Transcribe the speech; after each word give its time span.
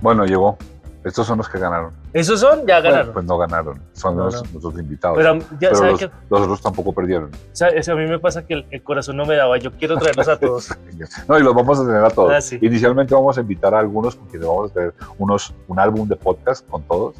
Bueno, 0.00 0.24
llegó. 0.26 0.56
Estos 1.04 1.26
son 1.28 1.38
los 1.38 1.48
que 1.48 1.58
ganaron. 1.58 1.92
¿Esos 2.12 2.40
son? 2.40 2.66
Ya 2.66 2.80
Bueno, 2.80 2.90
ganaron. 2.90 3.12
pues 3.14 3.24
no 3.24 3.38
ganaron. 3.38 3.80
Son 3.92 4.16
No, 4.16 4.24
los, 4.24 4.42
no. 4.52 4.80
invitados. 4.80 5.16
Pero 5.16 5.38
ya 5.38 5.70
Pero 5.70 5.84
los, 5.92 5.98
que 6.00 6.10
los 6.28 6.40
otros 6.42 6.60
tampoco 6.60 6.92
perdieron. 6.92 7.30
sabe- 7.52 7.80
a 7.80 7.94
mí 7.94 8.06
me 8.06 8.18
pasa 8.18 8.44
que 8.44 8.54
el, 8.54 8.66
el 8.70 8.82
corazón 8.82 9.16
no 9.16 9.24
me 9.24 9.36
daba. 9.36 9.56
Yo 9.58 9.70
quiero 9.72 9.96
traerlos 9.96 10.28
a 10.28 10.36
todos. 10.40 10.68
No, 11.28 11.38
y 11.38 11.42
los 11.42 11.54
vamos 11.54 11.78
a 11.78 11.86
tener 11.86 12.04
a 12.04 12.10
todos. 12.10 12.32
Ah, 12.34 12.40
sí. 12.40 12.58
Inicialmente 12.60 13.14
vamos 13.14 13.38
a 13.38 13.40
invitar 13.40 13.74
a 13.74 13.78
algunos 13.78 14.16
con 14.16 14.26
quienes 14.26 14.46
vamos 14.48 14.70
a 14.72 14.74
tener 14.74 14.94
unos, 15.18 15.54
un 15.68 15.78
álbum 15.78 16.06
de 16.08 16.16
podcast 16.16 16.68
con 16.68 16.82
todos. 16.82 17.14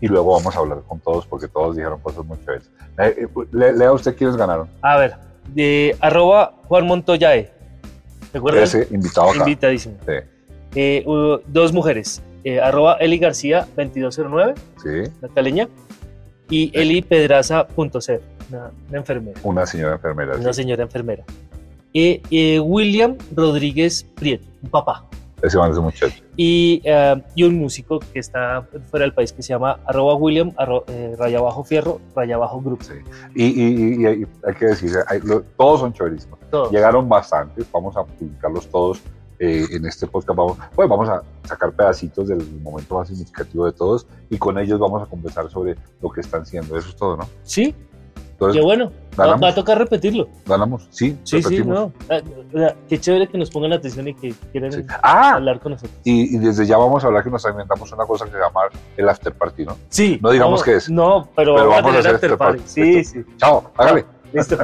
Y 0.00 0.06
luego 0.06 0.36
vamos 0.36 0.54
a 0.54 0.58
hablar 0.60 0.78
con 0.86 1.00
todos 1.00 1.26
porque 1.26 1.48
todos 1.48 1.74
dijeron 1.76 1.98
cosas 2.00 2.24
muy 2.24 2.38
chéveres. 2.44 2.70
Eh, 2.98 3.26
eh, 3.26 3.28
le- 3.52 3.72
lea 3.72 3.92
usted 3.92 4.16
quiénes 4.16 4.36
ganaron. 4.36 4.68
A 4.82 4.96
ver, 4.98 5.16
de 5.52 5.96
arroba 6.00 6.54
Juan 6.68 6.86
Montoyae. 6.86 7.50
¿Recuerdan? 8.32 8.62
Ese 8.62 8.86
invitado 8.90 9.30
acá. 9.30 9.38
Invitadísimo. 9.40 9.96
Sí, 10.06 10.12
Eh, 10.76 11.02
hubo 11.06 11.40
dos 11.46 11.72
mujeres. 11.72 12.22
eh, 12.44 12.60
arroba 12.60 12.94
Eli 13.00 13.18
García 13.18 13.66
2209, 13.76 14.54
sí. 14.80 15.10
la 15.20 15.28
caleña. 15.28 15.68
Y 16.48 16.70
Eli 16.78 17.02
Pedraza.c, 17.02 18.20
una, 18.50 18.70
una 18.88 18.98
enfermera. 18.98 19.40
Una 19.42 19.66
señora 19.66 19.94
enfermera. 19.94 20.36
Una 20.36 20.52
sí. 20.52 20.62
señora 20.62 20.84
enfermera. 20.84 21.24
Y 21.92 22.20
eh, 22.30 22.60
William 22.60 23.16
Rodríguez 23.34 24.04
Prieto, 24.14 24.46
un 24.62 24.70
papá. 24.70 25.04
Ese 25.42 25.58
man 25.58 25.70
es 25.72 25.78
muy 25.78 25.92
chévere. 25.92 26.22
Y, 26.36 26.80
eh, 26.84 27.20
y 27.34 27.42
un 27.42 27.56
músico 27.58 27.98
que 27.98 28.20
está 28.20 28.66
fuera 28.90 29.04
del 29.04 29.12
país 29.12 29.32
que 29.32 29.42
se 29.42 29.48
llama 29.54 29.80
arroba 29.86 30.14
William, 30.14 30.50
arro- 30.56 30.84
eh, 30.88 31.14
raya 31.18 31.40
bajo 31.40 31.64
fierro, 31.64 32.00
raya 32.14 32.36
bajo 32.38 32.60
group. 32.60 32.82
Sí. 32.82 32.94
Y, 33.34 33.44
y- 33.44 34.04
y- 34.04 34.22
y 34.22 34.26
hay, 34.46 34.54
que 34.58 34.66
decir, 34.66 34.90
hay- 35.08 35.20
lo- 35.22 35.42
todos 35.56 35.80
son. 35.80 35.92
Todos. 36.50 36.70
Llegaron 36.70 37.08
bastantes, 37.08 37.66
vamos 37.72 37.96
a 37.96 38.04
publicarlos 38.04 38.68
todos 38.70 39.00
eh, 39.38 39.64
en 39.70 39.84
este 39.86 40.06
podcast. 40.06 40.36
Vamos, 40.36 40.58
pues 40.74 40.88
vamos 40.88 41.08
a 41.08 41.22
sacar 41.46 41.72
pedacitos 41.72 42.28
del 42.28 42.44
momento 42.62 42.94
más 42.98 43.08
significativo 43.08 43.66
de 43.66 43.72
todos 43.72 44.06
y 44.30 44.38
con 44.38 44.58
ellos 44.58 44.78
vamos 44.78 45.02
a 45.02 45.06
conversar 45.06 45.48
sobre 45.50 45.76
lo 46.02 46.10
que 46.10 46.20
están 46.20 46.42
haciendo. 46.42 46.76
Eso 46.76 46.88
es 46.88 46.96
todo, 46.96 47.16
¿no? 47.16 47.28
Sí, 47.42 47.74
Entonces, 48.32 48.60
qué 48.60 48.64
bueno. 48.64 48.92
Va, 49.18 49.24
ganamos. 49.24 49.44
va 49.44 49.48
a 49.48 49.54
tocar 49.54 49.78
repetirlo. 49.78 50.28
ganamos. 50.46 50.86
Sí, 50.90 51.16
Sí, 51.24 51.42
sí, 51.42 51.48
repetimos. 51.56 51.74
no. 51.74 51.92
Ah, 52.10 52.74
qué 52.88 52.98
chévere 53.00 53.28
que 53.28 53.38
nos 53.38 53.48
pongan 53.50 53.72
atención 53.72 54.08
y 54.08 54.14
que 54.14 54.34
quieren 54.52 54.72
Sí. 54.72 54.82
Ah, 55.02 55.34
hablar 55.36 55.58
con 55.60 55.72
nosotros. 55.72 55.98
y, 56.04 56.36
y 56.36 56.38
desde 56.38 56.66
ya 56.66 56.76
vamos 56.76 57.02
a 57.02 57.06
hablar 57.06 57.24
que 57.24 57.30
nos 57.30 57.42
inventamos 57.46 57.90
una 57.92 58.04
cosa 58.04 58.26
que 58.26 58.32
se 58.32 58.36
llama 58.38 58.60
el 58.98 59.08
after 59.08 59.32
party, 59.32 59.64
¿no? 59.64 59.76
Sí. 59.88 60.18
No 60.22 60.30
digamos 60.30 60.62
qué 60.62 60.76
es. 60.76 60.90
No, 60.90 61.28
pero, 61.34 61.54
Pero 61.56 61.68
vamos, 61.70 61.82
vamos 61.84 61.96
a 61.96 61.98
hacer 62.00 62.14
after 62.16 62.36
party. 62.36 62.58
party. 62.58 62.70
Sí, 62.70 62.82
Listo. 62.82 63.18
sí. 63.20 63.24
Chao, 63.38 63.70
hágale. 63.76 64.04
Listo. 64.34 64.56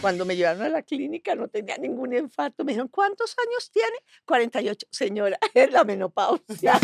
Cuando 0.00 0.24
me 0.24 0.34
llevaron 0.34 0.62
a 0.62 0.68
la 0.70 0.82
clínica 0.82 1.34
no 1.34 1.48
tenía 1.48 1.76
ningún 1.76 2.14
infarto. 2.14 2.64
Me 2.64 2.72
dijeron, 2.72 2.88
¿cuántos 2.88 3.36
años 3.46 3.70
tiene? 3.70 3.96
48. 4.24 4.86
Señora, 4.90 5.38
es 5.54 5.70
la 5.70 5.84
menopausia. 5.84 6.80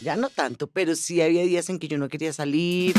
Ya 0.00 0.16
no 0.16 0.30
tanto, 0.30 0.66
pero 0.66 0.96
sí 0.96 1.22
había 1.22 1.42
días 1.42 1.68
en 1.68 1.78
que 1.78 1.86
yo 1.86 1.96
no 1.96 2.08
quería 2.08 2.32
salir. 2.32 2.94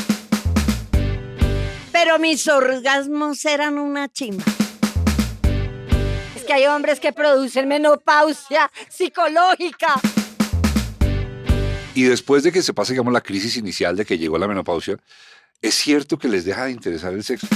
Pero 1.91 2.17
mis 2.19 2.47
orgasmos 2.47 3.43
eran 3.43 3.77
una 3.77 4.07
chimba. 4.07 4.45
Es 6.35 6.43
que 6.43 6.53
hay 6.53 6.65
hombres 6.65 7.01
que 7.01 7.11
producen 7.11 7.67
menopausia 7.67 8.71
psicológica. 8.89 9.99
Y 11.93 12.03
después 12.03 12.43
de 12.43 12.51
que 12.51 12.61
se 12.61 12.73
pase, 12.73 12.93
digamos, 12.93 13.11
la 13.11 13.21
crisis 13.21 13.57
inicial 13.57 13.97
de 13.97 14.05
que 14.05 14.17
llegó 14.17 14.37
la 14.37 14.47
menopausia, 14.47 14.97
¿es 15.61 15.75
cierto 15.75 16.17
que 16.17 16.29
les 16.29 16.45
deja 16.45 16.65
de 16.65 16.71
interesar 16.71 17.13
el 17.13 17.23
sexo? 17.23 17.47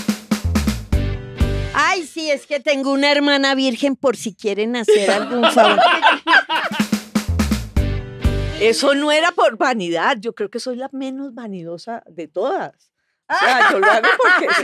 Ay, 1.83 2.05
sí, 2.05 2.29
es 2.29 2.45
que 2.45 2.59
tengo 2.59 2.91
una 2.91 3.11
hermana 3.11 3.55
virgen 3.55 3.95
por 3.95 4.15
si 4.15 4.35
quieren 4.35 4.75
hacer 4.75 5.09
algún 5.09 5.43
favor. 5.51 5.79
Eso 8.61 8.93
no 8.93 9.11
era 9.11 9.31
por 9.31 9.57
vanidad. 9.57 10.17
Yo 10.19 10.35
creo 10.35 10.51
que 10.51 10.59
soy 10.59 10.75
la 10.75 10.89
menos 10.91 11.33
vanidosa 11.33 12.03
de 12.05 12.27
todas. 12.27 12.91
O 13.27 13.33
sea, 13.33 13.71
yo 13.71 13.79
lo 13.79 13.87
hago 13.87 14.07
porque 14.17 14.47
sí. 14.53 14.63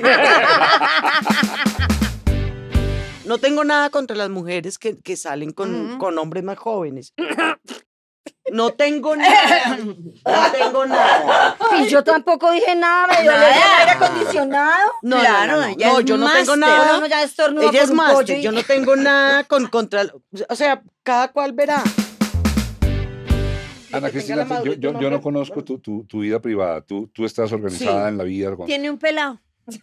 No 3.25 3.39
tengo 3.39 3.63
nada 3.63 3.89
contra 3.89 4.15
las 4.15 4.29
mujeres 4.29 4.77
que, 4.77 4.99
que 4.99 5.17
salen 5.17 5.49
con, 5.51 5.97
con 5.97 6.19
hombres 6.19 6.43
más 6.43 6.59
jóvenes. 6.59 7.15
No 8.51 8.71
tengo 8.71 9.15
nada. 9.15 9.77
No 10.25 10.51
tengo 10.51 10.85
nada. 10.85 11.57
Y 11.79 11.87
yo 11.87 12.03
tampoco 12.03 12.51
dije 12.51 12.75
nada, 12.75 13.07
me 13.07 13.21
dio 13.21 13.31
Nada. 13.31 13.47
el 13.49 13.79
aire 13.79 13.91
acondicionado. 13.91 14.91
No, 15.01 15.19
Claro, 15.19 15.57
no, 15.61 15.67
no, 15.69 16.01
yo 16.01 16.17
no 16.17 16.29
tengo 16.31 16.55
nada. 16.57 16.97
Uno 16.97 17.07
ya 17.07 17.23
Ella 17.23 17.81
es 17.83 17.91
máster. 17.91 18.41
Yo 18.41 18.51
no 18.51 18.63
tengo 18.63 18.95
nada 18.95 19.43
con 19.45 19.67
contra. 19.67 20.05
O 20.49 20.55
sea, 20.55 20.81
cada 21.03 21.29
cual 21.29 21.53
verá. 21.53 21.81
Ana 23.93 24.09
Cristina, 24.09 24.45
yo, 24.63 24.73
yo- 24.73 24.99
yo 24.99 25.09
no 25.09 25.21
conozco 25.21 25.63
tu, 25.63 25.79
tu- 25.79 26.03
tu 26.05 26.19
vida 26.19 26.41
privada. 26.41 26.81
Tú, 26.81 27.07
tú 27.13 27.23
estás 27.25 27.51
organizada 27.53 28.03
Sí. 28.03 28.09
en 28.09 28.17
la 28.17 28.23
vida. 28.25 28.55
con- 28.55 28.65
Tiene 28.65 28.89
un 28.89 28.97
pelado. 28.97 29.39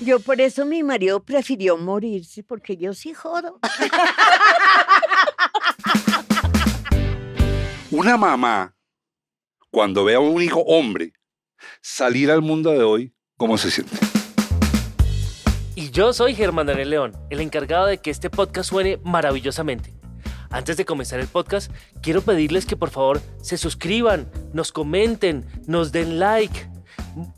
Yo 0.00 0.20
por 0.20 0.40
eso 0.40 0.64
mi 0.64 0.82
marido 0.82 1.22
prefirió 1.22 1.76
morirse, 1.76 2.42
porque 2.42 2.78
yo 2.78 2.94
sí 2.94 3.12
jodo. 3.12 3.58
Una 7.90 8.18
mamá, 8.18 8.76
cuando 9.70 10.04
ve 10.04 10.14
a 10.14 10.20
un 10.20 10.42
hijo 10.42 10.60
hombre 10.60 11.14
salir 11.80 12.30
al 12.30 12.42
mundo 12.42 12.70
de 12.70 12.82
hoy, 12.82 13.14
¿cómo 13.38 13.56
se 13.56 13.70
siente? 13.70 13.96
Y 15.74 15.90
yo 15.90 16.12
soy 16.12 16.34
Germán 16.34 16.66
Daniel 16.66 16.90
León, 16.90 17.16
el 17.30 17.40
encargado 17.40 17.86
de 17.86 17.96
que 17.96 18.10
este 18.10 18.28
podcast 18.28 18.68
suene 18.68 18.98
maravillosamente. 19.04 19.94
Antes 20.50 20.76
de 20.76 20.84
comenzar 20.84 21.18
el 21.18 21.28
podcast, 21.28 21.72
quiero 22.02 22.20
pedirles 22.20 22.66
que 22.66 22.76
por 22.76 22.90
favor 22.90 23.22
se 23.40 23.56
suscriban, 23.56 24.30
nos 24.52 24.70
comenten, 24.70 25.46
nos 25.66 25.90
den 25.90 26.18
like, 26.18 26.68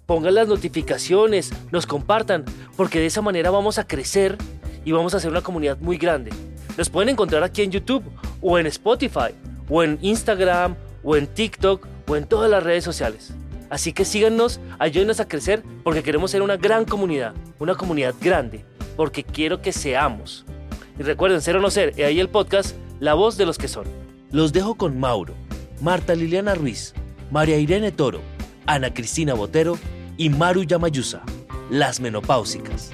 pongan 0.04 0.34
las 0.34 0.48
notificaciones, 0.48 1.52
nos 1.70 1.86
compartan, 1.86 2.44
porque 2.76 2.98
de 2.98 3.06
esa 3.06 3.22
manera 3.22 3.52
vamos 3.52 3.78
a 3.78 3.86
crecer 3.86 4.36
y 4.84 4.90
vamos 4.90 5.14
a 5.14 5.18
hacer 5.18 5.30
una 5.30 5.42
comunidad 5.42 5.78
muy 5.78 5.96
grande. 5.96 6.32
Nos 6.76 6.90
pueden 6.90 7.10
encontrar 7.10 7.44
aquí 7.44 7.62
en 7.62 7.70
YouTube 7.70 8.02
o 8.40 8.58
en 8.58 8.66
Spotify 8.66 9.32
o 9.70 9.82
en 9.82 9.98
Instagram 10.02 10.76
o 11.02 11.16
en 11.16 11.26
TikTok 11.26 11.86
o 12.08 12.16
en 12.16 12.26
todas 12.26 12.50
las 12.50 12.62
redes 12.62 12.84
sociales. 12.84 13.32
Así 13.70 13.92
que 13.92 14.04
síganos, 14.04 14.60
ayúdenos 14.80 15.20
a 15.20 15.28
crecer 15.28 15.62
porque 15.84 16.02
queremos 16.02 16.32
ser 16.32 16.42
una 16.42 16.56
gran 16.56 16.84
comunidad, 16.84 17.34
una 17.60 17.76
comunidad 17.76 18.14
grande, 18.20 18.64
porque 18.96 19.22
quiero 19.22 19.62
que 19.62 19.72
seamos. 19.72 20.44
Y 20.98 21.02
recuerden, 21.04 21.40
ser 21.40 21.56
o 21.56 21.60
no 21.60 21.70
ser, 21.70 21.94
y 21.96 22.02
ahí 22.02 22.18
el 22.18 22.28
podcast, 22.28 22.74
la 22.98 23.14
voz 23.14 23.36
de 23.36 23.46
los 23.46 23.56
que 23.56 23.68
son. 23.68 23.86
Los 24.32 24.52
dejo 24.52 24.74
con 24.74 24.98
Mauro, 24.98 25.34
Marta 25.80 26.14
Liliana 26.14 26.54
Ruiz, 26.54 26.94
María 27.30 27.58
Irene 27.58 27.92
Toro, 27.92 28.20
Ana 28.66 28.92
Cristina 28.92 29.34
Botero 29.34 29.78
y 30.16 30.28
Maru 30.30 30.64
Yamayusa, 30.64 31.22
las 31.70 32.00
menopáusicas. 32.00 32.90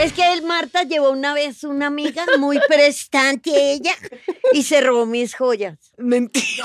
Es 0.00 0.12
que 0.12 0.32
el 0.34 0.42
Marta 0.42 0.82
llevó 0.82 1.10
una 1.10 1.34
vez 1.34 1.64
una 1.64 1.86
amiga 1.86 2.24
muy 2.38 2.60
prestante 2.68 3.72
ella 3.72 3.94
y 4.52 4.62
se 4.62 4.80
robó 4.80 5.06
mis 5.06 5.34
joyas. 5.34 5.78
Mentira. 5.96 6.64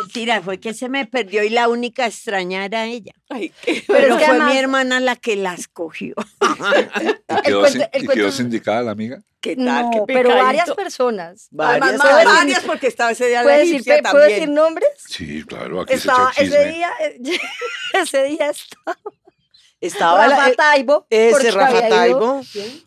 Mentira, 0.00 0.42
fue 0.42 0.58
que 0.60 0.74
se 0.74 0.88
me 0.88 1.06
perdió 1.06 1.42
y 1.44 1.50
la 1.50 1.68
única 1.68 2.06
extraña 2.06 2.64
era 2.64 2.84
ella. 2.86 3.12
Ay, 3.28 3.52
qué- 3.62 3.84
Pero, 3.86 4.14
es 4.14 4.20
que 4.20 4.26
fue 4.26 4.34
además- 4.36 4.52
mi 4.52 4.58
hermana 4.58 5.00
la 5.00 5.16
que 5.16 5.36
las 5.36 5.68
cogió. 5.68 6.14
¿Y 6.40 7.42
quedó, 7.42 7.60
cuento- 7.60 7.68
sin- 7.70 7.88
el 7.92 8.04
y 8.04 8.08
quedó 8.08 8.32
sindicada 8.32 8.82
la 8.82 8.90
amiga? 8.92 9.22
¿Qué 9.40 9.56
tal? 9.56 9.64
No, 9.64 9.90
qué 9.92 10.00
pero 10.06 10.30
varias 10.30 10.70
personas. 10.72 11.48
Varias, 11.50 11.82
Además, 11.82 11.92
no, 11.92 12.02
¿puedo 12.02 12.16
decir- 12.18 12.34
varias 12.34 12.62
porque 12.64 12.86
estaba 12.86 13.10
ese 13.10 13.26
día 13.28 13.38
la 13.38 13.42
¿puedo 13.44 13.58
decir, 13.58 13.74
egipcia 13.74 14.02
¿puedo 14.10 14.24
decir 14.24 14.38
también. 14.38 14.54
nombres? 14.54 14.88
Sí, 15.06 15.44
claro, 15.44 15.80
aquí 15.82 15.92
Estaba, 15.94 16.32
se 16.32 16.44
echa 16.44 16.56
ese 16.60 16.68
día, 16.72 16.90
ese 17.92 18.24
día 18.24 18.50
estaba 18.50 18.96
Estaba 19.80 20.26
la- 20.26 20.36
Rafa 20.36 20.48
eh, 20.50 20.54
Taibo. 20.56 21.06
ese 21.10 21.50
Rafa 21.50 21.88
Taibo. 21.88 22.40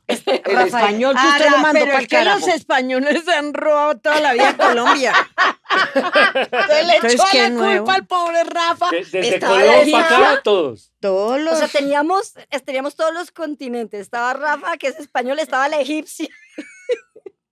Este, 0.08 0.42
El 0.50 0.56
Rafael. 0.56 0.68
español 0.68 1.14
que 1.16 1.22
Ah, 1.22 1.30
usted 1.38 1.50
lo 1.52 1.58
mandó 1.60 1.80
pero 1.80 1.92
para 1.92 2.02
es 2.02 2.08
que 2.08 2.26
los 2.26 2.48
españoles 2.48 3.24
se 3.26 3.34
han 3.34 3.54
robado 3.54 4.00
toda 4.00 4.20
la 4.20 4.34
vida 4.34 4.50
en 4.50 4.58
Colombia. 4.58 5.14
Se 6.68 6.84
le 6.84 6.96
Entonces, 6.96 7.14
echó 7.20 7.24
qué 7.32 7.42
la 7.44 7.50
nuevo. 7.50 7.86
culpa 7.86 7.94
al 7.96 8.08
pobre 8.08 8.44
Rafa. 8.46 8.90
Desde 8.90 9.40
la 9.40 9.48
para 9.92 10.06
acá, 10.34 10.42
todos. 10.44 10.92
Todos 11.00 11.40
los... 11.40 11.54
O 11.54 11.58
sea, 11.58 11.68
teníamos, 11.68 12.34
teníamos 12.66 12.96
todos 12.96 13.14
los 13.14 13.32
continentes. 13.32 14.02
Estaba 14.02 14.34
Rafa, 14.34 14.78
que 14.78 14.88
es 14.88 15.00
español, 15.00 15.38
estaba 15.40 15.68
la 15.70 15.80
egipcia. 15.80 16.30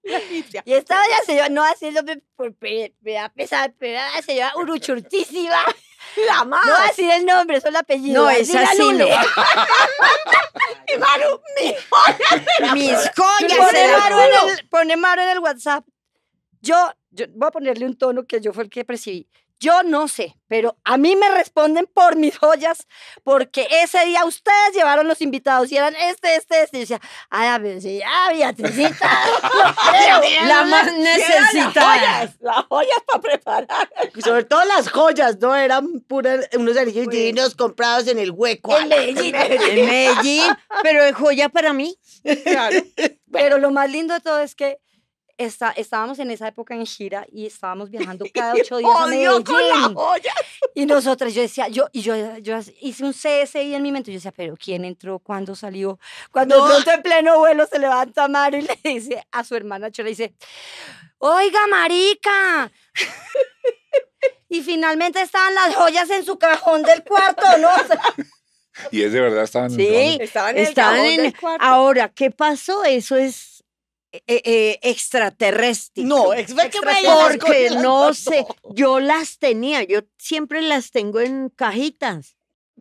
La. 0.04 0.19
Y 0.65 0.74
estaba 0.74 1.01
la 1.07 1.18
señora, 1.25 1.50
no 1.50 1.63
haciendo, 1.63 2.01
me 2.04 3.12
da 3.13 3.30
pesar, 3.30 3.74
pero 3.80 3.94
era 3.94 4.12
la 4.15 4.21
señora 4.21 4.54
uruchurtísima. 4.56 5.57
La 6.27 6.44
más. 6.45 6.65
No 6.65 6.71
voy 6.73 6.81
a 6.83 6.88
decir 6.88 7.12
el 7.12 7.25
nombre, 7.25 7.59
solo 7.59 7.69
el 7.71 7.75
apellido. 7.77 8.23
No, 8.23 8.29
Así 8.29 8.41
esa 8.41 8.62
la 8.62 8.67
sí 8.71 8.77
Lule. 8.79 9.09
no. 9.09 9.15
Y 10.88 10.97
Maru, 10.97 11.41
mi 11.57 12.79
Mis 12.81 12.94
joyas 13.15 13.57
Pone 13.57 13.69
se 13.71 13.88
las 13.88 14.00
Maru, 14.00 14.19
en 14.19 14.31
robó. 14.39 14.50
el, 14.51 14.69
pone 14.69 14.97
Maru 14.97 15.21
en 15.21 15.29
el 15.29 15.39
WhatsApp. 15.39 15.85
Yo, 16.62 16.75
yo 17.12 17.25
voy 17.35 17.47
a 17.47 17.51
ponerle 17.51 17.85
un 17.85 17.97
tono 17.97 18.25
que 18.25 18.39
yo 18.39 18.53
fue 18.53 18.63
el 18.63 18.69
que 18.69 18.85
percibí. 18.85 19.27
Yo 19.60 19.84
no 19.84 20.07
sé, 20.07 20.38
pero 20.48 20.78
a 20.84 20.98
mí 20.98 21.16
me 21.16 21.30
responden 21.30 21.88
por 21.94 22.18
mis 22.18 22.38
joyas, 22.38 22.88
porque 23.24 23.68
ese 23.84 24.06
día 24.06 24.25
ustedes 24.25 24.74
llevaron 24.74 25.07
los 25.07 25.22
invitados 25.22 25.72
y 25.72 25.78
eran 25.78 25.96
este, 25.96 26.36
este, 26.36 26.63
este. 26.63 26.78
Y 26.78 26.86
yo 26.86 26.96
decía, 26.96 27.02
ay, 27.30 27.48
a 27.48 27.57
ver, 27.57 27.81
sí, 27.81 28.02
ah, 28.06 28.31
Beatricita. 28.34 29.10
La 30.48 30.63
más 30.66 30.86
Las 30.88 30.98
necesitada. 30.98 31.94
joyas, 31.94 32.36
las 32.42 32.66
joyas 32.66 32.98
para 33.07 33.22
preparar. 33.22 33.90
Sobre 34.24 34.44
todo 34.44 34.63
las 34.66 34.90
joyas, 34.90 35.40
¿no? 35.40 35.56
Eran 35.56 36.02
puras, 36.02 36.50
unos 36.57 36.75
anillos 36.78 37.07
divinos 37.07 37.56
comprados 37.56 38.07
en 38.07 38.19
el 38.19 38.31
hueco. 38.31 38.78
En 38.78 38.90
Medellín. 38.90 39.36
En 39.46 39.86
Medellín, 39.86 40.44
pero 40.84 41.04
es 41.04 41.16
joya 41.16 41.50
para 41.50 41.74
mí. 41.74 41.98
Claro. 42.44 42.78
Pero 43.31 43.57
lo 43.57 43.72
más 43.72 43.90
lindo 43.90 44.13
de 44.13 44.19
todo 44.19 44.40
es 44.40 44.56
que 44.56 44.80
está- 45.37 45.71
estábamos 45.71 46.19
en 46.19 46.31
esa 46.31 46.47
época 46.47 46.73
en 46.75 46.85
gira 46.85 47.25
y 47.31 47.45
estábamos 47.45 47.89
viajando 47.89 48.25
cada 48.33 48.53
ocho 48.53 48.77
días 48.77 48.91
a 48.95 49.07
Medellín. 49.07 49.95
Y 50.73 50.85
nosotras, 50.85 51.33
yo 51.33 51.41
decía, 51.41 51.67
yo, 51.67 51.87
y 51.91 52.01
yo, 52.01 52.37
yo 52.37 52.59
hice 52.81 53.03
un 53.03 53.13
CSI 53.13 53.73
en 53.75 53.81
mi 53.83 53.91
mente. 53.91 54.11
Yo 54.11 54.17
decía, 54.17 54.31
pero 54.35 54.55
¿quién 54.57 54.85
entró? 54.85 55.19
¿Cuándo 55.19 55.55
salió? 55.55 55.99
Cuando 56.31 56.57
No. 56.57 56.65
de 56.65 56.71
pronto 56.73 56.91
en 56.91 57.01
pleno 57.01 57.39
vuelo 57.39 57.65
se 57.67 57.79
levanta 57.79 58.27
Mario 58.27 58.59
y 58.59 58.63
le 58.63 58.79
dice 58.83 59.25
a 59.31 59.43
su 59.43 59.55
hermana 59.55 59.91
Chola, 59.91 60.09
dice, 60.09 60.33
oiga, 61.17 61.65
marica. 61.67 62.71
y 64.49 64.61
finalmente 64.61 65.21
estaban 65.21 65.53
las 65.55 65.75
joyas 65.75 66.09
en 66.09 66.23
su 66.25 66.37
cajón 66.37 66.83
del 66.83 67.03
cuarto, 67.03 67.45
¿no? 67.59 67.69
O 67.69 67.87
sea, 67.87 67.99
Y 68.91 69.03
es 69.03 69.13
de 69.13 69.21
verdad, 69.21 69.43
estaban 69.45 69.71
Sí, 69.71 70.17
Estaban 70.19 70.55
en 70.57 70.61
el 70.63 70.67
estaban 70.67 70.95
cajón 70.95 71.09
en- 71.09 71.21
del 71.23 71.37
cuarto. 71.39 71.65
Ahora, 71.65 72.09
¿qué 72.09 72.29
pasó? 72.31 72.83
Eso 72.83 73.15
es 73.15 73.55
eh, 74.27 74.41
eh, 74.45 74.79
extraterrestre. 74.81 76.03
No, 76.03 76.29
me 76.29 76.69
Porque 77.31 77.69
no 77.71 78.13
sé, 78.13 78.45
yo 78.73 79.00
las 79.00 79.38
tenía, 79.38 79.83
yo 79.83 80.01
siempre 80.17 80.62
las 80.62 80.91
tengo 80.91 81.19
en 81.19 81.50
cajitas. 81.50 82.35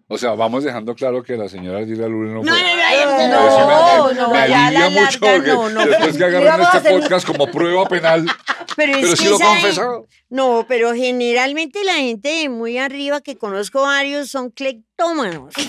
O 0.07 0.19
sea, 0.19 0.33
vamos 0.33 0.65
dejando 0.65 0.95
claro 0.95 1.23
que 1.23 1.35
la 1.37 1.49
señora 1.49 1.79
Ardila 1.79 2.07
Luna 2.09 2.35
no 2.35 2.43
No, 2.45 2.53
fue. 2.53 3.29
no, 3.29 3.29
no, 3.29 4.09
no, 4.09 4.09
me, 4.09 4.15
no, 4.15 4.31
me 4.31 4.39
alivia 4.39 4.71
la 4.71 4.91
mucho 4.91 5.19
porque 5.21 5.49
no, 5.51 5.69
no. 5.71 5.87
después 5.87 6.17
que 6.19 6.25
agarran 6.25 6.61
este 6.61 6.77
hacer- 6.79 7.01
podcast 7.01 7.27
como 7.27 7.47
prueba 7.51 7.89
penal, 7.89 8.27
Pero, 8.77 8.93
es 8.97 9.01
pero 9.03 9.17
sí 9.17 9.25
que 9.25 9.73
lo. 9.81 10.07
No, 10.31 10.65
pero 10.69 10.95
generalmente 10.95 11.85
la 11.85 11.95
gente 11.95 12.29
de 12.29 12.49
muy 12.49 12.77
arriba 12.77 13.21
que 13.21 13.37
conozco 13.39 13.83
varios 13.83 14.29
son 14.31 14.51
cleptómanos. 14.51 15.55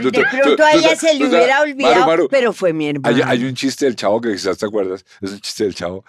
De 0.00 0.10
pronto 0.12 0.64
a 0.64 0.72
ella 0.72 0.96
se 0.96 1.12
le 1.14 1.26
hubiera 1.26 1.58
Maru, 1.58 1.70
olvidado, 1.70 2.06
Maru, 2.06 2.28
pero 2.30 2.52
fue 2.54 2.72
mi 2.72 2.88
hermano. 2.88 3.14
Hay, 3.14 3.22
hay 3.22 3.44
un 3.44 3.54
chiste 3.54 3.84
del 3.84 3.96
chavo 3.96 4.20
que 4.20 4.32
quizás 4.32 4.56
te 4.56 4.64
acuerdas, 4.66 5.04
es 5.20 5.32
un 5.32 5.40
chiste 5.40 5.64
del 5.64 5.74
chavo 5.74 6.04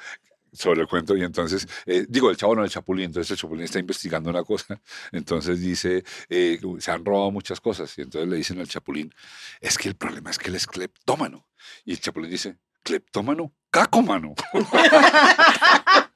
sobre 0.53 0.81
el 0.81 0.88
cuento 0.88 1.15
y 1.15 1.24
entonces, 1.24 1.68
eh, 1.86 2.06
digo, 2.09 2.30
el 2.30 2.38
chavo 2.38 2.56
no, 2.56 2.63
el 2.63 2.69
chapulín, 2.69 3.06
entonces 3.06 3.31
el 3.31 3.38
chapulín 3.38 3.63
está 3.65 3.80
investigando 3.80 4.30
una 4.30 4.44
cosa, 4.44 4.81
entonces 5.12 5.59
dice, 5.62 6.03
eh, 6.30 6.59
se 6.80 6.92
han 6.92 7.06
robado 7.06 7.31
muchas 7.31 7.59
cosas 7.62 7.98
y 7.98 8.01
entonces 8.01 8.30
le 8.30 8.38
dicen 8.38 8.59
al 8.59 8.68
chapulín, 8.68 9.13
es 9.59 9.77
que 9.77 9.88
el 9.89 9.95
problema 9.95 10.30
es 10.30 10.38
que 10.38 10.50
él 10.50 10.56
es 10.56 10.68
cleptómano 10.68 11.48
y 11.86 11.92
el 11.94 12.00
chapulín 12.00 12.30
dice, 12.31 12.57
cleptómano, 12.83 13.53
cacomano. 13.69 14.33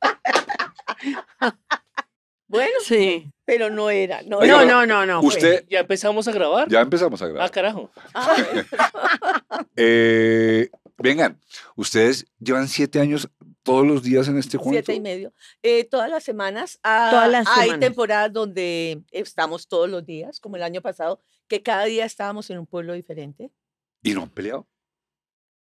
Bueno, 2.48 2.72
Sí. 2.84 3.31
pero 3.44 3.70
no 3.72 3.90
era. 3.90 4.22
No, 4.22 4.38
Oiga, 4.38 4.64
No, 4.64 4.66
no, 4.66 4.86
no, 4.86 5.06
no. 5.06 5.20
fue. 5.22 5.30
Usted, 5.30 5.66
¿Ya 5.68 5.80
empezamos 5.80 6.28
a 6.28 6.31
grabar? 6.31 6.70
ya 6.70 6.80
empezamos 6.81 7.22
a 7.22 7.26
Ah, 7.26 7.28
grabar. 7.30 7.52
carajo. 7.52 7.92
Eh, 9.78 10.70
vengan, 10.98 11.40
ustedes 11.76 12.26
llevan 12.40 12.68
siete 12.70 13.00
años 13.02 13.30
todos 13.66 13.86
los 13.86 14.04
días 14.04 14.28
en 14.28 14.38
este 14.38 14.58
cuento. 14.60 14.74
Siete 14.74 14.94
y 14.94 15.02
medio. 15.02 15.34
Eh, 15.64 15.84
todas 15.86 16.10
las 16.10 16.24
semanas. 16.24 16.80
ah, 16.84 17.08
Todas 17.12 17.30
las 17.32 17.48
hay 17.48 17.64
semanas. 17.64 17.80
temporadas 17.80 18.32
donde 18.32 19.02
estamos 19.12 19.68
todos 19.68 19.90
los 19.90 20.06
días, 20.06 20.40
como 20.40 20.56
el 20.56 20.64
año 20.64 20.82
pasado, 20.82 21.20
que 21.48 21.64
cada 21.64 21.86
día 21.86 22.06
estábamos 22.06 22.50
en 22.52 22.60
un 22.60 22.68
pueblo 22.68 22.94
diferente. 22.94 23.52
¿Y 24.04 24.14
no 24.14 24.22
han 24.22 24.30
peleado? 24.30 24.68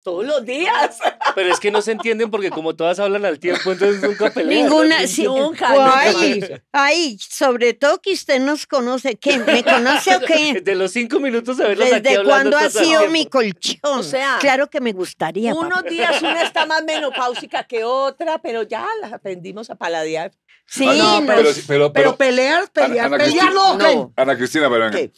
Todos 0.02 0.26
los 0.26 0.46
días. 0.46 0.98
Pero 1.36 1.52
es 1.52 1.60
que 1.60 1.72
no 1.72 1.82
se 1.82 1.92
entienden 1.92 2.32
porque 2.32 2.50
como 2.50 2.76
todas 2.76 3.00
hablan 3.00 3.26
al 3.26 3.38
tiempo, 3.38 3.72
entonces 3.72 4.02
nunca 4.02 4.30
pelean. 4.32 4.64
Ninguna, 4.64 5.06
sí, 5.08 5.24
Nunca, 5.24 5.68
Ay, 6.00 6.44
ay, 6.72 7.18
sobre 7.20 7.74
todo 7.74 8.00
que 8.02 8.14
usted 8.14 8.40
nos 8.40 8.66
conoce. 8.66 9.16
¿Qué? 9.16 9.38
¿Me 9.40 9.64
conoce 9.64 10.16
o 10.16 10.22
qué? 10.22 10.62
De 10.64 10.76
los 10.76 10.92
cinco 10.92 11.20
minutos 11.20 11.58
de 11.58 11.68
verlos 11.68 11.92
aquí 11.92 12.02
¿Desde 12.02 12.24
cuándo 12.24 12.58
ha 12.58 12.70
sido 12.70 13.10
mi 13.10 13.26
colchón? 13.26 13.78
O 13.84 14.04
sea, 14.04 14.38
claro 14.40 14.70
que 14.70 14.80
me 14.80 14.94
gustaría. 14.94 15.54
papá. 15.54 15.68
Unos 15.68 15.84
días 15.84 16.22
una 16.22 16.44
está 16.44 16.66
más 16.66 16.84
menopáusica 16.84 17.66
que 17.66 17.84
otra, 17.84 18.38
pero 18.42 18.64
ya 18.64 18.88
las 19.02 19.12
aprendimos 19.12 19.70
a 19.70 19.76
paladear. 19.76 20.32
Sí, 20.66 20.86
Ah, 20.88 20.94
no, 20.96 21.26
pero, 21.26 21.42
pero, 21.44 21.54
pero, 21.68 21.94
Pero 21.94 22.16
pelear, 22.16 22.72
pelear, 22.72 23.08
Ana 23.08 23.18
pelear, 23.18 23.48
Cristina- 23.48 23.54
no. 23.54 23.78
no. 23.78 24.14
Ana 24.16 24.38
Cristina, 24.38 24.70
pero 24.70 24.90
venga. 24.92 25.12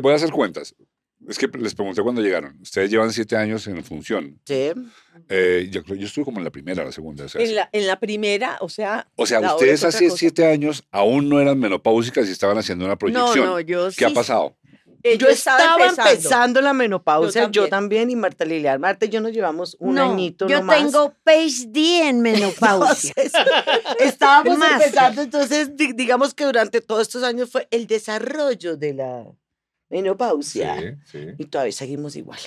Voy 0.00 0.12
a 0.12 0.16
hacer 0.16 0.30
cuentas. 0.30 0.74
Es 1.28 1.38
que 1.38 1.46
les 1.46 1.74
pregunté 1.74 2.02
cuando 2.02 2.20
llegaron. 2.20 2.58
Ustedes 2.60 2.90
llevan 2.90 3.12
siete 3.12 3.36
años 3.36 3.66
en 3.68 3.82
función. 3.84 4.40
Sí. 4.44 4.70
Eh, 5.28 5.68
yo, 5.70 5.84
creo- 5.84 5.96
yo 5.96 6.06
estuve 6.06 6.24
como 6.24 6.38
en 6.38 6.44
la 6.44 6.50
primera, 6.50 6.84
la 6.84 6.90
segunda. 6.92 7.24
O 7.24 7.28
sea, 7.28 7.40
En 7.40 7.54
la, 7.54 7.68
en 7.72 7.86
la 7.86 7.98
primera, 8.00 8.56
o 8.60 8.68
sea. 8.68 9.06
o 9.16 9.24
sea, 9.26 9.40
ustedes 9.54 9.84
hace 9.84 10.06
cosa. 10.06 10.16
siete 10.16 10.46
años 10.46 10.84
aún 10.90 11.28
no 11.28 11.40
eran 11.40 11.58
menopáusicas 11.58 12.28
y 12.28 12.32
estaban 12.32 12.58
haciendo 12.58 12.84
una 12.84 12.94
no, 12.94 12.98
proyección. 12.98 13.46
no, 13.46 13.60
yo 13.60 13.88
¿Qué 13.96 14.04
ha 14.04 14.08
sí- 14.08 14.14
pasado? 14.14 14.56
Eh, 15.04 15.18
Yo 15.18 15.26
estaba 15.28 15.84
empezando, 15.84 16.60
la 16.60 16.72
menopausia, 16.72 17.46
Yo 17.46 17.50
yo 17.50 17.68
también. 17.68 18.02
también, 18.06 18.10
y 18.10 18.14
Marta 18.14 18.44
Lilian. 18.44 18.80
Marta 18.80 19.06
y 19.06 19.08
yo 19.08 19.20
nos 19.20 19.32
llevamos 19.32 19.76
un 19.80 19.96
no, 19.96 20.12
añito 20.12 20.46
yo 20.46 20.58
nomás. 20.60 20.76
tengo 20.78 21.12
PhD 21.24 22.08
en 22.08 22.20
menopausia. 22.22 23.12
Entonces, 23.16 23.52
estábamos 23.98 24.58
Más. 24.58 24.80
empezando, 24.80 25.22
entonces 25.22 25.76
di- 25.76 25.92
digamos 25.92 26.34
que 26.34 26.44
durante 26.44 26.80
todos 26.80 27.02
estos 27.02 27.24
años 27.24 27.50
fue 27.50 27.66
el 27.72 27.88
desarrollo 27.88 28.76
de 28.76 28.94
la 28.94 29.24
menopausia. 29.92 30.80
Sí, 30.80 31.18
sí. 31.18 31.26
Y 31.38 31.44
todavía 31.44 31.72
seguimos 31.72 32.16
igual. 32.16 32.40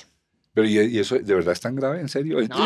Pero 0.52 0.66
¿y, 0.66 0.78
y 0.78 0.98
eso 0.98 1.18
de 1.18 1.34
verdad 1.34 1.52
es 1.52 1.60
tan 1.60 1.74
grave? 1.76 2.00
¿En 2.00 2.08
serio? 2.08 2.40
No, 2.40 2.64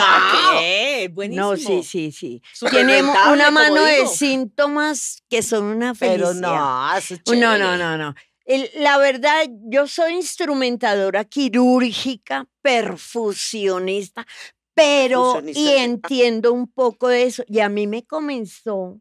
¿qué? 0.60 1.10
Buenísimo. 1.12 1.50
No, 1.50 1.56
sí, 1.56 1.82
sí, 1.82 2.12
sí. 2.12 2.42
Tiene 2.70 3.02
una 3.02 3.50
mano 3.50 3.84
de 3.84 4.06
síntomas 4.06 5.22
que 5.28 5.42
son 5.42 5.64
una 5.64 5.94
felicidad. 5.94 6.34
Pero 6.40 6.40
no, 6.40 6.96
eso 6.96 7.14
es 7.14 7.20
No, 7.38 7.58
no, 7.58 7.76
no, 7.76 7.98
no. 7.98 8.14
El- 8.44 8.70
la 8.76 8.96
verdad, 8.98 9.46
yo 9.68 9.86
soy 9.86 10.14
instrumentadora 10.14 11.24
quirúrgica, 11.24 12.48
perfusionista, 12.62 14.26
pero 14.74 15.34
Perfusionista. 15.34 15.60
y 15.60 15.76
entiendo 15.78 16.52
un 16.52 16.66
poco 16.68 17.08
de 17.08 17.24
eso. 17.24 17.44
Y 17.48 17.60
a 17.60 17.68
mí 17.68 17.86
me 17.86 18.04
comenzó 18.06 19.00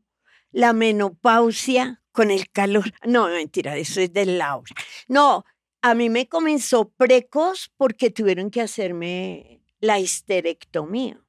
la 0.51 0.73
menopausia 0.73 2.01
con 2.11 2.31
el 2.31 2.49
calor. 2.49 2.91
No, 3.05 3.27
mentira, 3.27 3.77
eso 3.77 4.01
es 4.01 4.11
de 4.13 4.25
Laura. 4.25 4.73
No, 5.07 5.45
a 5.81 5.95
mí 5.95 6.09
me 6.09 6.27
comenzó 6.27 6.89
precoz 6.89 7.71
porque 7.77 8.09
tuvieron 8.09 8.49
que 8.49 8.61
hacerme 8.61 9.61
la 9.79 9.99
histerectomía. 9.99 11.19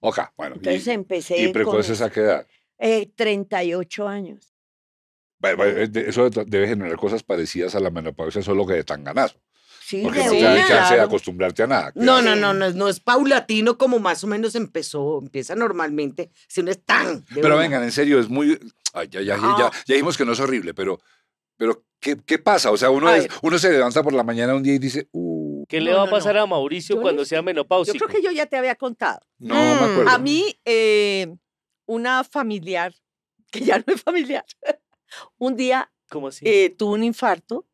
Ok, 0.00 0.20
bueno. 0.36 0.56
Entonces 0.56 0.86
y, 0.86 0.90
empecé 0.90 1.38
y 1.38 1.44
con 1.44 1.52
precoces 1.52 2.00
a 2.00 2.10
qué 2.10 2.20
edad? 2.20 2.46
eh, 2.78 3.10
38 3.14 4.08
años. 4.08 4.54
Bueno, 5.38 5.58
bueno, 5.58 5.78
eh, 5.78 5.90
Eso 6.06 6.28
debe 6.30 6.68
generar 6.68 6.96
cosas 6.96 7.22
parecidas 7.22 7.74
a 7.74 7.80
la 7.80 7.90
menopausia, 7.90 8.42
solo 8.42 8.66
que 8.66 8.74
de 8.74 8.84
tan 8.84 9.04
ganazo. 9.04 9.40
Sí, 9.82 10.02
Porque 10.02 10.24
no 10.24 10.30
te 10.30 10.42
da 10.42 10.68
chance 10.68 10.94
de 10.94 11.00
acostumbrarte 11.00 11.62
a 11.64 11.66
nada. 11.66 11.92
No, 11.96 12.22
no, 12.22 12.36
no, 12.36 12.54
no, 12.54 12.70
no 12.70 12.88
es 12.88 13.00
paulatino 13.00 13.76
como 13.76 13.98
más 13.98 14.22
o 14.22 14.28
menos 14.28 14.54
empezó, 14.54 15.18
empieza 15.20 15.56
normalmente, 15.56 16.30
si 16.46 16.62
no 16.62 16.70
es 16.70 16.84
tan. 16.84 17.24
Pero 17.34 17.48
una. 17.48 17.56
vengan, 17.56 17.82
en 17.82 17.90
serio, 17.90 18.20
es 18.20 18.28
muy... 18.28 18.58
ay, 18.92 19.08
ya, 19.08 19.20
ya, 19.20 19.36
ya, 19.36 19.56
ya, 19.58 19.70
ya 19.86 19.94
dijimos 19.94 20.16
que 20.16 20.24
no 20.24 20.32
es 20.32 20.40
horrible, 20.40 20.74
pero, 20.74 21.00
pero 21.56 21.84
¿qué, 22.00 22.16
qué 22.24 22.38
pasa? 22.38 22.70
O 22.70 22.76
sea, 22.76 22.90
uno, 22.90 23.08
A 23.08 23.16
es- 23.18 23.28
uno 23.42 23.58
se 23.58 23.70
levanta 23.70 24.02
por 24.02 24.12
la 24.12 24.24
mañana 24.24 24.54
un 24.54 24.62
día 24.62 24.74
y 24.74 24.78
dice, 24.78 25.08
uh, 25.12 25.64
¿Qué 25.68 25.80
le 25.80 25.90
No, 25.92 25.98
va 25.98 26.02
a 26.02 26.06
no, 26.06 26.10
pasar 26.10 26.34
no. 26.34 26.42
a 26.42 26.46
Mauricio 26.46 26.96
Yo 26.96 27.02
cuando 27.02 27.22
les- 27.22 27.28
sea 27.28 27.38
Yo 27.38 27.42
menopáusico? 27.44 27.98
creo 27.98 28.08
que 28.08 28.22
yo 28.22 28.32
ya 28.32 28.46
te 28.46 28.56
había 28.56 28.74
contado. 28.74 29.20
no 29.38 29.54
me 29.54 29.80
Mm. 29.80 29.90
acuerdo. 29.92 30.10
A 30.10 30.18
mí, 30.18 30.58
eh, 30.64 31.32
una 31.86 32.24
familiar, 32.24 32.92
que 33.52 33.60
ya 33.60 33.78
no 33.78 33.92
es 33.94 34.02
familiar, 34.02 34.44
un 35.38 35.56
día 35.56 35.92
¿Cómo 36.10 36.28
así? 36.28 36.44
eh, 36.48 36.70
tuvo 36.70 36.94
un 36.94 37.04
infarto 37.04 37.66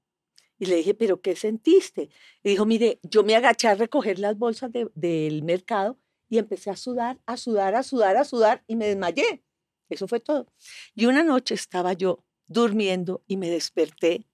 y 0.59 0.67
le 0.67 0.77
dije, 0.77 0.95
¿pero 0.95 1.21
qué 1.21 1.37
sentiste? 1.37 2.09
Y 2.43 2.51
dijo, 2.51 2.65
mire, 2.67 2.99
yo 3.03 3.23
me 3.23 3.37
agaché 3.37 3.69
a 3.69 3.75
recoger 3.75 4.19
las 4.19 4.37
bolsas 4.39 4.73
de- 4.73 4.91
del 4.95 5.43
mercado 5.43 5.99
y 6.29 6.39
empecé 6.39 6.71
a 6.71 6.77
sudar, 6.77 7.19
a 7.27 7.37
sudar, 7.37 7.75
a 7.77 7.83
sudar, 7.83 8.17
a 8.17 8.25
sudar 8.25 8.65
y 8.67 8.75
me 8.77 8.89
desmayé. 8.89 9.43
Eso 9.89 10.09
fue 10.09 10.19
todo. 10.19 10.47
Y 10.95 11.07
una 11.07 11.23
noche 11.23 11.55
estaba 11.55 11.93
yo 11.93 12.25
durmiendo 12.47 13.23
y 13.27 13.37
me 13.37 13.51
desperté 13.51 14.27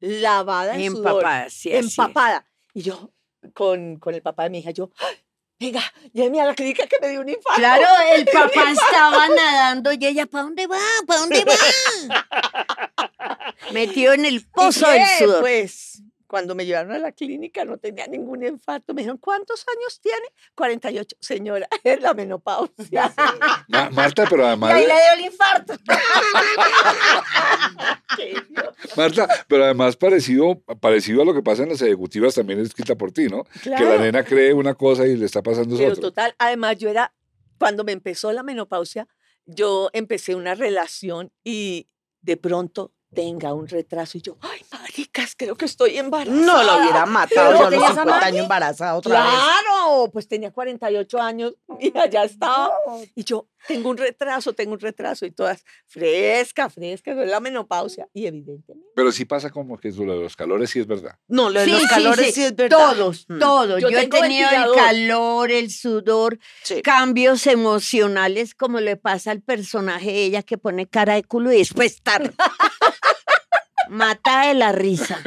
lavada 0.00 0.76
en 0.76 0.90
sudor, 0.92 1.08
Empapada, 1.12 1.50
sí, 1.50 1.70
empapada. 1.74 2.46
Y 2.74 2.82
yo, 2.82 3.10
con, 3.54 3.96
con 3.96 4.14
el 4.14 4.22
papá 4.22 4.44
de 4.44 4.50
mi 4.50 4.58
hija, 4.60 4.70
yo, 4.70 4.90
"Ay, 4.98 5.16
venga, 5.58 5.82
lléveme 6.12 6.40
a 6.40 6.46
la 6.46 6.54
clínica 6.54 6.86
que 6.86 6.96
me 7.00 7.08
dio 7.10 7.20
un 7.20 7.28
infarto. 7.28 7.58
Claro, 7.60 7.86
el 8.14 8.24
papá 8.32 8.70
estaba 8.70 9.28
nadando 9.28 9.92
y 9.92 10.06
ella, 10.06 10.26
¿para 10.26 10.44
dónde 10.44 10.66
va? 10.66 10.78
¿Para 11.06 11.20
dónde 11.20 11.44
va? 11.44 11.54
Metido 13.72 14.12
en 14.14 14.24
el 14.24 14.34
¿Y 14.36 14.40
pozo 14.40 14.88
del 14.88 15.02
sudor. 15.18 15.40
Pues 15.40 16.02
cuando 16.30 16.54
me 16.54 16.64
llevaron 16.64 16.92
a 16.92 16.98
la 17.00 17.10
clínica 17.10 17.64
no 17.64 17.76
tenía 17.76 18.06
ningún 18.06 18.44
infarto. 18.44 18.94
Me 18.94 19.00
dijeron, 19.02 19.18
¿cuántos 19.18 19.66
años 19.76 20.00
tiene? 20.00 20.26
48. 20.54 21.16
Señora, 21.20 21.66
es 21.82 22.00
la 22.00 22.14
menopausia. 22.14 23.12
Ma- 23.66 23.90
Marta, 23.90 24.26
pero 24.30 24.42
Y 24.44 24.46
además, 24.46 24.72
ahí 24.74 24.86
le 24.86 24.94
dio 24.94 25.12
el 25.18 25.24
infarto. 25.32 25.74
Marta, 28.96 29.28
pero 29.48 29.64
además 29.64 29.96
parecido, 29.96 30.60
parecido 30.80 31.22
a 31.22 31.24
lo 31.24 31.34
que 31.34 31.42
pasa 31.42 31.62
en 31.64 31.70
las 31.70 31.82
ejecutivas 31.82 32.34
también 32.34 32.60
es 32.60 32.68
escrita 32.68 32.94
por 32.96 33.10
ti, 33.12 33.28
¿no? 33.28 33.44
Que 33.62 33.70
la 33.70 33.76
Claro. 33.78 33.98
nena 34.00 34.24
cree 34.24 34.52
una 34.52 34.74
cosa 34.74 35.06
y 35.06 35.16
le 35.16 35.26
está 35.26 35.42
pasando 35.42 35.76
Pero 35.76 35.90
otra. 35.92 36.02
total, 36.02 36.34
además 36.38 36.78
yo 36.78 36.88
era, 36.88 37.12
cuando 37.58 37.82
me 37.84 37.92
empezó 37.92 38.32
la 38.32 38.42
menopausia, 38.42 39.08
yo 39.46 39.90
empecé 39.92 40.34
una 40.36 40.54
relación 40.54 41.32
y 41.42 41.88
de 42.20 42.36
pronto 42.36 42.92
tenga 43.14 43.52
un 43.54 43.66
retraso 43.68 44.18
y 44.18 44.22
yo, 44.22 44.36
ay, 44.40 44.60
maricas, 44.72 45.34
creo 45.36 45.56
que 45.56 45.64
estoy 45.64 45.98
embarazada. 45.98 46.40
No 46.40 46.62
lo 46.62 46.78
hubiera 46.78 47.06
matado 47.06 47.50
¿Pero 47.50 47.50
yo 47.52 47.58
a 47.58 47.60
los 47.62 47.70
tenías 47.70 47.88
50 47.90 48.02
amante? 48.02 48.26
años 48.26 48.42
embarazada 48.42 48.94
otra 48.96 49.22
vez. 49.24 49.32
Claro, 49.32 50.10
pues 50.12 50.28
tenía 50.28 50.50
48 50.52 51.20
años 51.20 51.54
y 51.80 51.96
allá 51.98 52.24
estaba. 52.24 52.70
Y 53.14 53.24
yo, 53.24 53.48
tengo 53.66 53.90
un 53.90 53.96
retraso, 53.96 54.52
tengo 54.52 54.72
un 54.74 54.80
retraso 54.80 55.26
y 55.26 55.32
todas, 55.32 55.64
fresca, 55.86 56.70
fresca, 56.70 57.10
es 57.12 57.28
la 57.28 57.40
menopausia. 57.40 58.08
Y 58.14 58.26
evidentemente. 58.26 58.86
Pero 58.94 59.10
sí 59.12 59.24
pasa 59.24 59.50
como 59.50 59.76
que 59.78 59.90
lo 59.90 60.12
de 60.14 60.20
los 60.22 60.36
calores 60.36 60.70
sí 60.70 60.78
es 60.80 60.86
verdad. 60.86 61.16
No, 61.28 61.50
lo 61.50 61.58
de 61.60 61.66
Sí, 61.66 61.72
los 61.72 61.82
sí, 61.82 61.88
calores 61.88 62.26
sí, 62.26 62.32
sí, 62.32 62.42
es 62.44 62.54
verdad. 62.56 62.78
Todos, 62.94 63.26
Mm. 63.28 63.38
todos. 63.38 63.80
Yo 63.82 63.88
Yo, 63.90 63.98
he 63.98 64.06
tenido 64.08 64.48
el 64.50 64.72
calor, 64.74 65.50
el 65.50 65.70
sudor, 65.70 66.38
Sí. 66.62 66.80
cambios 66.82 67.46
emocionales, 67.48 68.54
como 68.54 68.80
le 68.80 68.96
pasa 68.96 69.30
al 69.32 69.42
personaje 69.42 70.06
de 70.12 70.22
ella 70.24 70.42
que 70.42 70.58
pone 70.58 70.86
cara 70.88 71.14
de 71.14 71.24
culo 71.24 71.52
y 71.52 71.58
después 71.58 72.00
tar. 72.02 72.32
Mata 73.90 74.46
de 74.48 74.54
la 74.54 74.72
risa. 74.72 75.18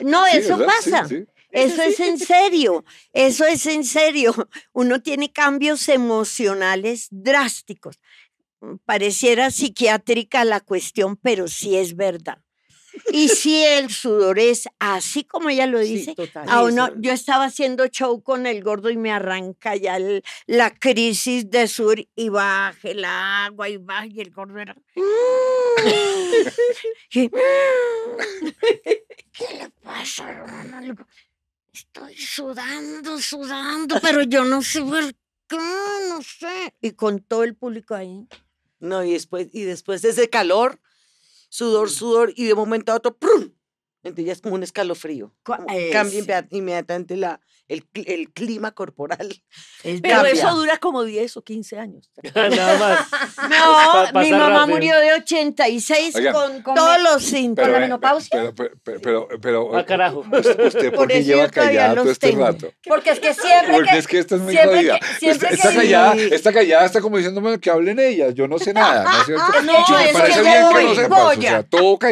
No, 0.00 0.24
Sí, 0.26 0.38
eso 0.38 0.56
¿verdad? 0.58 0.72
Sí, 0.82 0.90
pasa. 0.90 1.08
sí. 1.08 1.24
Eso 1.52 1.82
es 1.82 1.98
en 1.98 2.16
serio, 2.18 2.84
eso 3.12 3.44
es 3.44 3.66
en 3.66 3.84
serio. 3.84 4.32
Uno 4.72 5.02
tiene 5.02 5.32
cambios 5.32 5.88
emocionales 5.88 7.08
drásticos. 7.10 7.98
Pareciera 8.84 9.50
psiquiátrica 9.50 10.44
la 10.44 10.60
cuestión, 10.60 11.16
pero 11.16 11.48
sí 11.48 11.76
es 11.76 11.96
verdad. 11.96 12.38
Y 13.12 13.28
si 13.28 13.62
el 13.64 13.90
sudor 13.90 14.38
es 14.38 14.68
así 14.80 15.24
como 15.24 15.48
ella 15.48 15.66
lo 15.66 15.80
Sí, 15.82 15.94
dice, 15.94 16.14
total. 16.14 16.44
a 16.48 16.62
uno- 16.64 16.90
yo 16.98 17.12
estaba 17.12 17.44
haciendo 17.46 17.86
show 17.86 18.20
con 18.22 18.46
el 18.46 18.62
gordo 18.62 18.90
y 18.90 18.96
me 18.96 19.10
arranca 19.12 19.74
ya 19.76 19.96
el- 19.96 20.22
la 20.46 20.70
crisis 20.74 21.50
de 21.50 21.66
sudor 21.68 22.04
y 22.16 22.28
baja 22.28 22.76
el 22.88 23.04
agua 23.04 23.68
y 23.68 23.76
baja 23.76 24.06
y 24.06 24.20
el 24.20 24.30
gordo 24.30 24.58
era... 24.58 24.76
¿Qué 27.10 27.30
le 29.54 29.70
pasa, 29.82 30.30
hermano? 30.30 30.94
Estoy 31.72 32.16
sudando, 32.16 33.18
sudando, 33.18 34.00
pero 34.00 34.22
yo 34.22 34.44
no 34.44 34.62
sé 34.62 34.82
por 34.82 35.14
qué, 35.48 35.56
no 36.08 36.22
sé. 36.22 36.74
Y 36.80 36.92
con 36.92 37.20
todo 37.20 37.44
el 37.44 37.54
público 37.54 37.94
ahí. 37.94 38.26
No, 38.80 39.04
y 39.04 39.12
después, 39.12 39.48
y 39.52 39.62
después 39.62 40.02
de 40.02 40.10
ese 40.10 40.28
calor, 40.28 40.80
sudor, 41.48 41.90
sudor, 41.90 42.32
y 42.34 42.44
de 42.44 42.54
un 42.54 42.60
momento 42.60 42.92
a 42.92 42.96
otro, 42.96 43.16
¡prum! 43.16 43.52
Entonces 44.02 44.24
ya 44.26 44.32
es 44.32 44.40
como 44.40 44.54
un 44.54 44.62
escalofrío. 44.62 45.34
Como 45.42 45.66
que 45.66 45.90
Cambia 45.90 46.46
inmediatamente 46.50 47.16
la, 47.16 47.38
el, 47.68 47.84
el 48.06 48.30
clima 48.32 48.72
corporal. 48.72 49.42
Es 49.84 50.00
Pero 50.02 50.14
cambia. 50.16 50.32
eso 50.32 50.54
dura 50.56 50.78
como 50.78 51.04
10 51.04 51.36
o 51.36 51.42
15 51.42 51.78
años. 51.78 52.10
Nada 52.34 52.78
más. 52.78 53.08
No, 53.50 54.20
mi 54.20 54.30
mamá 54.32 54.48
rápido. 54.60 54.66
murió 54.68 54.96
de 55.00 55.12
86 55.14 56.14
Oigan, 56.16 56.32
con, 56.32 56.62
con 56.62 56.74
todos 56.74 56.96
me- 56.98 57.02
los 57.02 57.22
síntomas. 57.22 57.70
la 57.70 57.76
eh, 57.78 57.80
menopausia? 57.80 58.52
Pero, 58.54 58.54
pero, 58.54 59.00
pero, 59.02 59.28
pero, 59.40 59.76
Ah, 59.76 59.84
carajo. 59.84 60.20
¿usted, 60.20 60.60
usted 60.66 60.90
por 60.90 60.98
Por 61.00 61.08
qué 61.08 61.18
eso 61.18 61.28
lleva 61.28 61.48
callada 61.48 61.94
todo 61.96 62.10
este 62.10 62.28
tengo. 62.30 62.44
rato? 62.46 62.72
Porque 62.86 63.10
es 63.10 63.20
que 63.20 63.34
siempre 63.34 63.72
Porque 63.74 63.90
que... 63.90 63.98
es 63.98 64.06
que 64.06 64.18
esta 64.18 64.34
es 64.36 64.40
muy 64.40 64.52
siempre 64.52 64.76
jodida. 64.78 64.98
que- 64.98 65.06
siempre 65.18 65.48
Está- 65.48 65.54
está 65.54 65.68
que- 65.70 65.76
callada, 65.76 66.12
Sí. 66.14 66.28
está 66.32 66.52
callada, 66.52 66.86
está 66.86 67.00
como 67.00 67.16
diciéndome 67.16 67.58
que 67.60 67.70
hablen 67.70 67.98
ellas. 67.98 68.34
Yo 68.34 68.46
no 68.48 68.58
sé 68.58 68.72
nada, 68.72 69.04
¿no 69.04 69.20
es 69.20 69.26
cierto? 69.26 69.44
No, 69.64 69.72
Y 69.72 69.92
me 69.92 70.06
es 70.08 70.12
parece 70.12 70.34
que 70.34 70.42
bien 70.42 70.54
que 70.74 70.82
no 70.84 70.94
sepas, 70.94 71.20
o 71.20 71.24
voy 71.26 71.36
sea, 71.42 71.62
todo 71.64 71.84
ok. 71.90 72.04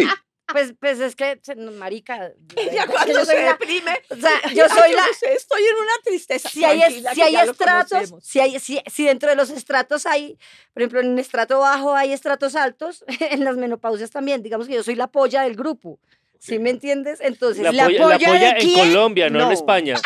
Pues, 0.52 0.72
pues 0.80 0.98
es 1.00 1.14
que, 1.14 1.38
marica... 1.78 2.32
Ella 2.56 2.84
yo 2.86 2.90
cuando 2.90 3.14
soy 3.24 3.26
se 3.36 3.42
la- 3.42 3.48
deprime, 3.52 4.00
O 4.10 4.16
sea, 4.16 4.30
yo 4.54 4.68
soy 4.68 4.90
yo 4.90 4.96
la... 4.96 5.06
no 5.06 5.12
sé, 5.18 5.32
estoy 5.34 5.62
en 5.62 5.76
una 5.76 5.92
tristeza. 6.04 6.48
si 6.48 6.64
hay, 6.64 7.04
si 7.14 7.22
hay 7.22 7.36
estratos, 7.36 8.14
si, 8.22 8.40
hay, 8.40 8.58
si, 8.58 8.80
si 8.86 9.04
dentro 9.04 9.28
de 9.28 9.36
los 9.36 9.50
estratos 9.50 10.06
hay, 10.06 10.38
por 10.72 10.82
ejemplo, 10.82 11.00
en 11.00 11.12
el 11.12 11.18
estrato 11.18 11.58
bajo 11.60 11.94
hay 11.94 12.12
estratos 12.12 12.56
altos, 12.56 13.04
en 13.20 13.44
las 13.44 13.56
menopausias 13.56 14.10
también, 14.10 14.42
digamos 14.42 14.66
que 14.68 14.74
yo 14.74 14.82
soy 14.82 14.94
la 14.94 15.08
polla 15.08 15.42
del 15.42 15.54
grupo, 15.54 15.98
¿sí 16.38 16.58
me 16.58 16.70
entiendes? 16.70 17.20
Entonces, 17.20 17.62
La 17.62 17.72
¿La 17.72 17.84
polla, 17.84 17.98
la 17.98 18.04
polla 18.16 18.28
polla 18.28 18.40
de 18.40 18.48
en 18.48 18.56
quién? 18.58 18.78
Colombia, 18.88 19.28
no, 19.30 19.38
en. 19.46 19.52
España. 19.52 20.00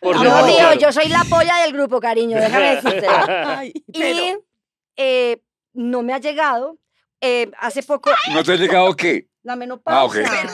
Por 0.00 0.16
no, 0.22 0.46
tío, 0.46 0.74
yo 0.74 0.92
soy 0.92 1.08
la 1.08 1.24
polla 1.28 1.56
del 1.62 1.72
grupo, 1.72 1.98
cariño, 2.00 2.38
déjame 2.38 2.76
decirte. 2.76 3.06
Ay, 3.08 3.72
Y 3.86 3.98
pero- 3.98 4.44
eh, 4.96 5.42
no 5.72 6.02
me 6.02 6.12
ha 6.14 6.18
llegado, 6.18 6.78
eh, 7.20 7.50
hace 7.58 7.82
poco, 7.82 8.10
¿No 8.32 8.44
te 8.44 8.52
ha 8.52 8.56
llegado 8.56 8.94
qué? 8.96 9.28
La 9.44 9.54
menopausia. 9.56 10.26
Ah. 10.28 10.44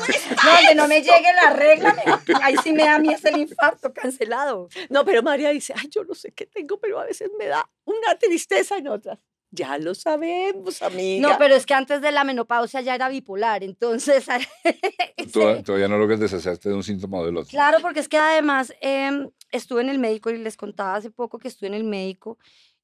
No, 0.44 0.52
donde 0.56 0.74
no 0.74 0.86
me 0.88 1.00
llegue 1.00 1.32
la 1.42 1.50
regla, 1.54 1.94
me- 1.94 2.34
ahí 2.42 2.56
sí 2.62 2.72
me 2.72 2.82
da 2.84 2.96
a 2.96 2.98
mí 2.98 3.12
es 3.12 3.24
el 3.24 3.38
infarto 3.38 3.92
cancelado. 3.94 4.68
No, 4.90 5.04
pero 5.04 5.22
María 5.22 5.50
dice, 5.50 5.72
ay, 5.76 5.88
yo 5.90 6.04
no 6.04 6.14
sé 6.14 6.32
qué 6.32 6.44
tengo, 6.46 6.78
pero 6.78 7.00
a 7.00 7.04
veces 7.06 7.30
me 7.38 7.46
da 7.46 7.68
una 7.84 8.18
tristeza 8.18 8.76
en 8.76 8.88
otras. 8.88 9.18
Ya 9.52 9.78
lo 9.78 9.96
sabemos, 9.96 10.80
amiga. 10.80 11.28
No, 11.28 11.36
pero 11.38 11.56
es 11.56 11.66
que 11.66 11.74
antes 11.74 12.00
de 12.00 12.12
la 12.12 12.22
menopausia 12.22 12.82
ya 12.82 12.94
era 12.94 13.08
bipolar, 13.08 13.64
entonces... 13.64 14.24
Toda- 15.32 15.62
Todavía 15.62 15.88
no 15.88 15.98
logras 15.98 16.20
deshacerte 16.20 16.68
de 16.68 16.74
un 16.74 16.82
síntoma 16.82 17.18
o 17.18 17.26
del 17.26 17.36
otro. 17.36 17.50
Claro, 17.50 17.78
porque 17.80 18.00
es 18.00 18.08
que 18.08 18.16
además 18.18 18.72
em, 18.80 19.28
estuve 19.50 19.82
en 19.82 19.88
el 19.88 19.98
médico 19.98 20.30
y 20.30 20.38
les 20.38 20.56
contaba 20.56 20.96
hace 20.96 21.10
poco 21.10 21.38
que 21.38 21.48
estuve 21.48 21.68
en 21.68 21.74
el 21.74 21.84
médico 21.84 22.38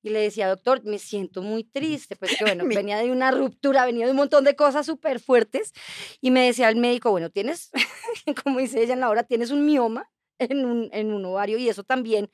y 0.07 0.11
le 0.11 0.21
decía, 0.21 0.49
doctor, 0.49 0.85
me 0.85 0.99
siento 0.99 1.43
muy 1.43 1.65
triste, 1.65 2.17
pues 2.17 2.37
que 2.37 2.45
bueno, 2.57 2.65
venía 2.67 2.99
de 2.99 3.11
una 3.11 3.31
ruptura, 3.31 3.85
venía 3.85 4.07
de 4.07 4.13
un 4.13 4.17
montón 4.17 4.45
de 4.45 4.55
cosas 4.55 4.87
súper 4.87 5.21
fuertes 5.21 5.73
y 6.21 6.31
me 6.31 6.47
decía 6.47 6.69
el 6.69 6.77
médico, 6.77 7.11
bueno, 7.11 7.31
tienes, 7.31 7.71
como 8.45 8.61
dice 8.61 8.83
ella 8.83 8.95
en 8.95 9.01
la 9.01 9.11
hora, 9.11 9.25
tienes 9.25 9.51
un 9.51 9.65
mioma 9.65 10.11
en 10.39 10.65
un, 10.65 10.89
en 10.93 11.13
un 11.13 11.25
ovario 11.25 11.59
y 11.59 11.69
eso 11.69 11.83
también, 11.83 12.31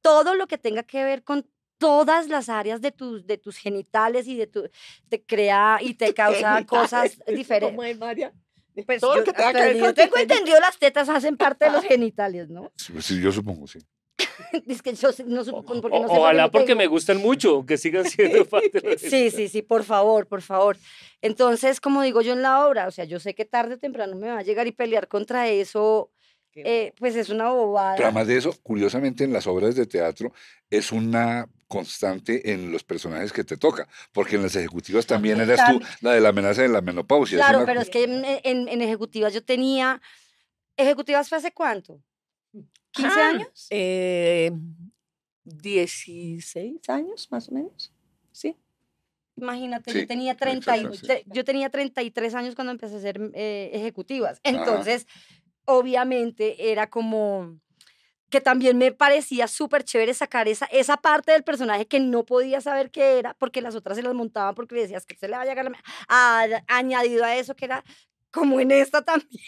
todo 0.00 0.34
lo 0.34 0.46
que 0.46 0.58
tenga 0.58 0.82
que 0.82 1.04
ver 1.04 1.22
con 1.22 1.48
todas 1.78 2.28
las 2.28 2.48
áreas 2.48 2.80
de 2.80 2.92
tus, 2.92 3.26
de 3.26 3.38
tus 3.38 3.56
genitales 3.56 4.26
y 4.26 4.36
de 4.36 4.46
tu, 4.46 4.68
te 5.08 5.24
crea 5.24 5.78
y 5.80 5.94
te 5.94 6.12
causa 6.14 6.64
cosas 6.66 7.18
diferentes. 7.26 7.70
¿Cómo 7.70 7.84
es, 7.84 7.98
María? 7.98 8.32
Pues 8.86 9.00
Todo 9.00 9.16
lo 9.16 9.24
que 9.24 9.32
tenga 9.32 9.52
que 9.52 9.60
ver 9.60 9.80
con 9.80 9.94
tengo 9.94 10.16
entendido, 10.16 10.58
las 10.58 10.76
tetas 10.78 11.08
hacen 11.08 11.36
parte 11.36 11.66
de 11.66 11.70
los 11.70 11.84
genitales, 11.84 12.50
¿no? 12.50 12.72
Sí, 12.74 12.92
sí, 13.00 13.20
yo 13.20 13.30
supongo, 13.30 13.68
sí. 13.68 13.78
Es 14.68 14.82
que 14.82 14.94
yo 14.94 15.12
sé- 15.12 15.24
no 15.24 15.44
supo- 15.44 15.80
porque 15.80 15.98
no 16.00 16.06
O- 16.06 16.10
sé 16.10 16.16
ojalá 16.18 16.50
porque 16.50 16.66
tengo. 16.68 16.78
me 16.78 16.86
gustan 16.86 17.18
mucho, 17.18 17.64
que 17.66 17.76
sigan 17.76 18.04
siendo 18.08 18.44
parte 18.48 18.80
de 18.80 18.98
Sí, 18.98 19.30
sí, 19.30 19.48
sí, 19.48 19.62
por 19.62 19.84
favor, 19.84 20.26
por 20.26 20.42
favor. 20.42 20.76
Entonces, 21.20 21.80
como 21.80 22.02
digo 22.02 22.20
yo 22.22 22.32
en 22.34 22.42
la 22.42 22.66
obra, 22.66 22.86
o 22.86 22.90
sea, 22.90 23.04
yo 23.04 23.18
sé 23.20 23.34
que 23.34 23.44
tarde 23.44 23.74
o 23.74 23.78
temprano 23.78 24.16
me 24.16 24.28
va 24.28 24.38
a 24.38 24.42
llegar 24.42 24.66
y 24.66 24.72
pelear 24.72 25.08
contra 25.08 25.48
eso, 25.48 26.10
eh, 26.54 26.92
pues 26.98 27.16
es 27.16 27.30
una 27.30 27.50
bobada. 27.50 27.96
Pero 27.96 28.06
además 28.06 28.26
de 28.28 28.36
eso, 28.36 28.52
curiosamente 28.62 29.24
en 29.24 29.32
las 29.32 29.46
obras 29.46 29.74
de 29.74 29.86
teatro 29.86 30.32
es 30.70 30.92
una 30.92 31.48
constante 31.66 32.52
en 32.52 32.70
los 32.70 32.84
personajes 32.84 33.32
que 33.32 33.42
te 33.42 33.56
toca, 33.56 33.88
porque 34.12 34.36
en 34.36 34.42
las 34.42 34.54
ejecutivas 34.54 35.06
también 35.06 35.40
eras 35.40 35.60
tú 35.68 35.80
la 36.02 36.12
de 36.12 36.20
la 36.20 36.28
amenaza 36.28 36.62
de 36.62 36.68
la 36.68 36.80
menopausia. 36.80 37.38
es 37.38 37.44
Claro, 37.44 37.58
una- 37.58 37.66
pero 37.66 37.80
es 37.80 37.90
que 37.90 38.04
en, 38.04 38.24
en- 38.24 38.68
en 38.68 38.82
ejecutivas 38.82 39.34
yo 39.34 39.42
tenía, 39.44 40.00
ejecutivas 40.76 41.28
fue 41.28 41.38
hace 41.38 41.52
cuánto? 41.52 42.00
¿15 42.94 43.20
Ah, 43.20 43.28
años? 43.28 43.66
Eh, 43.70 44.50
16 45.44 46.88
años, 46.88 47.28
más 47.30 47.48
o 47.48 47.52
menos. 47.52 47.92
Sí. 48.32 48.56
Imagínate, 49.36 49.90
Sí, 49.92 50.00
yo 50.00 50.06
tenía 50.06 50.36
30 50.36 50.76
y- 50.76 50.80
exacto, 50.80 50.96
sí. 50.98 51.06
tre- 51.06 51.24
yo 51.26 51.44
tenía 51.44 51.68
33 51.70 52.34
años 52.34 52.54
cuando 52.54 52.70
empecé 52.72 52.94
a 52.94 52.98
hacer 52.98 53.20
eh, 53.34 53.70
ejecutivas. 53.74 54.40
Entonces, 54.44 55.06
obviamente 55.64 56.70
era 56.70 56.88
como 56.88 57.58
que 58.30 58.40
también 58.40 58.78
me 58.78 58.90
parecía 58.90 59.46
súper 59.46 59.84
chévere 59.84 60.12
sacar 60.14 60.48
esa, 60.48 60.66
esa 60.66 60.96
parte 60.96 61.30
del 61.32 61.44
personaje 61.44 61.86
que 61.86 62.00
no 62.00 62.24
podía 62.24 62.60
saber 62.60 62.90
qué 62.90 63.18
era, 63.18 63.34
porque 63.34 63.60
las 63.60 63.74
otras 63.76 63.96
se 63.96 64.02
las 64.02 64.14
montaban 64.14 64.54
porque 64.54 64.74
le 64.74 64.82
decías 64.82 65.06
que 65.06 65.16
se 65.16 65.28
le 65.28 65.36
va 65.36 65.42
a 65.42 65.46
llegar 65.46 65.64
la... 65.64 65.70
me- 65.70 65.78
a- 66.08 66.64
añadido 66.68 67.24
a 67.24 67.36
eso 67.36 67.54
que 67.54 67.66
era 67.66 67.84
como 68.32 68.58
en 68.60 68.70
esta 68.72 69.02
también. 69.04 69.40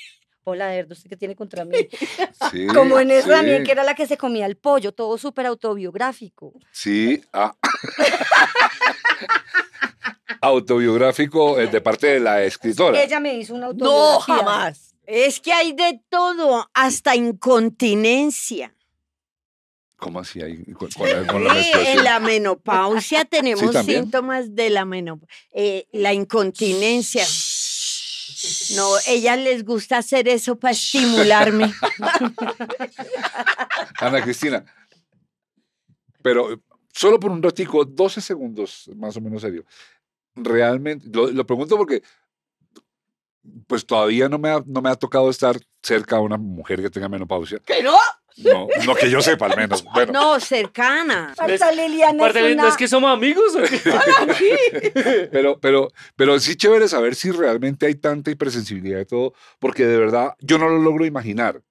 Hola, 0.48 0.72
Erdo, 0.76 0.92
¿usted 0.92 1.10
qué 1.10 1.16
tiene 1.16 1.34
contra 1.34 1.64
mí? 1.64 1.74
Sí, 2.52 2.66
Como 2.68 3.00
en 3.00 3.08
también, 3.08 3.58
sí, 3.58 3.64
que 3.64 3.72
era 3.72 3.82
la 3.82 3.96
que 3.96 4.06
se 4.06 4.16
comía 4.16 4.46
el 4.46 4.56
pollo, 4.56 4.92
todo 4.92 5.18
súper 5.18 5.44
autobiográfico. 5.46 6.52
Sí, 6.70 7.20
ah. 7.32 7.52
autobiográfico 10.40 11.58
eh, 11.58 11.66
de 11.66 11.80
parte 11.80 12.06
de 12.06 12.20
la 12.20 12.44
escritora. 12.44 13.02
Ella 13.02 13.18
me 13.18 13.34
hizo 13.34 13.54
una 13.54 13.72
No, 13.72 13.72
autobiografía. 13.72 14.36
jamás. 14.36 14.94
Es 15.04 15.40
que 15.40 15.52
hay 15.52 15.72
de 15.72 16.00
todo, 16.08 16.70
hasta 16.74 17.16
incontinencia. 17.16 18.72
¿Cómo 19.96 20.20
así? 20.20 20.42
Ahí, 20.42 20.62
con, 20.74 20.88
con 20.90 21.10
la, 21.10 21.26
con 21.26 21.42
la 21.42 21.54
Sí, 21.60 21.70
en 21.74 22.04
la 22.04 22.20
menopausia 22.20 23.24
tenemos 23.24 23.74
síntomas 23.84 24.54
de 24.54 24.70
la 24.70 24.84
menopausia. 24.84 25.84
la 25.90 26.12
incontinencia. 26.12 27.24
No, 28.76 28.88
ellas 29.06 29.38
les 29.38 29.64
gusta 29.64 29.98
hacer 29.98 30.28
eso 30.28 30.58
para 30.58 30.72
estimularme. 30.72 31.72
Ana 34.00 34.22
Cristina. 34.22 34.64
Pero 36.22 36.52
eh, 36.52 36.58
solo 36.92 37.18
por 37.18 37.30
un 37.30 37.42
ratico, 37.42 37.84
12 37.84 38.20
segundos, 38.20 38.90
más 38.96 39.16
o 39.16 39.20
menos 39.20 39.42
serio. 39.42 39.64
Realmente, 40.34 41.06
lo, 41.12 41.30
lo 41.30 41.46
pregunto 41.46 41.76
porque 41.76 42.02
pues 43.66 43.86
todavía 43.86 44.28
no 44.28 44.38
me, 44.38 44.50
ha, 44.50 44.62
no 44.66 44.82
me 44.82 44.90
ha 44.90 44.96
tocado 44.96 45.30
estar 45.30 45.56
cerca 45.82 46.16
de 46.16 46.22
una 46.22 46.36
mujer 46.36 46.82
que 46.82 46.90
tenga 46.90 47.08
menopausia. 47.08 47.60
¿Que 47.60 47.82
no? 47.82 47.96
No, 48.38 48.68
no 48.84 48.94
que 48.94 49.10
yo 49.10 49.20
sepa 49.22 49.46
al 49.46 49.56
menos. 49.56 49.84
Bueno, 49.94 50.12
No, 50.12 50.40
cercana. 50.40 51.34
Marta 51.38 51.72
Liliana 51.72 52.22
Aparte, 52.22 52.50
es 52.50 52.56
¿no 52.56 52.62
una... 52.62 52.68
es 52.70 52.76
que 52.76 52.88
somos 52.88 53.10
amigos? 53.10 53.54
o 53.54 53.62
qué? 53.62 55.28
pero, 55.32 55.58
pero, 55.58 55.88
pero 56.16 56.38
sí 56.38 56.56
chévere 56.56 56.88
saber 56.88 57.14
si 57.14 57.30
realmente 57.30 57.86
hay 57.86 57.94
tanta 57.94 58.30
hipersensibilidad 58.30 58.98
de 58.98 59.06
todo, 59.06 59.32
porque 59.58 59.86
de 59.86 59.96
verdad 59.98 60.34
yo 60.40 60.58
no 60.58 60.68
lo 60.68 60.78
logro 60.78 61.06
imaginar. 61.06 61.62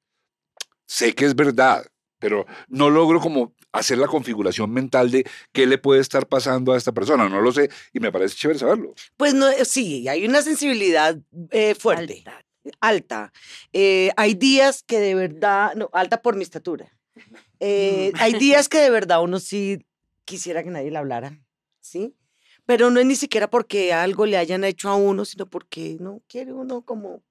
Sé 0.87 1.13
que 1.13 1.25
es 1.25 1.35
verdad, 1.35 1.85
pero 2.19 2.45
no 2.67 2.89
logro 2.89 3.19
como 3.19 3.53
hacer 3.71 3.97
la 3.97 4.07
configuración 4.07 4.71
mental 4.71 5.11
de 5.11 5.27
qué 5.51 5.65
le 5.65 5.77
puede 5.77 6.01
estar 6.01 6.27
pasando 6.27 6.73
a 6.73 6.77
esta 6.77 6.91
persona. 6.91 7.27
No 7.29 7.41
lo 7.41 7.51
sé 7.51 7.69
y 7.93 7.99
me 7.99 8.11
parece 8.11 8.35
chévere 8.35 8.59
saberlo. 8.59 8.93
Pues 9.17 9.33
no, 9.33 9.47
sí, 9.65 10.07
hay 10.07 10.25
una 10.25 10.41
sensibilidad 10.41 11.17
eh, 11.51 11.75
fuerte, 11.75 12.23
alta. 12.25 12.44
Eh, 13.73 14.11
hay 14.17 14.33
días 14.33 14.83
que 14.83 14.99
de 14.99 15.15
verdad, 15.15 15.73
no, 15.75 15.89
alta 15.93 16.21
por 16.21 16.35
mi 16.35 16.43
estatura. 16.43 16.91
Eh, 17.59 18.11
hay 18.19 18.33
días 18.33 18.69
que 18.69 18.79
de 18.79 18.89
verdad 18.89 19.21
uno 19.23 19.39
sí 19.39 19.85
quisiera 20.25 20.63
que 20.63 20.69
nadie 20.71 20.91
le 20.91 20.97
hablara, 20.97 21.39
¿sí? 21.81 22.15
Pero 22.65 22.89
no 22.89 22.99
es 22.99 23.05
ni 23.05 23.15
siquiera 23.15 23.49
porque 23.49 23.93
algo 23.93 24.25
le 24.25 24.37
hayan 24.37 24.63
hecho 24.63 24.89
a 24.89 24.95
uno, 24.95 25.23
sino 25.25 25.47
porque 25.47 25.97
no 25.99 26.21
quiere 26.27 26.51
uno 26.51 26.81
como, 26.83 27.21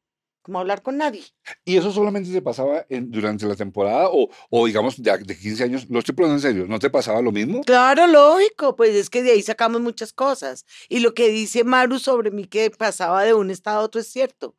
como 0.43 0.61
hablar 0.61 0.83
con 0.83 0.97
nadie. 0.97 1.25
¿Y 1.65 1.77
eso 1.77 1.91
solamente 1.91 2.31
te 2.31 2.41
pasaba 2.41 2.87
en- 2.89 3.11
durante 3.11 3.45
la 3.47 3.57
temporada 3.57 4.09
o, 4.13 4.29
o 4.51 4.67
digamos 4.67 5.03
de, 5.03 5.19
de 5.19 5.37
15 5.37 5.65
años? 5.65 5.91
Lo 5.91 5.99
estoy 5.99 6.15
preguntando 6.15 6.47
en 6.47 6.53
serio, 6.55 6.69
¿no 6.69 6.79
te 6.79 6.89
pasaba 6.89 7.21
lo 7.21 7.33
mismo? 7.33 7.63
Claro, 7.63 8.07
lógico, 8.07 8.77
pues 8.77 8.95
es 8.95 9.11
que 9.11 9.25
de 9.25 9.33
ahí 9.33 9.43
sacamos 9.43 9.81
muchas 9.81 10.13
cosas. 10.13 10.65
Y 10.89 11.01
lo 11.01 11.15
que 11.15 11.31
dice 11.31 11.65
Maru 11.65 11.99
sobre 11.99 12.31
mí 12.31 12.45
que 12.45 12.71
pasaba 12.71 13.25
de 13.25 13.35
un 13.35 13.51
estado 13.51 13.81
a 13.81 13.83
otro 13.83 14.01
es 14.01 14.07
cierto. 14.07 14.55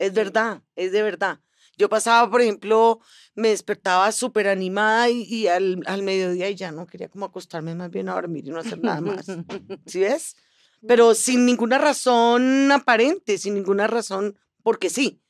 Es 0.00 0.14
verdad, 0.14 0.62
es 0.76 0.92
de 0.92 1.02
verdad. 1.02 1.40
Yo 1.76 1.88
pasaba, 1.88 2.30
por 2.30 2.40
ejemplo, 2.40 3.00
me 3.34 3.48
despertaba 3.50 4.10
súper 4.12 4.48
animada 4.48 5.08
y, 5.10 5.22
y 5.22 5.46
al, 5.46 5.82
al 5.86 6.02
mediodía 6.02 6.48
y 6.50 6.54
ya 6.54 6.72
no 6.72 6.86
quería 6.86 7.08
como 7.08 7.26
acostarme 7.26 7.74
más 7.74 7.90
bien 7.90 8.08
a 8.08 8.14
dormir 8.14 8.46
y 8.46 8.50
no 8.50 8.58
hacer 8.58 8.78
nada 8.82 9.00
más. 9.00 9.26
¿Sí 9.86 10.00
ves? 10.00 10.36
Pero 10.86 11.14
sin 11.14 11.44
ninguna 11.46 11.78
razón 11.78 12.72
aparente, 12.72 13.38
sin 13.38 13.54
ninguna 13.54 13.86
razón, 13.86 14.38
porque 14.62 14.90
sí. 14.90 15.22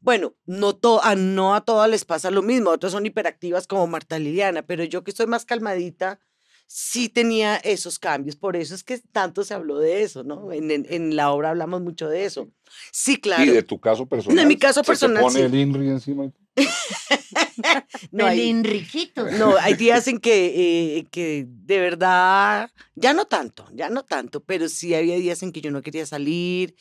Bueno, 0.00 0.34
no, 0.44 0.76
to- 0.76 1.02
a, 1.02 1.14
no 1.16 1.54
a 1.54 1.64
todas 1.64 1.88
les 1.88 2.04
pasa 2.04 2.30
lo 2.30 2.42
mismo, 2.42 2.70
otras 2.70 2.92
son 2.92 3.06
hiperactivas 3.06 3.66
como 3.66 3.86
Marta 3.86 4.18
Liliana, 4.18 4.62
pero 4.62 4.84
yo 4.84 5.02
que 5.04 5.10
estoy 5.12 5.26
más 5.26 5.44
calmadita, 5.44 6.20
sí 6.66 7.08
tenía 7.08 7.56
esos 7.56 7.98
cambios. 7.98 8.36
Por 8.36 8.56
eso 8.56 8.74
es 8.74 8.82
que 8.84 8.98
tanto 8.98 9.44
se 9.44 9.54
habló 9.54 9.78
de 9.78 10.02
eso, 10.02 10.24
¿no? 10.24 10.52
En, 10.52 10.70
en- 10.70 10.86
en 10.90 11.16
la 11.16 11.30
obra 11.30 11.50
hablamos 11.50 11.80
mucho 11.82 12.08
de 12.08 12.24
eso. 12.24 12.50
Sí, 12.92 13.18
claro. 13.18 13.44
Y 13.44 13.48
de 13.50 13.62
tu 13.62 13.78
caso 13.80 14.06
personal. 14.06 14.46
mi 14.46 14.56
caso 14.56 14.80
¿se 14.80 14.84
te 14.84 14.86
personal, 14.86 15.22
pone 15.22 15.38
sí. 15.38 15.44
el 15.44 15.54
INRI 15.54 15.88
encima. 15.88 16.30
no, 18.12 18.26
hay, 18.26 18.38
Pelín 18.38 18.64
riquito. 18.64 19.30
no, 19.32 19.56
hay 19.58 19.74
días 19.74 20.08
en 20.08 20.18
que, 20.18 20.98
eh, 20.98 21.06
que 21.10 21.46
de 21.48 21.78
verdad, 21.80 22.70
ya 22.94 23.12
no 23.12 23.24
tanto, 23.26 23.66
ya 23.72 23.88
no 23.90 24.04
tanto, 24.04 24.42
pero 24.42 24.68
sí 24.68 24.94
había 24.94 25.16
días 25.16 25.42
en 25.42 25.52
que 25.52 25.60
yo 25.60 25.70
no 25.70 25.82
quería 25.82 26.06
salir. 26.06 26.74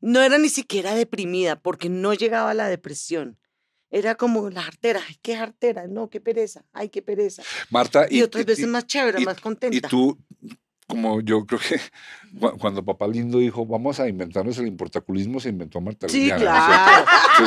No 0.00 0.20
era 0.20 0.38
ni 0.38 0.48
siquiera 0.48 0.94
deprimida 0.94 1.56
porque 1.60 1.88
no 1.88 2.12
llegaba 2.14 2.50
a 2.50 2.54
la 2.54 2.68
depresión. 2.68 3.38
Era 3.94 4.14
como 4.14 4.48
la 4.50 4.62
artera, 4.62 5.00
ay, 5.06 5.16
qué 5.20 5.36
artera, 5.36 5.86
no, 5.86 6.08
qué 6.08 6.18
pereza, 6.20 6.64
ay, 6.72 6.88
qué 6.88 7.02
pereza. 7.02 7.42
Marta, 7.70 8.06
Y, 8.10 8.22
otras 8.22 8.46
veces 8.46 8.64
y- 8.64 8.68
más 8.68 8.86
chévere, 8.86 9.20
y- 9.20 9.24
más 9.24 9.36
Y 9.36 9.40
contenta. 9.42 9.86
tú, 9.88 10.18
como 10.86 11.20
yo 11.20 11.44
creo 11.46 11.60
que 11.60 11.78
cu- 12.40 12.58
cuando 12.58 12.82
papá 12.84 13.06
lindo 13.06 13.38
dijo, 13.38 13.66
vamos 13.66 14.00
a 14.00 14.08
inventarnos 14.08 14.56
el 14.58 14.66
importaculismo, 14.66 15.40
se 15.40 15.50
inventó 15.50 15.80
Marta 15.82 16.08
Sí, 16.08 16.20
Liliana, 16.20 16.40
claro. 16.40 17.04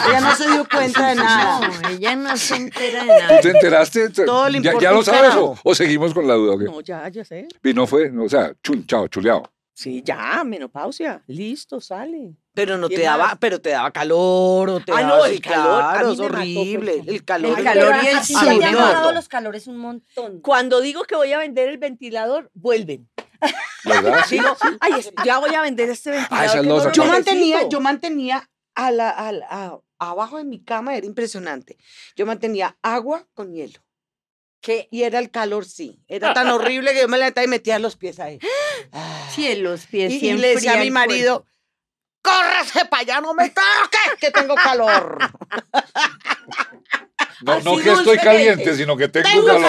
Ella 0.08 0.22
no 0.22 0.36
se 0.36 0.52
dio 0.52 0.68
cuenta 0.70 1.08
de 1.10 1.16
nada. 1.16 1.68
No, 1.68 1.90
ella 1.90 2.16
no 2.16 2.38
se 2.38 2.56
entera 2.58 3.04
de 3.04 3.08
¿Tú 3.12 3.20
nada. 3.20 3.42
te 3.42 3.50
enteraste? 3.50 4.10
Te- 4.12 4.26
Todo 4.26 4.48
le 4.50 4.62
¿Ya, 4.62 4.70
importa 4.72 4.84
ya 4.84 4.92
lo 4.92 5.04
sabes 5.04 5.34
o, 5.64 5.76
seguimos 5.76 6.14
con 6.14 6.28
la 6.28 6.36
duda? 6.36 6.64
No, 6.64 6.80
ya, 6.82 7.10
ya 7.10 7.26
sé. 7.26 7.48
Y 7.64 7.74
no 7.74 7.88
fue, 7.88 8.12
o 8.18 8.30
sea, 8.30 8.54
chun, 8.64 8.86
chao, 8.86 9.08
chuleado. 9.08 9.52
Sí, 9.74 10.02
ya, 10.06 10.44
menopausia. 10.46 11.24
Listo, 11.28 11.82
sale. 11.82 12.36
Pero 12.56 12.78
no 12.78 12.90
¿Qué 12.90 12.96
te 12.96 13.02
daba, 13.04 13.26
más? 13.28 13.38
pero 13.40 13.62
te 13.62 13.70
daba 13.70 13.92
calor 13.92 14.70
o 14.70 14.80
te 14.80 14.92
Ah, 14.92 15.02
daba 15.02 15.18
no, 15.18 15.26
el 15.26 15.42
calor, 15.42 15.82
a 15.84 15.92
claro, 15.92 16.08
mí 16.08 16.14
es 16.14 16.20
me 16.20 16.24
mató, 16.30 16.36
horrible. 16.40 16.98
como- 17.00 17.10
El 17.12 17.26
calor. 17.26 17.60
El 17.60 17.64
calor 17.66 17.96
y 18.04 18.08
el 18.08 18.22
ti 18.22 18.34
te 18.34 18.66
han 18.66 18.76
bajado 18.76 19.12
los 19.12 19.28
calores 19.28 19.68
un 19.68 19.78
montón. 19.78 20.40
Cuando 20.42 20.82
digo 20.82 21.04
que 21.04 21.16
voy 21.16 21.32
a 21.34 21.38
vender 21.38 21.68
el 21.70 21.78
ventilador, 21.78 22.50
vuelven. 22.54 23.10
¿Verdad? 23.84 24.26
Sí, 24.28 24.40
no, 24.40 24.56
ay, 24.80 24.94
es- 25.00 25.12
ya 25.26 25.38
voy 25.40 25.54
a 25.54 25.62
vender 25.62 25.90
este 25.90 26.12
ventilador. 26.12 26.62
que 26.62 26.68
losa 26.68 26.84
no 26.86 26.90
lo 26.90 26.94
Yo 26.94 27.06
mantenía, 27.06 27.70
yo 27.70 27.80
mantenía 27.82 28.50
a 28.74 28.92
la, 28.92 29.10
a 29.10 29.32
la- 29.32 29.48
a- 29.50 29.80
abajo 30.00 30.38
de 30.38 30.46
mi 30.46 30.64
cama, 30.64 30.96
era 30.96 31.06
impresionante. 31.06 31.78
Yo 32.16 32.26
mantenía 32.26 32.78
agua 32.82 33.28
con 33.34 33.54
hielo. 33.54 33.80
¿Qué? 34.62 34.88
Y 34.92 35.04
era 35.04 35.20
el 35.20 35.30
calor, 35.30 35.66
sí. 35.66 36.00
Era 36.08 36.34
tan 36.34 36.48
horrible 36.50 36.94
que 36.94 37.02
yo 37.02 37.08
me 37.08 37.18
levantaba 37.18 37.46
y 37.46 37.48
metía 37.50 37.78
los 37.80 37.96
pies 37.98 38.20
ahí. 38.20 38.40
Ah. 38.92 39.12
Sí, 39.36 39.48
en 39.48 39.64
los 39.64 39.86
pies 39.88 40.14
Y, 40.14 40.20
sí 40.22 40.30
y 40.30 40.34
le 40.38 40.56
decía 40.56 40.74
a 40.74 40.78
mi 40.78 40.92
marido, 40.92 41.46
córrese 42.26 42.86
para 42.86 43.02
allá, 43.02 43.22
no 43.22 43.34
me 43.34 43.50
toques, 43.50 44.16
que 44.20 44.32
tengo 44.32 44.56
calor. 44.56 45.18
No, 47.42 47.60
no 47.62 47.78
que 47.78 47.92
estoy 47.92 48.18
caliente, 48.18 48.76
sino 48.76 48.96
que 48.98 49.08
tengo, 49.10 49.28
Tengo 49.28 49.46
calor. 49.62 49.64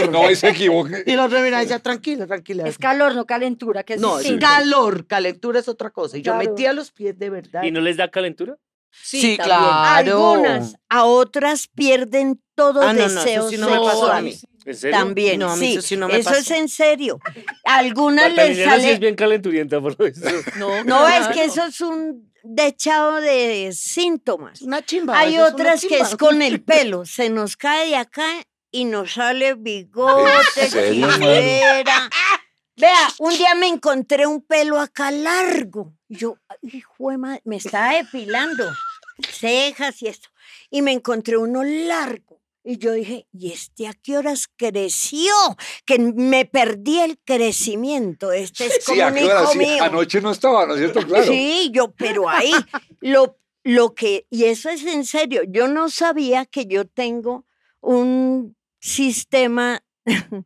calor. 0.00 0.10
No, 0.10 0.30
y 0.30 0.36
se 0.36 0.48
equivoque. 0.48 1.04
Y 1.06 1.14
la 1.16 1.26
otra 1.26 1.42
mira, 1.42 1.58
decía, 1.60 1.78
tranquila, 1.78 2.26
tranquila. 2.26 2.64
Es 2.66 2.78
calor, 2.78 3.14
no 3.14 3.26
calentura, 3.26 3.82
que 3.84 3.94
es 3.94 4.00
no, 4.00 4.18
es 4.18 4.32
calor, 4.40 5.06
calentura 5.06 5.60
es 5.60 5.68
otra 5.68 5.90
cosa. 5.90 6.16
Y 6.16 6.22
yo 6.22 6.32
Claro. 6.32 6.50
metía 6.50 6.72
los 6.72 6.90
pies 6.92 7.18
de 7.18 7.30
verdad. 7.30 7.62
¿Y 7.62 7.70
no 7.70 7.80
les 7.80 7.96
da 7.98 8.10
calentura? 8.10 8.56
Sí, 8.90 9.36
también. 9.36 9.44
claro. 9.44 9.72
Algunas, 9.72 10.76
a 10.88 11.04
otras 11.04 11.68
pierden 11.68 12.40
todo 12.54 12.80
Ah, 12.82 12.92
no, 12.92 13.00
no, 13.00 13.04
eso 13.06 13.14
deseo 13.20 13.48
sí 13.50 13.58
no 13.58 13.68
me 13.68 13.78
pasó 13.78 14.10
a 14.12 14.20
mí. 14.20 14.36
Sexual. 14.64 14.72
¿En 14.72 14.76
serio? 14.76 14.98
También, 14.98 15.38
No, 15.40 15.50
a 15.50 15.56
mí 15.56 15.66
sí. 15.66 15.72
eso 15.72 15.82
sí 15.82 15.96
no 15.96 16.08
me 16.08 16.18
eso 16.18 16.34
es 16.34 16.50
en 16.50 16.68
serio. 16.68 17.20
Algunas 17.64 18.32
les 18.32 18.56
sí 18.56 18.64
sale... 18.64 18.92
es 18.92 18.98
bien 18.98 19.14
calenturienta 19.14 19.80
por 19.80 19.96
eso. 20.00 20.20
No, 20.58 20.84
No, 20.84 21.08
es 21.08 21.28
que 21.28 21.44
eso 21.44 21.66
es 21.66 21.80
un 21.80 22.32
dechado 22.42 23.20
de 23.20 23.70
síntomas. 23.72 24.62
Una 24.62 24.84
chimba. 24.84 25.18
Hay 25.18 25.38
otras 25.38 25.84
que 25.84 25.98
es 25.98 26.16
con 26.16 26.42
el 26.42 26.62
pelo. 26.62 27.04
Se 27.04 27.30
nos 27.30 27.56
cae 27.56 27.88
de 27.88 27.96
acá 27.96 28.28
y 28.70 28.84
nos 28.84 29.14
sale 29.14 29.54
bigote, 29.58 30.68
chilera. 30.68 32.10
Vea, 32.76 33.08
un 33.20 33.30
día 33.36 33.54
me 33.54 33.68
encontré 33.68 34.26
un 34.26 34.42
pelo 34.42 34.80
acá 34.80 35.10
largo. 35.12 35.94
Yo, 36.08 36.38
hijo 36.62 37.10
de 37.10 37.18
madre, 37.18 37.42
me 37.44 37.56
estaba 37.56 37.92
depilando 37.94 38.64
cejas 39.30 40.02
y 40.02 40.08
esto. 40.08 40.28
Y 40.70 40.82
me 40.82 40.90
encontré 40.92 41.36
uno 41.36 41.62
largo. 41.62 42.33
Y 42.66 42.78
yo 42.78 42.92
dije, 42.92 43.26
¿y 43.30 43.52
este 43.52 43.86
a 43.86 43.92
qué 43.92 44.16
horas 44.16 44.48
creció? 44.56 45.32
Que 45.84 45.98
me 45.98 46.46
perdí 46.46 46.98
el 47.00 47.18
crecimiento. 47.22 48.32
Este 48.32 48.66
es 48.66 48.84
como 48.86 48.96
Sí, 48.96 49.00
¿a 49.02 49.08
un 49.08 49.18
hijo 49.18 49.46
Sí, 49.52 49.58
mío. 49.58 49.82
anoche 49.84 50.20
no 50.22 50.30
estaba, 50.30 50.66
¿no 50.66 50.72
es 50.74 50.80
cierto? 50.80 51.06
Claro. 51.06 51.24
Sí, 51.26 51.70
yo, 51.74 51.92
pero 51.92 52.26
ahí, 52.28 52.52
lo, 53.00 53.38
lo 53.64 53.94
que, 53.94 54.26
y 54.30 54.44
eso 54.44 54.70
es 54.70 54.82
en 54.86 55.04
serio, 55.04 55.42
yo 55.46 55.68
no 55.68 55.90
sabía 55.90 56.46
que 56.46 56.64
yo 56.64 56.86
tengo 56.86 57.44
un 57.82 58.56
sistema 58.80 59.84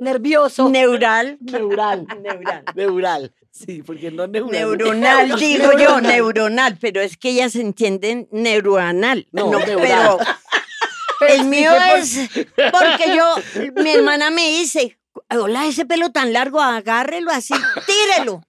Nervioso. 0.00 0.68
neural, 0.70 1.36
Neural. 1.40 2.06
neural, 2.22 2.64
Neural. 2.74 3.34
Sí, 3.50 3.82
porque 3.82 4.10
no 4.10 4.26
neural. 4.26 4.50
neuronal, 4.50 5.36
digo 5.38 5.72
yo, 5.78 6.00
neuronal, 6.00 6.78
pero 6.80 7.02
es 7.02 7.18
que 7.18 7.28
ellas 7.30 7.54
entienden 7.56 8.26
neuronal, 8.32 9.28
No, 9.32 9.50
no, 9.50 9.58
neural. 9.58 9.76
pero 9.82 10.18
el 11.28 11.44
mío 11.46 11.72
es 11.96 12.30
porque 12.56 13.16
yo, 13.16 13.34
mi 13.82 13.90
hermana 13.90 14.30
me 14.30 14.48
dice, 14.48 14.98
hola, 15.30 15.66
ese 15.66 15.84
pelo 15.86 16.10
tan 16.12 16.32
largo, 16.32 16.60
agárrelo 16.60 17.30
así, 17.30 17.54
tírelo. 17.86 18.42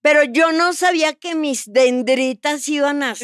Pero 0.00 0.24
yo 0.24 0.52
no 0.52 0.72
sabía 0.72 1.14
que 1.14 1.34
mis 1.34 1.72
dendritas 1.72 2.66
iban 2.68 3.02
a... 3.02 3.14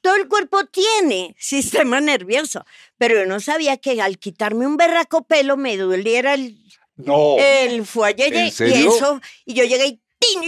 Todo 0.00 0.16
el 0.16 0.28
cuerpo 0.28 0.64
tiene 0.66 1.34
sistema 1.38 2.00
nervioso, 2.00 2.64
pero 2.98 3.14
yo 3.14 3.26
no 3.26 3.40
sabía 3.40 3.76
que 3.78 4.00
al 4.00 4.18
quitarme 4.18 4.66
un 4.66 4.76
berraco 4.76 5.26
pelo 5.26 5.56
me 5.56 5.76
doliera 5.76 6.34
el, 6.34 6.58
No. 6.96 7.36
el 7.38 7.86
fuelle 7.86 8.26
¿En 8.26 8.46
y 8.46 8.86
eso, 8.86 9.20
y 9.46 9.54
yo 9.54 9.64
llegué 9.64 9.86
y 9.86 10.02
¡tin! 10.18 10.42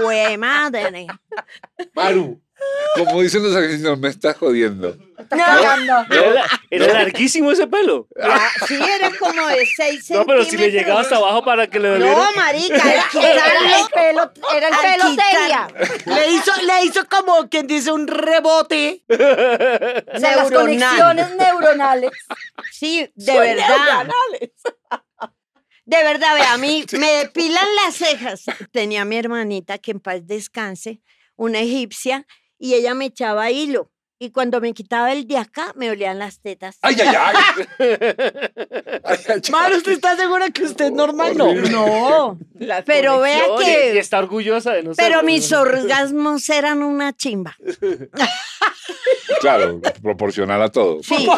¡Güey, 0.00 0.36
madre! 0.38 1.06
Maru, 1.94 2.40
Como 2.96 3.22
dicen 3.22 3.42
los 3.42 3.54
argentinos, 3.56 3.98
me 3.98 4.08
estás 4.08 4.36
jodiendo. 4.36 4.96
Está 5.18 5.36
cagando. 5.36 6.14
Era, 6.14 6.46
era 6.70 6.92
larguísimo 6.92 7.50
ese 7.50 7.66
pelo. 7.66 8.06
Sí, 8.68 8.74
era 8.74 9.10
como 9.18 9.46
de 9.48 9.66
6 9.66 10.10
No, 10.10 10.26
pero 10.26 10.44
si 10.44 10.56
le 10.56 10.70
llegaba 10.70 11.00
hasta 11.00 11.16
abajo 11.16 11.44
para 11.44 11.66
que 11.66 11.80
le 11.80 11.88
doliera. 11.88 12.14
No, 12.14 12.32
marica, 12.34 12.92
Era 13.14 13.46
el 13.80 13.86
pelo, 13.92 14.32
era 14.54 14.68
el 14.68 14.74
pelo 14.74 15.14
seria. 15.14 15.68
Le 16.06 16.30
hizo, 16.32 16.52
le 16.62 16.84
hizo 16.84 17.04
como 17.08 17.48
quien 17.48 17.66
dice 17.66 17.90
un 17.90 18.06
rebote. 18.06 19.02
O 19.08 20.18
sea, 20.18 20.36
las 20.36 20.50
conexiones 20.52 21.34
neuronales. 21.36 22.10
Sí, 22.70 23.10
de 23.14 23.38
verdad. 23.38 24.06
De 25.86 26.02
verdad, 26.02 26.34
ve, 26.34 26.42
a 26.42 26.56
mí 26.56 26.84
me 26.98 27.10
depilan 27.12 27.66
las 27.84 27.96
cejas. 27.96 28.44
Tenía 28.72 29.04
mi 29.04 29.16
hermanita, 29.16 29.78
que 29.78 29.90
en 29.90 30.00
paz 30.00 30.26
descanse, 30.26 31.00
una 31.36 31.60
egipcia, 31.60 32.26
y 32.64 32.72
ella 32.72 32.94
me 32.94 33.04
echaba 33.04 33.50
hilo. 33.50 33.90
Y 34.18 34.30
cuando 34.30 34.58
me 34.62 34.72
quitaba 34.72 35.12
el 35.12 35.26
de 35.26 35.36
acá, 35.36 35.72
me 35.76 35.90
olían 35.90 36.18
las 36.18 36.40
tetas. 36.40 36.78
¡Ay, 36.80 36.96
ay, 36.98 37.14
ay! 37.14 37.34
Ay, 39.04 39.18
Maro, 39.50 39.76
¿usted 39.76 39.92
está 39.92 40.16
segura 40.16 40.48
que 40.48 40.62
usted 40.64 40.86
es 40.86 40.92
normal? 40.92 41.36
No. 41.36 41.52
No, 41.52 42.38
Las 42.54 42.84
pero 42.84 43.20
vea 43.20 43.44
conexiones. 43.48 43.88
Y 43.88 43.92
que... 43.92 43.98
está 43.98 44.18
orgullosa 44.20 44.72
de 44.72 44.82
no 44.82 44.94
ser. 44.94 45.04
Pero 45.04 45.22
mis 45.24 45.52
orgasmos 45.66 46.48
eran 46.48 46.82
una 46.82 47.12
chimba. 47.12 47.54
Claro, 49.40 49.82
proporcional 50.02 50.62
a 50.62 50.70
todo. 50.70 51.02
Sí. 51.02 51.28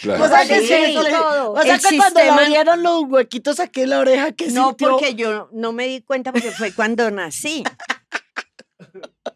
Claro. 0.00 0.24
O 0.24 0.28
sea 0.28 0.46
que 0.48 0.60
Sí, 0.60 0.66
sí, 0.66 0.98
todo. 1.08 1.52
O 1.52 1.62
sea 1.62 1.78
que 1.78 1.96
cuando 1.96 2.20
le 2.20 2.30
abrieron 2.30 2.82
los 2.82 3.02
huequitos 3.04 3.60
aquí 3.60 3.82
en 3.82 3.90
la 3.90 4.00
oreja, 4.00 4.32
que 4.32 4.48
No, 4.48 4.68
sintió? 4.70 4.90
porque 4.90 5.14
yo 5.14 5.48
no 5.52 5.72
me 5.72 5.86
di 5.86 6.00
cuenta 6.00 6.32
porque 6.32 6.50
fue 6.50 6.72
cuando 6.72 7.10
nací. 7.12 7.62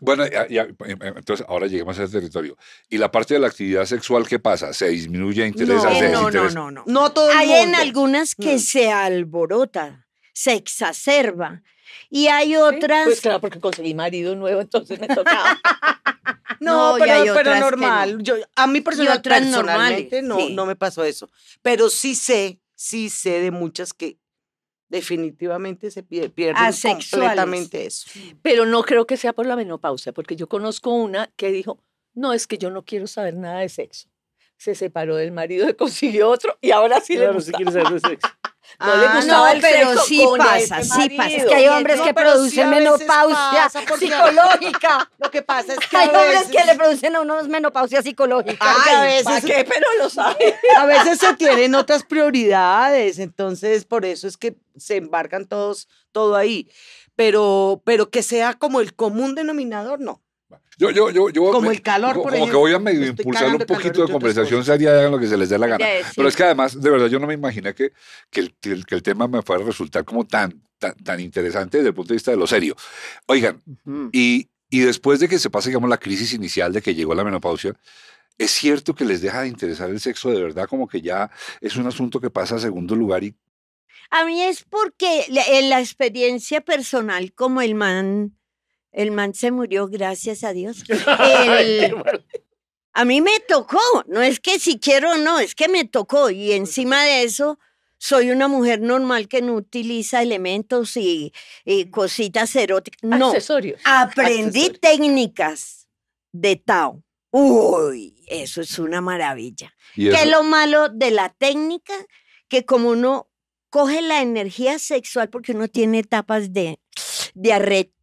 Bueno, 0.01 0.27
ya- 0.27 0.46
ya, 0.48 0.62
em, 0.62 0.77
em, 0.87 1.16
entonces 1.16 1.44
ahora 1.48 1.66
lleguemos 1.66 1.98
a 1.98 2.05
ese 2.05 2.12
territorio. 2.12 2.57
¿Y 2.88 2.98
la 2.98 3.11
parte 3.11 3.35
de 3.35 3.40
la 3.40 3.46
actividad 3.48 3.85
sexual 3.87 4.27
qué 4.29 4.38
pasa? 4.38 4.72
¿Se 4.74 4.88
disminuye, 4.88 5.46
interesa, 5.46 5.90
No, 5.90 5.98
se 5.98 6.09
no, 6.11 6.31
no, 6.31 6.51
no, 6.51 6.70
no. 6.70 6.83
No 6.87 7.11
todo 7.12 7.31
el 7.31 7.37
Hay 7.38 7.51
en 7.53 7.68
mundo. 7.70 7.79
algunas 7.83 8.35
que 8.35 8.57
Mm. 8.57 8.59
se 8.59 8.90
alborota, 8.92 10.07
se 10.33 10.53
exacerba. 10.55 11.62
Y 12.11 12.27
hay 12.29 12.57
otras. 12.57 13.05
Pues 13.07 13.20
claro, 13.20 13.40
porque 13.40 13.61
conseguí 13.61 13.94
marido 13.94 14.35
nuevo, 14.37 14.61
entonces 14.61 15.01
me 15.01 15.09
tocaba. 15.09 15.59
No, 16.61 16.98
No, 16.98 17.07
y 17.07 17.09
hay 17.09 17.22
pero, 17.22 17.35
pero 17.35 17.51
otras 17.51 17.55
que 17.55 17.61
normal. 17.61 18.16
no. 18.18 18.22
Yo, 18.24 18.35
a 18.57 18.66
mí 18.66 18.81
personal, 18.81 19.22
personalmente 19.22 20.22
normales, 20.22 20.22
no, 20.24 20.37
sí. 20.48 20.55
no 20.55 20.66
me 20.66 20.74
pasó 20.77 21.05
eso. 21.05 21.31
Pero 21.62 21.88
sí 21.88 22.14
sé, 22.16 22.59
sí 22.74 23.11
sé 23.11 23.40
de 23.40 23.51
muchas 23.53 23.92
que 23.94 24.18
definitivamente 24.88 25.90
se 25.90 26.05
pie- 26.05 26.31
pierden 26.33 26.62
Asexuales. 26.64 27.11
completamente 27.11 27.87
eso. 27.87 28.09
Pero 28.42 28.66
no 28.66 28.83
creo 28.83 29.07
que 29.07 29.16
sea 29.16 29.33
por 29.33 29.46
la 29.46 29.57
menopausia, 29.57 30.12
porque 30.12 30.37
yo 30.37 30.48
conozco 30.48 30.90
una 30.90 31.31
que 31.37 31.51
dijo, 31.51 31.79
no, 32.14 32.33
es 32.33 32.46
que 32.46 32.59
yo 32.59 32.70
no 32.70 32.85
quiero 32.85 33.07
saber 33.07 33.35
nada 33.35 33.61
de 33.61 33.68
sexo. 33.68 34.09
Se 34.57 34.74
separó 34.74 35.14
del 35.16 35.31
marido, 35.33 35.66
le 35.66 35.77
consiguió 35.77 36.29
otro 36.31 36.57
y 36.61 36.70
ahora 36.72 37.01
sí 37.01 37.12
le 37.14 37.20
Claro, 37.20 37.35
gusta. 37.35 37.51
si 37.51 37.57
quieres 37.57 37.74
saber 37.74 38.01
de 38.01 38.09
sexo. 38.09 38.29
No 38.81 38.96
le 38.96 39.07
Ah, 39.07 39.16
gustaba 39.16 39.48
no, 39.48 39.54
el 39.54 39.61
pero 39.61 39.88
sexo 39.90 40.04
sí 40.07 40.24
con 40.24 40.38
pasa, 40.38 40.83
sí 40.83 41.11
pasa. 41.16 41.31
Es 41.31 41.44
que 41.46 41.54
hay 41.54 41.68
hombres 41.68 41.96
No, 41.98 42.02
que 42.04 42.09
sí 42.11 42.14
producen 42.14 42.70
menopausia 42.70 43.68
psicológica. 43.98 45.11
Lo 45.18 45.31
que 45.31 45.42
pasa 45.42 45.72
es 45.74 45.78
que 45.88 45.96
Hay 45.96 46.09
a 46.09 46.12
hombres 46.20 46.44
que 46.50 46.64
le 46.64 46.74
producen 46.76 47.16
a 47.16 47.20
unos 47.20 47.48
menopausia 47.48 48.02
psicológica. 48.02 48.57
Ay, 48.61 48.94
a 48.94 49.00
Ay, 49.00 49.24
¿pa' 49.24 49.31
veces- 49.35 49.44
qué? 49.50 49.64
Pero 49.64 49.87
lo 49.98 50.09
sabe. 50.11 50.57
a 50.76 50.87
veces 50.87 51.18
se 51.18 51.35
tienen 51.35 51.74
otras 51.74 52.04
prioridades, 52.04 53.18
entonces 53.18 53.85
por 53.85 54.04
eso 54.04 54.28
es 54.28 54.37
que 54.37 54.57
se 54.76 54.96
embarcan 54.96 55.46
todos 55.46 55.88
todo 56.12 56.37
ahí. 56.37 56.70
Pero, 57.16 57.83
pero 57.85 58.11
que 58.11 58.22
sea 58.22 58.54
como 58.54 58.81
el 58.81 58.94
común 58.94 59.35
denominador, 59.35 59.98
no. 60.00 60.22
Yo, 60.79 60.91
yo, 60.91 61.11
yo, 61.11 61.29
yo 61.31 61.51
Como 61.51 61.69
me- 61.69 61.75
el 61.75 61.83
calor, 61.83 62.13
como, 62.15 62.23
por 62.23 62.33
como 62.33 62.49
que 62.49 62.57
voy 62.57 62.73
a 62.73 62.79
medio 62.79 63.05
impulsar 63.07 63.49
un 63.55 63.59
poquito 63.59 64.07
de 64.07 64.13
conversación 64.13 64.61
cosas. 64.61 64.75
seria, 64.77 64.93
hagan 64.93 65.11
lo 65.11 65.19
que 65.19 65.27
se 65.27 65.37
les 65.37 65.49
dé 65.49 65.59
la 65.59 65.67
gana. 65.67 65.85
Pero 66.17 66.29
es 66.29 66.37
que 66.37 66.45
además, 66.45 66.81
de 66.81 66.89
verdad, 66.91 67.09
yo 67.09 67.19
no 67.19 67.27
me 67.27 67.35
imaginé 67.35 67.75
que, 67.75 67.93
que, 68.31 68.41
el, 68.41 68.55
que 68.61 68.71
el- 68.71 68.87
que 68.87 68.95
el 68.95 69.03
tema 69.03 69.27
me 69.29 69.43
fuera 69.43 69.63
a 69.63 69.67
resultar 69.67 70.05
como 70.05 70.25
tan, 70.27 70.63
tan, 70.79 70.95
tan 70.97 71.21
interesante 71.21 71.79
desde 71.79 71.89
el 71.89 71.95
punto 71.95 72.11
de 72.11 72.15
vista 72.17 72.31
de 72.31 72.37
lo 72.37 72.47
serio. 72.47 72.77
Oigan, 73.27 73.61
y, 74.13 74.49
y 74.71 74.79
después 74.81 75.19
de 75.21 75.29
que 75.29 75.39
se 75.39 75.51
pase, 75.51 75.71
digamos, 75.71 75.91
la 75.91 75.99
crisis 75.99 76.33
inicial 76.33 76.73
de 76.73 76.81
que 76.81 76.95
llegó 76.95 77.15
la 77.15 77.25
menopausia, 77.25 77.75
¿es 78.39 78.53
cierto 78.53 78.95
que 78.95 79.05
les 79.05 79.21
deja 79.21 79.43
de 79.43 79.49
interesar 79.49 79.91
el 79.91 79.99
sexo 80.01 80.31
de 80.31 80.41
verdad? 80.41 80.69
Como 80.69 80.87
que 80.87 81.03
ya 81.03 81.29
es 81.61 81.75
un 81.77 81.87
asunto 81.89 82.21
que 82.21 82.31
pasa 82.31 82.55
a 82.55 82.59
segundo 82.61 82.95
lugar 82.95 83.25
y 83.25 83.35
A 84.11 84.25
mí 84.25 84.41
es 84.43 84.63
porque 84.65 85.27
la- 85.29 85.45
en 85.47 85.69
la 85.69 85.81
experiencia 85.81 86.61
personal, 86.63 87.33
como 87.35 87.61
el 87.61 87.75
man, 87.75 88.38
el 88.99 89.11
man 89.13 89.33
se 89.33 89.51
murió, 89.53 89.87
gracias 89.89 90.45
a 90.45 90.53
Dios. 90.53 90.83
el- 91.59 91.95
a 92.93 93.05
mí 93.05 93.21
me 93.21 93.39
tocó, 93.47 93.79
no 94.09 94.21
es 94.23 94.41
que 94.41 94.59
si 94.59 94.81
quiero 94.81 95.13
o 95.13 95.17
no, 95.17 95.39
es 95.39 95.55
que 95.55 95.69
me 95.69 95.85
tocó. 95.85 96.31
Y 96.31 96.51
encima 96.53 97.05
de 97.05 97.23
eso, 97.23 97.59
soy 97.97 98.31
una 98.31 98.49
mujer 98.49 98.81
normal 98.81 99.29
que 99.29 99.41
no 99.41 99.55
utiliza 99.55 100.21
elementos 100.21 100.97
y, 100.97 101.33
y 101.65 101.91
cositas 101.91 102.57
eróticas. 102.57 102.99
No, 103.03 103.29
Accesorios. 103.29 103.81
aprendí 103.85 104.67
Accesorios. 104.67 104.81
técnicas 104.81 105.89
de 106.33 106.57
Tao. 106.57 107.05
Uy, 107.31 108.17
eso 108.27 108.63
es 108.63 108.79
una 108.81 109.01
maravilla. 109.01 109.73
¿Qué 109.95 110.09
es 110.11 110.27
lo 110.29 110.43
malo 110.43 110.89
de 110.89 111.11
la 111.13 111.29
técnica? 111.29 111.93
Que 112.49 112.65
como 112.65 112.89
uno 112.89 113.29
coge 113.71 114.03
la 114.03 114.23
energía 114.23 114.79
sexual, 114.81 115.29
porque 115.31 115.53
uno 115.53 115.69
tiene 115.69 116.01
etapas 116.01 116.53
de, 116.53 116.81
de 117.35 117.53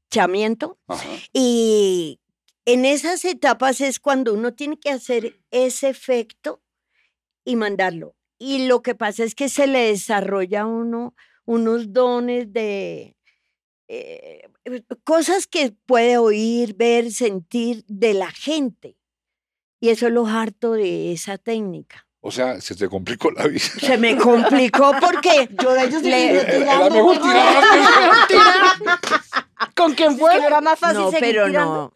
arrechamiento, 0.09 0.79
Ajá. 0.87 1.09
y 1.33 2.19
en 2.65 2.85
esas 2.85 3.25
etapas 3.25 3.81
es 3.81 3.99
cuando 3.99 4.33
uno 4.33 4.53
tiene 4.53 4.77
que 4.77 4.89
hacer 4.89 5.39
ese 5.51 5.89
efecto 5.89 6.61
y 7.45 7.55
mandarlo. 7.55 8.15
Y 8.37 8.67
lo 8.67 8.81
que 8.81 8.95
pasa 8.95 9.23
es 9.23 9.35
que 9.35 9.49
se 9.49 9.67
le 9.67 9.79
desarrolla 9.89 10.61
a 10.61 10.65
uno 10.65 11.15
unos 11.45 11.93
dones 11.93 12.51
de 12.51 13.15
eh, 13.87 14.49
cosas 15.03 15.45
que 15.45 15.73
puede 15.85 16.17
oír, 16.17 16.75
ver, 16.75 17.11
sentir 17.11 17.85
de 17.87 18.13
la 18.15 18.31
gente. 18.31 18.97
Y 19.79 19.89
eso 19.89 20.07
es 20.07 20.13
lo 20.13 20.25
harto 20.25 20.73
de 20.73 21.11
esa 21.11 21.37
técnica. 21.37 22.07
O 22.27 22.31
sea, 22.31 22.59
se 22.59 22.75
te 22.75 22.89
complicó 22.89 23.29
la 23.29 23.45
vida. 23.45 23.59
Se 23.79 23.99
me 23.99 24.17
complicó 24.17 24.91
porque 24.99 25.47
Yo 25.61 25.73
de 25.75 25.83
ellos 25.83 26.01
Le- 26.01 26.57
Era 26.63 26.89
mejor. 26.89 27.19
¿Con 29.75 29.93
quién 29.93 30.17
fue? 30.17 30.35
era 30.37 30.59
más 30.61 30.79
fácil 30.79 31.01
no, 31.01 31.11
seguir 31.11 31.35
pero 31.35 31.45
tirando. 31.47 31.91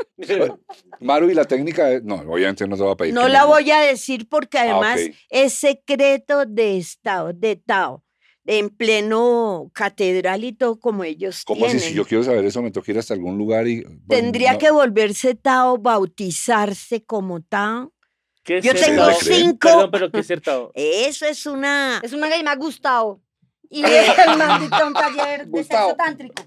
no. 0.48 0.60
Maru, 1.00 1.30
y 1.30 1.34
la 1.34 1.46
técnica, 1.46 2.00
no, 2.04 2.16
obviamente 2.16 2.68
no 2.68 2.76
te 2.76 2.84
voy 2.84 2.92
a 2.92 2.96
pedir. 2.96 3.14
No 3.14 3.28
la 3.28 3.42
me- 3.42 3.48
voy 3.48 3.72
a 3.72 3.80
decir 3.80 4.28
porque 4.30 4.60
además 4.60 5.00
ok. 5.04 5.16
es 5.30 5.54
secreto 5.54 6.46
de 6.46 6.78
Estado, 6.78 7.32
de 7.34 7.56
Tao, 7.56 8.04
en 8.46 8.70
pleno 8.70 9.72
catedral 9.74 10.44
y 10.44 10.54
todo 10.54 10.80
como 10.80 11.04
ellos 11.06 11.44
¿Cómo 11.46 11.66
así? 11.66 11.74
tienen. 11.78 11.90
Si 11.90 11.96
yo 11.96 12.06
quiero 12.06 12.24
saber 12.24 12.46
eso, 12.46 12.62
me 12.62 12.70
tengo 12.72 12.84
que 12.86 12.92
ir 12.92 13.00
hasta 13.00 13.14
algún 13.14 13.38
lugar 13.38 13.68
y. 13.68 13.82
bueno, 13.84 14.00
Tendría 14.10 14.54
no. 14.54 14.58
que 14.60 14.72
volverse 14.72 15.36
Tao, 15.36 15.78
bautizarse 15.78 17.04
como 17.04 17.42
Tao. 17.42 17.94
¿Qué 18.44 18.58
es 18.60 18.66
Yo 18.66 18.72
ser 18.72 18.82
tengo 18.86 19.06
cinco. 19.20 19.60
Perdón, 19.68 19.92
pero 19.92 20.12
¿qué 20.12 20.20
es 20.20 20.28
ser 20.28 20.42
Tao? 20.42 20.72
Eso 20.74 21.26
es 21.26 21.46
una... 21.46 22.00
Es 22.04 22.14
un 22.14 22.20
manga 22.22 22.38
llamado 22.38 22.58
Gustavo. 22.60 23.22
Y 23.70 23.84
es 23.84 24.08
el 24.28 24.38
maldito 24.38 24.88
un 24.88 24.94
taller 24.94 25.46
de 25.48 25.64
sexo 25.64 25.96
tántrico. 25.98 26.44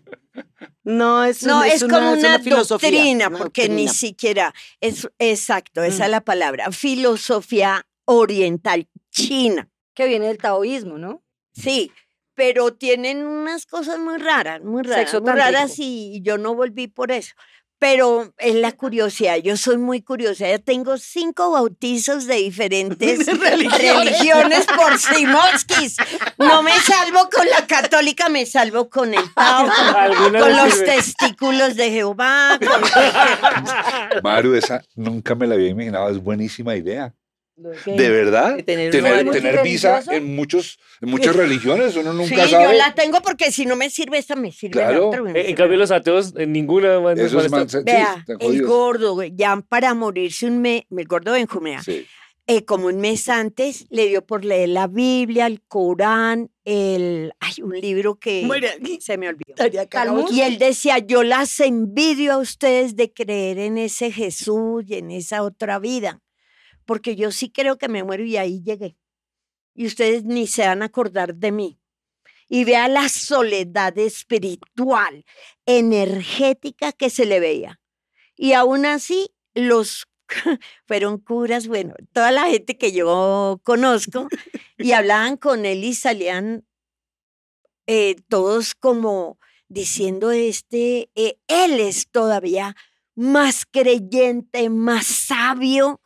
No, 0.83 1.25
es, 1.25 1.43
No, 1.45 1.59
un- 1.61 1.65
es, 1.67 1.83
una, 1.83 1.95
como 1.99 2.13
es 2.15 2.19
una, 2.25 2.39
filosofía, 2.41 2.91
doctrina, 2.91 3.29
una 3.29 3.39
porque 3.39 3.69
ni 3.69 3.87
siquiera 3.89 4.53
es 4.81 5.09
exacto, 5.19 5.83
esa 5.83 6.03
Mm. 6.03 6.07
es 6.07 6.11
la 6.11 6.21
palabra, 6.23 6.73
filosofía 6.73 7.87
oriental 8.07 8.89
china. 9.11 9.69
Que 9.95 10.07
viene 10.07 10.27
del 10.27 10.39
taoísmo, 10.39 10.99
¿no? 10.99 11.23
Sí, 11.53 11.93
pero 12.35 12.73
tienen 12.75 13.25
unas 13.27 13.67
cosas 13.67 13.99
muy 13.99 14.17
raras, 14.19 14.63
muy 14.63 14.83
raras, 14.83 15.11
Sexo 15.11 15.21
muy 15.21 15.33
raras 15.33 15.75
y 15.79 16.21
yo 16.25 16.39
no 16.39 16.55
volví 16.55 16.89
por 16.89 17.13
eso. 17.13 17.35
Pero 17.83 18.33
es 18.39 18.55
la 18.55 18.71
curiosidad, 18.71 19.39
yo 19.39 19.57
soy 19.57 19.77
muy 19.77 20.03
curiosa. 20.03 20.47
Ya 20.49 20.61
tengo 20.61 20.99
cinco 20.99 21.51
bautizos 21.51 22.29
de 22.29 22.37
diferentes 22.45 23.27
religiones 23.27 24.67
por 24.67 24.97
Simoskis. 25.17 25.97
No 26.39 26.63
me 26.63 26.71
salvo 26.79 27.29
con 27.29 27.45
la 27.51 27.67
católica, 27.67 28.29
me 28.29 28.47
salvo 28.47 28.89
con 28.89 29.13
el 29.13 29.35
Tao, 29.35 29.67
con, 30.17 30.33
los 30.33 30.85
testículos 30.85 31.75
de 31.75 31.91
Jehová. 31.91 32.57
con- 32.61 34.23
Maru, 34.23 34.55
esa 34.55 34.81
nunca 34.95 35.35
me 35.35 35.49
la 35.49 35.57
había 35.57 35.71
imaginado. 35.71 36.09
Es 36.09 36.23
buenísima 36.23 36.77
idea. 36.77 37.13
¿Qué? 37.85 37.93
¿De 37.93 38.09
verdad? 38.09 38.57
De 38.57 38.63
tener 38.63 38.91
Tener, 38.91 39.23
una- 39.25 39.33
tener 39.33 39.63
visa 39.63 40.03
en, 40.11 40.35
muchos, 40.35 40.79
en 41.01 41.11
muchas 41.11 41.37
religiones, 41.37 41.95
uno 41.97 42.13
Sí, 42.13 42.19
nunca 42.31 42.45
yo 42.47 42.51
sabe. 42.59 42.77
la 42.79 42.95
tengo 42.95 43.21
porque 43.21 43.53
si 43.53 43.67
no 43.67 43.77
me 43.77 43.91
sirve 43.91 44.19
esta, 44.19 44.35
me 44.37 44.51
sirve 44.51 44.81
la 44.81 44.89
Claro. 44.89 45.09
otra. 45.09 45.23
me 45.23 45.31
En, 45.31 45.47
en 45.51 45.55
cambio, 45.55 45.77
la 45.77 45.83
los 45.83 45.91
ateos, 45.91 46.35
en 46.37 46.53
ninguna 46.53 46.97
van 46.99 47.19
Eso 47.19 47.41
es 47.41 47.51
sí, 47.71 47.79
Vea, 47.85 48.25
el 48.41 48.63
gordo, 48.65 49.15
güey, 49.15 49.33
ya 49.37 49.57
para 49.69 49.93
morirse 49.95 50.47
un 50.47 50.61
mes, 50.63 50.85
el 50.91 51.07
gordo 51.07 51.33
Benjumea, 51.33 51.83
Sí. 51.83 52.07
eh, 52.47 52.65
como 52.65 52.87
un 52.87 52.97
mes 53.01 53.29
antes, 53.29 53.85
le 53.91 54.09
dio 54.09 54.25
por 54.25 54.45
leer 54.47 54.71
la 54.71 54.87
Biblia, 54.89 55.47
el 55.47 55.61
Corán, 55.69 56.51
el, 56.65 57.33
hay 57.39 57.63
un 57.63 57.79
libro 57.79 58.15
que 58.19 58.49
se 59.01 59.19
me 59.19 59.29
olvidó. 59.29 59.55
Y 60.31 60.41
él 60.41 60.59
decía, 60.59 60.99
yo 60.99 61.23
las 61.23 61.61
envidio 61.61 62.33
a 62.33 62.39
ustedes 62.39 62.97
de 62.97 63.13
creer 63.13 63.59
en 63.59 63.77
ese 63.77 64.11
Jesús 64.11 64.85
y 64.89 64.95
en 64.95 65.11
esa 65.11 65.43
otra 65.43 65.79
vida, 65.79 66.21
porque 66.85 67.17
yo 67.17 67.31
sí 67.31 67.51
creo 67.51 67.79
que 67.79 67.89
me 67.89 68.05
muero 68.05 68.25
y 68.25 68.37
ahí 68.37 68.63
llegué. 68.63 68.97
Y 69.75 69.87
ustedes 69.87 70.25
ni 70.25 70.47
se 70.47 70.67
van 70.67 70.83
a 70.83 70.87
acordar 70.87 71.35
de 71.35 71.53
mí. 71.53 71.79
Y 72.49 72.65
vea 72.65 72.89
la 72.89 73.09
soledad 73.09 73.97
espiritual, 73.97 75.25
energética 75.65 76.93
que 76.93 77.09
se 77.09 77.25
le 77.25 77.41
veía. 77.41 77.81
Y 78.37 78.53
aún 78.53 78.85
así, 78.85 79.31
los 79.55 80.07
fueron 80.87 81.19
curas, 81.19 81.67
bueno, 81.69 81.95
toda 82.13 82.31
la 82.31 82.47
gente 82.47 82.77
que 82.77 82.93
yo 82.93 83.61
conozco, 83.65 84.29
y 84.79 84.93
hablaban 84.93 85.37
con 85.37 85.65
él 85.65 85.85
y 85.85 85.95
salían 85.95 86.67
eh, 87.87 88.17
todos 88.29 88.75
como 88.75 89.39
diciendo 89.69 90.31
este, 90.31 91.11
eh, 91.15 91.39
él 91.49 91.81
es 91.81 92.09
todavía 92.11 92.77
más 93.15 93.65
creyente, 93.65 94.69
más 94.71 95.07
sabio, 95.07 96.02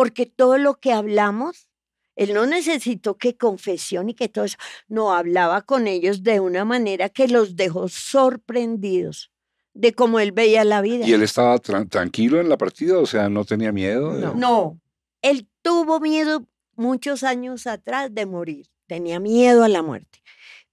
porque 0.00 0.24
todo 0.24 0.56
lo 0.56 0.80
que 0.80 0.94
hablamos, 0.94 1.68
él 2.16 2.32
no 2.32 2.46
necesitó 2.46 3.18
que 3.18 3.36
confesión 3.36 4.08
y 4.08 4.14
que 4.14 4.30
todo 4.30 4.46
eso, 4.46 4.56
no 4.88 5.12
hablaba 5.12 5.60
con 5.60 5.86
ellos 5.86 6.22
de 6.22 6.40
una 6.40 6.64
manera 6.64 7.10
que 7.10 7.28
los 7.28 7.54
dejó 7.54 7.86
sorprendidos 7.90 9.30
de 9.74 9.92
cómo 9.92 10.18
él 10.18 10.32
veía 10.32 10.64
la 10.64 10.80
vida. 10.80 11.06
¿Y 11.06 11.12
él 11.12 11.22
estaba 11.22 11.54
tran- 11.58 11.86
tranquilo 11.90 12.40
en 12.40 12.48
la 12.48 12.56
partida? 12.56 12.96
O 12.98 13.04
sea, 13.04 13.28
no 13.28 13.44
tenía 13.44 13.72
miedo. 13.72 14.12
No. 14.14 14.34
No, 14.34 14.80
él 15.20 15.46
tuvo 15.60 16.00
miedo 16.00 16.46
muchos 16.76 17.22
años 17.22 17.66
atrás 17.66 18.08
de 18.14 18.24
morir, 18.24 18.68
tenía 18.86 19.20
miedo 19.20 19.64
a 19.64 19.68
la 19.68 19.82
muerte. 19.82 20.22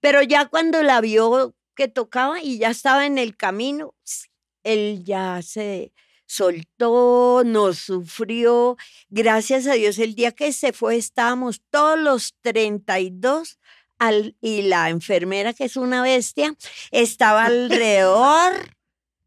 Pero 0.00 0.22
ya 0.22 0.46
cuando 0.46 0.82
la 0.82 1.02
vio 1.02 1.54
que 1.76 1.88
tocaba 1.88 2.40
y 2.42 2.56
ya 2.56 2.70
estaba 2.70 3.04
en 3.04 3.18
el 3.18 3.36
camino, 3.36 3.94
él 4.64 5.04
ya 5.04 5.42
se 5.42 5.92
soltó, 6.28 7.42
no 7.44 7.72
sufrió. 7.74 8.76
Gracias 9.10 9.66
a 9.66 9.72
Dios, 9.74 9.98
el 9.98 10.14
día 10.14 10.32
que 10.32 10.52
se 10.52 10.72
fue 10.72 10.96
estábamos 10.96 11.62
todos 11.70 11.98
los 11.98 12.34
32 12.42 13.58
al- 13.98 14.36
y 14.40 14.62
la 14.62 14.90
enfermera, 14.90 15.54
que 15.54 15.64
es 15.64 15.76
una 15.76 16.02
bestia, 16.02 16.54
estaba 16.92 17.46
alrededor 17.46 18.52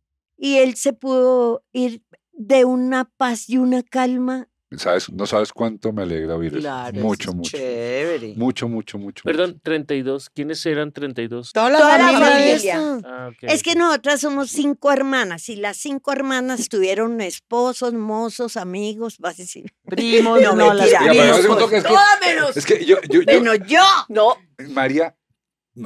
y 0.37 0.57
él 0.57 0.75
se 0.75 0.93
pudo 0.93 1.63
ir 1.73 2.03
de 2.33 2.65
una 2.65 3.05
paz 3.05 3.49
y 3.49 3.57
una 3.57 3.83
calma. 3.83 4.47
¿Sabes? 4.77 5.11
No 5.11 5.25
sabes 5.25 5.51
cuánto 5.51 5.91
me 5.91 6.03
alegra 6.03 6.35
oír 6.35 6.51
eso. 6.53 6.59
Claro, 6.61 6.97
eso 6.97 7.05
mucho, 7.05 7.29
es 7.31 7.35
mucho. 7.35 7.57
Chévere. 7.57 8.33
Mucho, 8.37 8.69
mucho, 8.69 8.97
mucho. 8.97 9.23
Perdón, 9.25 9.59
32. 9.61 10.29
¿Quiénes 10.29 10.65
eran 10.65 10.91
32? 10.93 11.51
Toda 11.51 11.69
la 11.69 11.77
Toda 11.77 11.97
la 11.97 12.19
familia. 12.19 12.55
esa. 12.55 12.99
Ah, 13.03 13.29
Es 13.41 13.63
que 13.63 13.75
nosotras 13.75 14.21
somos 14.21 14.49
cinco 14.49 14.91
hermanas 14.91 15.49
y 15.49 15.57
las 15.57 15.75
cinco 15.77 16.13
hermanas 16.13 16.69
tuvieron 16.69 17.19
esposos, 17.19 17.93
mozos, 17.93 18.55
amigos, 18.55 19.17
vas 19.19 19.35
a 19.39 19.43
decir. 19.43 19.73
Primos, 19.85 20.41
No, 20.41 20.55
no, 20.55 20.73
las 20.73 20.87
es 20.87 20.97
que- 20.97 21.81
Todas 21.81 22.19
menos. 22.25 22.55
Es 22.55 22.65
que 22.65 22.85
yo, 22.85 22.95
yo, 23.09 23.21
yo- 23.21 23.41
Menos 23.41 23.57
yo. 23.67 23.81
No, 24.07 24.35
María, 24.69 25.15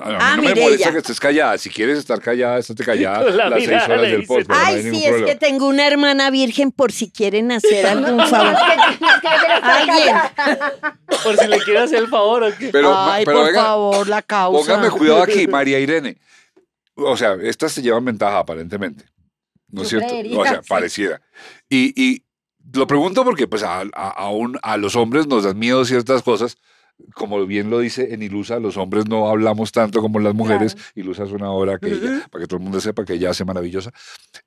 a 0.03 0.09
mí 0.09 0.15
Ah, 0.19 0.33
no 0.37 0.41
me 0.43 0.49
molesta 0.55 0.73
ella. 0.85 0.91
que 0.91 0.97
estés 0.99 1.19
callada. 1.19 1.57
Si 1.57 1.69
quieres 1.69 1.97
estar 1.97 2.19
callada, 2.21 2.57
estate 2.59 2.83
callada 2.85 3.23
la 3.29 3.49
las 3.49 3.63
seis 3.63 3.83
horas 3.83 4.01
del 4.01 4.25
podcast. 4.25 4.49
no 4.49 4.55
Ay, 4.65 4.81
sí, 4.83 5.03
es 5.03 5.09
problema. 5.09 5.25
que 5.27 5.35
tengo 5.35 5.67
una 5.67 5.87
hermana 5.87 6.29
virgen 6.29 6.71
por 6.71 6.91
si 6.91 7.09
quieren 7.11 7.51
hacer 7.51 7.85
algún 7.87 8.19
favor. 8.27 8.55
Alguien. 9.61 10.15
Por 11.23 11.37
si 11.37 11.47
le 11.47 11.59
quiere 11.59 11.79
hacer 11.79 11.99
el 11.99 12.07
favor 12.07 12.43
o 12.43 12.57
qué. 12.57 12.69
Pero, 12.69 12.93
Ay, 12.97 13.25
pero 13.25 13.37
por 13.39 13.47
venga, 13.47 13.61
favor, 13.63 14.07
la 14.07 14.21
causa. 14.21 14.57
póngame 14.73 14.89
cuidado 14.91 15.23
aquí, 15.23 15.47
María 15.49 15.79
Irene. 15.79 16.17
O 16.95 17.17
sea, 17.17 17.35
estas 17.41 17.71
se 17.73 17.81
llevan 17.81 18.05
ventaja 18.05 18.39
aparentemente. 18.39 19.05
¿No 19.69 19.81
es 19.81 19.89
cierto? 19.89 20.07
creería, 20.07 20.39
o 20.39 20.43
sea, 20.45 20.61
sí. 20.61 20.69
pareciera. 20.69 21.21
Y, 21.69 21.93
y 22.01 22.23
lo 22.73 22.87
pregunto 22.87 23.23
porque 23.23 23.47
pues 23.47 23.63
a, 23.63 23.81
a, 23.81 24.09
a 24.09 24.29
un- 24.29 24.57
a 24.61 24.77
los 24.77 24.95
hombres 24.95 25.27
nos 25.27 25.43
dan 25.43 25.59
miedo 25.59 25.83
ciertas 25.83 26.21
cosas. 26.21 26.57
Como 27.13 27.45
bien 27.45 27.69
lo 27.69 27.79
dice 27.79 28.13
en 28.13 28.21
Ilusa, 28.23 28.59
los 28.59 28.77
hombres 28.77 29.07
no 29.07 29.27
hablamos 29.29 29.71
tanto 29.71 30.01
como 30.01 30.19
las 30.19 30.33
mujeres. 30.33 30.75
Ilusa 30.95 31.23
es 31.25 31.31
una 31.31 31.51
obra 31.51 31.77
que 31.77 31.87
ella, 31.87 32.27
para 32.31 32.41
que 32.43 32.47
todo 32.47 32.57
el 32.57 32.63
mundo 32.63 32.79
sepa 32.79 33.03
que 33.03 33.13
ella 33.13 33.31
hace 33.31 33.43
maravillosa. 33.43 33.91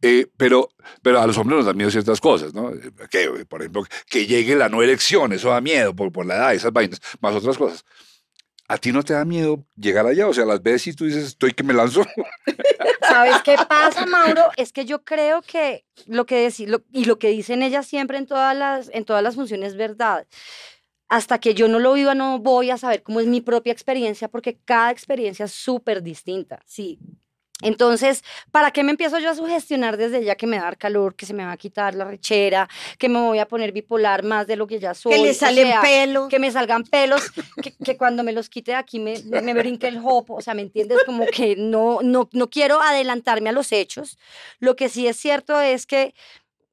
Eh, 0.00 0.26
pero, 0.36 0.68
pero 1.02 1.20
a 1.20 1.26
los 1.26 1.36
hombres 1.36 1.58
nos 1.58 1.66
dan 1.66 1.76
miedo 1.76 1.90
ciertas 1.90 2.20
cosas, 2.20 2.54
¿no? 2.54 2.72
Que, 3.10 3.44
por 3.46 3.60
ejemplo, 3.60 3.84
que 4.08 4.26
llegue 4.26 4.56
la 4.56 4.68
no 4.70 4.82
elección, 4.82 5.32
eso 5.34 5.50
da 5.50 5.60
miedo 5.60 5.94
por, 5.94 6.10
por 6.10 6.24
la 6.24 6.36
edad, 6.36 6.54
esas 6.54 6.72
vainas, 6.72 7.00
más 7.20 7.34
otras 7.34 7.58
cosas. 7.58 7.84
¿A 8.70 8.76
ti 8.76 8.92
no 8.92 9.02
te 9.02 9.14
da 9.14 9.24
miedo 9.24 9.64
llegar 9.76 10.06
allá? 10.06 10.26
O 10.28 10.34
sea, 10.34 10.44
las 10.44 10.62
ves 10.62 10.86
y 10.86 10.92
tú 10.94 11.04
dices, 11.06 11.24
estoy 11.24 11.52
que 11.52 11.62
me 11.62 11.72
lanzo. 11.74 12.02
¿Sabes 13.08 13.36
qué 13.42 13.56
pasa, 13.68 14.04
Mauro? 14.06 14.42
Es 14.56 14.72
que 14.72 14.84
yo 14.84 15.02
creo 15.04 15.40
que 15.42 15.84
lo 16.06 16.26
que 16.26 16.46
deci- 16.48 16.66
lo- 16.66 16.82
y 16.92 17.04
lo 17.06 17.18
que 17.18 17.28
dicen 17.28 17.62
ellas 17.62 17.86
siempre 17.86 18.18
en 18.18 18.26
todas 18.26 18.54
las 18.56 18.90
en 18.92 19.04
todas 19.04 19.22
las 19.22 19.34
funciones 19.36 19.68
es 19.72 19.76
verdad. 19.78 20.26
Hasta 21.08 21.38
que 21.38 21.54
yo 21.54 21.68
no 21.68 21.78
lo 21.78 21.94
viva 21.94 22.14
no 22.14 22.38
voy 22.38 22.70
a 22.70 22.76
saber 22.78 23.02
cómo 23.02 23.20
es 23.20 23.26
mi 23.26 23.40
propia 23.40 23.72
experiencia 23.72 24.28
porque 24.28 24.58
cada 24.64 24.90
experiencia 24.90 25.46
es 25.46 25.52
súper 25.52 26.02
distinta. 26.02 26.60
Sí. 26.66 26.98
Entonces, 27.60 28.22
¿para 28.52 28.70
qué 28.70 28.84
me 28.84 28.92
empiezo 28.92 29.18
yo 29.18 29.30
a 29.30 29.34
sugestionar 29.34 29.96
desde 29.96 30.22
ya 30.22 30.36
que 30.36 30.46
me 30.46 30.58
va 30.58 30.62
a 30.62 30.66
dar 30.66 30.78
calor, 30.78 31.16
que 31.16 31.26
se 31.26 31.34
me 31.34 31.44
va 31.44 31.50
a 31.50 31.56
quitar 31.56 31.92
la 31.96 32.04
rechera, 32.04 32.68
que 32.98 33.08
me 33.08 33.18
voy 33.18 33.40
a 33.40 33.48
poner 33.48 33.72
bipolar 33.72 34.22
más 34.22 34.46
de 34.46 34.54
lo 34.54 34.68
que 34.68 34.78
ya 34.78 34.94
soy? 34.94 35.12
Que 35.12 35.18
le 35.22 35.30
O 35.30 35.34
salen 35.34 35.66
sea, 35.66 35.80
pelos. 35.80 36.28
que 36.28 36.38
me 36.38 36.52
salgan 36.52 36.84
pelos, 36.84 37.20
que, 37.60 37.72
que 37.72 37.96
cuando 37.96 38.22
me 38.22 38.32
los 38.32 38.48
quite 38.48 38.70
de 38.70 38.76
aquí 38.76 39.00
me, 39.00 39.20
me 39.42 39.54
brinque 39.54 39.88
el 39.88 39.98
jopo, 39.98 40.36
o 40.36 40.40
sea, 40.40 40.54
¿me 40.54 40.62
entiendes? 40.62 40.98
Como 41.04 41.26
que 41.26 41.56
no, 41.56 41.98
no, 42.00 42.28
no 42.32 42.48
quiero 42.48 42.80
adelantarme 42.80 43.48
a 43.48 43.52
los 43.52 43.72
hechos. 43.72 44.18
Lo 44.60 44.76
que 44.76 44.88
sí 44.88 45.08
es 45.08 45.16
cierto 45.16 45.60
es 45.60 45.84
que 45.84 46.14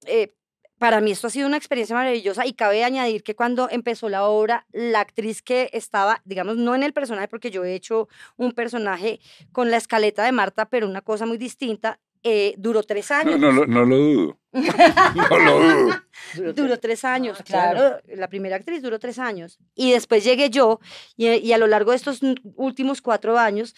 eh, 0.05 0.35
para 0.77 0.99
mí 1.01 1.11
esto 1.11 1.27
ha 1.27 1.29
sido 1.29 1.47
una 1.47 1.57
experiencia 1.57 1.95
maravillosa 1.95 2.45
y 2.45 2.53
cabe 2.53 2.83
añadir 2.83 3.23
que 3.23 3.35
cuando 3.35 3.69
empezó 3.69 4.09
la 4.09 4.25
obra, 4.25 4.65
la 4.71 4.99
actriz 4.99 5.41
que 5.41 5.69
estaba, 5.73 6.21
digamos, 6.25 6.57
no 6.57 6.75
en 6.75 6.83
el 6.83 6.93
personaje, 6.93 7.27
porque 7.27 7.51
yo 7.51 7.63
he 7.63 7.73
hecho 7.75 8.07
un 8.37 8.51
personaje 8.51 9.19
con 9.51 9.71
la 9.71 9.77
escaleta 9.77 10.23
de 10.23 10.31
Marta, 10.31 10.65
pero 10.69 10.87
una 10.87 11.01
cosa 11.01 11.25
muy 11.25 11.37
distinta, 11.37 11.99
eh, 12.23 12.55
duró 12.57 12.81
tres 12.83 13.11
años. 13.11 13.39
no, 13.39 13.51
lo- 13.51 13.67
no 13.67 13.85
lo 13.85 13.97
dudo. 13.97 14.39
No 15.29 15.37
lo 15.39 15.59
dudo. 15.59 16.53
Duró 16.53 16.79
tres 16.79 17.05
años, 17.05 17.37
Ah, 17.39 17.43
claro. 17.43 17.77
claro. 17.79 18.01
La 18.15 18.27
primera 18.29 18.55
actriz 18.55 18.81
duró 18.81 18.97
tres 18.99 19.19
años. 19.19 19.59
Y 19.75 19.91
después 19.91 20.23
llegué 20.23 20.49
yo, 20.49 20.79
y, 21.15 21.27
y 21.27 21.53
a 21.53 21.57
lo 21.57 21.67
largo 21.67 21.91
de 21.91 21.97
estos 21.97 22.19
últimos 22.55 23.01
cuatro 23.01 23.37
años, 23.37 23.75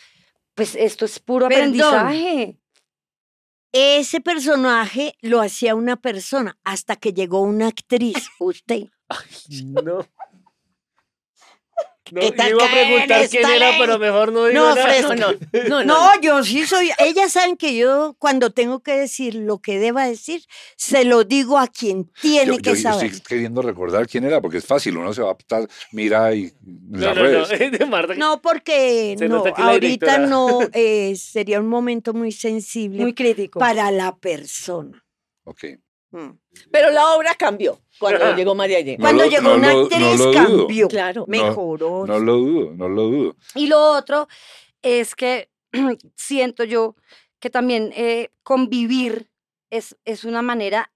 pues 0.55 0.75
esto 0.75 1.05
es 1.05 1.19
puro 1.19 1.47
Perdón. 1.49 1.63
aprendizaje. 1.83 2.57
Ese 3.79 4.21
personaje 4.21 5.13
lo 5.21 5.39
hacía 5.39 5.75
una 5.75 5.97
persona 5.97 6.57
hasta 6.63 6.95
que 6.95 7.13
llegó 7.13 7.41
una 7.41 7.67
actriz, 7.67 8.27
usted. 8.39 8.85
No. 9.83 9.99
No, 12.11 12.21
¿Qué 12.21 12.27
yo 12.27 12.33
tal 12.35 12.49
iba 12.51 12.65
a 12.65 12.71
preguntar 12.71 13.29
quién 13.29 13.45
era, 13.49 13.69
ley? 13.71 13.79
pero 13.79 13.99
mejor 13.99 14.31
no 14.31 14.45
digo 14.45 14.59
No, 14.61 14.75
nada. 14.75 14.83
fresca. 14.87 15.15
no, 15.15 15.31
no, 15.69 15.83
no. 15.83 16.15
No, 16.15 16.21
yo 16.21 16.43
sí 16.43 16.65
soy. 16.65 16.89
Ellas 16.99 17.31
saben 17.33 17.57
que 17.57 17.75
yo, 17.75 18.15
cuando 18.19 18.51
tengo 18.51 18.81
que 18.81 18.93
decir 18.97 19.35
lo 19.35 19.59
que 19.59 19.79
deba 19.79 20.05
decir, 20.07 20.43
se 20.75 21.03
lo 21.05 21.23
digo 21.23 21.57
a 21.57 21.67
quien 21.67 22.11
tiene 22.21 22.53
Yo, 22.53 22.57
que 22.57 22.69
yo- 22.71 22.75
yo 22.75 22.81
saber. 22.81 23.05
estoy 23.07 23.21
queriendo 23.21 23.61
recordar 23.61 24.07
quién 24.07 24.23
era, 24.25 24.41
porque 24.41 24.57
es 24.57 24.65
fácil, 24.65 24.97
uno 24.97 25.13
se 25.13 25.21
va 25.21 25.31
a 25.31 25.35
estar, 25.37 25.67
mira 25.91 26.33
y 26.33 26.51
las 26.91 27.15
redes. 27.15 27.49
No, 28.17 28.41
porque 28.41 29.15
no, 29.27 29.43
ahorita 29.55 30.19
no 30.19 30.59
eh, 30.73 31.15
sería 31.15 31.59
un 31.59 31.67
momento 31.67 32.13
muy 32.13 32.31
sensible 32.31 33.01
Muy 33.01 33.13
crítico. 33.13 33.59
para 33.59 33.91
la 33.91 34.15
persona. 34.15 35.03
Ok. 35.43 35.65
Mm. 36.11 36.29
Pero 36.71 36.91
la 36.91 37.13
obra 37.15 37.35
cambió 37.35 37.81
cuando 37.99 38.23
Ajá. 38.23 38.35
llegó 38.35 38.55
María. 38.55 38.79
No 38.83 38.97
Cuando 39.03 39.23
lo- 39.25 39.29
llegó 39.29 39.41
no 39.49 39.55
una 39.55 39.73
lo- 39.73 39.79
no 39.79 39.85
actriz, 39.85 40.19
lo 40.19 40.25
dudo. 40.25 40.33
cambió, 40.33 40.87
Claro. 40.87 41.25
mejoró. 41.27 42.05
No 42.07 42.19
lo 42.19 42.35
dudo, 42.37 42.71
no 42.75 42.87
lo 42.89 43.01
dudo. 43.03 43.35
Y 43.55 43.67
lo 43.67 43.79
otro 43.97 44.27
es 44.81 45.15
que 45.15 45.49
siento 46.15 46.63
yo 46.63 46.95
que 47.39 47.49
también 47.49 47.91
eh, 47.95 48.29
convivir 48.43 49.29
es, 49.69 49.95
es 50.05 50.23
una 50.23 50.41
manera 50.41 50.91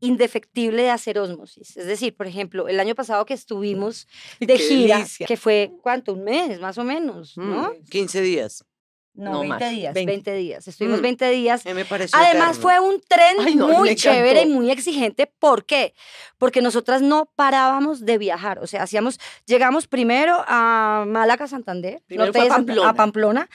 indefectible 0.00 0.82
de 0.82 0.90
hacer 0.90 1.18
osmosis. 1.18 1.76
Es 1.76 1.86
decir, 1.86 2.14
por 2.14 2.26
ejemplo, 2.26 2.68
el 2.68 2.78
año 2.80 2.94
pasado 2.94 3.24
que 3.24 3.34
estuvimos 3.34 4.06
de 4.40 4.58
gira, 4.58 4.98
delicia. 4.98 5.26
que 5.26 5.36
fue, 5.36 5.72
¿cuánto? 5.82 6.12
Un 6.12 6.22
mes, 6.24 6.60
más 6.60 6.76
o 6.78 6.84
menos, 6.84 7.36
¿no? 7.36 7.72
Mm, 7.72 7.84
15 7.90 8.20
días. 8.20 8.64
No, 9.16 9.32
No 9.32 9.40
20 9.40 9.64
más, 9.64 9.70
días, 9.72 9.94
20. 9.94 10.12
20 10.12 10.34
días. 10.34 10.68
Estuvimos 10.68 10.98
Mm. 10.98 11.02
20 11.02 11.30
días. 11.30 11.64
A 11.64 11.68
mí 11.70 11.74
me 11.74 11.84
pareció 11.86 12.18
Además 12.18 12.58
eterno. 12.58 12.62
fue 12.62 12.80
un 12.80 13.00
tren 13.00 13.36
Ay, 13.40 13.54
no, 13.54 13.68
muy 13.68 13.96
chévere 13.96 14.42
y 14.42 14.46
muy 14.46 14.70
exigente. 14.70 15.26
¿Por 15.26 15.64
qué? 15.64 15.94
Porque 16.38 16.60
nosotras 16.60 17.00
no 17.02 17.30
parábamos 17.34 18.04
de 18.04 18.18
viajar. 18.18 18.58
O 18.58 18.66
sea, 18.66 18.82
hacíamos, 18.82 19.18
llegamos 19.46 19.86
primero 19.86 20.44
a 20.46 21.04
Málaga, 21.06 21.48
Santander, 21.48 22.02
Primero 22.06 22.32
fue 22.32 22.46
a 22.46 22.48
Pamplona. 22.48 22.88
a 22.90 22.94
Pamplona. 22.94 23.48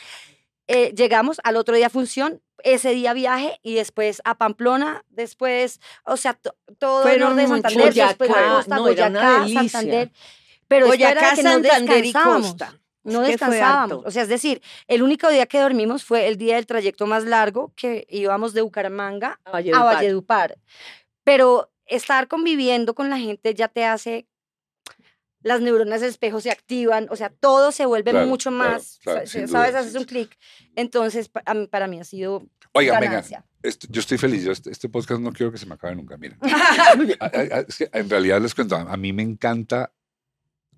eh, 0.67 0.93
llegamos 0.95 1.41
al 1.43 1.57
otro 1.57 1.75
día 1.75 1.89
función, 1.89 2.41
ese 2.63 2.91
día 2.93 3.11
viaje 3.13 3.59
y 3.61 3.73
después 3.75 4.21
a 4.23 4.37
Pamplona, 4.37 5.03
después, 5.09 5.81
o 6.05 6.15
sea, 6.15 6.33
to- 6.35 6.55
todo 6.79 7.07
el 7.09 7.19
norte 7.19 7.41
de. 7.41 7.47
Santander, 7.47 7.93
después 7.93 8.29
de 8.29 8.33
Boyacá, 8.35 8.55
Costa, 8.55 8.75
no, 8.75 8.81
Boyacá. 8.83 9.47
Santander. 9.49 10.11
Pero 10.69 10.85
era 10.85 10.95
Boyacá, 10.95 11.35
que 11.35 11.43
no 11.43 11.49
Santander 11.51 11.97
y 11.97 12.01
descansábamos. 12.03 12.47
Costa. 12.47 12.77
No 13.03 13.21
descansábamos. 13.31 14.05
O 14.05 14.11
sea, 14.11 14.23
es 14.23 14.29
decir, 14.29 14.61
el 14.87 15.01
único 15.01 15.29
día 15.29 15.45
que 15.47 15.59
dormimos 15.59 16.03
fue 16.03 16.27
el 16.27 16.37
día 16.37 16.55
del 16.55 16.65
trayecto 16.67 17.07
más 17.07 17.23
largo 17.25 17.73
que 17.75 18.05
íbamos 18.09 18.53
de 18.53 18.61
Bucaramanga 18.61 19.39
A 19.45 19.49
a 19.49 19.83
Valledupar. 19.95 20.57
Pero 21.23 21.71
estar 21.85 22.27
conviviendo 22.27 22.93
con 22.95 23.09
la 23.09 23.17
gente 23.17 23.53
ya 23.53 23.67
te 23.67 23.85
hace, 23.85 24.27
las 25.43 25.61
neuronas 25.61 26.01
del 26.01 26.11
espejo 26.11 26.39
se 26.41 26.51
activan, 26.51 27.07
o 27.09 27.15
sea, 27.15 27.29
todo 27.31 27.71
se 27.71 27.85
vuelve 27.87 28.11
Claro, 28.11 28.27
mucho 28.27 28.51
más, 28.51 28.99
claro, 29.03 29.21
¿sabes? 29.47 29.73
Haces 29.75 29.95
un 29.95 30.03
clic. 30.05 30.37
Entonces, 30.75 31.29
pa- 31.29 31.41
a 31.45 31.53
mí- 31.55 31.67
para 31.67 31.87
mí 31.87 31.99
ha 31.99 32.03
sido 32.03 32.43
ganancia. 33.09 33.45
esto- 33.63 33.87
yo 33.89 33.99
estoy 34.01 34.17
feliz. 34.19 34.43
Yo 34.43 34.51
este, 34.51 34.69
este 34.69 34.87
podcast 34.89 35.19
no 35.19 35.33
quiero 35.33 35.51
que 35.51 35.57
se 35.57 35.65
me 35.65 35.73
acabe 35.73 35.95
nunca. 35.95 36.15
Miren. 36.17 36.37
A- 36.41 36.41
a- 37.25 37.57
a- 37.57 37.59
es 37.67 37.77
que 37.77 37.89
en 37.91 38.09
realidad 38.09 38.39
les 38.39 38.53
cuento, 38.53 38.75
a 38.75 38.95
mí 38.97 39.11
me 39.13 39.23
encanta 39.23 39.91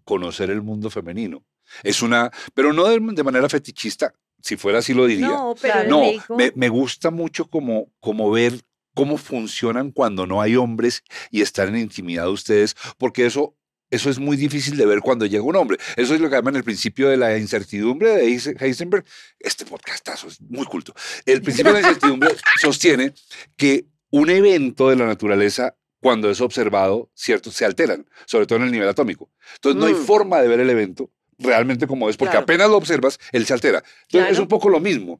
conocer 0.05 0.49
el 0.49 0.61
mundo 0.61 0.89
femenino. 0.89 1.43
Es 1.81 2.01
una, 2.01 2.31
pero 2.53 2.73
no 2.73 2.85
de, 2.87 2.99
de 2.99 3.23
manera 3.23 3.49
fetichista. 3.49 4.13
Si 4.41 4.57
fuera 4.57 4.79
así 4.79 4.93
lo 4.93 5.05
diría. 5.05 5.27
No, 5.27 5.55
pero 5.61 5.89
No, 5.89 6.03
me, 6.35 6.51
me 6.55 6.69
gusta 6.69 7.09
mucho 7.11 7.45
como, 7.49 7.91
como 8.01 8.29
ver 8.29 8.59
cómo 8.93 9.17
funcionan 9.17 9.91
cuando 9.91 10.27
no 10.27 10.41
hay 10.41 10.55
hombres 10.55 11.03
y 11.31 11.41
estar 11.41 11.67
en 11.69 11.77
intimidad 11.77 12.29
ustedes, 12.29 12.75
porque 12.97 13.25
eso, 13.25 13.55
eso 13.89 14.09
es 14.09 14.19
muy 14.19 14.35
difícil 14.37 14.75
de 14.77 14.85
ver 14.85 14.99
cuando 14.99 15.25
llega 15.25 15.43
un 15.43 15.55
hombre. 15.55 15.77
Eso 15.95 16.13
es 16.13 16.19
lo 16.21 16.29
que 16.29 16.35
llaman 16.35 16.57
el 16.57 16.63
principio 16.65 17.07
de 17.09 17.15
la 17.17 17.37
incertidumbre 17.37 18.09
de 18.11 18.25
Heise- 18.27 18.61
Heisenberg. 18.61 19.05
Este 19.39 19.65
podcastazo 19.65 20.27
es 20.27 20.41
muy 20.41 20.65
culto. 20.65 20.93
El 21.25 21.41
principio 21.41 21.71
de 21.73 21.81
la 21.81 21.87
incertidumbre 21.87 22.35
sostiene 22.61 23.13
que 23.55 23.85
un 24.11 24.29
evento 24.29 24.89
de 24.89 24.97
la 24.97 25.07
naturaleza, 25.07 25.75
cuando 26.01 26.29
es 26.29 26.41
observado, 26.41 27.09
cierto, 27.15 27.49
se 27.49 27.63
alteran, 27.65 28.05
sobre 28.25 28.45
todo 28.45 28.57
en 28.59 28.65
el 28.65 28.71
nivel 28.73 28.89
atómico. 28.89 29.31
Entonces 29.55 29.79
no 29.79 29.87
hay 29.87 29.93
Mm. 29.93 30.05
forma 30.05 30.41
de 30.41 30.49
ver 30.49 30.59
el 30.59 30.69
evento 30.69 31.09
realmente 31.39 31.87
como 31.87 32.09
es, 32.09 32.17
porque 32.17 32.31
Claro. 32.31 32.43
apenas 32.43 32.69
lo 32.69 32.77
observas, 32.77 33.19
él 33.31 33.45
se 33.45 33.53
altera. 33.53 33.83
Entonces 34.03 34.31
es 34.33 34.39
un 34.39 34.47
poco 34.47 34.69
lo 34.69 34.79
mismo. 34.79 35.19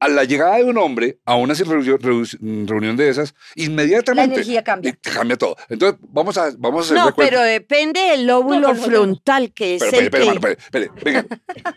A 0.00 0.08
la 0.08 0.24
llegada 0.24 0.56
de 0.56 0.64
un 0.64 0.76
hombre 0.78 1.20
a 1.24 1.36
una 1.36 1.54
reunión, 1.54 2.96
de 2.96 3.08
esas, 3.08 3.34
La 3.54 3.64
inmediatamente 3.64 4.34
energía 4.34 4.64
cambia. 4.64 4.98
cambia 5.00 5.36
todo. 5.38 5.56
Entonces 5.68 6.00
vamos 6.08 6.36
a, 6.38 6.50
vamos 6.58 6.90
a 6.90 6.94
hacer 6.94 6.96
No, 7.06 7.14
pero 7.14 7.40
depende 7.40 8.00
del 8.00 8.26
lóbulo 8.26 8.74
No, 8.74 8.74
frontal, 8.74 9.52
que 9.52 9.76
es 9.76 9.82
Pero, 9.84 9.98
el 9.98 10.04
espere, 10.06 10.24
espere, 10.24 10.56
que... 10.56 10.62
espere, 10.62 10.84
espere, 10.86 11.04
venga. 11.04 11.26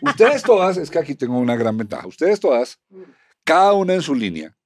Ustedes 0.02 0.42
todas, 0.42 0.76
es 0.76 0.90
que 0.90 0.98
aquí 0.98 1.14
tengo 1.14 1.38
una 1.38 1.54
gran 1.54 1.78
ventaja. 1.78 2.06
Ustedes 2.08 2.40
todas, 2.40 2.80
cada 3.44 3.74
una 3.74 3.94
en 3.94 4.02
su 4.02 4.14
línea, 4.16 4.56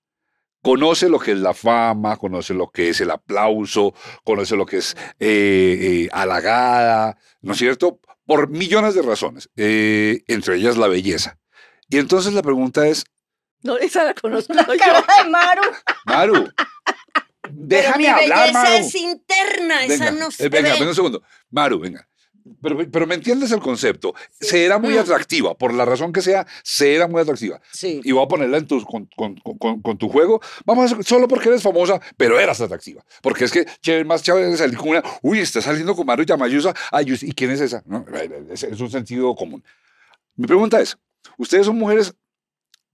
conoce 0.63 1.11
lo 1.11 1.19
que 1.19 1.33
es 1.33 1.39
la 1.39 1.53
fama, 1.53 2.17
conoce 2.17 2.55
lo 2.55 2.71
que 2.71 2.89
es 2.89 3.01
el 3.03 3.11
aplauso, 3.11 3.93
conoce 4.25 4.57
lo 4.57 4.65
que 4.65 4.79
es 4.79 4.97
eh, 5.19 5.79
eh, 5.81 6.09
halagada, 6.13 7.19
¿no 7.43 7.53
es 7.53 7.59
cierto? 7.59 8.01
Por 8.31 8.49
millones 8.49 8.95
de 8.95 9.03
razones, 9.03 9.51
eh, 9.57 10.23
entre 10.29 10.57
ellas 10.57 10.77
la 10.77 10.87
belleza. 10.87 11.39
Y 11.89 11.99
entonces 11.99 12.33
la 12.33 12.43
pregunta 12.43 12.87
es, 12.87 13.05
No, 13.63 13.77
esa 13.77 14.05
la 14.05 14.15
conozco 14.15 14.55
La 14.55 14.65
yo. 14.67 14.77
cara 14.79 15.05
de 15.23 15.29
Maru. 15.31 15.63
Maru, 16.07 16.45
Pero 17.43 17.53
déjame 17.53 17.99
mi 17.99 18.07
hablar, 18.07 18.39
belleza 18.39 18.53
Maru. 18.63 18.75
es 18.77 18.95
interna, 18.95 19.85
esa 19.85 20.11
no 20.13 20.29
eh, 20.29 20.33
se 20.33 20.49
venga, 20.49 20.69
ve. 20.69 20.75
venga 20.79 20.89
un 20.91 20.95
segundo. 20.95 21.23
Maru, 21.51 21.81
venga. 21.81 22.09
Pero, 22.63 22.91
pero 22.91 23.07
me 23.07 23.15
entiendes 23.15 23.51
el 23.53 23.61
concepto. 23.61 24.15
Se 24.41 24.65
era 24.65 24.79
muy 24.79 24.95
Mm. 24.95 24.99
atractiva, 25.01 25.55
por 25.57 25.75
la 25.75 25.85
razón 25.85 26.13
que 26.13 26.23
sea, 26.23 26.47
se 26.63 26.95
era 26.95 27.07
muy 27.07 27.21
atractiva. 27.21 27.61
Sí. 27.73 28.01
Y 28.03 28.13
voy 28.13 28.25
a 28.25 28.29
ponerla 28.29 28.57
en 28.59 28.67
tu, 28.67 28.83
con, 28.85 29.07
con- 29.17 29.37
con- 29.37 29.81
con 29.83 29.99
tu 29.99 30.09
juego. 30.09 30.41
Vamos 30.65 30.93
a, 30.93 31.03
solo 31.03 31.29
porque 31.29 31.49
eres 31.49 31.63
famosa, 31.63 32.01
pero 32.17 32.39
eras 32.41 32.61
atractiva. 32.61 33.05
Porque 33.23 33.45
es 33.45 33.53
que 33.53 33.67
chévere, 33.83 34.05
más 34.05 34.23
chévere 34.23 34.57
salir 34.57 34.77
con 34.79 34.89
una. 34.89 35.03
Uy, 35.23 35.41
está 35.41 35.61
saliendo 35.61 35.95
con 35.95 36.07
Maru 36.07 36.25
Yamayusa. 36.25 36.75
Ay, 36.91 37.07
¿y 37.21 37.33
quién 37.33 37.51
es 37.51 37.61
esa? 37.61 37.83
No, 37.87 38.05
es, 38.51 38.63
es 38.63 38.81
un 38.81 38.91
sentido 38.91 39.35
común. 39.35 39.63
Mi 40.37 40.47
pregunta 40.47 40.81
es: 40.81 40.97
Ustedes 41.37 41.67
son 41.67 41.77
mujeres 41.79 42.15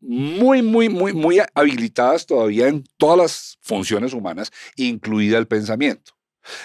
muy, 0.01 0.61
muy, 0.63 0.89
muy, 0.89 1.13
muy 1.13 1.41
habilitadas 1.55 2.27
todavía 2.27 2.69
en 2.69 2.85
todas 2.99 3.17
las 3.19 3.59
funciones 3.63 4.13
humanas, 4.13 4.53
incluida 4.77 5.39
el 5.39 5.47
pensamiento. 5.47 6.13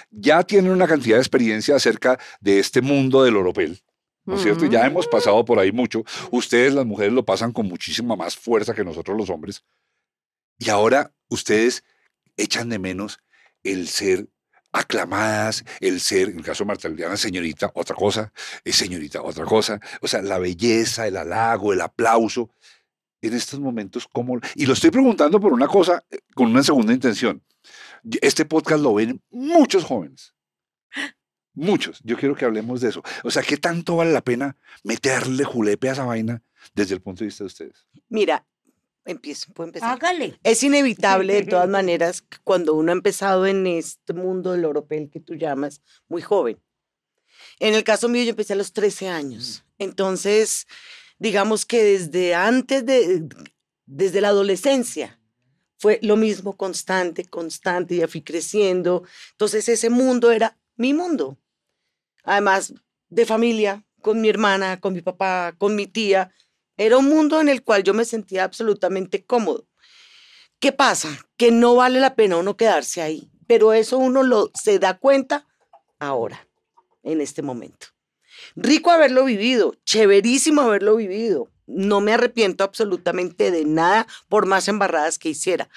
Ya 0.09 0.43
tienen 0.43 0.71
una 0.71 0.87
cantidad 0.87 1.17
de 1.17 1.21
experiencia 1.21 1.75
acerca 1.75 2.19
de 2.39 2.59
este 2.59 2.81
mundo 2.81 3.23
del 3.23 3.37
oropel. 3.37 3.81
¿No 4.23 4.35
es 4.35 4.43
cierto? 4.43 4.65
Ya 4.65 4.85
hemos 4.85 5.07
pasado 5.07 5.43
por 5.43 5.57
ahí 5.57 5.71
mucho. 5.71 6.03
Ustedes, 6.29 6.73
las 6.73 6.85
mujeres, 6.85 7.11
lo 7.11 7.25
pasan 7.25 7.51
con 7.51 7.67
muchísima 7.67 8.15
más 8.15 8.35
fuerza 8.35 8.73
que 8.73 8.83
nosotros 8.83 9.17
los 9.17 9.29
hombres. 9.29 9.63
Y 10.59 10.69
ahora 10.69 11.11
ustedes 11.27 11.83
echan 12.37 12.69
de 12.69 12.77
menos 12.77 13.19
el 13.63 13.87
ser 13.87 14.27
aclamadas, 14.71 15.65
el 15.79 15.99
ser, 15.99 16.29
en 16.29 16.37
el 16.37 16.43
caso 16.43 16.63
de 16.63 16.67
Marta 16.67 16.87
Liliana, 16.87 17.17
señorita, 17.17 17.71
otra 17.73 17.95
cosa, 17.95 18.31
es 18.63 18.75
señorita, 18.75 19.21
otra 19.21 19.45
cosa. 19.45 19.79
O 20.01 20.07
sea, 20.07 20.21
la 20.21 20.37
belleza, 20.37 21.07
el 21.07 21.17
halago, 21.17 21.73
el 21.73 21.81
aplauso. 21.81 22.49
En 23.23 23.33
estos 23.33 23.59
momentos, 23.59 24.07
¿cómo? 24.11 24.39
Y 24.55 24.65
lo 24.65 24.73
estoy 24.73 24.89
preguntando 24.89 25.39
por 25.39 25.53
una 25.53 25.67
cosa, 25.67 26.03
eh, 26.09 26.19
con 26.33 26.49
una 26.49 26.63
segunda 26.63 26.91
intención. 26.91 27.43
Este 28.21 28.45
podcast 28.45 28.81
lo 28.81 28.93
ven 28.95 29.21
muchos 29.29 29.83
jóvenes. 29.83 30.33
Muchos. 31.53 31.99
Yo 32.03 32.17
quiero 32.17 32.35
que 32.35 32.45
hablemos 32.45 32.81
de 32.81 32.89
eso. 32.89 33.03
O 33.23 33.31
sea, 33.31 33.43
¿qué 33.43 33.57
tanto 33.57 33.97
vale 33.97 34.11
la 34.11 34.21
pena 34.21 34.57
meterle 34.83 35.43
julepe 35.43 35.89
a 35.89 35.93
esa 35.93 36.05
vaina 36.05 36.41
desde 36.73 36.95
el 36.95 37.01
punto 37.01 37.19
de 37.19 37.25
vista 37.25 37.43
de 37.43 37.47
ustedes? 37.47 37.87
Mira, 38.09 38.45
empiezo, 39.05 39.51
puedo 39.53 39.67
empezar. 39.67 39.91
Hágale. 39.91 40.39
Es 40.43 40.63
inevitable, 40.63 41.33
de 41.33 41.43
todas 41.43 41.69
maneras, 41.69 42.21
que 42.21 42.37
cuando 42.43 42.73
uno 42.73 42.91
ha 42.91 42.95
empezado 42.95 43.45
en 43.45 43.67
este 43.67 44.13
mundo 44.13 44.53
del 44.53 44.65
oropel 44.65 45.09
que 45.09 45.19
tú 45.19 45.35
llamas, 45.35 45.81
muy 46.07 46.21
joven. 46.21 46.59
En 47.59 47.73
el 47.73 47.83
caso 47.83 48.07
mío, 48.07 48.23
yo 48.23 48.31
empecé 48.31 48.53
a 48.53 48.57
los 48.57 48.73
13 48.73 49.09
años. 49.09 49.65
Entonces, 49.77 50.67
digamos 51.19 51.65
que 51.65 51.83
desde 51.83 52.33
antes 52.33 52.85
de, 52.85 53.27
desde 53.85 54.21
la 54.21 54.29
adolescencia, 54.29 55.19
fue 55.81 55.97
lo 56.03 56.15
mismo, 56.15 56.55
constante, 56.55 57.25
constante, 57.25 57.95
ya 57.95 58.07
fui 58.07 58.21
creciendo. 58.21 59.03
Entonces, 59.31 59.67
ese 59.67 59.89
mundo 59.89 60.31
era 60.31 60.55
mi 60.75 60.93
mundo. 60.93 61.39
Además, 62.23 62.75
de 63.09 63.25
familia, 63.25 63.83
con 63.99 64.21
mi 64.21 64.29
hermana, 64.29 64.79
con 64.79 64.93
mi 64.93 65.01
papá, 65.01 65.55
con 65.57 65.75
mi 65.75 65.87
tía. 65.87 66.31
Era 66.77 66.99
un 66.99 67.05
mundo 67.05 67.41
en 67.41 67.49
el 67.49 67.63
cual 67.63 67.81
yo 67.81 67.95
me 67.95 68.05
sentía 68.05 68.43
absolutamente 68.43 69.25
cómodo. 69.25 69.67
¿Qué 70.59 70.71
pasa? 70.71 71.09
Que 71.35 71.49
no 71.49 71.73
vale 71.73 71.99
la 71.99 72.13
pena 72.13 72.37
uno 72.37 72.55
quedarse 72.55 73.01
ahí, 73.01 73.31
pero 73.47 73.73
eso 73.73 73.97
uno 73.97 74.21
lo 74.21 74.51
se 74.53 74.77
da 74.77 74.99
cuenta 74.99 75.47
ahora, 75.97 76.47
en 77.01 77.21
este 77.21 77.41
momento. 77.41 77.87
Rico 78.55 78.91
haberlo 78.91 79.25
vivido, 79.25 79.73
chéverísimo 79.83 80.61
haberlo 80.61 80.95
vivido. 80.95 81.49
No 81.71 82.01
me 82.01 82.13
arrepiento 82.13 82.63
absolutamente 82.63 83.51
de 83.51 83.65
nada 83.65 84.07
por 84.29 84.45
más 84.45 84.67
embarradas 84.67 85.17
que 85.19 85.29
hiciera. 85.29 85.69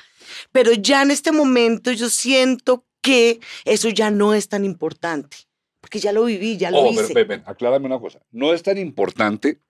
Pero 0.52 0.72
ya 0.72 1.02
en 1.02 1.10
este 1.10 1.32
momento 1.32 1.92
yo 1.92 2.08
siento 2.08 2.84
que 3.00 3.40
eso 3.64 3.88
ya 3.90 4.10
no 4.10 4.32
es 4.34 4.48
tan 4.48 4.64
importante, 4.64 5.36
porque 5.80 6.00
ya 6.00 6.12
lo 6.12 6.24
viví, 6.24 6.56
ya 6.56 6.70
lo 6.70 6.78
Oh, 6.78 6.90
hice. 6.92 7.12
pero, 7.12 7.28
ven, 7.28 7.42
aclárame 7.46 7.86
una 7.86 7.98
cosa. 8.00 8.20
¿No 8.32 8.54
es 8.54 8.62
tan 8.62 8.78
importante 8.78 9.60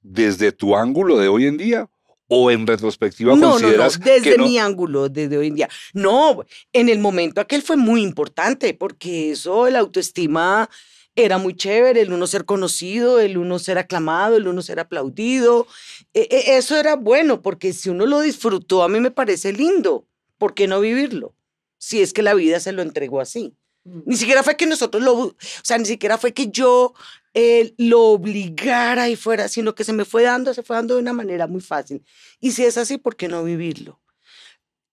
desde 0.00 0.52
tu 0.52 0.74
ángulo 0.76 1.18
de 1.18 1.28
hoy 1.28 1.46
en 1.46 1.56
día 1.58 1.90
o 2.28 2.50
en 2.50 2.66
retrospectiva 2.66 3.32
No, 3.34 3.36
no, 3.36 3.46
no, 3.46 3.52
consideras 3.52 4.00
desde 4.00 4.30
que 4.32 4.38
no? 4.38 4.44
mi 4.46 4.58
ángulo, 4.58 5.08
desde 5.08 5.36
hoy 5.36 5.48
en 5.48 5.54
día. 5.56 5.68
No, 5.92 6.44
en 6.72 6.88
el 6.88 6.98
momento 7.00 7.40
aquel 7.40 7.60
fue 7.60 7.76
muy 7.76 8.02
importante, 8.02 8.72
porque 8.72 9.32
eso, 9.32 9.66
el 9.66 9.76
autoestima 9.76 10.70
era 11.16 11.38
muy 11.38 11.54
chévere, 11.54 12.00
el 12.02 12.12
uno 12.12 12.26
ser 12.26 12.44
conocido, 12.44 13.20
el 13.20 13.36
uno 13.36 13.58
ser 13.58 13.78
aclamado, 13.78 14.36
el 14.36 14.48
uno 14.48 14.62
ser 14.62 14.80
aplaudido. 14.80 15.66
E- 16.14 16.28
e- 16.30 16.56
eso 16.56 16.78
era 16.78 16.96
bueno, 16.96 17.42
porque 17.42 17.72
si 17.72 17.90
uno 17.90 18.06
lo 18.06 18.20
disfrutó, 18.20 18.82
a 18.82 18.88
mí 18.88 19.00
me 19.00 19.10
parece 19.10 19.52
lindo. 19.52 20.06
¿Por 20.38 20.54
qué 20.54 20.66
no 20.66 20.80
vivirlo? 20.80 21.34
Si 21.78 22.00
es 22.00 22.12
que 22.12 22.22
la 22.22 22.34
vida 22.34 22.60
se 22.60 22.72
lo 22.72 22.82
entregó 22.82 23.20
así. 23.20 23.54
Ni 23.84 24.16
siquiera 24.16 24.42
fue 24.42 24.56
que 24.56 24.66
nosotros 24.66 25.02
lo, 25.02 25.14
o 25.18 25.36
sea, 25.62 25.78
ni 25.78 25.86
siquiera 25.86 26.18
fue 26.18 26.32
que 26.34 26.48
yo 26.48 26.92
eh, 27.32 27.74
lo 27.78 28.02
obligara 28.08 29.08
y 29.08 29.16
fuera, 29.16 29.48
sino 29.48 29.74
que 29.74 29.84
se 29.84 29.92
me 29.94 30.04
fue 30.04 30.22
dando, 30.22 30.52
se 30.52 30.62
fue 30.62 30.76
dando 30.76 30.94
de 30.94 31.00
una 31.00 31.12
manera 31.14 31.46
muy 31.46 31.60
fácil. 31.62 32.04
Y 32.40 32.52
si 32.52 32.64
es 32.64 32.76
así, 32.76 32.98
¿por 32.98 33.16
qué 33.16 33.28
no 33.28 33.42
vivirlo? 33.42 34.00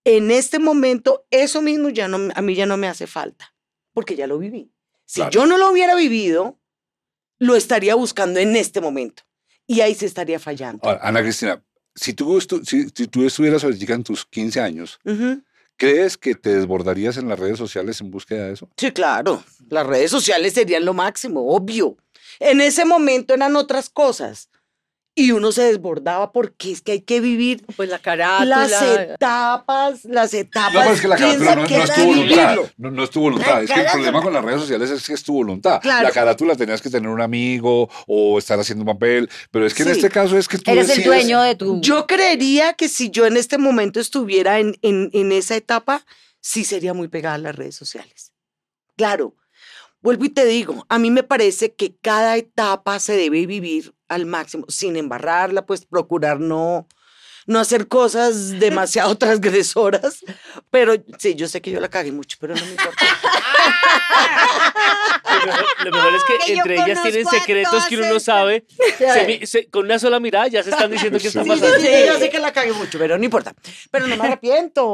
En 0.04 0.30
este 0.30 0.58
momento, 0.58 1.26
eso 1.30 1.60
mismo 1.60 1.90
ya 1.90 2.08
no, 2.08 2.30
a 2.34 2.40
mí 2.42 2.54
ya 2.54 2.64
no 2.64 2.76
me 2.78 2.88
hace 2.88 3.06
falta, 3.06 3.54
porque 3.92 4.16
ya 4.16 4.26
lo 4.26 4.38
viví. 4.38 4.72
Si 5.08 5.20
Claro. 5.20 5.30
yo 5.30 5.46
no 5.46 5.56
lo 5.56 5.70
hubiera 5.70 5.94
vivido, 5.94 6.58
lo 7.38 7.56
estaría 7.56 7.94
buscando 7.94 8.38
en 8.40 8.54
este 8.56 8.82
momento. 8.82 9.22
Y 9.66 9.80
ahí 9.80 9.94
se 9.94 10.04
estaría 10.04 10.38
fallando. 10.38 10.86
Ahora, 10.86 11.00
Ana 11.02 11.22
Cristina, 11.22 11.64
si 11.94 12.12
tú, 12.12 12.38
si, 12.40 12.88
si 12.90 13.06
tú 13.08 13.26
estuvieras 13.26 13.64
ahorita 13.64 13.94
en 13.94 14.04
tus 14.04 14.26
15 14.26 14.60
años. 14.60 15.00
¿crees 15.78 16.18
que 16.18 16.34
te 16.34 16.56
desbordarías 16.56 17.16
en 17.18 17.28
las 17.28 17.38
redes 17.38 17.56
sociales 17.56 18.00
en 18.00 18.10
búsqueda 18.10 18.46
de 18.48 18.52
eso? 18.54 18.68
Sí, 18.76 18.90
claro. 18.90 19.44
Las 19.70 19.86
redes 19.86 20.10
sociales 20.10 20.52
serían 20.54 20.84
lo 20.84 20.92
máximo, 20.92 21.54
obvio. 21.54 21.96
En 22.40 22.60
ese 22.60 22.84
momento 22.84 23.32
eran 23.32 23.54
otras 23.56 23.88
cosas. 23.88 24.50
Y 25.20 25.32
uno 25.32 25.50
se 25.52 25.62
desbordaba 25.62 26.32
porque 26.32 26.70
es 26.72 26.80
que 26.80 26.92
hay 26.92 27.00
que 27.00 27.20
vivir 27.20 27.64
Pues 27.76 27.88
la 27.88 27.98
carátula. 27.98 28.66
las 28.68 28.82
etapas, 28.82 30.04
las 30.04 30.32
etapas. 30.34 30.72
No, 30.74 30.80
pero 30.80 30.94
es 30.94 31.00
que 31.00 31.08
la 31.08 31.16
piensa 31.16 31.44
carátula 31.44 31.62
no, 31.62 31.66
que 31.68 31.76
no 31.78 31.84
es 31.84 31.94
tu 31.94 32.04
voluntad. 32.04 32.56
No, 32.76 32.90
no 32.90 33.04
es 33.04 33.10
tu 33.10 33.20
voluntad. 33.20 33.62
Es 33.62 33.70
que 33.70 33.80
el 33.80 33.86
problema 33.86 34.22
con 34.22 34.32
las 34.32 34.44
redes 34.44 34.60
sociales 34.60 34.90
es 34.90 35.06
que 35.06 35.14
es 35.14 35.22
tu 35.22 35.32
voluntad. 35.32 35.80
Claro. 35.80 36.02
La 36.06 36.10
carátula 36.12 36.54
tenías 36.56 36.80
que 36.80 36.90
tener 36.90 37.08
un 37.08 37.20
amigo 37.20 37.88
o 38.06 38.38
estar 38.38 38.58
haciendo 38.60 38.82
un 38.82 38.86
papel. 38.94 39.28
Pero 39.50 39.66
es 39.66 39.74
que 39.74 39.82
en 39.82 39.88
Sí. 39.88 39.94
este 39.96 40.10
caso 40.10 40.38
es 40.38 40.46
que 40.48 40.58
tú 40.58 40.70
Eres 40.70 40.88
el 40.90 40.98
decides- 40.98 41.04
dueño 41.06 41.40
de 41.42 41.54
tu... 41.56 41.80
Yo 41.80 42.06
creería 42.06 42.74
que 42.74 42.88
si 42.88 43.10
yo 43.10 43.26
en 43.26 43.36
este 43.36 43.58
momento 43.58 44.00
estuviera 44.00 44.58
en, 44.60 44.76
en, 44.82 45.10
en 45.12 45.32
esa 45.32 45.56
etapa, 45.56 46.04
sí 46.40 46.64
sería 46.64 46.94
muy 46.94 47.08
pegada 47.08 47.34
a 47.34 47.38
las 47.38 47.56
redes 47.56 47.74
sociales. 47.74 48.32
Claro, 48.96 49.34
vuelvo 50.00 50.24
y 50.24 50.30
te 50.30 50.44
digo, 50.44 50.86
a 50.88 50.98
mí 50.98 51.10
me 51.10 51.22
parece 51.22 51.74
que 51.74 51.96
cada 51.96 52.36
etapa 52.36 52.98
se 52.98 53.16
debe 53.16 53.46
vivir 53.46 53.94
al 54.08 54.26
máximo, 54.26 54.64
sin 54.68 54.96
embarrarla, 54.96 55.66
pues 55.66 55.84
procurar 55.84 56.40
no, 56.40 56.86
no 57.46 57.58
hacer 57.58 57.88
cosas 57.88 58.50
demasiado 58.60 59.16
transgresoras, 59.16 60.24
pero 60.70 60.94
sí, 61.18 61.34
yo 61.34 61.48
sé 61.48 61.60
que 61.60 61.70
yo 61.70 61.80
la 61.80 61.88
cagué 61.88 62.12
mucho, 62.12 62.36
pero 62.40 62.54
no 62.54 62.64
me 62.64 62.70
importa. 62.70 63.04
Lo 63.68 65.46
mejor, 65.46 65.64
lo 65.84 65.90
mejor 65.92 66.14
es 66.14 66.24
que 66.24 66.38
Que 66.46 66.52
entre 66.58 66.74
ellas 66.74 67.02
tienen 67.02 67.26
secretos 67.26 67.86
que 67.86 67.96
uno 67.96 68.08
no 68.08 68.20
sabe. 68.20 68.64
Se 68.98 69.46
se- 69.46 69.68
con 69.70 69.84
una 69.84 69.98
sola 69.98 70.20
mirada 70.20 70.48
ya 70.48 70.62
se 70.62 70.70
están 70.70 70.90
diciendo 70.90 71.18
qué 71.18 71.28
está 71.28 71.42
Sí, 71.44 71.50
Sí, 71.50 71.60
pasando. 71.60 71.80
sí, 71.80 71.86
sí, 71.86 72.06
yo 72.06 72.18
sé 72.18 72.30
que 72.30 72.38
la 72.38 72.52
cagué 72.52 72.72
mucho, 72.72 72.98
pero 72.98 73.18
no 73.18 73.24
importa. 73.24 73.54
Pero 73.90 74.06
no 74.06 74.16
me 74.16 74.24
arrepiento. 74.26 74.86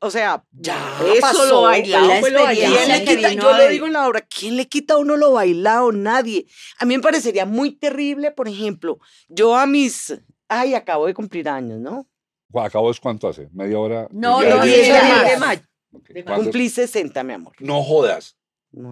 O 0.00 0.10
sea, 0.10 0.42
ya 0.52 0.76
Eso, 1.12 1.20
pasó. 1.20 1.46
lo 1.46 1.62
bailado 1.62 2.10
fue 2.20 2.30
lo 2.30 2.40
experiencia 2.40 2.68
¿Quién 2.68 2.88
bailado. 2.88 2.98
le 2.98 3.04
que 3.04 3.16
quita? 3.16 3.32
Yo 3.52 3.56
ver. 3.58 3.70
digo 3.70 3.86
en 3.86 3.92
la 3.92 4.06
obra, 4.08 4.20
¿quién 4.22 4.56
le 4.56 4.66
quita 4.68 4.94
a 4.94 4.98
uno 4.98 5.16
lo 5.16 5.32
bailado? 5.32 5.92
Nadie. 5.92 6.46
A 6.78 6.84
mí 6.84 6.96
me 6.96 7.02
parecería 7.02 7.46
muy 7.46 7.72
terrible, 7.72 8.30
por 8.30 8.48
ejemplo, 8.48 8.98
yo 9.28 9.56
a 9.56 9.66
mis, 9.66 10.14
ay, 10.48 10.74
acabo 10.74 11.06
de 11.06 11.14
cumplir 11.14 11.48
años, 11.48 11.78
¿no? 11.78 12.06
¿Acabó 12.54 12.90
es 12.90 12.98
cuánto 12.98 13.28
hace? 13.28 13.48
¿Media 13.52 13.78
hora? 13.78 14.08
No, 14.10 14.40
no, 14.42 14.48
ya, 14.56 14.62
diez 14.64 14.88
ya. 14.88 15.02
días. 15.04 15.30
de 15.32 15.36
mayo. 15.36 15.60
Ok, 15.92 16.10
¿cuántos? 16.24 16.44
Cumplí 16.44 16.68
60, 16.68 17.22
mi 17.24 17.32
amor. 17.34 17.54
No 17.60 17.82
jodas. 17.82 18.36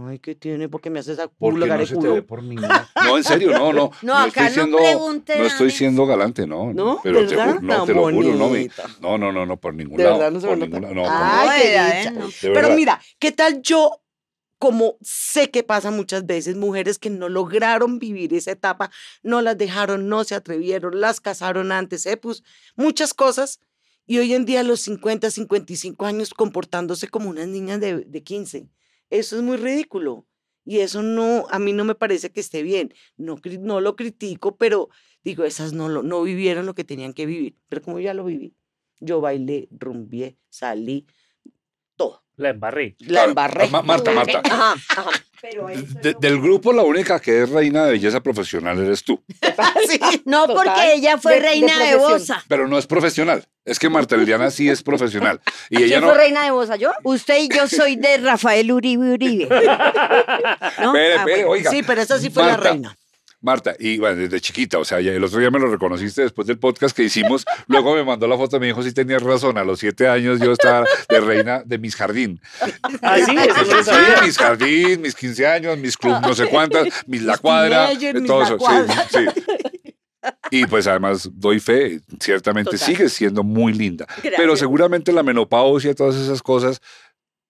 Ay, 0.07 0.19
¿qué 0.21 0.35
tiene? 0.35 0.71
Porque 0.71 0.89
me 0.89 1.01
haces 1.01 1.19
a 1.19 1.29
culo, 1.29 1.67
no 1.67 1.87
se 1.87 1.97
te 1.99 2.09
ve 2.09 2.23
por 2.23 2.43
ninguna. 2.43 2.89
No, 3.05 3.19
en 3.19 3.25
serio, 3.25 3.51
no, 3.53 3.73
no. 3.75 3.91
No, 4.03 4.17
acá 4.17 4.49
estoy 4.49 4.71
no 4.71 4.79
siendo, 4.79 5.13
no 5.39 5.45
estoy 5.45 5.71
siendo 5.71 6.07
galante, 6.07 6.47
no. 6.47 6.73
¿No? 6.73 6.99
Pero 7.03 7.27
te, 7.27 7.37
¿Verdad? 7.37 7.57
ju- 7.57 7.61
no, 7.61 7.77
Tan 7.77 7.87
te 7.87 7.95
lo 7.95 8.03
juro, 8.05 8.35
no, 8.35 8.49
mi- 8.49 8.69
no, 9.01 9.19
no, 9.19 9.33
no, 9.33 9.45
no, 9.47 9.57
por 9.61 9.75
ningún 9.75 9.99
De 9.99 10.05
lado. 10.05 10.17
verdad, 10.19 10.33
no 10.33 10.41
se 10.41 10.47
por 10.47 10.57
ninguna- 10.59 10.91
no, 10.93 11.05
Ay, 11.07 11.61
qué 11.61 11.69
dicha. 11.69 12.03
¿eh? 12.05 12.11
No. 12.13 12.29
Pero 12.41 12.55
verdad. 12.55 12.75
mira, 12.77 13.01
¿qué 13.19 13.33
tal 13.33 13.61
yo, 13.61 14.03
como 14.59 14.97
sé 15.03 15.51
que 15.51 15.63
pasa 15.63 15.91
muchas 15.91 16.25
veces, 16.25 16.57
mujeres 16.57 16.99
que 16.99 17.11
no 17.11 17.29
lograron 17.29 17.99
vivir 17.99 18.33
esa 18.33 18.53
etapa, 18.53 18.91
no 19.23 19.43
las 19.43 19.59
dejaron, 19.59 20.09
no 20.09 20.25
se 20.25 20.35
atrevieron, 20.35 20.99
las 21.03 21.21
casaron 21.21 21.71
antes, 21.71 22.07
eh, 22.07 22.17
pues 22.17 22.43
muchas 22.77 23.13
cosas, 23.13 23.61
y 24.07 24.19
hoy 24.19 24.35
en 24.35 24.45
día 24.45 24.61
a 24.61 24.63
los 24.63 24.81
50, 24.81 25.31
55 25.31 26.07
años 26.07 26.33
comportándose 26.33 27.09
como 27.09 27.29
unas 27.31 27.49
niñas 27.49 27.81
de, 27.81 28.05
de 28.05 28.23
15. 28.23 28.69
Eso 29.11 29.37
es 29.37 29.43
muy 29.43 29.57
ridículo. 29.57 30.27
Y 30.65 30.81
eso 30.81 31.03
no, 31.03 31.47
a 31.51 31.59
mí 31.61 31.73
no 31.73 31.85
me 31.85 31.95
parece 31.95 32.31
que 32.33 32.41
esté 32.41 32.63
bien. 32.63 32.93
No, 33.17 33.37
no 33.61 33.81
lo 33.81 33.95
critico, 33.97 34.57
pero 34.57 34.89
digo, 35.23 35.45
esas 35.45 35.73
no, 35.73 35.89
no 36.03 36.23
vivieron 36.23 36.67
lo 36.67 36.75
que 36.75 36.85
tenían 36.85 37.15
que 37.15 37.27
vivir. 37.27 37.57
Pero 37.69 37.83
como 37.83 38.01
ya 38.01 38.15
lo 38.15 38.25
viví, 38.25 38.55
yo 39.01 39.21
bailé, 39.21 39.69
rumbié, 39.71 40.39
salí. 40.49 41.07
La 42.37 42.51
embarré. 42.51 42.97
La 43.01 43.24
embarré. 43.24 43.68
Ma- 43.68 43.82
Marta, 43.82 44.11
Marta. 44.12 44.43
Ajá, 44.45 44.74
ajá. 44.91 45.11
Pero 45.41 45.68
eso 45.68 45.82
de- 46.03 46.12
no- 46.14 46.18
del 46.18 46.41
grupo, 46.41 46.72
la 46.72 46.82
única 46.82 47.20
que 47.20 47.43
es 47.43 47.51
reina 47.51 47.84
de 47.87 47.93
belleza 47.93 48.20
profesional 48.20 48.78
eres 48.78 49.05
tú. 49.05 49.22
Sí. 49.89 50.01
No, 50.24 50.47
Total. 50.47 50.64
porque 50.66 50.93
ella 50.95 51.16
fue 51.18 51.34
De- 51.34 51.41
de 51.41 51.47
reina 51.49 51.78
de, 51.78 51.93
profesión. 51.97 52.11
Bosa. 52.18 52.45
Pero 52.49 52.66
no 52.68 52.76
es 52.78 52.87
profesional. 52.87 53.45
Es 53.64 53.78
que 53.78 53.89
Marta 53.89 54.16
Liliana 54.16 54.51
sí 54.51 54.68
es 54.68 54.82
profesional. 54.82 55.41
Y 55.70 55.76
ella 55.78 55.87
¿Quién 55.87 56.01
no. 56.03 56.09
fue 56.09 56.16
reina 56.18 56.45
de 56.45 56.51
Bosa? 56.51 56.76
¿Yo? 56.76 56.91
Usted 57.05 57.39
y 57.39 57.49
yo 57.49 57.68
soy 57.68 57.97
de 57.97 58.18
Rafael 58.18 58.70
Uribe 58.72 59.12
Uribe. 59.14 59.49
¿No? 60.80 60.95
Espere, 60.97 61.14
Ah, 61.18 61.22
bueno. 61.22 61.49
oiga. 61.49 61.70
Sí, 61.70 61.82
pero 61.87 62.01
esa 62.03 62.18
sí 62.18 62.30
fue 62.30 62.45
la 62.45 62.57
reina. 62.57 62.97
Marta, 63.47 63.75
y 63.79 63.99
bueno, 63.99 64.17
desde 64.17 64.41
chiquita, 64.41 64.77
o 64.79 64.85
sea, 64.85 65.01
ya 65.01 65.13
el 65.13 65.23
otro 65.25 65.39
día 65.39 65.51
me 65.51 65.59
lo 65.61 65.71
reconociste 65.71 66.23
después 66.23 66.47
del 66.49 66.59
podcast 66.59 66.95
que 66.97 67.05
hicimos, 67.05 67.45
luego 67.69 67.95
me 67.95 68.05
mandó 68.05 68.27
la 68.27 68.37
foto, 68.37 68.59
me 68.61 68.67
dijo, 68.67 68.83
sí 68.83 68.93
tenías 68.93 69.23
razón, 69.23 69.57
a 69.57 69.65
los 69.65 69.79
siete 69.79 70.09
años 70.09 70.41
yo 70.41 70.53
estaba 70.53 70.85
de 71.09 71.21
reina 71.21 71.63
de 71.65 71.79
mis 71.79 71.95
jardín. 71.97 72.41
Ah, 73.03 73.17
sí, 73.25 73.37
eso 73.37 73.65
no 73.65 73.75
lo 73.77 73.85
Sí, 73.85 73.91
sabía. 73.91 74.23
mis 74.23 74.37
jardín, 74.37 75.01
mis 75.01 75.15
15 75.15 75.47
años, 75.47 75.79
mis 75.79 75.97
club, 75.97 76.17
no 76.21 76.35
sé 76.35 76.49
cuántas, 76.49 76.89
mis 77.07 77.23
la 77.23 77.39
cuadra, 77.39 77.89
todo 78.27 78.43
eso, 78.43 78.59
sí, 78.59 79.19
sí. 79.37 79.43
Y 80.51 80.67
pues 80.67 80.89
además 80.89 81.31
doy 81.35 81.61
fe, 81.61 82.01
ciertamente 82.19 82.73
Total. 82.73 82.85
sigues 82.87 83.13
siendo 83.13 83.45
muy 83.45 83.73
linda, 83.73 84.07
pero 84.37 84.57
seguramente 84.57 85.13
la 85.13 85.23
menopausia 85.23 85.93
y 85.93 85.95
todas 85.95 86.17
esas 86.17 86.43
cosas 86.43 86.81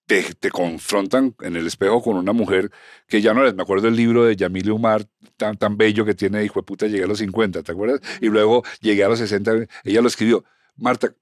te, 0.07 0.23
te 0.35 0.51
confrontan 0.51 1.35
en 1.41 1.57
el 1.57 1.67
espejo 1.67 2.01
con 2.03 2.17
una 2.17 2.33
mujer 2.33 2.71
que 3.09 3.21
ya 3.21 3.35
no 3.35 3.41
eres. 3.43 3.55
Me 3.55 3.63
acuerdo 3.63 3.87
del 3.87 3.97
libro 3.97 4.25
de 4.25 4.37
Yamile 4.37 4.71
Umar, 4.73 5.07
tan, 5.37 5.57
tan 5.57 5.77
bello 5.77 6.05
que 6.05 6.15
tiene, 6.15 6.45
hijo 6.45 6.61
de 6.61 6.65
puta, 6.65 6.87
llegué 6.87 7.05
a 7.05 7.09
los 7.09 7.19
50, 7.19 7.63
¿te 7.63 7.73
acuerdas? 7.73 8.01
Y 8.21 8.27
luego 8.29 8.63
llegué 8.81 9.05
a 9.05 9.09
los 9.09 9.19
60, 9.19 9.67
ella 9.85 10.01
lo 10.01 10.09
escribió. 10.09 10.45
Marta, 10.77 11.13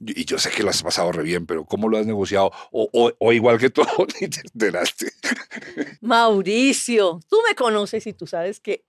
y 0.00 0.24
yo 0.24 0.38
sé 0.38 0.50
que 0.50 0.62
lo 0.62 0.70
has 0.70 0.82
pasado 0.82 1.12
re 1.12 1.22
bien, 1.22 1.46
pero 1.46 1.64
¿cómo 1.64 1.88
lo 1.88 1.98
has 1.98 2.06
negociado? 2.06 2.50
O, 2.72 2.88
o- 2.92 3.12
o 3.18 3.32
igual 3.32 3.58
que 3.58 3.70
todo, 3.70 4.06
ni 4.20 4.28
te 4.28 4.40
enteraste. 4.52 5.12
Mauricio, 6.00 7.20
tú 7.28 7.38
me 7.48 7.54
conoces 7.54 8.06
y 8.06 8.12
tú 8.12 8.26
sabes 8.26 8.60
que 8.60 8.84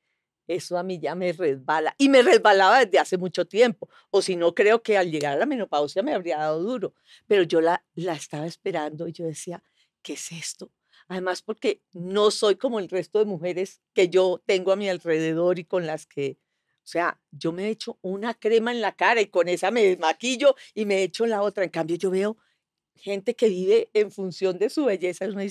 eso 0.47 0.77
a 0.77 0.83
mí 0.83 0.99
ya 0.99 1.15
me 1.15 1.33
resbala. 1.33 1.95
Y 1.97 2.09
me 2.09 2.21
resbalaba 2.21 2.83
desde 2.83 2.99
hace 2.99 3.17
mucho 3.17 3.45
tiempo. 3.45 3.89
O 4.09 4.21
si 4.21 4.35
no, 4.35 4.55
creo 4.55 4.81
que 4.81 4.97
al 4.97 5.11
llegar 5.11 5.33
a 5.33 5.37
la 5.37 5.45
menopausia 5.45 6.03
me 6.03 6.13
habría 6.13 6.37
dado 6.37 6.61
duro. 6.61 6.93
Pero 7.27 7.43
yo 7.43 7.61
la, 7.61 7.83
la 7.95 8.13
estaba 8.13 8.47
esperando 8.47 9.07
y 9.07 9.13
yo 9.13 9.25
decía, 9.25 9.63
¿qué 10.01 10.13
es 10.13 10.31
esto? 10.31 10.71
Además, 11.07 11.41
porque 11.41 11.81
no 11.93 12.31
soy 12.31 12.55
como 12.55 12.79
el 12.79 12.89
resto 12.89 13.19
de 13.19 13.25
mujeres 13.25 13.81
que 13.93 14.09
yo 14.09 14.41
tengo 14.45 14.71
a 14.71 14.75
mi 14.75 14.89
alrededor 14.89 15.59
y 15.59 15.63
con 15.65 15.85
las 15.85 16.05
que, 16.05 16.37
o 16.83 16.87
sea, 16.87 17.21
yo 17.31 17.51
me 17.51 17.69
echo 17.69 17.97
una 18.01 18.33
crema 18.33 18.71
en 18.71 18.81
la 18.81 18.95
cara 18.95 19.21
y 19.21 19.27
con 19.27 19.47
esa 19.47 19.71
me 19.71 19.83
desmaquillo 19.83 20.55
y 20.73 20.85
me 20.85 21.03
echo 21.03 21.25
la 21.25 21.41
otra. 21.41 21.63
En 21.63 21.69
cambio, 21.69 21.95
yo 21.97 22.11
veo 22.11 22.37
gente 22.95 23.35
que 23.35 23.49
vive 23.49 23.89
en 23.93 24.11
función 24.11 24.57
de 24.57 24.69
su 24.69 24.85
belleza. 24.85 25.25
Y 25.25 25.29
uno 25.29 25.41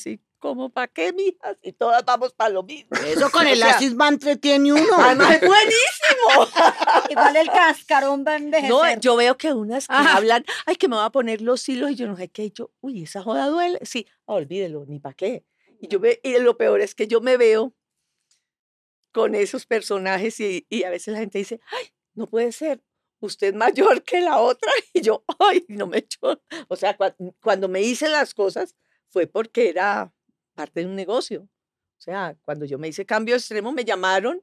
¿cómo 0.46 0.68
para 0.70 0.86
qué, 0.86 1.12
mijas? 1.12 1.56
Y 1.60 1.72
todas 1.72 2.04
vamos 2.04 2.32
para 2.32 2.50
lo 2.50 2.62
mismo. 2.62 2.90
Eso 3.04 3.28
con 3.30 3.46
el 3.48 3.60
Acid 3.64 3.96
va 3.96 4.06
entretiene 4.06 4.72
uno. 4.72 4.80
Además, 4.96 5.34
es 5.34 5.40
buenísimo. 5.40 6.62
Igual 7.10 7.34
el 7.36 7.48
cascarón 7.48 8.24
va 8.24 8.32
a 8.32 8.36
envejecer. 8.36 8.70
No, 8.70 9.00
yo 9.00 9.16
veo 9.16 9.36
que 9.36 9.52
unas 9.52 9.88
que 9.88 9.94
Ajá. 9.94 10.16
hablan, 10.16 10.44
ay, 10.66 10.76
que 10.76 10.86
me 10.86 10.94
va 10.94 11.06
a 11.06 11.10
poner 11.10 11.40
los 11.42 11.68
hilos 11.68 11.90
y 11.90 11.94
yo 11.96 12.06
no 12.06 12.16
sé 12.16 12.28
qué. 12.28 12.44
Y 12.44 12.52
yo, 12.52 12.70
uy, 12.80 13.02
esa 13.02 13.22
joda 13.24 13.46
duele. 13.48 13.80
Sí, 13.82 14.06
ah, 14.28 14.34
olvídelo, 14.34 14.84
ni 14.86 15.00
para 15.00 15.14
qué. 15.16 15.44
Y, 15.80 15.88
yo 15.88 15.98
ve, 15.98 16.20
y 16.22 16.38
lo 16.38 16.56
peor 16.56 16.80
es 16.80 16.94
que 16.94 17.08
yo 17.08 17.20
me 17.20 17.36
veo 17.36 17.74
con 19.10 19.34
esos 19.34 19.66
personajes 19.66 20.38
y, 20.38 20.64
y 20.68 20.84
a 20.84 20.90
veces 20.90 21.12
la 21.12 21.18
gente 21.18 21.38
dice, 21.38 21.60
ay, 21.72 21.92
no 22.14 22.28
puede 22.28 22.52
ser, 22.52 22.80
usted 23.18 23.52
mayor 23.52 24.04
que 24.04 24.20
la 24.20 24.38
otra. 24.38 24.70
Y 24.92 25.00
yo, 25.00 25.24
ay, 25.40 25.64
no 25.66 25.88
me 25.88 25.98
echo. 25.98 26.40
O 26.68 26.76
sea, 26.76 26.96
cua- 26.96 27.16
cuando 27.42 27.68
me 27.68 27.82
hice 27.82 28.08
las 28.08 28.32
cosas 28.32 28.76
fue 29.08 29.26
porque 29.26 29.70
era 29.70 30.12
parte 30.56 30.80
de 30.80 30.86
un 30.86 30.96
negocio. 30.96 31.42
O 31.42 32.00
sea, 32.00 32.36
cuando 32.44 32.64
yo 32.64 32.78
me 32.78 32.88
hice 32.88 33.06
cambio 33.06 33.36
extremo, 33.36 33.70
me 33.72 33.84
llamaron. 33.84 34.42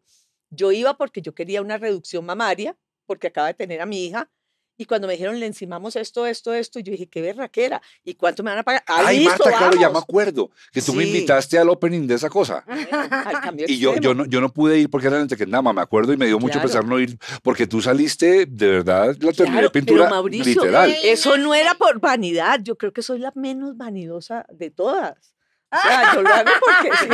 Yo 0.49 0.71
iba 0.71 0.95
porque 0.97 1.21
yo 1.21 1.33
quería 1.35 1.61
una 1.61 1.77
reducción 1.77 2.25
mamaria, 2.25 2.77
porque 3.05 3.27
acaba 3.27 3.47
de 3.47 3.53
tener 3.55 3.81
a 3.81 3.85
mi 3.85 4.05
hija. 4.05 4.29
Y 4.75 4.85
cuando 4.85 5.05
me 5.07 5.13
dijeron, 5.13 5.39
le 5.39 5.45
encimamos 5.45 5.95
esto, 5.95 6.25
esto, 6.25 6.51
esto, 6.51 6.79
yo 6.79 6.91
dije, 6.91 7.07
qué 7.07 7.21
berraquera. 7.21 7.79
¿Y 8.03 8.15
cuánto 8.15 8.41
me 8.41 8.49
van 8.49 8.59
a 8.59 8.63
pagar? 8.63 8.83
Ah, 8.87 9.03
Ay, 9.05 9.19
listo, 9.19 9.43
Marta, 9.43 9.57
claro, 9.59 9.79
ya 9.79 9.89
me 9.91 9.99
acuerdo 9.99 10.49
que 10.71 10.81
tú 10.81 10.93
me 10.95 11.03
invitaste 11.05 11.59
al 11.59 11.69
opening 11.69 12.07
de 12.07 12.15
esa 12.15 12.27
cosa. 12.27 12.63
Bueno, 12.65 12.87
al 13.11 13.39
cambio 13.39 13.67
Y 13.69 13.77
yo, 13.77 13.95
yo, 13.97 14.15
no, 14.15 14.25
yo 14.25 14.41
no 14.41 14.51
pude 14.51 14.79
ir 14.79 14.89
porque 14.89 15.07
era 15.07 15.21
en 15.21 15.27
Tequendama, 15.27 15.73
me 15.73 15.81
acuerdo, 15.81 16.11
y 16.11 16.17
me 16.17 16.25
dio 16.25 16.39
mucho 16.39 16.53
Claro. 16.53 16.67
pesar 16.67 16.85
no 16.85 16.99
ir, 16.99 17.15
porque 17.43 17.67
tú 17.67 17.81
saliste, 17.83 18.47
de 18.47 18.67
verdad, 18.67 19.15
la 19.19 19.31
terminé 19.31 19.59
Claro, 19.59 19.71
pintura 19.71 20.05
pero 20.05 20.09
Mauricio, 20.15 20.43
literal. 20.45 20.91
Eso 21.03 21.37
no 21.37 21.53
era 21.53 21.75
por 21.75 21.99
vanidad. 21.99 22.59
Yo 22.63 22.75
creo 22.75 22.91
que 22.91 23.03
soy 23.03 23.19
la 23.19 23.31
menos 23.35 23.77
vanidosa 23.77 24.47
de 24.51 24.71
todas. 24.71 25.32
O 25.73 25.81
sea, 25.81 26.13
yo 26.13 26.21
lo 26.21 26.29
hago 26.33 26.51
porque 26.59 26.91
sí. 26.97 27.07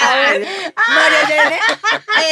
A 0.00 0.16
ver, 0.16 0.46
María 0.76 1.22
Elena, 1.26 1.56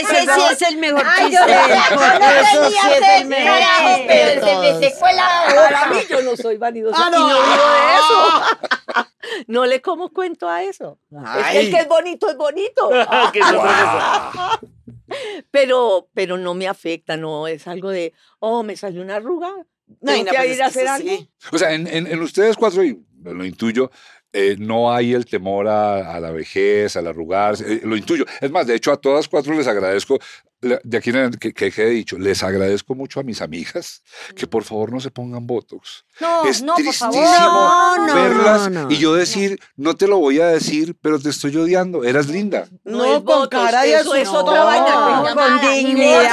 ese 0.01 0.34
sí 0.34 0.41
es 0.53 0.62
el 0.62 0.76
mejor 0.78 1.03
Ay, 1.07 1.26
chiste. 1.30 1.37
yo 1.37 1.41
no- 1.47 1.68
yo 1.68 1.97
no 2.18 2.30
Eso 2.30 2.70
sí 2.70 2.76
es 2.91 3.20
el 3.20 3.26
mejor 3.28 3.59
chiste 3.59 4.05
pero 4.09 4.28
de 4.28 4.41
se 4.41 4.57
me 4.59 4.68
todos. 4.70 4.84
secó 4.84 5.07
la 5.12 5.45
Para 5.70 5.87
mí 5.87 5.99
yo 6.09 6.22
no 6.22 6.37
soy 6.37 6.57
vanidosa 6.57 6.99
Ah, 7.01 7.09
y 7.09 7.11
no 7.12 7.18
no. 7.20 7.26
vivo 7.26 7.45
de 7.45 7.95
eso. 7.97 9.07
No 9.49 9.66
le 9.66 9.82
como 9.82 10.11
cuento 10.12 10.49
a 10.49 10.62
eso. 10.62 10.99
Es 11.11 11.47
que 11.53 11.61
el 11.61 11.70
que 11.72 11.78
es 11.80 11.89
bonito 11.89 12.28
es 12.30 12.37
bonito. 12.37 12.89
Que 13.32 13.41
es 13.41 13.47
cosa. 13.47 14.61
Pero, 15.51 16.09
pero 16.14 16.37
no 16.39 16.55
me 16.55 16.68
afecta, 16.68 17.16
no 17.16 17.47
es 17.49 17.66
algo 17.66 17.91
de, 17.91 18.12
oh, 18.39 18.62
me 18.62 18.76
salió 18.76 19.03
una 19.03 19.16
arruga. 19.16 19.53
No, 20.01 20.16
no, 20.16 20.30
que 20.30 20.55
ir 20.55 20.62
a 20.62 20.66
hacer 20.66 20.87
algo. 20.89 21.09
sí. 21.09 21.28
O 21.53 21.59
sea, 21.59 21.72
en, 21.74 21.87
en- 21.87 22.07
en 22.07 22.20
ustedes 22.22 22.57
cuatro, 22.57 22.82
y 22.84 23.01
lo 23.22 23.45
intuyo, 23.45 23.91
eh, 24.32 24.57
no 24.59 24.93
hay 24.93 25.14
el 25.14 25.24
temor 25.26 25.68
a, 25.68 26.14
a 26.14 26.20
la 26.20 26.30
vejez, 26.30 26.97
al 26.97 27.07
arrugarse, 27.07 27.72
eh, 27.74 27.80
lo 27.84 27.97
intuyo. 27.97 28.24
Es 28.41 28.51
más, 28.51 28.66
de 28.66 28.74
hecho, 28.74 28.93
a 28.93 29.01
todas 29.01 29.28
cuatro 29.28 29.55
les 29.55 29.66
agradezco. 29.66 30.18
De 30.61 30.97
aquí 30.97 31.11
en 31.11 31.17
adelante, 31.17 31.39
que, 31.39 31.53
que 31.53 31.71
quede 31.71 31.91
dicho, 31.91 32.19
les 32.19 32.43
agradezco 32.43 32.95
mucho 32.95 33.21
a 33.21 33.23
mis 33.23 33.43
amigas 33.43 34.03
que 34.35 34.47
por 34.47 34.65
favor 34.65 34.91
no 34.93 35.01
se 35.01 35.11
pongan 35.11 35.47
Botox. 35.47 36.05
No, 36.21 36.45
es 36.47 36.63
no, 36.63 36.75
por 36.75 36.85
favor. 36.95 37.15
tristísimo 37.15 37.51
No, 37.51 38.07
no, 38.07 38.15
verlas 38.15 38.71
no, 38.71 38.91
y 38.91 38.97
yo 38.97 39.15
decir, 39.15 39.61
no 39.77 39.95
te 39.95 40.09
lo 40.09 40.19
voy 40.19 40.41
a 40.41 40.47
decir, 40.49 40.97
pero 41.01 41.19
te 41.21 41.29
estoy 41.29 41.57
odiando, 41.57 42.05
eras 42.05 42.29
linda. 42.29 42.67
No 42.85 43.05
con 43.17 43.25
Botox, 43.25 43.51
cara 43.51 43.83
de 43.83 43.95
eso 43.95 44.15
es 44.15 44.29
otra 44.29 44.65
vaina. 44.65 44.95
No, 44.95 45.23
pues, 45.23 45.35
con 45.35 45.61
dignidad. 45.61 46.31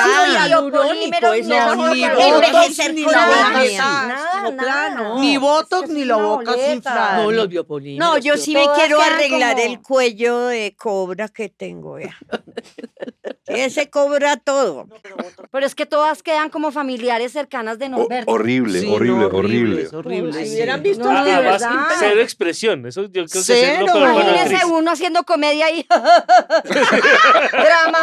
Ni 5.20 5.38
Botox, 5.38 5.90
ni 5.90 6.06
la 6.06 6.16
boca 6.18 6.56
inflada. 6.74 7.18
No, 7.24 7.32
los 7.32 7.48
biopolinos. 7.50 8.08
No, 8.08 8.18
yo 8.18 8.38
sí 8.38 8.54
me 8.54 8.66
quiero 8.76 9.02
arreglar 9.02 9.56
como- 9.56 9.66
el 9.66 9.82
cuello 9.82 10.46
de 10.48 10.76
cobra 10.78 11.28
que 11.30 11.50
tengo, 11.50 11.94
vea. 11.94 12.18
Ese 13.46 13.90
cobra 13.90 14.13
todo. 14.44 14.88
Pero 15.52 15.66
es 15.66 15.76
que 15.76 15.86
todas 15.86 16.24
quedan 16.24 16.50
como 16.50 16.72
familiares 16.72 17.32
cercanas 17.32 17.80
de 17.80 17.86
O- 17.86 17.90
Norberto. 17.90 18.32
horrible, 18.32 18.80
Sí, 18.82 18.88
horrible, 18.92 19.28
no, 19.30 19.38
horrible. 19.38 19.82
es 19.84 19.94
horrible. 19.94 20.46
Si 20.46 20.54
hubieran 20.56 20.82
visto 20.84 21.12
No, 21.12 21.24
de 21.24 21.32
verdad. 21.36 21.88
cero 22.00 22.22
expresión. 22.22 22.86
Eso 22.86 23.04
yo 23.04 23.10
creo 23.12 23.26
que 23.28 23.40
es 23.40 23.46
Cero. 23.46 23.86
una 23.96 24.14
Imagínese 24.14 24.66
uno 24.66 24.92
haciendo 24.92 25.24
comedia 25.24 25.70
y 25.72 25.86
drama. 27.52 28.00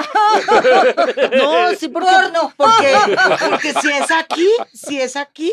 No, 1.36 1.70
sí, 1.76 1.88
porque, 1.88 2.08
Porno. 2.08 2.52
porque, 2.56 2.94
porque 3.50 3.72
si 3.80 3.88
es 3.90 4.10
aquí, 4.10 4.48
si 4.72 5.00
es 5.00 5.16
aquí, 5.16 5.52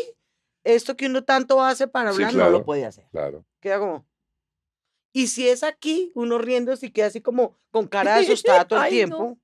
esto 0.64 0.96
que 0.96 1.06
uno 1.06 1.24
tanto 1.24 1.62
hace 1.62 1.88
para 1.88 2.10
Sí, 2.12 2.16
hablar 2.16 2.32
claro. 2.32 2.50
no 2.50 2.58
lo 2.58 2.64
puede 2.64 2.84
hacer. 2.86 3.04
Claro. 3.10 3.44
Queda 3.60 3.78
como. 3.78 4.06
Y 5.12 5.28
si 5.28 5.48
es 5.48 5.62
aquí, 5.62 6.12
uno 6.14 6.38
riendo, 6.38 6.76
si 6.76 6.90
queda 6.90 7.06
así 7.06 7.20
como 7.20 7.56
con 7.70 7.86
cara 7.88 8.16
de 8.16 8.22
asustada 8.24 8.66
todo 8.66 8.78
el 8.80 8.84
Ay, 8.86 8.90
tiempo. 8.92 9.38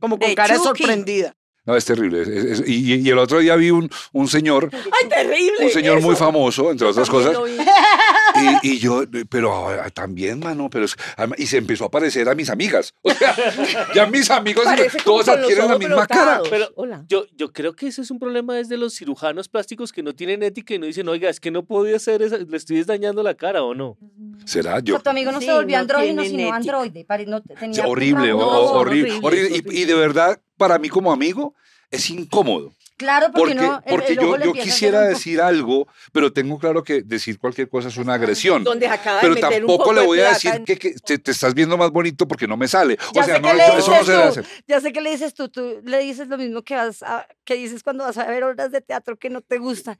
Como 0.00 0.18
con 0.18 0.28
De 0.28 0.34
cara 0.34 0.56
Chucky. 0.56 0.82
sorprendida. 0.84 1.34
No, 1.64 1.74
es 1.76 1.84
terrible. 1.84 2.22
es- 2.22 2.28
es- 2.60 2.68
y, 2.68 2.94
y 2.94 3.08
el 3.10 3.18
otro 3.18 3.38
día 3.40 3.56
vi 3.56 3.70
un, 3.72 3.90
un 4.12 4.28
señor, 4.28 4.70
¡Ay, 4.72 5.08
terrible! 5.08 5.64
un 5.64 5.70
señor 5.70 6.00
muy 6.00 6.14
famoso, 6.14 6.70
entre 6.70 6.86
otras 6.86 7.08
cosas. 7.10 7.36
y, 8.62 8.68
y 8.72 8.78
yo, 8.78 9.02
pero 9.28 9.52
ahora 9.52 9.88
también, 9.90 10.38
mano, 10.40 10.68
pero 10.70 10.84
es- 10.84 10.96
además- 11.16 11.38
y 11.38 11.46
se 11.46 11.56
empezó 11.58 11.84
a 11.86 11.90
parecer 11.90 12.28
a 12.28 12.34
mis 12.34 12.50
amigas. 12.50 12.94
O 13.02 13.10
sea, 13.10 13.34
ya 13.94 14.06
mis 14.06 14.30
amigos 14.30 14.64
Parece 14.64 14.98
como 14.98 15.04
todos 15.04 15.24
con 15.26 15.34
los 15.36 15.42
adquieren 15.44 15.64
la 15.66 15.74
ojos 15.74 15.78
misma 15.78 16.06
cara. 16.06 16.24
brotados. 16.40 16.48
Pero- 16.48 16.72
Hola. 16.76 17.04
Yo, 17.08 17.26
yo 17.36 17.52
creo 17.52 17.74
que 17.74 17.88
ese 17.88 18.02
es 18.02 18.10
un 18.10 18.18
problema 18.18 18.54
desde 18.54 18.76
los 18.76 18.94
cirujanos 18.94 19.48
plásticos 19.48 19.92
que 19.92 20.02
no 20.02 20.14
tienen 20.14 20.42
ética 20.42 20.74
y 20.74 20.78
no 20.78 20.86
dicen, 20.86 21.08
oiga, 21.08 21.28
es 21.30 21.40
que 21.40 21.50
no 21.50 21.64
podía 21.64 21.96
hacer 21.96 22.22
eso, 22.22 22.36
le 22.38 22.56
estoy 22.56 22.82
dañando 22.84 23.22
la 23.22 23.34
cara 23.34 23.62
o 23.62 23.74
no. 23.74 23.96
¿Será? 24.44 24.76
O 24.76 24.80
Yo, 24.80 24.94
sea, 24.94 25.02
tu 25.02 25.10
amigo 25.10 25.32
no 25.32 25.40
Sí, 25.40 25.46
se 25.46 25.52
volvió 25.52 25.76
no 25.76 25.80
andrógino, 25.82 26.22
tienen 26.22 26.30
sino 26.30 26.42
ética. 26.42 26.56
androide. 26.56 27.04
pare- 27.04 27.26
no 27.26 27.42
te- 27.42 27.54
tenía 27.54 27.82
Sí, 27.82 27.88
horrible, 27.88 28.32
o- 28.32 28.38
o- 28.38 28.78
horrible, 28.78 29.18
horrible. 29.22 29.62
Y-. 29.72 29.80
Y, 29.82 29.84
de 29.84 29.94
verdad, 29.94 30.40
para 30.56 30.78
mí 30.78 30.88
como 30.88 31.12
amigo, 31.12 31.54
es 31.90 32.08
incómodo. 32.10 32.72
Claro, 32.96 33.26
porque, 33.32 33.54
Porque, 33.54 33.54
no, 33.54 33.76
el- 33.84 33.90
porque 33.90 34.12
el 34.12 34.18
yo, 34.18 34.38
yo 34.38 34.52
quisiera 34.54 35.00
un 35.02 35.08
decir 35.08 35.40
algo, 35.40 35.86
pero 36.12 36.32
tengo 36.32 36.58
claro 36.58 36.82
que 36.82 37.02
decir 37.02 37.38
cualquier 37.38 37.68
cosa 37.68 37.88
es 37.88 37.96
una 37.98 38.14
agresión. 38.14 38.64
Donde 38.64 38.86
acaba 38.86 39.16
de 39.16 39.20
Pero 39.22 39.34
meter 39.34 39.46
un 39.64 39.68
tampoco 39.68 39.78
poco 39.78 39.92
le 39.92 40.00
de 40.00 40.06
voy 40.06 40.20
a 40.20 40.28
decir 40.30 40.50
en- 40.54 40.64
que, 40.64 40.76
que 40.78 40.94
te, 40.94 41.18
te 41.18 41.30
estás 41.30 41.52
viendo 41.52 41.76
más 41.76 41.90
bonito 41.90 42.26
porque 42.26 42.48
no 42.48 42.56
me 42.56 42.68
sale. 42.68 42.96
Ya 43.12 43.20
o 43.20 43.24
sea, 43.24 43.38
no, 43.38 43.48
eso, 43.50 43.76
eso 43.78 43.90
no 43.90 44.04
se 44.04 44.12
debe 44.12 44.24
hacer. 44.24 44.46
Ya 44.66 44.80
sé 44.80 44.92
que 44.94 45.02
le 45.02 45.10
dices 45.10 45.34
tú, 45.34 45.50
tú 45.50 45.82
le 45.84 45.98
dices 45.98 46.28
lo 46.28 46.38
mismo 46.38 46.62
que 46.62 46.74
vas 46.74 47.02
a- 47.02 47.26
que 47.44 47.54
dices 47.56 47.82
cuando 47.82 48.04
vas 48.04 48.16
a 48.16 48.24
ver 48.26 48.42
obras 48.44 48.72
de 48.72 48.80
teatro 48.80 49.16
que 49.18 49.28
no 49.28 49.42
te 49.42 49.58
gustan. 49.58 49.98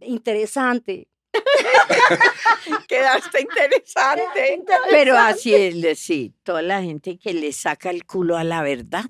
Interesante. 0.00 1.08
Quedaste 2.88 3.40
interesante. 3.42 4.62
Pero 4.90 5.16
así 5.18 5.54
es, 5.54 5.98
sí, 5.98 6.34
toda 6.42 6.62
la 6.62 6.82
gente 6.82 7.18
que 7.18 7.34
le 7.34 7.52
saca 7.52 7.90
el 7.90 8.04
culo 8.04 8.36
a 8.36 8.44
la 8.44 8.62
verdad 8.62 9.04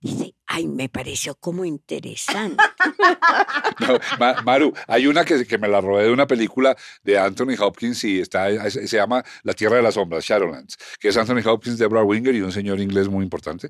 dice, 0.00 0.34
ay, 0.46 0.66
me 0.66 0.88
pareció 0.88 1.34
como 1.36 1.64
interesante. 1.64 2.62
No, 3.80 3.96
Ma- 4.18 4.42
Maru, 4.42 4.72
hay 4.88 5.06
una 5.06 5.24
que, 5.24 5.46
que 5.46 5.56
me 5.56 5.68
la 5.68 5.80
robé 5.80 6.04
de 6.04 6.10
una 6.10 6.26
película 6.26 6.76
de 7.04 7.16
Anthony 7.16 7.54
Hopkins 7.60 8.02
y 8.04 8.20
está, 8.20 8.68
se 8.70 8.86
llama 8.88 9.24
La 9.44 9.54
Tierra 9.54 9.76
de 9.76 9.82
las 9.82 9.94
Sombras, 9.94 10.24
Shadowlands, 10.24 10.76
que 10.98 11.08
es 11.08 11.16
Anthony 11.16 11.48
Hopkins, 11.48 11.78
Deborah 11.78 12.02
Winger 12.02 12.34
y 12.34 12.40
un 12.40 12.50
señor 12.50 12.80
inglés 12.80 13.08
muy 13.08 13.22
importante. 13.22 13.68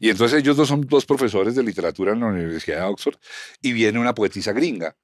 Y 0.00 0.10
entonces 0.10 0.40
ellos 0.40 0.56
dos 0.56 0.68
son 0.68 0.80
dos 0.82 1.06
profesores 1.06 1.54
de 1.54 1.62
literatura 1.62 2.12
en 2.12 2.20
la 2.20 2.26
Universidad 2.26 2.78
de 2.78 2.84
Oxford 2.86 3.14
y 3.62 3.72
viene 3.72 4.00
una 4.00 4.14
poetisa 4.14 4.52
gringa 4.52 4.96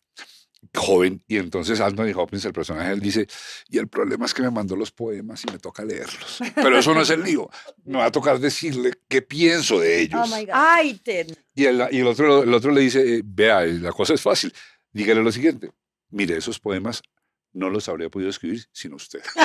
joven 0.75 1.23
y 1.27 1.37
entonces 1.39 1.81
Anthony 1.81 2.13
Hopkins, 2.15 2.45
el 2.45 2.53
personaje, 2.53 2.93
él 2.93 3.01
dice, 3.01 3.27
y 3.69 3.79
el 3.79 3.89
problema 3.89 4.27
es 4.27 4.35
que 4.35 4.43
me 4.43 4.51
mandó 4.51 4.77
los 4.77 4.93
poemas 4.93 5.43
y 5.45 5.53
me 5.53 5.59
toca 5.59 5.85
leerlos. 5.85 6.41
Pero 6.55 6.79
eso 6.79 6.95
no 6.95 7.03
es 7.03 7.11
el 7.11 7.23
lío, 7.23 7.49
me 7.85 7.99
va 7.99 8.07
a 8.07 8.13
tocar 8.13 8.39
decirle 8.39 8.93
qué 9.09 9.23
pienso 9.23 9.81
de 9.81 10.03
ellos. 10.03 10.21
Oh 10.23 10.37
my 10.37 10.45
God. 10.45 10.53
Ay, 10.55 10.95
terno. 10.95 11.35
Y 11.55 11.65
el, 11.65 11.89
y 11.91 11.99
el 11.99 12.07
otro, 12.07 12.43
el 12.43 12.55
otro 12.55 12.71
le 12.71 12.83
dice, 12.83 13.17
eh, 13.17 13.23
vea, 13.25 13.65
eh, 13.65 13.73
la 13.75 13.93
cosa 13.93 14.15
es 14.15 14.23
fácil. 14.23 14.53
Dígale 14.93 15.23
lo 15.23 15.33
siguiente. 15.33 15.71
Mire, 16.11 16.37
esos 16.37 16.59
poemas 16.59 17.03
no 17.53 17.69
los 17.69 17.89
habría 17.89 18.09
podido 18.09 18.31
escribir 18.31 18.65
sin 18.73 18.95
usted. 18.95 19.21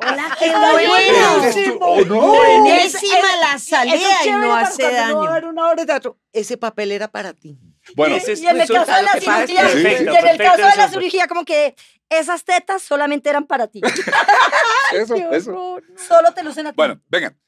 Hola, 0.00 0.36
qué 0.38 0.50
bueno. 0.50 1.38
buenísimo. 1.38 1.78
¿O 1.80 2.04
no? 2.04 2.20
Buenísima 2.20 3.36
la 3.40 3.58
salida 3.58 4.26
y 4.26 4.30
no 4.30 4.54
hace 4.54 4.82
daño. 4.90 5.48
una 5.48 5.66
obra 5.68 5.82
de 5.82 5.86
teatro. 5.86 6.18
Ese 6.32 6.56
papel 6.56 6.92
era 6.92 7.08
para 7.08 7.32
ti. 7.32 7.58
Bueno, 7.96 8.16
y 8.16 8.46
en 8.46 8.60
el 8.60 8.68
caso 8.68 8.92
de 8.94 9.02
la 9.02 9.12
cirugía, 9.20 9.68
Sí, 9.68 9.78
sí. 9.78 9.82
y 9.82 9.86
en 9.88 10.08
el 10.08 10.14
Perfecto, 10.14 10.44
caso 10.44 10.56
de 10.58 10.76
la 10.76 10.84
eso. 10.84 10.88
cirugía, 10.98 11.26
como 11.26 11.44
que 11.44 11.74
esas 12.08 12.44
tetas 12.44 12.82
solamente 12.82 13.30
eran 13.30 13.46
para 13.46 13.66
ti. 13.68 13.80
eso, 14.92 15.14
eso. 15.32 15.78
Solo 15.96 16.32
te 16.34 16.42
lucen 16.42 16.66
a 16.66 16.70
ti. 16.72 16.76
Bueno, 16.76 17.00
vengan. 17.08 17.38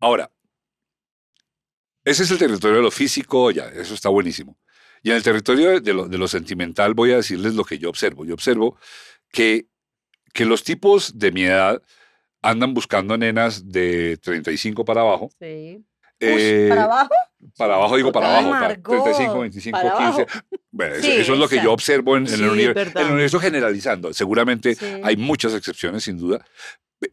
Ahora, 0.00 0.30
ese 2.04 2.22
es 2.22 2.30
el 2.30 2.38
territorio 2.38 2.76
de 2.76 2.82
lo 2.82 2.90
físico, 2.90 3.50
ya, 3.50 3.66
eso 3.68 3.94
está 3.94 4.08
buenísimo. 4.08 4.56
Y 5.02 5.10
en 5.10 5.16
el 5.16 5.22
territorio 5.22 5.80
de 5.80 5.92
lo, 5.94 6.08
de 6.08 6.18
lo 6.18 6.26
sentimental 6.28 6.94
voy 6.94 7.12
a 7.12 7.16
decirles 7.16 7.54
lo 7.54 7.64
que 7.64 7.78
yo 7.78 7.88
observo. 7.88 8.24
Yo 8.24 8.34
observo 8.34 8.76
que, 9.30 9.68
que 10.32 10.44
los 10.44 10.64
tipos 10.64 11.18
de 11.18 11.32
mi 11.32 11.44
edad 11.44 11.82
andan 12.42 12.74
buscando 12.74 13.16
nenas 13.16 13.68
de 13.68 14.16
35 14.18 14.84
para 14.84 15.02
abajo. 15.02 15.30
Sí. 15.40 15.84
Eh, 16.20 16.66
¿Para 16.68 16.84
abajo? 16.84 17.10
Para 17.56 17.74
abajo, 17.76 17.96
digo 17.96 18.12
para 18.12 18.28
abajo, 18.30 18.50
para 18.50 18.68
Margot, 18.68 19.04
35, 19.04 19.40
25, 19.40 19.78
para 19.78 19.90
15. 19.90 20.04
abajo. 20.04 20.26
Bueno, 20.70 20.94
eso, 20.94 21.02
Sí, 21.04 21.12
eso 21.12 21.32
es 21.34 21.38
lo 21.38 21.48
que 21.48 21.62
yo 21.62 21.72
observo 21.72 22.16
en, 22.16 22.24
en 22.24 22.28
Sí, 22.28 22.34
el, 22.42 22.48
universo, 22.50 22.98
en 22.98 23.06
el 23.06 23.12
universo 23.12 23.40
generalizando. 23.40 24.12
Seguramente 24.12 24.74
Sí. 24.74 24.86
hay 25.02 25.16
muchas 25.16 25.54
excepciones, 25.54 26.04
sin 26.04 26.18
duda. 26.18 26.44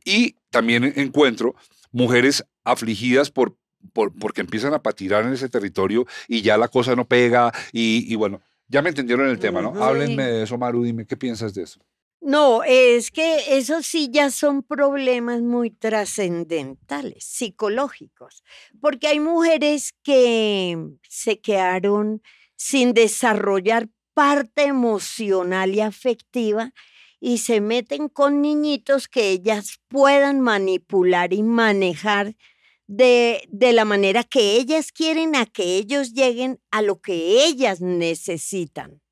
Y 0.04 0.36
también 0.50 0.92
encuentro 0.96 1.56
mujeres 1.92 2.44
afligidas 2.64 3.30
por, 3.32 3.56
por, 3.94 4.14
porque 4.18 4.42
empiezan 4.42 4.74
a 4.74 4.82
patinar 4.82 5.24
en 5.26 5.34
ese 5.34 5.48
territorio 5.50 6.06
y 6.28 6.42
ya 6.42 6.58
la 6.58 6.68
cosa 6.68 6.96
no 6.96 7.06
pega. 7.06 7.52
Y, 7.72 8.12
y 8.12 8.16
bueno, 8.16 8.42
ya 8.68 8.82
me 8.82 8.90
entendieron 8.90 9.28
el 9.30 9.38
tema, 9.40 9.62
¿no? 9.62 9.84
Háblenme 9.84 10.24
de 10.24 10.44
eso, 10.44 10.58
Maru, 10.58 10.84
dime, 10.84 11.06
¿qué 11.06 11.16
piensas 11.16 11.54
de 11.54 11.64
eso? 11.64 11.80
No, 12.26 12.64
es 12.64 13.12
que 13.12 13.56
eso 13.56 13.84
sí 13.84 14.10
ya 14.12 14.32
son 14.32 14.64
problemas 14.64 15.44
muy 15.44 15.70
trascendentales, 15.70 17.24
psicológicos, 17.24 18.44
porque 18.82 19.10
hay 19.10 19.20
mujeres 19.20 19.94
que 20.02 20.76
se 21.08 21.40
quedaron 21.40 22.24
sin 22.56 22.96
desarrollar 22.96 23.90
parte 24.16 24.64
emocional 24.64 25.76
y 25.76 25.82
afectiva 25.82 26.74
y 27.20 27.38
se 27.38 27.62
meten 27.62 28.10
con 28.10 28.42
niñitos 28.42 29.08
que 29.08 29.30
ellas 29.30 29.80
puedan 29.88 30.40
manipular 30.40 31.32
y 31.32 31.44
manejar 31.44 32.36
de, 32.88 33.48
de 33.50 33.72
la 33.72 33.86
manera 33.86 34.24
que 34.24 34.58
ellas 34.58 34.92
quieren 34.92 35.36
a 35.36 35.46
que 35.46 35.76
ellos 35.76 36.14
lleguen 36.14 36.60
a 36.72 36.82
lo 36.82 37.00
que 37.02 37.46
ellas 37.46 37.82
necesitan. 37.82 39.05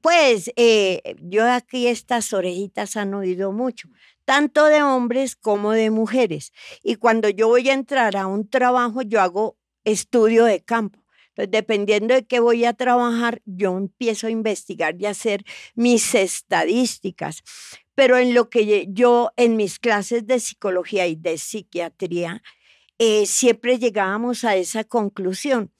Pues 0.00 0.52
eh, 0.56 1.16
yo 1.20 1.50
aquí 1.50 1.86
estas 1.86 2.32
orejitas 2.32 2.96
han 2.96 3.14
oído 3.14 3.52
mucho, 3.52 3.88
tanto 4.24 4.66
de 4.66 4.82
hombres 4.82 5.36
como 5.36 5.72
de 5.72 5.90
mujeres. 5.90 6.52
Y 6.82 6.96
cuando 6.96 7.28
yo 7.28 7.48
voy 7.48 7.68
a 7.68 7.74
entrar 7.74 8.16
a 8.16 8.26
un 8.26 8.48
trabajo, 8.48 9.02
yo 9.02 9.20
hago 9.20 9.56
estudio 9.84 10.44
de 10.44 10.60
campo. 10.60 11.00
Dependiendo 11.36 12.14
de 12.14 12.26
qué 12.26 12.38
voy 12.38 12.64
a 12.64 12.74
trabajar, 12.74 13.40
yo 13.46 13.76
empiezo 13.76 14.26
a 14.26 14.30
investigar 14.30 14.96
y 15.00 15.06
a 15.06 15.10
hacer 15.10 15.44
mis 15.74 16.14
estadísticas. 16.14 17.42
Pero 17.94 18.18
en 18.18 18.34
lo 18.34 18.50
que 18.50 18.86
yo, 18.90 19.30
en 19.36 19.56
mis 19.56 19.78
clases 19.78 20.26
de 20.26 20.38
psicología 20.38 21.06
y 21.06 21.16
de 21.16 21.38
psiquiatría, 21.38 22.42
eh, 22.98 23.24
siempre 23.26 23.78
llegábamos 23.78 24.44
a 24.44 24.56
esa 24.56 24.84
conclusión. 24.84 25.72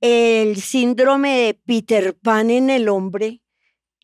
El 0.00 0.60
síndrome 0.60 1.38
de 1.38 1.54
Peter 1.54 2.16
Pan 2.16 2.50
en 2.50 2.70
el 2.70 2.88
hombre 2.88 3.42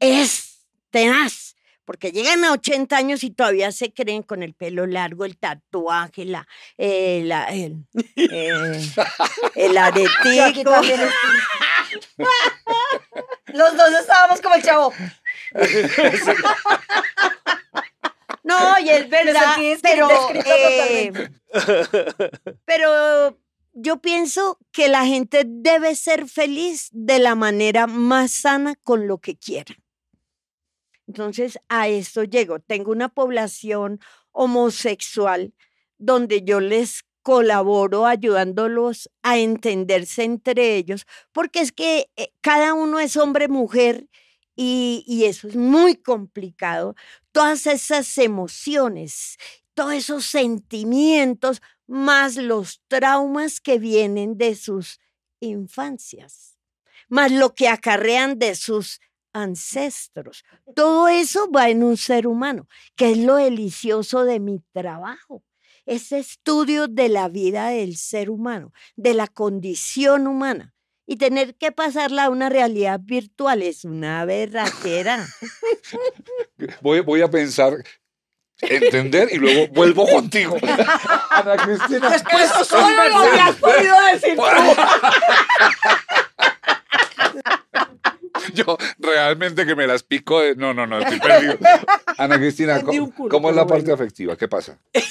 es 0.02 0.66
tenaz, 0.90 1.54
porque 1.84 2.10
llegan 2.12 2.44
a 2.44 2.52
80 2.52 2.96
años 2.96 3.24
y 3.24 3.30
todavía 3.30 3.72
se 3.72 3.92
creen 3.92 4.22
con 4.22 4.42
el 4.42 4.52
pelo 4.54 4.86
largo, 4.86 5.24
el 5.24 5.36
tatuaje, 5.36 6.24
la, 6.24 6.46
eh, 6.76 7.22
la- 7.24 7.44
el, 7.46 7.84
eh, 8.16 8.80
el 9.54 9.78
aretico. 9.78 10.70
Los 13.46 13.76
dos 13.76 13.90
estábamos 14.00 14.40
como 14.40 14.54
el 14.54 14.62
chavo. 14.62 14.92
No, 18.44 18.78
y 18.80 18.90
es 18.90 19.08
verdad, 19.08 19.54
pero, 19.82 20.08
eh, 20.44 21.12
pero 22.64 23.38
yo 23.72 23.98
pienso 23.98 24.58
que 24.72 24.88
la 24.88 25.04
gente 25.06 25.44
debe 25.46 25.94
ser 25.94 26.28
feliz 26.28 26.88
de 26.92 27.18
la 27.20 27.34
manera 27.36 27.86
más 27.86 28.32
sana 28.32 28.74
con 28.82 29.06
lo 29.06 29.18
que 29.18 29.36
quiera. 29.36 29.74
Entonces, 31.06 31.58
a 31.68 31.88
esto 31.88 32.24
llego. 32.24 32.60
Tengo 32.60 32.92
una 32.92 33.08
población 33.08 34.00
homosexual 34.32 35.54
donde 35.98 36.42
yo 36.42 36.60
les 36.60 37.04
colaboro 37.22 38.06
ayudándolos 38.06 39.10
a 39.22 39.38
entenderse 39.38 40.24
entre 40.24 40.76
ellos, 40.76 41.06
porque 41.32 41.60
es 41.60 41.72
que 41.72 42.10
eh, 42.16 42.32
cada 42.40 42.74
uno 42.74 42.98
es 42.98 43.16
hombre, 43.16 43.48
mujer, 43.48 44.08
y, 44.56 45.04
y 45.06 45.24
eso 45.24 45.48
es 45.48 45.56
muy 45.56 45.94
complicado. 45.96 46.94
Todas 47.30 47.66
esas 47.66 48.18
emociones, 48.18 49.38
todos 49.74 49.94
esos 49.94 50.26
sentimientos, 50.26 51.62
más 51.86 52.36
los 52.36 52.82
traumas 52.88 53.60
que 53.60 53.78
vienen 53.78 54.36
de 54.36 54.54
sus 54.54 54.98
infancias, 55.40 56.58
más 57.08 57.32
lo 57.32 57.54
que 57.54 57.68
acarrean 57.68 58.38
de 58.38 58.54
sus 58.54 59.00
ancestros. 59.32 60.44
Todo 60.74 61.08
eso 61.08 61.50
va 61.50 61.68
en 61.68 61.82
un 61.82 61.96
ser 61.96 62.26
humano, 62.26 62.68
que 62.96 63.12
es 63.12 63.18
lo 63.18 63.36
delicioso 63.36 64.24
de 64.24 64.40
mi 64.40 64.60
trabajo. 64.72 65.42
Ese 65.84 66.18
estudio 66.18 66.86
de 66.86 67.08
la 67.08 67.28
vida 67.28 67.68
del 67.68 67.96
ser 67.96 68.30
humano, 68.30 68.72
de 68.96 69.14
la 69.14 69.26
condición 69.26 70.26
humana. 70.26 70.74
Y 71.04 71.16
tener 71.16 71.56
que 71.56 71.72
pasarla 71.72 72.26
a 72.26 72.30
una 72.30 72.48
realidad 72.48 73.00
virtual 73.02 73.62
es 73.62 73.84
una 73.84 74.24
berraquera. 74.24 75.26
Voy, 76.80 77.00
voy 77.00 77.22
a 77.22 77.28
pensar, 77.28 77.72
entender 78.62 79.28
y 79.32 79.38
luego 79.38 79.68
vuelvo 79.72 80.06
contigo. 80.06 80.56
Ana 81.30 81.56
Cristina. 81.56 82.10
Después 82.10 82.44
Eso 82.44 82.64
solo 82.64 83.08
lo 83.08 83.16
habías 83.16 83.56
podido 83.56 83.96
decir 84.12 84.36
Yo 88.54 88.76
realmente 88.98 89.66
que 89.66 89.74
me 89.74 89.86
las 89.86 90.02
pico 90.02 90.40
de... 90.40 90.56
No, 90.56 90.74
no, 90.74 90.86
no, 90.86 90.98
estoy 90.98 91.20
perdido. 91.20 91.58
Ana 92.18 92.38
Cristina, 92.38 92.80
¿cómo, 92.82 93.04
un 93.04 93.10
culo, 93.10 93.28
cómo 93.30 93.50
es 93.50 93.56
la 93.56 93.66
parte 93.66 93.84
bueno. 93.84 93.94
afectiva? 93.94 94.36
¿Qué 94.36 94.48
pasa? 94.48 94.78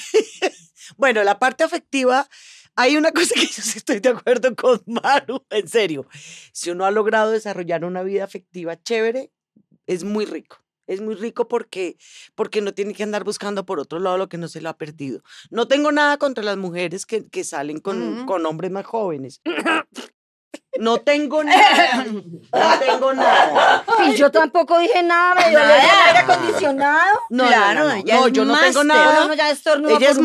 Bueno, 0.96 1.24
la 1.24 1.38
parte 1.38 1.64
afectiva, 1.64 2.28
hay 2.76 2.96
una 2.96 3.12
cosa 3.12 3.34
que 3.34 3.46
yo 3.46 3.62
sí 3.62 3.78
estoy 3.78 4.00
de 4.00 4.10
acuerdo 4.10 4.54
con 4.54 4.82
Maru, 4.86 5.44
en 5.50 5.68
serio. 5.68 6.06
Si 6.52 6.70
uno 6.70 6.84
ha 6.84 6.90
logrado 6.90 7.30
desarrollar 7.30 7.84
una 7.84 8.02
vida 8.02 8.24
afectiva 8.24 8.80
chévere, 8.80 9.30
es 9.86 10.04
muy 10.04 10.24
rico. 10.24 10.58
Es 10.88 11.00
muy 11.00 11.14
rico 11.14 11.46
porque, 11.46 11.96
porque 12.34 12.60
no 12.60 12.74
tiene 12.74 12.92
que 12.92 13.04
andar 13.04 13.24
buscando 13.24 13.64
por 13.64 13.78
otro 13.78 14.00
lado 14.00 14.18
lo 14.18 14.28
que 14.28 14.36
no 14.36 14.48
se 14.48 14.60
lo 14.60 14.68
ha 14.68 14.76
perdido. 14.76 15.22
No 15.48 15.68
tengo 15.68 15.92
nada 15.92 16.18
contra 16.18 16.42
las 16.42 16.56
mujeres 16.56 17.06
que, 17.06 17.28
que 17.28 17.44
salen 17.44 17.78
con, 17.78 18.26
con 18.26 18.44
hombres 18.44 18.72
más 18.72 18.84
jóvenes. 18.84 19.40
No 20.78 20.98
tengo 20.98 21.44
nada. 21.44 22.04
No 22.04 22.78
tengo 22.80 23.12
nada. 23.12 23.84
Y 24.08 24.14
yo 24.16 24.30
tampoco 24.30 24.78
dije 24.78 25.02
nada, 25.02 25.34
me 25.34 25.50
dio 25.50 25.58
aire 25.58 26.18
acondicionado. 26.18 27.20
No, 27.30 27.44
no, 27.44 27.48
Claro, 27.48 27.80
no, 27.80 27.96
no. 27.96 28.02
No, 28.04 28.26
es 28.26 28.32
yo 28.32 28.44
no 28.44 28.58
tengo 28.58 28.84
nada. 28.84 29.24
Uno 29.26 29.34
ya 29.34 29.50
Ella 29.50 30.10
es 30.10 30.16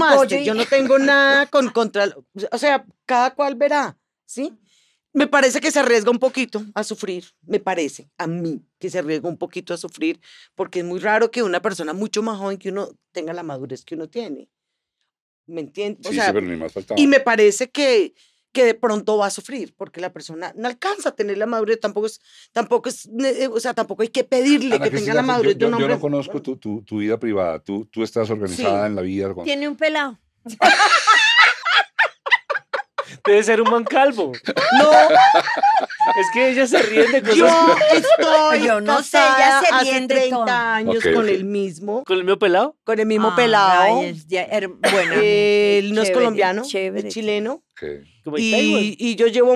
y- 0.41 0.45
yo 0.45 0.54
no 0.54 0.66
tengo 0.66 0.98
nada 1.00 1.45
con 1.48 1.70
contra, 1.70 2.08
o 2.52 2.58
sea, 2.58 2.86
cada 3.06 3.34
cual 3.36 3.56
verá, 3.56 3.98
¿sí? 4.26 4.54
Me 5.14 5.26
parece 5.28 5.60
que 5.60 5.72
se 5.72 5.80
arriesga 5.80 6.12
un 6.12 6.20
poquito 6.20 6.64
a 6.76 6.84
sufrir, 6.84 7.26
me 7.41 7.60
parece, 7.60 8.10
a 8.18 8.28
mí, 8.28 8.62
que 8.80 8.89
se 8.89 9.00
arriesga 9.00 9.28
un 9.28 9.38
poquito 9.38 9.74
a 9.74 9.78
sufrir, 9.78 10.20
porque 10.54 10.80
es 10.80 10.86
muy 10.86 11.00
raro 11.00 11.32
que 11.32 11.41
una 11.43 11.60
persona 11.62 11.91
mucho 11.93 12.22
más 12.22 12.38
joven 12.38 12.58
que 12.58 12.70
uno 12.70 12.89
tenga 13.12 13.34
la 13.34 13.41
madurez 13.43 13.84
que 13.84 13.95
uno 13.95 14.08
tiene. 14.08 14.48
¿Me 15.48 15.62
entiendes? 15.62 16.06
O 16.06 16.10
Sí, 16.10 16.16
sea, 16.16 16.26
sí, 16.28 16.32
pero 16.34 16.45
ni 16.45 16.56
más 16.58 16.72
faltaba. 16.72 17.00
y 17.00 17.08
me 17.08 17.20
parece 17.20 17.70
que, 17.70 18.14
que 18.52 18.66
de 18.66 18.74
pronto 18.74 19.18
va 19.18 19.28
a 19.28 19.30
sufrir, 19.30 19.74
porque 19.78 20.02
la 20.02 20.12
persona 20.12 20.52
no 20.56 20.68
alcanza 20.68 21.10
a 21.10 21.16
tener 21.16 21.38
la 21.38 21.45
madurez, 21.45 21.80
tampoco 21.80 22.08
es, 22.08 22.20
tampoco 22.52 22.89
es, 22.89 23.08
o 23.52 23.60
sea, 23.60 23.74
tampoco 23.74 24.02
hay 24.02 24.08
que 24.10 24.24
pedirle 24.24 24.76
Ana 24.78 24.86
que 24.86 24.89
tenga 24.89 24.91
Cristina, 24.91 25.14
la 25.16 25.22
yo- 25.22 25.28
madurez 25.28 25.54
yo, 25.54 25.60
de 25.60 25.66
un 25.66 25.72
yo 25.72 25.78
hombre. 25.78 25.93
no 25.95 26.00
conozco 26.02 26.41
tu, 26.41 26.58
tu, 26.58 26.82
tu 26.82 26.98
vida 26.98 27.20
privada. 27.20 27.60
Tú, 27.60 27.86
tú 27.91 28.02
estás 28.04 28.30
organizada 28.30 28.88
en 28.88 28.95
la 28.95 29.02
vida. 29.04 29.34
con- 29.34 29.43
Tiene 29.43 29.68
un 29.68 29.76
pelado. 29.76 30.18
Debe 33.28 33.43
ser 33.43 33.61
un 33.61 33.69
man 33.69 33.84
calvo. 33.84 34.32
No, 34.80 34.91
Es 36.19 36.28
que 36.34 36.49
ellas 36.49 36.69
se 36.69 36.82
ríen 36.82 37.11
de 37.11 37.21
Yo 37.36 37.45
cosas 37.47 37.78
estoy 37.93 38.63
Yo 38.65 38.82
no 38.82 39.03
sé, 39.03 39.17
ella 39.17 39.36
casada 39.38 39.61
se 39.61 39.67
hace 39.75 39.84
ríen 39.84 40.07
de 40.07 40.15
30 40.15 40.36
todo. 40.38 40.49
años 40.49 41.05
Ok, 41.05 41.13
con 41.13 41.23
ok. 41.25 41.30
el 41.30 41.43
mismo, 41.43 42.03
con 42.05 42.17
el 42.17 42.23
mío 42.23 42.39
pelado. 42.39 42.78
con 42.84 42.99
el 42.99 43.05
mismo 43.05 43.30
Ay, 43.30 43.36
pelado. 43.36 44.03
es 44.03 44.28
ya 44.28 44.43
her- 44.47 44.69
bueno, 44.91 45.13
Él 45.21 45.93
no 45.93 46.01
es 46.01 46.07
chévere, 46.07 46.13
colombiano, 46.13 46.61
chévere, 46.63 47.07
es 47.09 47.13
chileno. 47.13 47.63
Como 48.23 48.38
Taiwán. 48.38 48.82
Y, 48.84 48.95
y 48.97 49.15
yo 49.15 49.28
llevo 49.28 49.55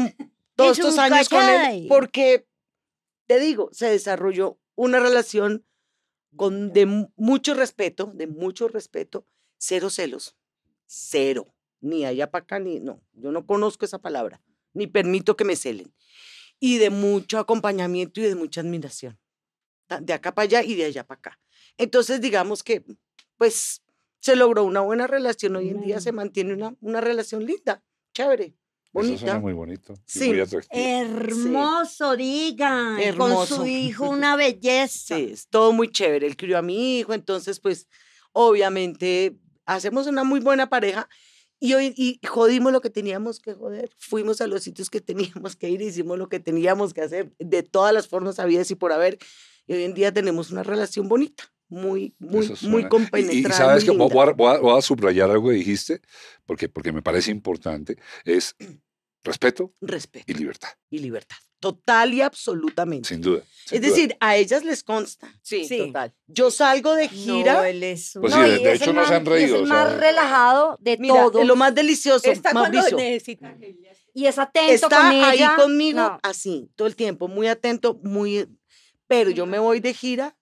todos 0.56 0.72
Es 0.78 0.80
estos 0.80 0.94
un 0.96 1.00
años 1.00 1.30
con 1.30 1.48
él 1.48 1.86
porque, 1.90 2.46
te 3.28 3.40
digo, 3.40 3.70
se 3.72 3.88
desarrolló 3.90 4.60
una 4.76 5.00
relación 5.00 5.66
con, 6.36 6.72
de 6.74 6.86
mu- 6.86 7.12
mucho 7.16 7.54
respeto, 7.54 8.12
de 8.14 8.28
mucho 8.28 8.68
respeto, 8.68 9.26
cero 9.58 9.90
celos, 9.90 10.36
cero, 10.86 11.48
ni 11.82 12.06
allá 12.06 12.30
para 12.32 12.44
acá, 12.44 12.60
ni, 12.60 12.80
no, 12.80 13.02
yo 13.14 13.32
no 13.32 13.46
conozco 13.46 13.86
esa 13.86 14.00
palabra, 14.00 14.42
ni 14.74 14.88
permito 14.88 15.36
que 15.36 15.44
me 15.44 15.56
celen, 15.56 15.94
y 16.60 16.78
de 16.78 16.90
mucho 16.90 17.40
acompañamiento 17.40 18.22
y 18.22 18.24
de 18.24 18.36
mucha 18.36 18.62
admiración, 18.62 19.20
de 20.02 20.14
acá 20.14 20.34
para 20.34 20.44
allá 20.46 20.64
y 20.64 20.76
de 20.76 20.86
allá 20.86 21.06
para 21.06 21.20
acá. 21.20 21.40
Entonces, 21.78 22.22
digamos 22.22 22.64
que, 22.64 22.86
pues, 23.38 23.82
se 24.20 24.36
logró 24.36 24.64
una 24.64 24.82
buena 24.82 25.08
relación, 25.08 25.56
hoy 25.56 25.70
en 25.70 25.82
día 25.82 26.00
se 26.00 26.12
mantiene 26.12 26.54
una, 26.54 26.76
una 26.80 27.02
relación 27.02 27.46
linda, 27.46 27.84
chévere, 28.14 28.56
Eso 28.94 29.18
suena 29.18 29.40
bonita. 29.40 29.40
muy 29.40 29.54
bonito. 29.54 29.94
Sí. 30.06 30.32
Muy. 30.32 30.46
Hermoso, 30.70 32.16
diga. 32.16 32.92
Con 32.96 33.00
Hermoso. 33.02 33.56
su 33.56 33.66
hijo, 33.66 34.10
una 34.10 34.36
belleza. 34.36 35.16
Sí, 35.16 35.30
es 35.32 35.48
todo 35.48 35.72
muy 35.72 35.90
chévere. 35.92 36.28
Él 36.28 36.36
crió 36.38 36.58
a 36.58 36.62
mi 36.62 37.00
hijo, 37.00 37.14
entonces, 37.14 37.60
pues, 37.60 37.88
obviamente, 38.34 39.38
hacemos 39.66 40.08
una 40.08 40.24
muy 40.24 40.40
buena 40.40 40.70
pareja. 40.70 41.10
Y 41.64 41.76
hoy 41.76 41.94
y 41.96 42.20
jodimos 42.28 42.74
lo 42.74 42.82
que 42.82 42.90
teníamos 42.90 43.40
que 43.40 43.54
joder. 43.54 43.92
Fuimos 44.00 44.42
a 44.42 44.48
los 44.48 44.64
sitios 44.64 44.90
que 44.90 45.00
teníamos 45.00 45.56
que 45.56 45.70
ir, 45.70 45.80
hicimos 45.84 46.18
lo 46.18 46.28
que 46.28 46.40
teníamos 46.40 46.92
que 46.92 47.02
hacer 47.02 47.34
de 47.38 47.62
todas 47.62 47.94
las 47.94 48.08
formas 48.08 48.40
habidas 48.40 48.72
y 48.72 48.76
por 48.76 48.92
haber. 48.92 49.20
Y 49.68 49.74
hoy 49.74 49.84
en 49.84 49.94
día 49.94 50.12
tenemos 50.12 50.50
una 50.50 50.64
relación 50.64 51.08
bonita, 51.08 51.54
muy, 51.70 52.16
muy, 52.18 52.52
muy 52.64 52.90
compenetrada. 52.90 53.56
Y, 53.56 53.58
sabes 53.58 53.84
que 53.84 53.92
voy 53.92 54.78
a 54.78 54.82
subrayar 54.82 55.30
algo 55.30 55.50
que 55.50 55.56
dijiste, 55.56 56.02
porque, 56.48 56.68
porque 56.68 56.92
me 56.92 57.04
parece 57.04 57.30
importante, 57.30 57.98
es 58.26 58.56
respeto 59.24 59.72
Respeto 59.82 60.32
y 60.32 60.34
libertad, 60.34 60.70
y 60.90 60.98
libertad. 60.98 61.38
Total 61.62 62.14
y 62.14 62.22
absolutamente. 62.22 63.08
sin 63.08 63.22
duda. 63.22 63.44
sin 63.66 63.76
es 63.78 63.82
duda. 63.82 63.90
decir, 63.96 64.18
a 64.20 64.36
ellas 64.36 64.66
les 64.66 64.84
consta. 64.84 65.34
Sí, 65.42 65.64
Sí. 65.66 65.78
total. 65.78 66.14
Yo 66.28 66.52
salgo 66.52 66.96
de 66.96 67.06
No, 67.06 67.10
gira. 67.12 67.70
él 67.70 67.84
es 67.84 68.16
un- 68.16 68.24
Pues 68.24 68.34
No, 68.36 68.44
sí, 68.44 68.50
y 68.50 68.52
de- 68.52 68.58
de 68.60 68.74
es 68.74 68.82
hecho 68.82 68.92
no 68.94 69.06
se 69.08 69.14
han 69.16 69.26
reído, 69.26 69.56
Es 69.56 69.62
el 69.62 69.64
o 69.64 69.68
sea, 69.68 69.76
más 69.86 69.98
relajado 69.98 70.78
de 70.82 70.98
Mira, 70.98 71.14
todos. 71.14 71.46
lo 71.46 71.56
más 71.56 71.74
delicioso, 71.74 72.30
Está 72.30 72.52
cuando 72.52 72.80
Mauricio. 72.80 72.98
necesita. 72.98 73.56
Y 74.14 74.26
es 74.26 74.38
atento 74.38 74.74
está 74.74 74.90
con 74.98 75.06
ahí 75.06 75.38
ella. 75.38 75.56
conmigo 75.56 76.00
No. 76.00 76.20
así, 76.24 76.70
todo 76.76 76.88
el 76.88 76.96
tiempo, 76.98 77.30
muy 77.30 77.48
atento, 77.48 77.94
muy... 78.04 78.50
Pero 79.08 79.30
yo 79.30 79.46
me 79.46 79.60
voy 79.60 79.80
de 79.80 79.94
gira 79.94 80.36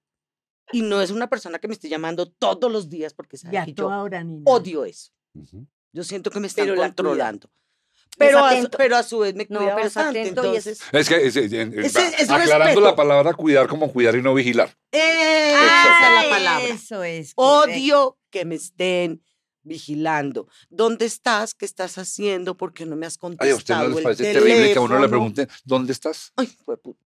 y 0.72 0.82
no 0.82 1.02
es 1.02 1.12
una 1.12 1.28
persona 1.30 1.60
que 1.60 1.68
me 1.68 1.74
esté 1.74 1.90
llamando 1.90 2.28
todos 2.32 2.72
los 2.72 2.90
días 2.90 3.14
porque 3.14 3.38
sabe 3.38 3.54
Ya 3.54 3.66
que 3.66 3.74
yo 3.74 3.88
hora, 3.88 4.26
odio 4.46 4.86
eso. 4.86 5.12
Ujú. 5.36 5.68
Yo 5.92 6.04
siento 6.04 6.32
que 6.32 6.40
me 6.40 6.48
están 6.48 6.66
Pero 6.66 6.78
controlando. 6.82 7.50
Pero 8.18 8.44
a, 8.44 8.62
su- 8.62 8.70
pero 8.72 8.98
a 8.98 9.04
su 9.04 9.20
vez 9.20 9.34
me 9.36 9.46
No, 9.50 9.60
cuida 9.60 9.76
pero 9.76 9.88
es 9.88 9.94
bastante. 9.94 10.22
atento 10.22 10.54
y 10.54 10.58
es- 10.58 10.68
Entonces, 10.68 10.88
Es 10.92 11.08
que, 11.10 11.28
es- 11.28 11.36
es- 11.38 11.96
es 11.96 12.30
aclarando 12.30 12.66
respeto. 12.66 12.82
la 12.82 12.96
palabra 12.96 13.34
cuidar 13.34 13.68
como 13.68 13.92
cuidar 13.94 14.16
y 14.16 14.22
no 14.22 14.34
vigilar. 14.34 14.76
esa 14.92 16.08
es 16.08 16.14
la 16.14 16.20
Ay, 16.20 16.30
palabra. 16.30 16.68
Eso 16.68 17.04
es. 17.04 17.34
correcto. 17.34 17.72
Odio 17.80 18.18
que 18.30 18.44
me 18.46 18.56
estén 18.56 19.24
vigilando. 19.64 20.48
¿Dónde 20.70 21.06
estás? 21.06 21.54
¿Qué 21.54 21.66
estás 21.66 21.98
haciendo? 21.98 22.58
¿Por 22.58 22.74
qué 22.74 22.86
no 22.86 22.96
me 22.96 23.06
has 23.06 23.14
Ay, 23.16 23.20
contestado 23.20 23.54
a 23.54 23.58
usted 23.58 23.76
no 23.76 23.90
les 23.96 24.02
parece 24.04 24.24
terrible 24.34 24.74
que 24.74 24.78
a 24.80 24.82
uno 24.82 25.00
le 25.00 25.08
pregunten, 25.10 25.48
¿dónde 25.64 25.94
estás? 25.94 26.34
Ay, 26.36 26.50
jueputa. 26.66 27.00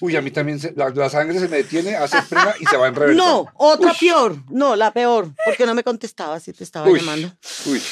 Uy, 0.00 0.14
a 0.14 0.22
mí 0.22 0.30
también 0.30 0.60
se- 0.60 0.72
la, 0.76 0.90
la 0.90 1.10
sangre 1.10 1.40
se 1.40 1.48
me 1.48 1.56
detiene, 1.56 1.96
hace 1.96 2.22
prima 2.22 2.54
y 2.60 2.66
se 2.66 2.76
va 2.76 2.86
en 2.86 2.94
reversa. 2.94 3.16
No, 3.20 3.46
otra 3.54 3.90
Uy. 3.90 3.96
peor. 3.98 4.36
No, 4.50 4.76
la 4.76 4.92
peor. 4.92 5.32
Porque 5.44 5.66
no 5.66 5.74
me 5.74 5.82
contestaba 5.82 6.38
si 6.38 6.52
te 6.52 6.62
estaba 6.62 6.88
Uy. 6.88 7.00
llamando. 7.00 7.32
Uy, 7.66 7.82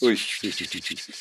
uy, 0.00 0.16
sí, 0.16 0.50
sí, 0.50 0.64
sí, 0.66 0.80
sí. 0.82 1.12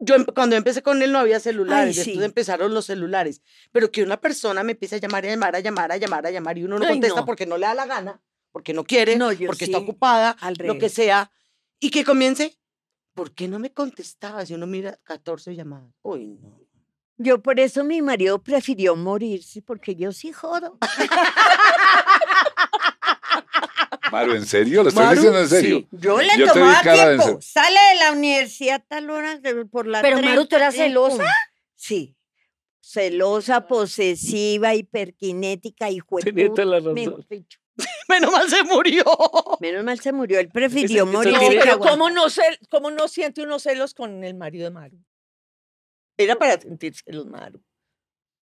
Yo 0.00 0.14
em- 0.14 0.24
cuando 0.26 0.54
empecé 0.56 0.82
con 0.82 1.02
él 1.02 1.10
no 1.10 1.18
había 1.18 1.40
celulares, 1.40 1.98
Ay, 1.98 2.04
sí. 2.04 2.10
después 2.10 2.24
empezaron 2.26 2.72
los 2.72 2.86
celulares. 2.86 3.42
Pero 3.72 3.90
que 3.90 4.02
una 4.02 4.20
persona 4.20 4.62
me 4.62 4.72
empiece 4.72 4.96
a 4.96 4.98
llamar, 4.98 5.24
a 5.26 5.28
llamar, 5.30 5.56
a 5.56 5.60
llamar, 5.60 5.92
a 5.92 5.96
llamar, 5.96 6.26
a 6.26 6.30
llamar 6.30 6.56
y 6.58 6.64
uno 6.64 6.78
no 6.78 6.84
Ay, 6.84 6.92
contesta 6.92 7.20
no. 7.20 7.26
porque 7.26 7.46
no 7.46 7.58
le 7.58 7.66
da 7.66 7.74
la 7.74 7.86
gana, 7.86 8.20
porque 8.52 8.72
no 8.72 8.84
quiere, 8.84 9.16
No, 9.16 9.30
porque 9.46 9.64
está 9.64 9.78
sí, 9.78 9.84
ocupada, 9.84 10.30
al 10.40 10.54
lo 10.60 10.78
que 10.78 10.88
sea. 10.88 11.30
Y 11.80 11.90
que 11.90 12.04
comience, 12.04 12.58
¿por 13.14 13.32
qué 13.32 13.48
no 13.48 13.58
me 13.58 13.72
contestaba? 13.72 14.46
Si 14.46 14.54
uno 14.54 14.66
mira 14.66 14.98
14 15.02 15.54
llamadas. 15.56 15.92
Uy, 16.02 16.38
no. 16.40 16.60
Yo 17.20 17.42
por 17.42 17.58
eso 17.58 17.82
mi 17.82 18.00
marido 18.00 18.40
prefirió 18.40 18.94
morirse, 18.94 19.60
porque 19.62 19.96
yo 19.96 20.12
sí 20.12 20.30
jodo. 20.32 20.78
Maru, 24.12 24.34
¿en 24.34 24.46
serio? 24.46 24.82
¿Lo 24.82 24.88
estás 24.88 25.04
Maru, 25.04 25.16
diciendo 25.16 25.40
en 25.40 25.48
serio? 25.48 25.78
sí. 25.80 25.88
Yo 25.92 26.20
le 26.20 26.28
Yo 26.38 26.52
tomaba 26.52 26.82
de 26.82 27.16
tiempo. 27.16 27.38
Sale 27.40 27.78
de 27.92 27.94
la 28.00 28.12
universidad 28.12 28.84
tal 28.88 29.10
hora 29.10 29.38
de- 29.38 29.64
por 29.66 29.86
la 29.86 30.02
Pero, 30.02 30.20
Maru, 30.22 30.46
¿tú 30.46 30.56
eras 30.56 30.74
30 30.74 30.86
y 30.86 30.88
celosa? 30.90 31.32
Sí. 31.74 32.14
Celosa, 32.80 33.66
posesiva, 33.66 34.74
hiperquinética 34.74 35.90
y 35.90 36.00
Tenía 36.22 36.48
toda 36.48 36.64
la 36.64 36.80
razón. 36.80 37.26
Menos 38.08 38.32
mal 38.32 38.48
se 38.50 38.64
murió. 38.64 39.04
Menos 39.60 39.84
mal 39.84 40.00
se 40.00 40.12
murió. 40.12 40.40
Él 40.40 40.48
prefirió 40.48 41.06
morir. 41.06 41.34
No, 41.34 41.40
pero 41.48 41.78
¿cómo 41.78 42.10
no, 42.10 42.26
cel- 42.26 42.58
¿cómo 42.70 42.90
no 42.90 43.06
siente 43.08 43.42
unos 43.42 43.62
celos 43.62 43.94
con 43.94 44.24
el 44.24 44.34
marido 44.34 44.64
de 44.64 44.70
Maru? 44.70 44.98
Era 46.16 46.34
para 46.34 46.60
sentir 46.60 46.94
celos, 46.96 47.26
Maru. 47.26 47.62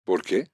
¿Por 0.03 0.21
qué? 0.23 0.49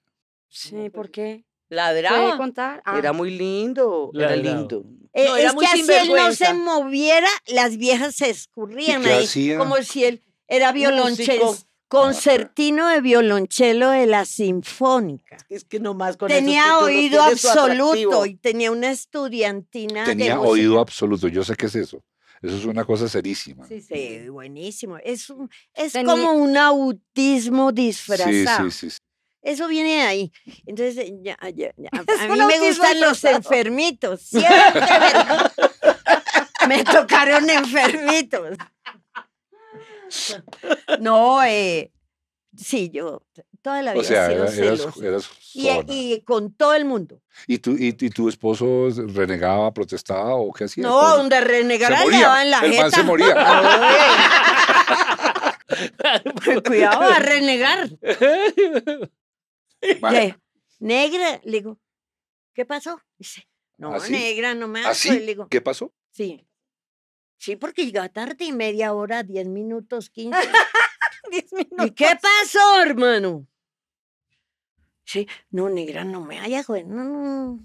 Sí, 0.50 0.90
¿por 0.92 1.10
qué? 1.10 1.46
¿Puede 1.68 1.82
Ladraba. 1.82 2.38
contar? 2.38 2.82
Ah. 2.86 2.98
Era 2.98 3.14
muy 3.14 3.32
lindo. 3.38 4.12
Era 4.14 4.36
lindo. 4.36 4.84
Eh, 5.14 5.26
No, 5.26 5.36
era 5.36 5.50
es 5.50 5.56
muy 5.56 5.66
que 5.66 5.72
así 5.72 5.92
él 5.92 6.14
no 6.16 6.32
se 6.32 6.54
moviera, 6.54 7.28
las 7.48 7.78
viejas 7.78 8.16
se 8.16 8.30
escurrían 8.30 9.06
ahí. 9.06 9.24
hacía? 9.24 9.58
Como 9.58 9.76
si 9.78 10.06
él 10.06 10.22
era 10.48 10.72
violonchelo, 10.72 11.56
concertino 11.90 12.88
de 12.90 13.02
violonchelo 13.02 13.90
de 13.90 14.06
la 14.06 14.26
Sinfónica. 14.26 15.38
Es 15.50 15.64
que 15.66 15.80
nomás 15.80 16.18
con 16.18 16.30
esos 16.30 16.40
Tenía 16.44 16.80
oído 16.80 17.22
absoluto 17.24 18.26
y 18.26 18.36
tenía 18.36 18.72
una 18.72 18.92
estudiantina 18.92 20.06
Tenía 20.06 20.40
oído 20.40 20.80
absoluto. 20.80 21.28
Yo 21.28 21.44
sé 21.44 21.56
qué 21.56 21.66
es 21.68 21.76
eso. 21.76 22.04
Eso 22.42 22.56
es 22.56 22.66
una 22.66 22.86
cosa 22.86 23.08
serísima. 23.10 23.66
Sí, 23.68 23.82
sí, 23.82 24.30
buenísimo. 24.30 24.98
Es, 25.04 25.30
un- 25.32 25.50
es 25.74 25.94
Tenía- 25.94 26.12
como 26.14 26.34
un 26.34 26.56
autismo 26.56 27.70
Sí, 27.70 27.76
disfrazado. 27.76 28.70
sí, 28.70 28.90
sí. 28.90 28.90
sí. 28.92 28.98
Eso 29.48 29.68
viene 29.70 29.96
de 29.96 30.02
ahí. 30.02 30.32
Entonces, 30.66 30.98
eh, 30.98 31.14
ya- 31.22 31.38
ya- 31.56 31.74
ya, 31.78 31.90
a, 31.94 32.28
mí 32.28 32.42
me 32.46 32.60
gustan 32.60 33.00
los 33.00 33.24
enfermitos. 33.24 34.22
Siempre 34.22 34.82
me, 36.68 36.68
me 36.78 36.84
tocaron 36.84 37.50
enfermitos. 37.50 38.58
No, 41.00 41.42
eh, 41.46 41.94
sí, 42.58 42.90
yo 42.94 43.24
toda 43.62 43.82
la 43.84 43.94
vida 43.94 44.02
O 44.02 44.04
sea, 44.04 44.26
era- 44.32 44.54
eras, 44.54 45.30
y, 45.54 46.22
con 46.26 46.54
todo 46.54 46.74
el 46.74 46.84
mundo. 46.84 47.22
¿Y, 47.48 47.60
tu, 47.60 47.72
y, 47.72 47.96
y 47.98 48.10
tu 48.10 48.28
esposo 48.28 48.90
renegaba, 49.08 49.74
protestaba 49.74 50.36
o 50.36 50.52
qué 50.52 50.66
hacía? 50.66 50.84
No, 50.84 51.00
Pues, 51.00 51.12
donde 51.16 51.40
renegara 51.40 52.04
le 52.06 52.20
daban 52.20 52.52
la 52.52 52.60
El 52.60 52.78
man 52.78 52.92
se 52.92 52.98
jeta. 52.98 53.04
moría. 53.08 53.34
Cuidado 56.66 57.02
a 57.02 57.20
renegar. 57.20 57.90
Vale. 60.02 60.38
Negra, 60.80 61.42
le 61.44 61.58
digo, 61.58 61.80
¿qué 62.54 62.66
pasó? 62.66 63.02
Dice, 63.18 63.48
no, 63.78 63.94
¿Así? 63.94 64.12
negra, 64.12 64.54
no 64.54 64.68
me. 64.68 64.86
¿Así? 64.86 65.10
Le 65.12 65.26
digo, 65.26 65.48
¿Qué 65.50 65.62
pasó? 65.62 65.94
sí. 66.12 66.44
Sí, 67.40 67.56
porque 67.56 67.86
llega 67.86 68.10
tarde 68.10 68.46
y 68.46 68.52
media 68.52 68.94
hora, 68.94 69.22
diez 69.22 69.48
minutos, 69.48 70.10
quince. 70.10 70.40
Diez 71.32 71.54
minutos. 71.54 71.86
¿Y 71.86 71.92
qué 71.92 72.14
pasó, 72.20 72.82
hermano? 72.82 73.46
Sí, 75.04 75.28
no, 75.52 75.70
negra, 75.70 76.04
no 76.04 76.22
me 76.22 76.40
haya, 76.40 76.64
güey. 76.64 76.84
No, 76.84 77.04
no. 77.04 77.60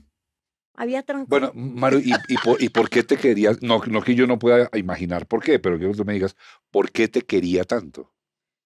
Había 0.74 1.02
tranquilo. 1.02 1.28
Bueno, 1.28 1.52
Maru, 1.54 2.00
¿y, 2.00 2.12
y, 2.28 2.36
por, 2.38 2.62
y 2.62 2.68
por 2.68 2.90
qué 2.90 3.02
te 3.02 3.16
quería? 3.16 3.52
No, 3.62 3.80
no 3.86 4.02
que 4.02 4.14
yo 4.14 4.26
no 4.26 4.38
pueda 4.38 4.68
imaginar 4.74 5.26
por 5.26 5.42
qué, 5.42 5.58
pero 5.58 5.78
quiero 5.78 5.92
que 5.92 5.98
tú 5.98 6.04
me 6.04 6.12
digas, 6.14 6.36
¿por 6.70 6.90
qué 6.92 7.08
te 7.08 7.22
quería 7.22 7.64
tanto 7.64 8.11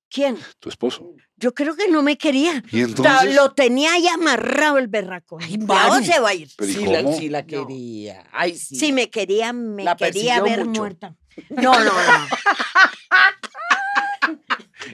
¿Quién? 0.08 0.38
tu 0.60 0.68
esposo? 0.68 1.14
Yo 1.36 1.52
creo 1.52 1.76
que 1.76 1.88
no 1.88 2.02
me 2.02 2.16
quería. 2.16 2.62
Y 2.72 2.80
entonces, 2.82 3.34
Lo 3.34 3.52
tenía 3.52 3.92
ahí 3.94 4.06
amarrado 4.08 4.78
el 4.78 4.88
berraco. 4.88 5.38
Ay, 5.40 5.58
se 6.04 6.18
va 6.20 6.30
a 6.30 6.34
ir. 6.34 6.48
¿Pero 6.56 6.70
y 6.70 6.74
Sí 6.74 6.86
la, 6.86 7.12
sí 7.12 7.28
la 7.28 7.42
No. 7.42 7.46
quería. 7.46 8.24
Ay, 8.32 8.56
sí. 8.56 8.76
Si 8.76 8.92
me 8.92 9.10
quería, 9.10 9.52
me 9.52 9.84
La 9.84 9.96
quería 9.96 10.40
ver 10.40 10.64
mucho. 10.64 10.80
muerta. 10.80 11.14
No, 11.50 11.78
no, 11.78 11.84
no. 11.84 12.26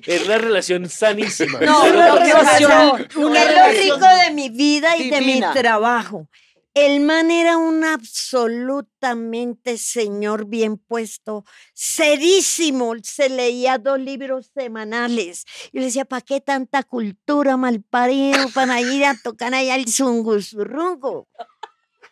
Es 0.06 0.24
una 0.24 0.38
relación 0.38 0.88
sanísima. 0.88 1.60
No, 1.60 1.84
Una 1.84 2.14
relación- 2.16 3.08
una 3.16 3.42
es 3.42 3.46
lo 3.50 3.52
relación 3.56 4.00
rico 4.00 4.06
de 4.24 4.30
mi 4.32 4.48
vida 4.50 4.96
y 4.96 5.10
de 5.10 5.20
mi 5.20 5.40
trabajo. 5.54 6.28
El 6.74 7.00
man 7.00 7.30
era 7.30 7.58
un 7.58 7.84
absolutamente 7.84 9.76
señor 9.76 10.46
bien 10.46 10.78
puesto, 10.78 11.44
serísimo. 11.74 12.94
Se 13.02 13.28
leía 13.28 13.76
dos 13.76 14.00
libros 14.00 14.50
semanales. 14.54 15.44
Y 15.72 15.80
le 15.80 15.86
decía, 15.86 16.06
¿para 16.06 16.22
qué 16.22 16.40
tanta 16.40 16.82
cultura 16.82 17.58
malparido 17.58 18.48
para 18.54 18.80
ir 18.80 19.04
a 19.04 19.14
tocar 19.22 19.52
allá 19.52 19.76
el 19.76 19.86
zungusurrungo? 19.86 21.28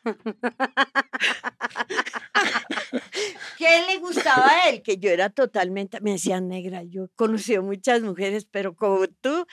¿Qué 3.56 3.86
le 3.88 3.96
gustaba 3.98 4.46
a 4.46 4.68
él? 4.68 4.82
Que 4.82 4.98
yo 4.98 5.08
era 5.10 5.30
totalmente, 5.30 6.02
me 6.02 6.12
decía 6.12 6.38
negra, 6.40 6.82
yo 6.82 7.04
he 7.04 7.08
conocido 7.16 7.62
muchas 7.62 8.02
mujeres, 8.02 8.46
pero 8.50 8.74
como 8.74 9.06
tú, 9.20 9.46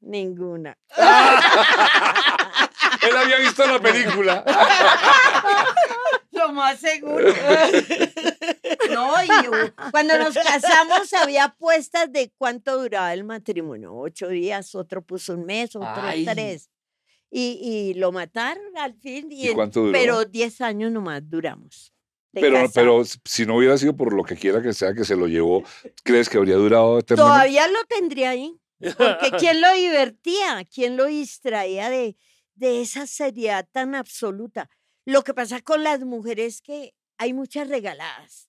ninguna. 0.00 0.78
Él 3.08 3.16
había 3.16 3.38
visto 3.38 3.66
la 3.66 3.80
película. 3.80 4.44
Lo 6.32 6.52
más 6.52 6.78
seguro. 6.80 7.28
No, 8.90 9.12
y 9.24 9.26
yo- 9.44 9.50
cuando 9.90 10.18
nos 10.18 10.34
casamos 10.34 11.12
había 11.14 11.44
apuestas 11.44 12.12
de 12.12 12.32
cuánto 12.36 12.80
duraba 12.80 13.12
el 13.12 13.24
matrimonio. 13.24 13.94
Ocho 13.94 14.28
días, 14.28 14.74
otro 14.74 15.02
puso 15.02 15.34
un 15.34 15.44
mes, 15.46 15.74
otro 15.76 15.88
Ay. 16.02 16.24
tres. 16.24 16.70
Y, 17.30 17.58
y 17.92 17.94
lo 17.94 18.12
mataron 18.12 18.76
al 18.78 18.94
fin. 18.94 19.30
Y 19.30 19.48
¿Y 19.48 19.52
cuánto 19.52 19.80
duró? 19.80 19.92
Pero 19.92 20.24
diez 20.24 20.60
años 20.60 20.90
nomás 20.92 21.20
duramos. 21.28 21.92
Pero, 22.32 22.70
pero 22.72 23.02
si 23.24 23.46
no 23.46 23.56
hubiera 23.56 23.76
sido 23.76 23.96
por 23.96 24.12
lo 24.12 24.22
que 24.22 24.36
quiera 24.36 24.62
que 24.62 24.72
sea 24.72 24.94
que 24.94 25.04
se 25.04 25.16
lo 25.16 25.26
llevó, 25.26 25.64
¿crees 26.04 26.28
que 26.28 26.38
habría 26.38 26.54
durado 26.56 26.98
eternamente? 26.98 27.34
Todavía 27.36 27.68
lo 27.68 27.84
tendría 27.88 28.30
ahí. 28.30 28.54
Porque 28.96 29.32
¿quién 29.38 29.60
lo 29.60 29.72
divertía? 29.74 30.64
¿Quién 30.72 30.96
lo 30.96 31.06
distraía 31.06 31.90
de, 31.90 32.16
de 32.58 32.82
esa 32.82 33.06
seriedad 33.06 33.66
tan 33.72 33.94
absoluta? 33.94 34.68
Lo 35.04 35.22
que 35.24 35.34
pasa 35.34 35.60
con 35.62 35.82
las 35.82 36.00
mujeres 36.04 36.56
es 36.56 36.60
que 36.62 36.94
hay 37.18 37.32
muchas 37.32 37.68
regaladas. 37.68 38.48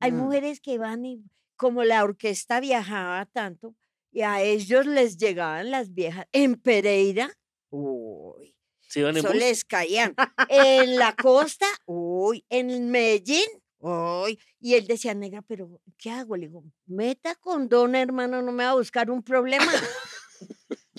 Hay 0.00 0.12
Mm. 0.12 0.16
mujeres 0.16 0.60
que 0.60 0.78
van 0.78 1.04
y, 1.04 1.24
como 1.56 1.82
la 1.84 2.04
orquesta 2.04 2.60
viajaba 2.60 3.24
tanto, 3.26 3.74
y 4.12 4.22
a 4.22 4.42
ellos 4.42 4.86
les 4.86 5.16
llegaban 5.16 5.70
las 5.70 5.92
viejas. 5.94 6.26
En 6.32 6.54
Pereira, 6.56 7.32
uy, 7.70 8.54
¿Se 8.80 9.00
iban 9.00 9.12
en 9.12 9.18
eso 9.18 9.28
bus? 9.28 9.36
les 9.38 9.64
caían. 9.64 10.14
En 10.48 10.96
la 10.98 11.14
costa, 11.16 11.66
uy, 11.86 12.44
en 12.50 12.90
Medellín, 12.90 13.46
uy. 13.78 14.38
Y 14.60 14.74
él 14.74 14.86
decía, 14.86 15.14
negra, 15.14 15.42
pero 15.42 15.80
¿qué 15.98 16.10
hago? 16.10 16.36
Le 16.36 16.46
digo, 16.48 16.64
meta 16.86 17.34
condón, 17.36 17.94
hermano, 17.94 18.42
no 18.42 18.52
me 18.52 18.64
va 18.64 18.70
a 18.70 18.74
buscar 18.74 19.10
un 19.10 19.22
problema. 19.22 19.72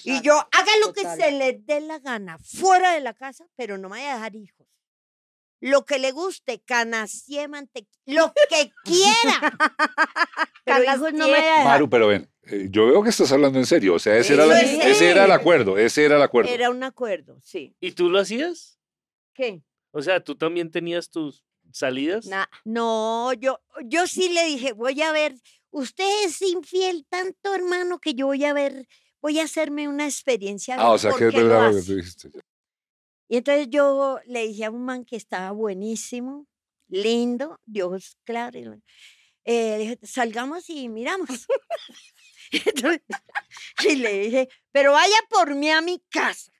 Y 0.03 0.21
yo, 0.21 0.33
haga 0.33 0.71
lo 0.85 0.93
que 0.93 1.01
se 1.01 1.31
le 1.31 1.53
dé 1.63 1.81
la 1.81 1.99
gana, 1.99 2.37
fuera 2.39 2.91
de 2.93 3.01
la 3.01 3.13
casa, 3.13 3.45
pero 3.55 3.77
no 3.77 3.89
me 3.89 3.97
vaya 3.97 4.11
a 4.11 4.15
dejar 4.15 4.35
hijos. 4.35 4.67
Lo 5.61 5.85
que 5.85 5.97
le 5.99 6.11
guste, 6.11 6.61
canastie, 6.61 7.47
mantequilla, 7.47 7.89
lo 8.21 8.33
que 8.49 8.71
quiera. 8.83 9.57
Pero 10.65 10.83
hijos 10.83 11.13
no 11.13 11.25
me 11.25 11.31
vaya 11.31 11.43
a 11.43 11.57
dejar. 11.59 11.65
Maru, 11.65 11.89
pero 11.89 12.07
ven, 12.07 12.29
eh, 12.43 12.67
yo 12.71 12.87
veo 12.87 13.03
que 13.03 13.09
estás 13.09 13.31
hablando 13.31 13.57
en 13.59 13.65
serio. 13.67 13.93
O 13.95 13.99
sea, 13.99 14.17
ese, 14.17 14.33
era, 14.33 14.45
la- 14.47 14.59
ese 14.61 15.09
era 15.11 15.25
el 15.25 15.31
acuerdo. 15.31 15.77
Ese 15.77 16.03
era 16.05 16.15
el 16.17 16.21
acuerdo. 16.23 16.51
Era 16.51 16.69
un 16.71 16.83
acuerdo, 16.83 17.39
sí. 17.43 17.75
¿Y 17.79 17.91
tú 17.91 18.09
lo 18.09 18.19
hacías? 18.19 18.79
¿Qué? 19.33 19.61
O 19.91 20.01
sea, 20.01 20.19
¿tú 20.23 20.35
también 20.35 20.71
tenías 20.71 21.09
tus 21.09 21.43
salidas? 21.71 22.25
Nah. 22.25 22.45
No, 22.63 23.31
yo, 23.33 23.61
yo 23.85 24.07
sí 24.07 24.29
le 24.29 24.43
dije, 24.45 24.73
voy 24.73 24.99
a 25.03 25.11
ver, 25.11 25.35
usted 25.69 26.25
es 26.25 26.41
infiel 26.41 27.05
tanto, 27.09 27.53
hermano, 27.53 27.99
que 27.99 28.13
yo 28.15 28.25
voy 28.25 28.43
a 28.43 28.53
ver, 28.53 28.87
voy 29.21 29.39
a 29.39 29.43
hacerme 29.43 29.87
una 29.87 30.05
experiencia. 30.05 30.75
ah, 30.79 30.91
o 30.91 30.97
sea 30.97 31.11
que 31.13 31.27
es 31.27 31.33
verdad 31.33 31.67
lo 31.67 31.71
que 31.71 31.77
hace". 31.79 31.87
tú 31.87 31.95
dijiste. 31.95 32.29
Y 33.27 33.37
entonces 33.37 33.67
yo 33.69 34.19
le 34.25 34.47
dije 34.47 34.65
a 34.65 34.71
un 34.71 34.85
man 34.85 35.03
que 35.03 35.15
estaba 35.15 35.51
buenísimo, 35.51 36.45
lindo, 36.87 37.59
Dios 37.65 38.17
claro. 38.23 38.59
eh, 39.45 39.77
dije, 39.79 39.99
salgamos 40.03 40.69
y 40.69 40.89
miramos. 40.89 41.47
y, 42.51 42.57
entonces- 42.69 43.01
y 43.83 43.95
le 43.95 44.19
dije, 44.19 44.49
pero 44.71 44.91
vaya 44.91 45.15
por 45.29 45.55
mí 45.55 45.71
a 45.71 45.81
mi 45.81 45.99
casa 46.11 46.51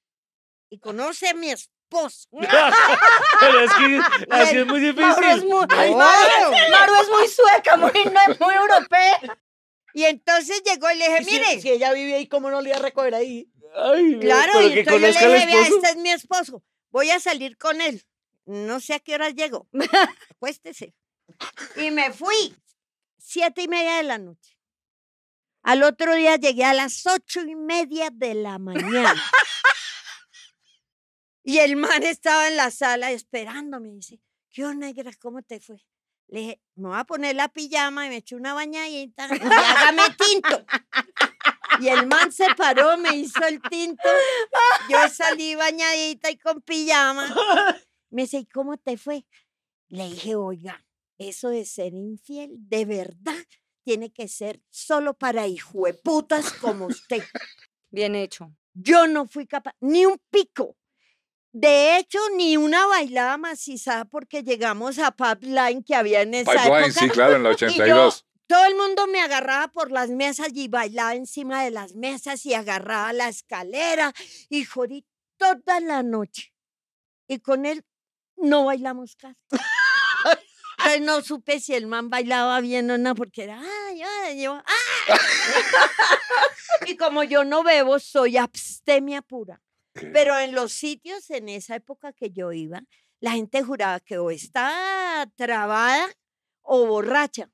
y 0.69 0.79
conoce 0.79 1.29
a 1.29 1.33
mi 1.35 1.51
esposo. 1.51 2.27
Pero 3.39 3.59
es 3.61 3.71
que 3.73 3.99
así 4.31 4.57
es 4.57 4.65
muy 4.65 4.81
Mauro 4.93 5.27
es 5.27 5.35
difícil. 5.35 5.49
muy, 5.49 5.65
No. 5.67 5.97
Maru, 5.97 6.51
Maru 6.71 6.93
es 7.01 7.09
muy 7.09 7.27
sueca, 7.27 7.77
muy, 7.77 7.91
no, 8.05 8.45
muy 8.45 8.55
europea. 8.55 9.37
Y 9.97 10.03
entonces 10.03 10.61
llegó 10.65 10.91
y 10.91 10.97
le 10.97 11.05
dije, 11.07 11.21
Y 11.21 11.23
si- 11.25 11.31
mire, 11.31 11.61
Si, 11.61 11.69
ella 11.69 11.93
vive 11.93 12.15
ahí, 12.15 12.27
¿cómo 12.27 12.51
no 12.51 12.59
le 12.61 12.67
iba 12.69 12.77
a 12.77 12.81
recoger 12.81 13.15
ahí? 13.15 13.49
Ay, 13.73 14.03
no, 14.15 14.19
Claro, 14.19 14.51
pero 14.55 14.67
y 14.67 14.73
que 14.73 14.79
entonces 14.81 15.15
yo 15.21 15.27
le 15.29 15.33
dije, 15.35 15.45
vea, 15.45 15.61
este 15.67 15.89
es 15.91 15.95
mi 15.95 16.09
esposo, 16.11 16.61
voy 16.91 17.11
a 17.11 17.19
salir 17.21 17.57
con 17.57 17.79
él. 17.79 18.05
No 18.45 18.81
sé 18.81 18.95
a 18.95 18.99
qué 18.99 19.15
hora 19.15 19.29
llego. 19.29 19.69
Acuéstese. 20.31 20.93
Y 21.77 21.91
me 21.91 22.11
fui, 22.11 22.53
siete 23.17 23.61
y 23.61 23.67
media 23.69 23.95
de 23.95 24.03
la 24.03 24.17
noche. 24.17 24.59
Al 25.63 25.81
otro 25.83 26.13
día 26.13 26.35
llegué 26.35 26.65
a 26.65 26.73
las 26.73 27.05
ocho 27.07 27.41
y 27.45 27.55
media 27.55 28.09
de 28.11 28.33
la 28.35 28.59
mañana. 28.59 29.15
Y 31.47 31.59
el 31.59 31.75
man 31.75 32.01
estaba 32.01 32.47
en 32.47 32.55
la 32.55 32.71
sala 32.71 33.11
esperándome. 33.11 33.91
Dice, 33.91 34.19
¿qué 34.49 34.65
onda, 34.65 34.87
negra? 34.87 35.11
¿Cómo 35.19 35.43
te 35.43 35.59
fue? 35.59 35.77
Le 36.27 36.39
dije, 36.39 36.61
me 36.75 36.89
voy 36.89 36.97
a 36.97 37.03
poner 37.03 37.35
la 37.35 37.49
pijama 37.49 38.05
y 38.05 38.09
me 38.09 38.17
eché 38.17 38.35
una 38.35 38.53
bañadita 38.53 39.27
y 39.27 39.39
hágame 39.39 40.03
tinto. 40.17 40.65
Y 41.79 41.89
el 41.89 42.07
man 42.07 42.31
se 42.31 42.53
paró, 42.55 42.97
me 42.97 43.15
hizo 43.15 43.43
el 43.45 43.61
tinto. 43.61 44.09
Yo 44.89 45.09
salí 45.09 45.55
bañadita 45.55 46.31
y 46.31 46.37
con 46.37 46.61
pijama. 46.61 47.33
Me 48.09 48.23
dice, 48.23 48.39
¿y 48.39 48.45
cómo 48.45 48.77
te 48.77 48.97
fue? 48.97 49.25
Le 49.89 50.09
dije, 50.09 50.35
oiga, 50.35 50.85
eso 51.17 51.49
de 51.49 51.65
ser 51.65 51.93
infiel, 51.93 52.51
de 52.57 52.85
verdad, 52.85 53.45
tiene 53.83 54.11
que 54.11 54.27
ser 54.27 54.61
solo 54.69 55.13
para 55.13 55.47
hijueputas 55.47 56.53
como 56.53 56.87
usted. 56.87 57.23
Bien 57.91 58.15
hecho. 58.15 58.51
Yo 58.73 59.07
no 59.07 59.27
fui 59.27 59.45
capaz, 59.47 59.75
ni 59.79 60.05
un 60.05 60.19
pico. 60.29 60.75
De 61.57 61.97
hecho, 61.97 62.19
ni 62.35 62.57
una 62.57 62.85
bailada 62.85 63.37
macizada 63.37 64.03
porque 64.03 64.43
llegamos 64.43 64.99
a 64.99 65.11
Pipeline 65.15 65.85
que 65.85 65.95
había 65.95 66.21
en 66.21 66.33
esa 66.33 66.51
Pipeline, 66.51 66.83
época. 66.83 66.99
sí, 66.99 67.09
claro, 67.09 67.37
en 67.37 67.43
la 67.43 67.51
Y 67.53 67.53
yo, 67.53 67.65
82. 67.65 68.25
todo 68.45 68.65
el 68.65 68.75
mundo 68.75 69.07
me 69.07 69.21
agarraba 69.21 69.69
por 69.69 69.89
las 69.89 70.09
mesas 70.09 70.49
y 70.53 70.67
bailaba 70.67 71.15
encima 71.15 71.63
de 71.63 71.71
las 71.71 71.95
mesas 71.95 72.45
y 72.45 72.53
agarraba 72.53 73.13
la 73.13 73.29
escalera 73.29 74.13
y 74.49 74.65
jodí 74.65 75.05
toda 75.37 75.79
la 75.79 76.03
noche. 76.03 76.53
Y 77.25 77.39
con 77.39 77.65
él 77.65 77.85
no 78.35 78.65
bailamos 78.65 79.15
casi. 79.15 79.39
Entonces 80.77 81.01
no 81.03 81.21
supe 81.21 81.61
si 81.61 81.73
el 81.73 81.87
man 81.87 82.09
bailaba 82.09 82.59
bien 82.59 82.91
o 82.91 82.97
no, 82.97 83.15
porque 83.15 83.43
era, 83.43 83.61
ay, 83.61 84.01
ay, 84.01 84.41
yo, 84.41 84.55
¡ay! 84.55 85.17
y 86.87 86.97
como 86.97 87.23
yo 87.23 87.45
no 87.45 87.63
bebo, 87.63 87.97
soy 87.97 88.35
abstemia 88.35 89.21
pura. 89.21 89.61
¿Qué? 89.95 90.07
Pero 90.07 90.37
en 90.37 90.53
los 90.53 90.73
sitios, 90.73 91.29
en 91.29 91.49
esa 91.49 91.75
época 91.75 92.13
que 92.13 92.31
yo 92.31 92.51
iba, 92.51 92.83
la 93.19 93.31
gente 93.31 93.63
juraba 93.63 93.99
que 93.99 94.17
o 94.17 94.29
estaba 94.29 95.25
trabada 95.35 96.07
o 96.61 96.85
borracha. 96.85 97.49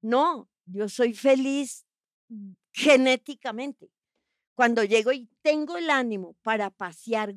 No, 0.00 0.48
yo 0.64 0.88
soy 0.88 1.14
feliz 1.14 1.84
genéticamente. 2.72 3.90
Cuando 4.54 4.84
llego 4.84 5.12
y 5.12 5.28
tengo 5.42 5.76
el 5.76 5.90
ánimo 5.90 6.36
para 6.42 6.70
pasear 6.70 7.34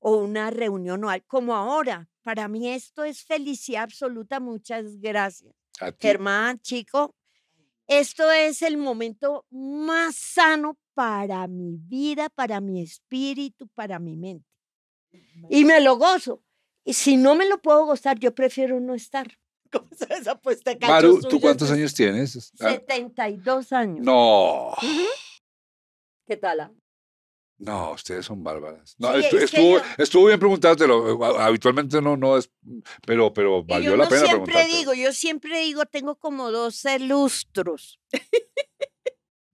o 0.00 0.16
una 0.16 0.50
reunión 0.50 1.04
o 1.04 1.10
algo, 1.10 1.26
como 1.26 1.54
ahora, 1.54 2.08
para 2.22 2.48
mí 2.48 2.68
esto 2.68 3.04
es 3.04 3.24
felicidad 3.24 3.84
absoluta. 3.84 4.40
Muchas 4.40 4.98
gracias. 4.98 5.54
Germán, 5.98 6.60
chico, 6.60 7.14
esto 7.86 8.30
es 8.30 8.62
el 8.62 8.76
momento 8.76 9.46
más 9.50 10.16
sano 10.16 10.76
para 10.98 11.46
mi 11.46 11.76
vida, 11.76 12.28
para 12.28 12.60
mi 12.60 12.82
espíritu, 12.82 13.68
para 13.68 14.00
mi 14.00 14.16
mente. 14.16 14.44
Y 15.48 15.64
me 15.64 15.80
lo 15.80 15.96
gozo. 15.96 16.42
Y 16.84 16.94
si 16.94 17.16
no 17.16 17.36
me 17.36 17.48
lo 17.48 17.62
puedo 17.62 17.86
gozar, 17.86 18.18
yo 18.18 18.34
prefiero 18.34 18.80
no 18.80 18.94
estar. 18.94 19.28
¿Cómo 19.72 19.86
se 19.96 20.12
esa 20.12 20.34
puesta 20.40 20.74
de 20.74 20.84
Maru, 20.84 21.20
¿tú 21.20 21.38
cuántos 21.40 21.70
años 21.70 21.94
tienes? 21.94 22.52
Ah, 22.58 22.70
72 22.70 23.72
años. 23.72 24.04
No, 24.04 24.72
¿Qué 26.26 26.36
tal? 26.36 26.60
ah? 26.62 26.72
no, 27.58 27.92
ustedes 27.92 28.26
son 28.26 28.42
bárbaras. 28.42 28.96
No, 28.98 29.12
Sí, 29.12 29.18
es 29.26 29.30
que 29.30 29.44
estuvo, 29.44 29.78
yo- 29.78 29.82
estuvo 29.98 30.26
bien 30.26 30.40
preguntártelo. 30.40 31.12
eh, 31.12 31.36
Habitualmente 31.38 32.02
no, 32.02 32.16
no 32.16 32.36
es, 32.38 32.50
pero, 33.06 33.32
pero 33.32 33.62
valió 33.62 33.90
yo 33.92 33.96
la 33.96 34.04
no 34.04 34.10
pena 34.10 34.22
siempre 34.22 34.52
preguntártelo. 34.52 34.78
digo, 34.78 34.94
yo 34.94 35.12
siempre 35.12 35.60
digo, 35.60 35.86
tengo 35.86 36.16
como 36.16 36.50
12 36.50 36.98
lustros. 36.98 38.00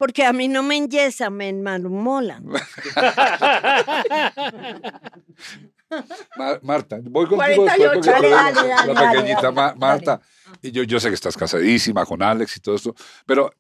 Porque 0.05 0.23
a 0.27 0.35
mí 0.35 0.49
no 0.49 0.63
me 0.63 0.77
enyesa, 0.77 1.31
me 1.31 1.49
enmalumolan. 1.49 2.45
Ma- 6.37 6.59
Marta, 6.63 6.99
voy 7.05 7.27
contigo 7.27 7.65
después 7.65 7.79
48, 7.79 7.93
porque 7.95 8.11
dale, 8.11 8.29
la- 8.31 8.37
dale, 8.53 8.69
la, 8.69 8.77
dale, 8.77 8.93
dale, 8.95 9.09
pequeñita 9.17 9.41
dale, 9.43 9.55
Ma- 9.55 9.67
dale. 9.69 9.79
Marta. 9.79 10.21
Y 10.61 10.71
yo, 10.73 10.83
yo 10.83 11.01
sé 11.01 11.09
que 11.09 11.15
estás 11.15 11.39
casadísima 11.39 12.05
con 12.05 12.23
Alex 12.23 12.59
y 12.59 12.61
todo 12.61 12.75
esto, 12.75 12.95
pero 13.25 13.51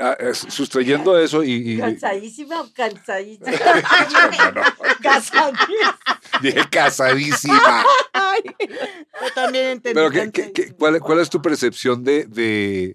ah, 0.00 0.16
sustrayendo 0.32 1.18
eso 1.18 1.44
y, 1.44 1.74
y- 1.74 1.78
Cansadísima 1.78 2.62
o 2.62 2.72
cansadísima. 2.72 3.50
No, 3.50 4.52
no, 4.52 4.62
Casadísima. 5.02 5.98
dije 6.40 6.60
casadísima. 6.70 7.84
Ay, 8.14 8.40
yo 8.58 9.30
también 9.34 9.66
entendí. 9.66 9.94
Pero 10.00 10.10
¿qué- 10.10 10.30
qué- 10.30 10.52
qué- 10.52 10.72
cuál, 10.74 10.98
cuál 11.00 11.18
es 11.20 11.28
tu 11.28 11.42
percepción 11.42 12.02
de, 12.04 12.24
de, 12.24 12.94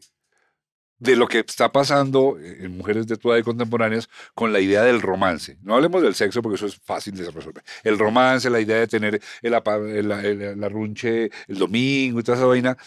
de 0.98 1.16
lo 1.16 1.28
que 1.28 1.40
está 1.40 1.72
pasando 1.72 2.38
en 2.40 2.78
mujeres 2.78 3.06
de 3.08 3.18
tu 3.18 3.30
edad 3.32 3.40
y 3.40 3.44
contemporáneas 3.44 4.10
con 4.34 4.54
la 4.54 4.60
idea 4.60 4.82
del 4.84 5.02
romance? 5.02 5.58
No 5.62 5.76
hablemos 5.76 6.02
del 6.02 6.16
sexo 6.16 6.42
porque 6.42 6.56
eso 6.56 6.66
es 6.68 6.76
fácil 6.78 7.16
de 7.16 7.30
resolver. 7.32 7.64
El 7.84 8.00
romance, 8.00 8.50
la 8.50 8.60
idea 8.62 8.78
de 8.80 8.88
tener 8.88 9.22
el, 9.42 9.54
el, 9.54 10.12
el- 10.12 10.42
el 10.42 10.64
arrunche 10.64 11.30
el 11.48 11.58
domingo 11.58 12.20
y 12.20 12.24
toda 12.24 12.38
esa 12.38 12.48
vaina, 12.48 12.78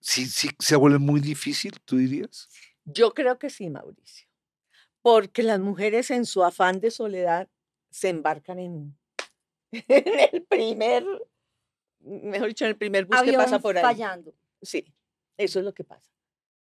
¿sí, 0.00 0.26
sí 0.26 0.50
se 0.58 0.76
vuelve 0.76 0.98
muy 0.98 1.20
difícil, 1.20 1.72
tú 1.84 1.96
dirías? 1.96 2.48
Yo 2.84 3.12
creo 3.14 3.38
que 3.38 3.50
sí, 3.50 3.68
Mauricio. 3.70 4.26
Porque 5.02 5.42
las 5.42 5.58
mujeres 5.58 6.10
en 6.12 6.26
su 6.26 6.44
afán 6.44 6.78
de 6.80 6.90
soledad 6.92 7.48
se 7.90 8.08
embarcan 8.08 8.58
en, 8.60 8.96
en 9.72 10.18
el 10.32 10.42
primer, 10.44 11.04
mejor 12.00 12.48
dicho, 12.48 12.64
en 12.64 12.70
el 12.70 12.76
primer 12.76 13.04
bus 13.06 13.16
que 13.16 13.30
Avión 13.30 13.42
pasa 13.42 13.58
por 13.58 13.76
ahí. 13.76 13.82
fallando. 13.82 14.32
Sí, 14.60 14.94
eso 15.36 15.58
es 15.58 15.64
lo 15.64 15.74
que 15.74 15.82
pasa. 15.84 16.08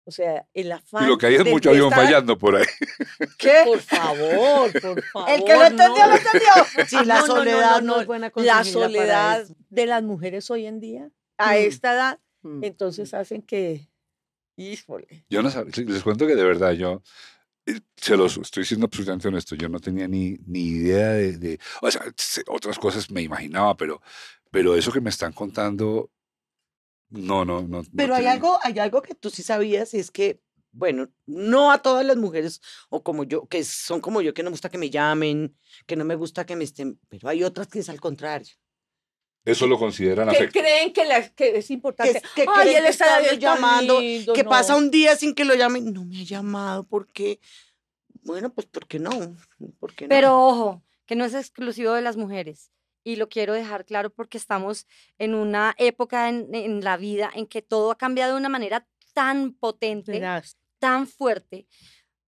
O 0.09 0.11
sea, 0.11 0.47
el 0.55 0.69
Y 0.69 0.71
afán. 0.71 1.07
lo 1.07 1.19
que 1.19 1.27
hay 1.27 1.35
es 1.35 1.45
mucho 1.45 1.69
avión 1.69 1.91
estar- 1.93 2.05
fallando 2.07 2.39
por 2.39 2.57
ahí. 2.57 2.65
¿Qué? 3.39 3.61
Por 3.67 3.79
favor, 3.81 4.73
por 4.81 5.03
favor. 5.05 5.31
El 5.31 5.45
que 5.45 5.53
lo 5.55 5.65
entendió, 5.67 6.07
no. 6.07 6.09
lo 6.09 6.17
entendió. 6.17 6.87
Sí, 6.89 6.97
la 7.05 7.21
No, 7.21 7.21
no, 7.21 7.27
no, 7.27 7.35
soledad 7.35 7.71
no, 7.73 7.81
no, 7.83 7.95
no. 7.97 8.01
es 8.01 8.07
buena 8.07 8.27
La 8.29 8.31
consejera 8.33 8.57
para 8.59 8.65
soledad 8.73 9.47
de 9.69 9.87
las 9.87 10.03
mujeres 10.03 10.51
hoy 10.51 10.65
en 10.65 10.81
día, 10.81 11.11
a 11.37 11.51
Mm. 11.53 11.57
esta 11.59 11.93
edad, 11.93 12.19
Mm. 12.41 12.65
entonces 12.65 13.13
hacen 13.13 13.43
que. 13.43 13.87
Híjole. 14.57 15.25
Yo 15.29 15.43
no 15.43 15.51
sabía, 15.51 15.73
les 15.87 16.03
cuento 16.03 16.27
que 16.27 16.35
de 16.35 16.43
verdad 16.43 16.73
yo 16.73 17.03
eh, 17.67 17.81
se 17.97 18.17
los 18.17 18.39
estoy 18.39 18.65
siendo 18.65 18.87
absolutamente 18.87 19.29
honesto, 19.29 19.55
yo 19.57 19.69
no 19.69 19.79
tenía 19.79 20.09
ni, 20.09 20.39
ni 20.47 20.61
idea 20.69 21.09
de, 21.11 21.37
de- 21.37 21.61
o 21.83 21.91
sea, 21.91 22.03
otras 22.49 22.79
cosas 22.79 23.11
me 23.11 23.21
imaginaba, 23.21 23.77
pero, 23.77 24.01
pero 24.51 24.75
eso 24.75 24.91
que 24.91 25.03
me 25.03 25.11
están 25.11 25.33
contando, 25.35 26.11
no, 27.11 27.45
no, 27.45 27.63
no. 27.63 27.83
no 27.83 27.85
Pero 27.97 28.15
hay 28.15 28.27
algo, 28.27 28.59
hay 28.63 28.79
algo 28.79 29.03
que 29.03 29.15
tú 29.15 29.31
sí 29.31 29.43
sabías 29.43 29.95
y 29.95 29.99
es 29.99 30.11
que, 30.11 30.41
bueno, 30.73 31.09
no 31.27 31.73
a 31.73 31.79
todas 31.83 32.05
las 32.05 32.17
mujeres 32.17 32.61
o 32.91 33.03
como 33.03 33.25
yo, 33.25 33.47
que 33.47 33.65
son 33.65 34.01
como 34.01 34.21
yo, 34.21 34.35
que 34.35 34.43
no 34.43 34.51
me 34.51 34.55
gusta 34.55 34.69
que 34.71 34.79
me 34.79 34.91
llamen, 34.91 35.57
que 35.87 35.97
no 35.97 36.05
me 36.05 36.15
gusta 36.15 36.45
que 36.47 36.57
me 36.57 36.65
estén, 36.65 36.99
pero 37.09 37.29
hay 37.29 37.43
otras 37.45 37.69
que 37.69 37.79
es 37.81 37.89
al 37.89 38.01
contrario. 38.01 38.55
Eso 39.45 39.67
lo 39.67 39.79
consideran 39.79 40.29
Que 40.29 40.37
afecto. 40.37 40.61
creen 40.61 40.93
que, 40.93 41.05
la- 41.07 41.27
que 41.31 41.57
es 41.57 41.69
Que, 41.69 41.73
importante. 41.73 42.21
que 42.35 42.45
Ay, 42.47 42.75
él 42.75 42.83
que 42.83 42.89
está 42.91 43.33
llamando, 43.35 43.99
lindo", 44.01 44.35
que 44.35 44.45
pasa 44.45 44.77
un 44.77 44.91
día 44.91 45.17
sin 45.17 45.35
que 45.35 45.45
lo 45.47 45.55
llamen. 45.55 45.93
No 45.93 46.05
me 46.05 46.21
ha 46.21 46.25
llamado, 46.25 46.85
¿por 46.85 47.07
qué? 47.07 47.41
Bueno, 48.23 48.53
pues 48.53 48.67
¿por 48.67 48.87
qué 48.87 48.99
no? 48.99 49.11
¿Por 49.79 49.95
qué 49.95 50.05
no? 50.05 50.09
Pero 50.11 50.39
ojo, 50.47 50.83
que 51.07 51.15
no 51.17 51.25
es 51.25 51.33
exclusivo 51.33 51.93
de 51.95 52.03
las 52.03 52.19
mujeres. 52.19 52.71
Y 53.09 53.17
lo 53.17 53.29
quiero 53.29 53.55
dejar 53.55 53.85
claro 53.87 54.11
porque 54.11 54.37
estamos 54.39 54.87
en 55.19 55.35
una 55.35 55.75
época 55.79 56.29
en, 56.29 56.55
en 56.55 56.85
la 56.85 56.97
vida 56.97 57.31
en 57.35 57.47
que 57.47 57.63
todo 57.63 57.91
ha 57.91 57.97
cambiado 57.99 58.35
de 58.35 58.41
una 58.41 58.49
manera 58.51 58.87
tan 59.15 59.53
potente, 59.55 60.31
tan 60.79 61.07
fuerte. 61.07 61.67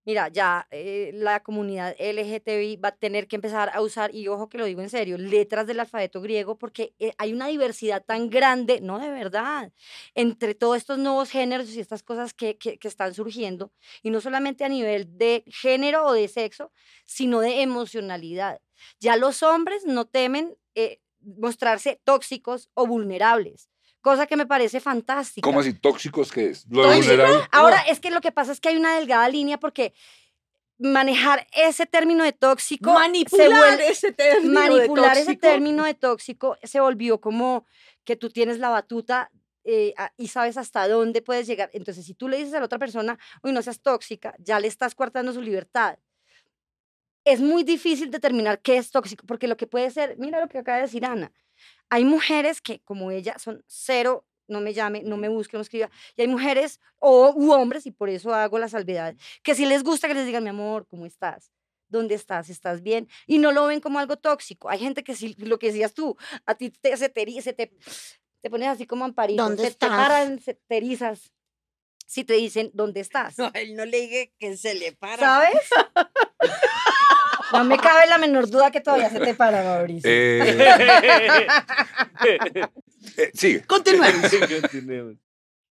Mira, 0.07 0.29
ya 0.29 0.67
eh, 0.71 1.11
la 1.15 1.43
comunidad 1.43 1.95
LGTBI 1.99 2.77
va 2.77 2.89
a 2.89 2.97
tener 2.97 3.29
que 3.29 3.37
empezar 3.37 3.71
a 3.75 3.83
usar, 3.83 4.15
y 4.15 4.29
ojo 4.29 4.49
que 4.49 4.57
lo 4.59 4.65
digo 4.65 4.81
en 4.81 4.89
serio, 4.91 5.19
letras 5.19 5.67
del 5.67 5.81
alfabeto 5.81 6.23
griego 6.23 6.57
porque 6.57 6.95
eh, 6.99 7.13
hay 7.19 7.33
una 7.35 7.49
diversidad 7.49 8.03
tan 8.05 8.31
grande, 8.31 8.81
no 8.81 8.99
de 8.99 9.11
verdad, 9.11 9.73
entre 10.15 10.55
todos 10.55 10.79
estos 10.79 10.99
nuevos 10.99 11.31
géneros 11.31 11.69
y 11.75 11.81
estas 11.81 12.03
cosas 12.03 12.33
que, 12.35 12.57
que- 12.59 12.79
que 12.79 12.89
están 12.89 13.13
surgiendo, 13.15 13.73
y 14.03 14.11
no 14.11 14.21
solamente 14.23 14.65
a 14.65 14.69
nivel 14.71 15.19
de 15.19 15.45
género 15.47 16.07
o 16.07 16.13
de 16.15 16.29
sexo, 16.29 16.73
sino 17.07 17.41
de 17.41 17.61
emocionalidad. 17.63 18.61
Ya 19.01 19.17
los 19.17 19.43
hombres 19.43 19.85
no 19.85 20.07
temen 20.07 20.57
eh, 20.85 21.01
mostrarse 21.21 22.01
tóxicos 22.05 22.71
o 22.75 22.87
vulnerables, 22.87 23.69
cosa 24.01 24.27
que 24.27 24.37
me 24.37 24.47
parece 24.47 24.81
fantástica. 24.81 25.45
¿Cómo 25.45 25.61
así? 25.61 25.75
¿Tóxicos 25.75 26.33
qué 26.33 26.47
es? 26.51 26.67
¿Lo 26.71 26.89
de 26.89 26.97
vulnerable? 26.97 27.45
Ahora, 27.53 27.81
es 27.89 28.01
que 28.01 28.11
lo 28.11 28.21
que 28.21 28.33
pasa 28.33 28.53
es 28.53 28.61
que 28.61 28.71
hay 28.71 28.77
una 28.77 28.97
delgada 28.97 29.29
línea 29.29 29.59
porque 29.59 29.93
manejar 30.79 31.47
ese 31.53 31.85
término 31.87 32.25
de 32.25 32.33
tóxico 32.33 32.91
se 32.91 32.95
manipular 32.99 33.51
vuelve- 33.79 33.91
ese 33.91 34.13
término 34.13 34.61
de 34.61 34.69
manipular 34.79 35.17
ese 35.17 35.27
tóxico. 35.35 35.41
término 35.47 35.85
de 35.85 35.95
tóxico 35.95 36.57
se 36.63 36.81
volvió 36.81 37.21
como 37.21 37.67
que 38.05 38.17
tú 38.17 38.31
tienes 38.31 38.59
la 38.59 38.71
batuta 38.71 39.31
eh, 39.65 39.93
a- 39.99 40.11
y 40.17 40.29
sabes 40.29 40.57
hasta 40.57 40.89
dónde 40.89 41.21
puedes 41.21 41.47
llegar. 41.47 41.69
Entonces, 41.75 42.07
si 42.07 42.15
tú 42.15 42.29
le 42.29 42.39
dices 42.39 42.55
a 42.55 42.61
la 42.61 42.65
otra 42.65 42.79
persona, 42.79 43.19
uy, 43.43 43.53
no 43.53 43.61
seas 43.61 43.83
tóxica, 43.83 44.35
ya 44.39 44.59
le 44.59 44.67
estás 44.69 44.95
coartando 44.95 45.35
su 45.35 45.43
libertad. 45.43 45.99
Es 47.25 47.41
muy 47.41 47.65
difícil 47.65 48.11
determinar 48.11 48.61
qué 48.61 48.77
es 48.77 48.91
tóxico, 48.91 49.27
porque 49.27 49.49
lo 49.49 49.57
que 49.57 49.67
puede 49.67 49.91
ser, 49.91 50.17
mira 50.19 50.41
lo 50.41 50.49
que 50.49 50.59
acaba 50.59 50.79
de 50.79 50.85
decir 50.85 51.05
Ana, 51.05 51.33
hay 51.89 52.05
mujeres 52.05 52.61
que 52.61 52.81
como 52.81 53.11
ella 53.11 53.39
son 53.39 53.63
cero, 53.67 54.27
no 54.49 54.61
me 54.61 54.73
llame, 54.73 55.03
no 55.03 55.17
me 55.17 55.29
busque, 55.29 55.57
no 55.57 55.61
me 55.61 55.65
escriba, 55.65 55.91
y 56.17 56.23
hay 56.23 56.29
mujeres 56.29 56.81
o 56.99 57.33
u 57.37 57.53
hombres, 57.53 57.87
y 57.87 57.91
por 57.91 58.09
eso 58.09 58.35
hago 58.35 58.59
la 58.59 58.69
salvedad, 58.69 59.15
que 59.43 59.55
si 59.55 59.67
les 59.67 59.83
gusta 59.83 60.09
que 60.09 60.15
les 60.15 60.27
digan, 60.27 60.43
mi 60.43 60.51
amor, 60.51 60.87
¿cómo 60.89 61.07
estás? 61.07 61.53
¿Dónde 61.89 62.15
estás? 62.15 62.49
¿Estás 62.49 62.83
bien? 62.83 63.09
Y 63.27 63.39
no 63.39 63.51
lo 63.51 63.67
ven 63.67 63.81
como 63.81 63.99
algo 63.99 64.17
tóxico. 64.17 64.71
Hay 64.71 64.79
gente 64.79 65.03
que 65.03 65.17
sí, 65.17 65.35
lo 65.39 65.59
que 65.59 65.67
decías 65.69 65.93
tú, 65.93 66.17
a 66.47 66.55
ti 66.55 66.71
te, 66.71 66.97
se 66.97 67.09
te, 67.09 67.43
se 67.43 67.53
te 67.53 67.73
te 68.41 68.51
pones 68.51 68.69
así 68.69 68.87
como 68.87 69.05
amparito. 69.05 69.43
¿Dónde 69.43 69.63
se 69.63 69.69
estás? 69.69 69.91
te 69.91 69.97
paran, 69.97 70.41
se 70.41 70.55
te 70.55 70.77
erizas. 70.77 71.33
Si 72.07 72.25
te 72.25 72.35
dicen, 72.35 72.71
¿dónde 72.75 73.01
estás? 73.01 73.39
No, 73.39 73.51
él 73.55 73.77
no 73.77 73.85
le 73.85 74.01
dije 74.01 74.35
que 74.39 74.57
se 74.57 74.75
le 74.75 74.93
para. 74.93 75.19
¿Sabes? 75.19 75.61
No 77.53 77.65
me 77.65 77.79
cabe 77.79 78.07
la 78.07 78.19
menor 78.19 78.49
duda 78.49 78.71
que 78.71 78.81
todavía 78.81 79.11
se 79.11 79.21
te 79.21 79.35
para, 79.35 79.63
Mauricio. 79.63 80.11
Eh, 80.11 81.47
eh, 83.17 83.31
sigue. 83.35 83.63
Continuemos. 83.65 84.31
Continuemos. 84.61 85.17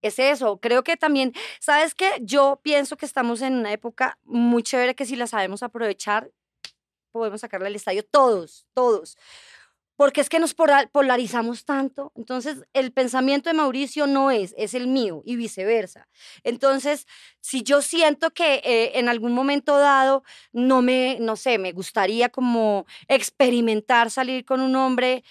es 0.03 0.19
eso. 0.19 0.59
Creo 0.59 0.85
que 0.85 0.97
también, 0.97 1.33
¿sabes 1.61 1.95
qué? 1.95 2.11
Yo 2.21 2.61
pienso 2.63 2.97
que 2.97 3.07
estamos 3.07 3.43
en 3.43 3.55
una 3.55 3.73
época 3.73 4.19
muy 4.25 4.63
chévere 4.63 4.95
que 4.95 5.07
si 5.07 5.17
la 5.17 5.27
sabemos 5.27 5.63
aprovechar, 5.63 6.31
podemos 7.13 7.41
sacarle 7.41 7.69
al 7.69 7.77
estadio 7.77 8.05
todos, 8.05 8.67
todos. 8.75 9.17
Porque 9.97 10.21
es 10.21 10.29
que 10.29 10.41
nos 10.41 10.55
polarizamos 10.55 11.65
tanto. 11.65 12.11
Entonces, 12.17 12.65
el 12.73 12.91
pensamiento 12.93 13.49
de 13.49 13.55
Mauricio 13.55 14.07
no 14.09 14.31
es, 14.33 14.53
es 14.59 14.75
el 14.75 14.89
mío 14.89 15.23
y 15.25 15.37
viceversa. 15.37 16.09
Entonces, 16.43 17.07
si 17.41 17.63
yo 17.63 17.81
siento 17.81 18.31
que 18.31 18.57
eh, 18.65 18.99
en 18.99 19.09
algún 19.09 19.33
momento 19.33 19.79
dado 19.79 20.25
no 20.53 20.83
me, 20.83 21.19
no 21.21 21.37
sé, 21.37 21.59
me 21.59 21.71
gustaría 21.73 22.29
como 22.29 22.87
experimentar 23.07 24.11
salir 24.11 24.45
con 24.45 24.61
un 24.61 24.75
hombre, 24.77 25.23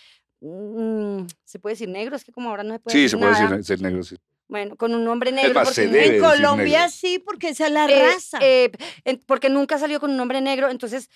mm, 0.41 1.25
¿se 1.43 1.59
puede 1.59 1.73
decir 1.73 1.89
negro? 1.89 2.15
Es 2.15 2.23
que 2.23 2.31
como 2.31 2.49
ahora 2.49 2.63
no 2.63 2.73
se 2.73 2.79
puede 2.79 2.93
Sí, 2.93 3.01
decir 3.03 3.09
se 3.11 3.17
puede 3.17 3.31
nada. 3.33 3.49
decir, 3.57 3.65
ser 3.65 3.81
negro. 3.81 4.03
sí. 4.03 4.15
Bueno, 4.49 4.75
con 4.75 4.93
un 4.93 5.07
hombre 5.07 5.31
negro. 5.31 5.53
más, 5.55 5.69
porque 5.69 5.83
En 6.15 6.21
Colombia 6.21 6.79
negro. 6.81 6.91
sí, 6.91 7.17
porque 7.17 7.49
esa 7.49 7.67
es 7.67 7.71
la 7.73 7.85
eh, 7.85 8.11
raza. 8.13 8.37
eh, 8.41 8.71
porque 9.25 9.49
nunca 9.49 9.79
salió 9.79 9.99
con 9.99 10.11
un 10.11 10.19
hombre 10.19 10.41
negro. 10.41 10.69
Entonces, 10.69 11.09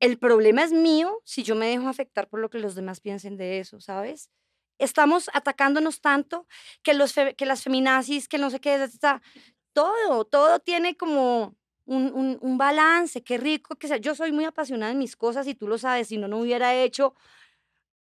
el 0.00 0.18
problema 0.18 0.62
es 0.64 0.72
mío 0.72 1.20
si 1.24 1.42
yo 1.42 1.54
me 1.54 1.66
dejo 1.68 1.88
afectar 1.88 2.28
por 2.28 2.40
lo 2.40 2.50
que 2.50 2.58
los 2.58 2.74
demás 2.74 3.00
piensen 3.00 3.36
de 3.36 3.60
eso, 3.60 3.80
¿sabes? 3.80 4.30
Estamos 4.78 5.30
atacándonos 5.32 6.00
tanto 6.00 6.46
que, 6.82 6.94
los 6.94 7.14
que 7.36 7.46
las 7.46 7.62
feminazis, 7.62 8.28
que 8.28 8.38
no 8.38 8.50
sé 8.50 8.60
qué, 8.60 8.88
ta, 9.00 9.22
todo, 9.72 10.24
todo 10.24 10.60
tiene 10.60 10.96
como 10.96 11.56
un, 11.86 12.12
un- 12.14 12.38
un 12.40 12.58
balance, 12.58 13.22
qué 13.22 13.38
rico 13.38 13.76
que 13.76 13.88
sea. 13.88 13.98
Yo 13.98 14.14
soy 14.14 14.32
muy 14.32 14.44
apasionada 14.46 14.92
en 14.92 14.98
mis 14.98 15.16
cosas 15.16 15.46
y 15.48 15.54
tú 15.54 15.68
lo 15.68 15.78
sabes, 15.78 16.08
si 16.08 16.18
no, 16.18 16.28
no 16.28 16.38
hubiera 16.40 16.74
hecho 16.74 17.14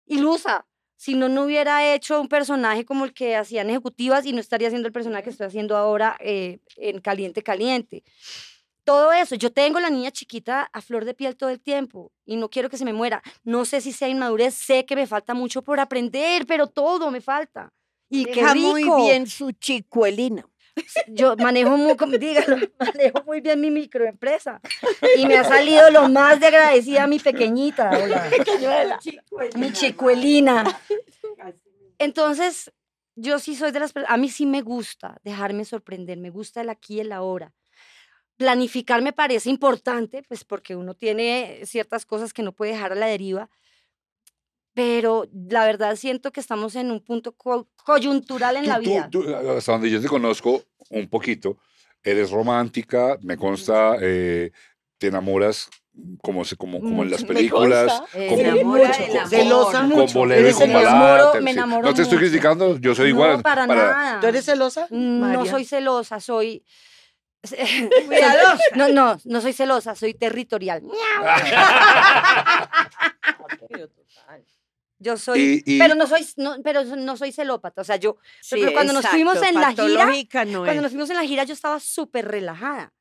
ilusa. 0.06 0.66
Si 0.96 1.16
no, 1.16 1.28
no 1.28 1.44
hubiera 1.44 1.94
hecho 1.94 2.22
un 2.22 2.30
personaje 2.30 2.86
como 2.86 3.04
el 3.04 3.14
que 3.14 3.36
hacían 3.36 3.70
ejecutivas 3.70 4.26
y 4.26 4.32
no 4.32 4.40
estaría 4.40 4.68
haciendo 4.70 4.88
el 4.88 4.94
personaje 4.94 5.24
que 5.24 5.30
estoy 5.32 5.48
haciendo 5.48 5.76
ahora 5.76 6.16
eh, 6.22 6.60
en 6.78 7.02
Caliente 7.02 7.44
Caliente. 7.44 8.04
Todo 8.84 9.14
eso, 9.14 9.36
yo 9.36 9.52
tengo 9.52 9.80
la 9.80 9.90
niña 9.90 10.12
chiquita 10.12 10.70
a 10.74 10.82
flor 10.82 11.06
de 11.06 11.14
piel 11.14 11.38
todo 11.38 11.50
el 11.50 11.62
tiempo 11.62 12.12
y 12.26 12.36
no 12.36 12.50
quiero 12.50 12.70
que 12.70 12.78
se 12.78 12.84
me 12.86 12.92
muera. 12.94 13.22
No 13.44 13.64
sé 13.66 13.80
si 13.82 13.94
sea 13.94 14.10
inmadurez, 14.10 14.54
sé 14.56 14.86
que 14.86 14.96
me 14.96 15.08
falta 15.08 15.34
mucho 15.34 15.62
por 15.62 15.80
aprender, 15.80 16.46
pero 16.46 16.68
todo 16.68 17.10
me 17.10 17.22
falta. 17.22 17.72
Y 18.10 18.26
qué 18.26 18.42
Deja 18.42 18.54
rico. 18.54 18.68
muy 18.72 18.84
bien 19.08 19.28
su 19.28 19.52
chicuelina. 19.54 20.46
Yo 21.08 21.36
manejo 21.38 21.78
muy, 21.78 21.96
como- 21.96 22.18
dígalo, 22.18 22.58
manejo 22.80 23.24
muy 23.26 23.42
bien 23.42 23.62
mi 23.62 23.70
microempresa 23.72 24.60
y 25.16 25.26
me 25.28 25.38
ha 25.38 25.44
salido 25.44 25.90
lo 25.92 26.10
más 26.10 26.40
de 26.40 26.48
agradecida 26.48 27.06
mi 27.08 27.20
pequeñita, 27.20 27.90
hola. 28.04 29.00
mi 29.56 29.72
chicuelina. 29.72 30.64
Entonces, 32.00 32.72
yo 33.16 33.40
sí 33.40 33.56
soy 33.56 33.72
de 33.72 33.80
las 33.80 33.94
personas, 33.94 34.14
a 34.16 34.18
mí 34.18 34.30
sí 34.30 34.46
me 34.46 34.62
gusta 34.62 35.18
dejarme 35.24 35.64
sorprender, 35.66 36.18
me 36.18 36.30
gusta 36.32 36.62
el 36.62 36.70
aquí 36.70 36.96
y 36.96 37.00
el 37.02 37.12
ahora. 37.12 37.54
Planificar 38.38 39.02
me 39.02 39.14
parece 39.14 39.50
importante, 39.50 40.24
pues 40.28 40.44
porque 40.44 40.76
uno 40.76 40.96
tiene 40.96 41.62
ciertas 41.66 42.06
cosas 42.06 42.34
que 42.34 42.42
no 42.44 42.52
puede 42.52 42.72
dejar 42.72 42.92
a 42.92 42.96
la 42.96 43.06
deriva, 43.06 43.50
pero 44.74 45.28
la 45.50 45.66
verdad 45.66 45.96
siento 45.96 46.32
que 46.32 46.40
estamos 46.40 46.76
en 46.76 46.90
un 46.92 47.00
punto 47.00 47.34
co- 47.34 47.68
coyuntural 47.86 48.58
en 48.58 48.64
Tú- 48.64 48.70
la 48.70 48.76
tú- 48.78 48.82
vida. 48.82 49.10
tú, 49.12 49.36
hasta 49.56 49.72
donde 49.74 49.90
yo 49.92 50.02
te 50.02 50.08
conozco 50.08 50.64
un 50.90 51.08
poquito, 51.08 51.58
eres 52.04 52.32
romántica, 52.32 53.18
me 53.22 53.38
consta, 53.38 53.96
eh, 54.02 54.52
te 54.98 55.08
enamoras 55.08 55.70
como, 56.24 56.44
se- 56.44 56.56
como, 56.56 56.80
como 56.80 57.04
en 57.04 57.12
las 57.12 57.22
Mm, 57.22 57.28
me 57.28 57.34
películas. 57.36 58.02
Eh, 58.16 58.28
como- 58.30 58.42
enamora 58.42 58.88
mucho, 58.88 59.00
con- 59.08 59.18
amor. 59.18 59.30
Celosa 59.30 59.80
con 59.82 59.90
mucho. 59.90 60.20
bolero 60.20 60.50
y 60.50 60.54
con 60.54 60.74
balada. 60.74 60.92
enamoro- 61.20 61.32
te- 61.34 61.42
me 61.42 61.52
sí. 61.52 61.58
enamoro 61.58 61.88
No 61.88 61.94
te 61.94 62.02
estoy 62.02 62.18
mucho. 62.18 62.28
criticando, 62.30 62.78
yo 62.80 62.96
soy 62.96 63.04
no, 63.14 63.16
igual. 63.16 63.42
para, 63.44 63.68
nada. 63.68 64.20
¿Tú 64.20 64.26
eres 64.28 64.44
celosa? 64.46 64.88
No 64.90 65.28
María? 65.28 65.52
soy 65.52 65.66
celosa, 65.66 66.20
soy... 66.20 66.64
Cuidadosa. 68.08 68.64
No, 68.76 68.88
no, 68.90 69.18
no 69.26 69.42
soy 69.42 69.54
celosa, 69.54 69.96
soy 69.96 70.14
territorial. 70.14 70.82
Yo 75.00 75.18
soy... 75.18 75.62
Y- 75.66 75.76
y- 75.76 75.80
Pero 75.80 75.96
no 75.96 76.08
soy, 76.08 76.26
no, 76.38 76.56
pero 76.64 76.84
no 76.86 77.18
soy 77.18 77.32
celópata. 77.34 77.82
O 77.82 77.84
sea, 77.84 77.98
yo... 77.98 78.18
pero 78.50 78.72
cuando 78.72 78.94
nos 78.94 79.06
fuimos 79.08 79.42
en 79.42 79.56
la 79.56 79.74
gira, 79.74 80.06
no 80.46 80.64
Cuando 80.64 80.82
nos 80.82 80.92
fuimos 80.92 81.10
en 81.10 81.18
la 81.18 81.24
gira 81.24 81.44
yo 81.44 81.54
estaba 81.54 81.80
súper 81.82 82.26
relajada, 82.28 82.94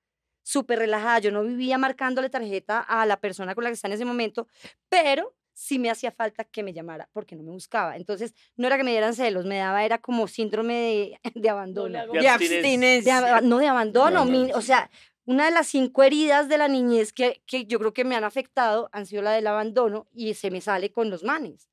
súper 0.42 0.80
relajada. 0.80 1.20
Yo 1.20 1.30
no 1.30 1.44
vivía 1.44 1.78
marcándole 1.78 2.28
tarjeta 2.28 2.80
a 2.80 3.06
la 3.06 3.18
persona 3.20 3.54
con 3.54 3.62
la 3.62 3.70
que 3.70 3.74
está 3.74 3.86
en 3.86 3.92
ese 3.94 4.04
momento, 4.04 4.48
pero 4.88 5.32
sí 5.54 5.78
me 5.78 5.90
hacía 5.90 6.10
falta 6.12 6.44
que 6.44 6.62
me 6.62 6.72
llamara 6.72 7.08
porque 7.12 7.36
no 7.36 7.42
me 7.42 7.50
buscaba. 7.50 7.96
Entonces, 7.96 8.34
no 8.56 8.66
era 8.66 8.76
que 8.76 8.84
me 8.84 8.90
dieran 8.92 9.14
celos, 9.14 9.44
me 9.44 9.58
daba, 9.58 9.84
era 9.84 9.98
como 9.98 10.26
síndrome 10.28 10.74
de, 10.74 11.20
de 11.34 11.48
abandono. 11.50 11.98
hago 11.98 12.12
De 12.12 12.20
De 12.20 12.28
abstinencia. 12.28 13.20
De 13.20 13.42
no 13.42 13.58
de 13.58 13.66
abandono, 13.68 14.10
No, 14.10 14.24
no, 14.24 14.30
mi- 14.30 14.48
no. 14.50 14.56
o 14.58 14.62
sea, 14.62 14.90
una 15.24 15.44
de 15.44 15.52
las 15.52 15.68
cinco 15.68 16.02
heridas 16.02 16.48
de 16.48 16.58
la 16.58 16.66
niñez 16.68 17.12
que, 17.12 17.42
que 17.46 17.64
yo 17.66 17.78
creo 17.78 17.92
que 17.92 18.04
me 18.04 18.16
han 18.16 18.24
afectado 18.24 18.88
han 18.92 19.06
sido 19.06 19.22
la 19.22 19.30
del 19.32 19.46
abandono 19.46 20.08
y 20.12 20.34
se 20.34 20.50
me 20.50 20.60
sale 20.60 20.90
con 20.90 21.10
los 21.10 21.22
manes. 21.22 21.68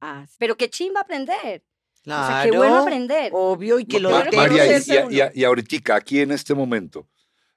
Ah, 0.00 0.26
sí. 0.28 0.36
Pero 0.38 0.56
qué 0.56 0.68
chimba 0.68 1.00
aprender. 1.00 1.64
Claro. 2.02 2.22
O 2.24 2.26
sea, 2.42 2.50
qué 2.50 2.56
bueno 2.56 2.76
aprender. 2.80 3.30
Obvio, 3.34 3.78
y 3.78 3.86
que 3.86 3.98
lo 4.00 4.10
Ma- 4.10 4.24
María, 4.36 4.66
y, 4.66 4.82
y, 5.10 5.16
y 5.16 5.20
a- 5.22 5.32
y 5.34 5.44
ahorita, 5.44 5.94
aquí 5.96 6.20
en 6.20 6.32
este 6.32 6.52
momento, 6.52 7.08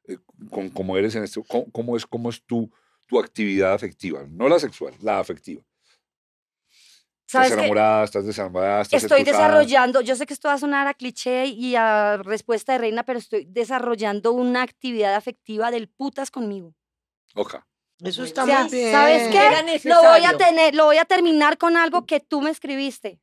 eh, 0.08 0.18
con- 0.50 0.70
como 0.70 0.96
eres 0.96 1.14
en 1.16 1.24
este, 1.26 1.44
¿cómo, 1.46 1.70
cómo 1.74 1.98
es, 1.98 2.06
cómo 2.06 2.30
es 2.30 2.42
tu, 2.46 2.72
tu 3.08 3.20
actividad 3.20 3.74
afectiva? 3.74 4.26
No 4.30 4.48
la 4.48 4.60
sexual, 4.60 4.94
la 5.02 5.20
afectiva. 5.20 5.64
¿Sabes 7.26 7.50
¿Estás 7.50 7.60
enamorada? 7.60 8.04
¿Estás 8.06 8.26
desenamorada? 8.26 8.82
¿Estás 8.84 9.04
Estoy 9.04 9.24
desarrollando, 9.24 10.00
yo 10.00 10.16
sé 10.16 10.26
que 10.26 10.34
esto 10.34 10.48
va 10.48 10.54
a 10.54 10.60
sonar 10.60 10.88
a 10.88 10.94
cliché 10.94 11.46
y 11.48 11.76
a 11.76 12.18
respuesta 12.18 12.72
de 12.72 12.78
reina, 12.78 13.04
pero 13.04 13.20
estoy 13.20 13.46
desarrollando 13.46 14.32
una 14.32 14.62
actividad 14.62 15.14
afectiva 15.16 15.70
del 15.70 15.90
putas 15.90 16.32
conmigo. 16.32 16.74
Oja. 17.34 17.68
Eso 18.04 18.24
está 18.24 18.44
O 18.44 18.46
sea, 18.46 18.62
muy 18.62 18.72
bien. 18.72 18.92
¿Sabes 18.92 19.28
qué? 19.30 19.90
Lo 19.90 20.02
voy 20.02 20.24
a 20.24 20.38
tener, 20.38 20.76
lo 20.76 20.86
voy 20.86 20.98
a 20.98 21.06
terminar 21.06 21.58
con 21.58 21.76
algo 21.76 22.06
que 22.06 22.20
tú 22.20 22.42
me 22.42 22.52
escribiste. 22.52 23.20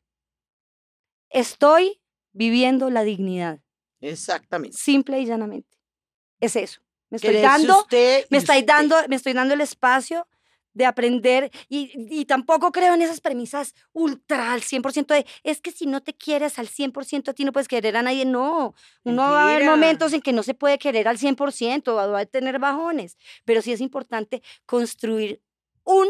Estoy 1.30 2.03
viviendo 2.32 2.91
la 2.91 3.05
dignidad, 3.05 3.61
Exactamente. 4.01 4.76
simple 4.76 5.20
y 5.20 5.26
llanamente. 5.26 5.78
Es 6.41 6.57
eso. 6.57 6.84
Me 7.15 7.31
estoy 7.31 7.41
dando, 7.41 7.79
usted 7.81 8.27
me 8.31 8.39
estoy 8.39 8.57
usted. 8.59 8.67
dando, 8.67 8.97
me 9.09 9.17
estoy 9.17 9.33
dando 9.33 9.55
el 9.55 9.61
espacio 9.61 10.27
de 10.73 10.87
aprender 10.87 11.53
y, 11.69 11.93
y 12.11 12.25
tampoco 12.25 12.73
creo 12.73 12.95
en 12.95 13.03
esas 13.03 13.21
premisas 13.21 13.75
ultra 13.93 14.53
al 14.53 14.61
100% 14.62 15.15
de, 15.15 15.25
es 15.45 15.61
que 15.61 15.71
si 15.71 15.87
no 15.87 16.03
te 16.03 16.15
quieres 16.15 16.59
al 16.59 16.67
100% 16.67 17.31
a 17.31 17.33
ti 17.35 17.45
no 17.45 17.53
puedes 17.53 17.69
querer 17.69 17.97
a 17.97 18.03
nadie, 18.03 18.25
no, 18.25 18.75
uno 19.05 19.23
va 19.23 19.43
a 19.43 19.53
haber 19.53 19.62
momentos 19.71 20.12
en 20.12 20.21
que 20.21 20.33
no 20.33 20.43
se 20.43 20.55
puede 20.55 20.79
querer 20.79 21.07
al 21.07 21.17
100%, 21.19 21.95
va 21.95 22.19
a 22.19 22.27
tener 22.27 22.59
bajones, 22.59 23.17
pero 23.45 23.62
sí 23.62 23.71
es 23.73 23.81
importante 23.81 24.43
construir 24.67 25.41
un, 25.85 26.09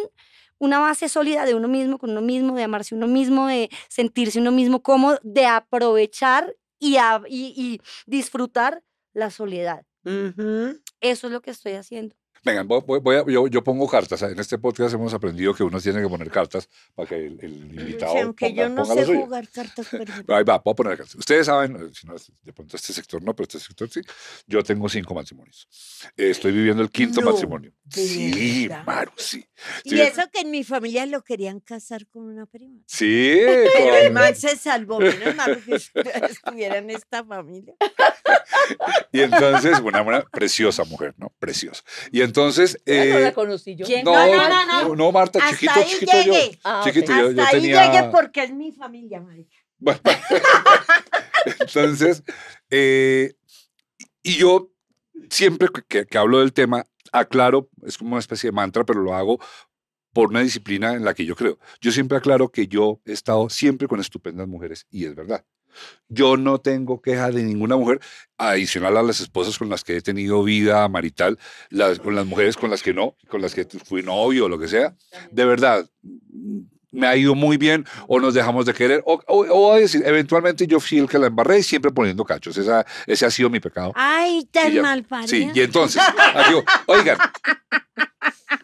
una 0.56 0.78
base 0.78 1.10
sólida 1.10 1.44
de 1.44 1.54
uno 1.54 1.68
mismo, 1.68 1.98
con 1.98 2.10
uno 2.12 2.22
mismo, 2.22 2.56
de 2.56 2.62
amarse 2.62 2.94
uno 2.94 3.06
mismo, 3.06 3.46
de 3.48 3.68
sentirse 3.88 4.40
uno 4.40 4.50
mismo 4.50 4.82
cómodo, 4.82 5.18
de 5.22 5.44
aprovechar 5.44 6.56
y, 6.78 6.96
a- 6.96 7.20
y- 7.28 7.52
y 7.54 7.80
disfrutar 8.06 8.82
la 9.12 9.30
soledad. 9.30 9.84
Ujú. 10.06 10.80
Eso 11.04 11.26
es 11.26 11.32
lo 11.32 11.40
que 11.42 11.50
estoy 11.50 11.72
haciendo. 11.74 12.14
Venga, 12.44 12.62
voy, 12.62 13.16
a- 13.16 13.24
yo, 13.26 13.46
yo 13.46 13.64
pongo 13.64 13.88
cartas. 13.88 14.20
En 14.22 14.38
este 14.38 14.58
podcast 14.58 14.92
hemos 14.94 15.14
aprendido 15.14 15.54
que 15.54 15.62
uno 15.62 15.80
tiene 15.80 16.02
que 16.02 16.08
poner 16.08 16.30
cartas 16.30 16.68
para 16.94 17.08
que 17.08 17.14
el, 17.26 17.38
el 17.40 17.80
invitado 17.80 18.18
aunque 18.18 18.48
ponga, 18.50 18.62
yo 18.62 18.68
no 18.68 18.84
sé 18.84 19.06
jugar 19.06 19.48
cartas, 19.48 19.86
pero 19.90 20.12
Ahí 20.36 20.44
va, 20.44 20.58
voy 20.58 20.72
a 20.72 20.74
poner 20.74 20.96
cartas. 20.98 21.14
Ustedes 21.14 21.46
saben, 21.46 21.94
si 21.94 22.06
no, 22.06 22.14
de 22.42 22.52
pronto 22.52 22.76
este 22.76 22.92
sector 22.92 23.22
no, 23.22 23.34
pero 23.34 23.44
este 23.44 23.58
sector 23.60 23.88
sí. 23.88 24.02
Yo 24.46 24.62
tengo 24.62 24.86
cinco 24.90 25.14
matrimonios. 25.14 25.66
Eh, 26.18 26.28
Estoy 26.30 26.52
viviendo 26.52 26.82
el 26.82 26.90
quinto 26.90 27.22
No, 27.22 27.30
matrimonio. 27.32 27.72
Sí. 27.88 28.68
Maru, 28.84 29.12
sí. 29.16 29.42
Y 29.84 30.00
eso 30.00 30.22
que 30.32 30.40
en 30.40 30.50
mi 30.50 30.64
familia 30.64 31.06
lo 31.06 31.22
querían 31.22 31.60
casar 31.60 32.06
con 32.08 32.24
una 32.24 32.46
prima. 32.46 32.80
Sí. 32.86 33.38
Pero 33.74 33.96
el 33.96 34.12
man 34.12 34.34
se 34.34 34.56
salvó, 34.56 34.98
menos 35.00 35.34
mal 35.36 35.62
que 35.64 35.72
estu- 35.72 36.04
estuviera 36.30 36.78
en 36.78 36.90
esta 36.90 37.24
familia. 37.24 37.74
Y 39.12 39.20
entonces, 39.20 39.78
una, 39.80 40.02
una 40.02 40.22
preciosa 40.22 40.84
mujer, 40.84 41.14
¿no? 41.18 41.32
Preciosa. 41.38 41.82
Y 42.10 42.22
entonces. 42.22 42.80
Esa 42.84 43.04
no 43.12 43.18
eh, 43.18 43.22
la 43.22 43.32
conocí 43.32 43.76
yo. 43.76 43.86
¿Quién? 43.86 44.04
no, 44.04 44.12
No, 44.14 44.26
no, 44.26 44.48
no, 44.66 44.88
no. 44.88 44.96
no, 44.96 45.12
Marta, 45.12 45.38
Hasta 45.38 45.50
chiquito, 45.56 45.72
ahí 45.76 45.84
chiquito 45.86 46.12
yo. 46.12 46.32
llegué. 46.32 46.58
Ah. 46.64 46.82
Chiquito, 46.84 47.12
yo, 47.12 47.30
yo 47.30 47.42
Hasta 47.42 47.56
ahí 47.56 47.62
tenía. 47.62 47.92
llegué 47.92 48.08
porque 48.10 48.42
es 48.44 48.52
mi 48.52 48.72
familia, 48.72 49.20
marica. 49.20 49.56
Bueno, 49.78 50.00
entonces, 51.60 52.22
eh, 52.70 53.34
y 54.22 54.36
yo 54.36 54.70
siempre 55.30 55.68
que 56.08 56.18
hablo 56.18 56.40
del 56.40 56.52
tema, 56.52 56.84
aclaro, 57.14 57.70
es 57.86 57.96
como 57.96 58.10
una 58.12 58.20
especie 58.20 58.48
de 58.48 58.52
mantra, 58.52 58.84
pero 58.84 59.00
lo 59.00 59.14
hago 59.14 59.38
por 60.12 60.28
una 60.28 60.40
disciplina 60.40 60.94
en 60.94 61.04
la 61.04 61.14
que 61.14 61.24
yo 61.24 61.34
creo. 61.34 61.58
Yo 61.80 61.92
siempre 61.92 62.18
aclaro 62.18 62.50
que 62.50 62.68
yo 62.68 63.00
he 63.04 63.12
estado 63.12 63.48
siempre 63.48 63.88
con 63.88 64.00
estupendas 64.00 64.46
mujeres 64.46 64.86
y 64.90 65.04
es 65.06 65.14
verdad. 65.14 65.44
Yo 66.08 66.36
no 66.36 66.58
tengo 66.58 67.02
queja 67.02 67.32
de 67.32 67.42
ninguna 67.42 67.76
mujer, 67.76 68.00
adicional 68.38 68.96
a 68.96 69.02
las 69.02 69.20
esposas 69.20 69.58
con 69.58 69.68
las 69.68 69.82
que 69.82 69.96
he 69.96 70.02
tenido 70.02 70.44
vida 70.44 70.86
marital, 70.88 71.36
las, 71.70 71.98
con 71.98 72.14
las 72.14 72.26
mujeres 72.26 72.56
con 72.56 72.70
las 72.70 72.82
que 72.82 72.94
no, 72.94 73.16
con 73.28 73.42
las 73.42 73.54
que 73.54 73.64
fui 73.64 74.02
novio 74.02 74.44
o 74.44 74.48
lo 74.48 74.58
que 74.58 74.68
sea. 74.68 74.94
De 75.32 75.44
verdad, 75.44 75.84
me 76.94 77.06
ha 77.06 77.16
ido 77.16 77.34
muy 77.34 77.56
bien 77.56 77.84
o 78.08 78.20
nos 78.20 78.32
dejamos 78.34 78.64
de 78.66 78.72
querer. 78.74 79.02
O, 79.06 79.20
o- 79.26 79.46
o 79.48 79.60
voy 79.60 79.78
a 79.78 79.80
decir, 79.80 80.02
eventualmente 80.06 80.66
yo 80.66 80.80
fui 80.80 80.98
el 80.98 81.08
que 81.08 81.18
la 81.18 81.26
embarré 81.26 81.58
y 81.58 81.62
siempre 81.62 81.90
poniendo 81.90 82.24
cachos. 82.24 82.56
Esa, 82.56 82.86
ese 83.06 83.26
ha 83.26 83.30
sido 83.30 83.50
mi 83.50 83.60
pecado. 83.60 83.92
Ay, 83.94 84.48
tan 84.50 84.72
ya- 84.72 84.82
mal 84.82 85.02
parido. 85.04 85.28
Sí, 85.28 85.50
y 85.54 85.60
entonces, 85.60 86.02
digo, 86.48 86.64
oigan, 86.86 87.18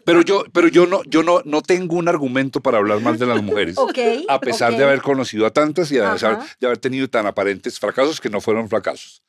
pero 0.04 0.22
yo, 0.22 0.44
pero 0.52 0.68
yo 0.68 0.86
no, 0.86 1.02
yo 1.04 1.22
no, 1.22 1.42
no 1.44 1.62
tengo 1.62 1.96
un 1.96 2.08
argumento 2.08 2.60
para 2.60 2.78
hablar 2.78 3.00
mal 3.00 3.18
de 3.18 3.26
las 3.26 3.42
mujeres. 3.42 3.76
A 4.28 4.40
pesar 4.40 4.76
de 4.76 4.84
haber 4.84 5.02
conocido 5.02 5.46
a 5.46 5.50
tantas 5.50 5.90
y 5.92 5.98
a 5.98 6.12
pesar 6.12 6.38
de 6.58 6.66
haber 6.66 6.78
tenido 6.78 7.08
tan 7.08 7.26
aparentes 7.26 7.78
fracasos 7.78 8.20
que 8.20 8.30
no 8.30 8.40
fueron 8.40 8.68
fracasos. 8.68 9.22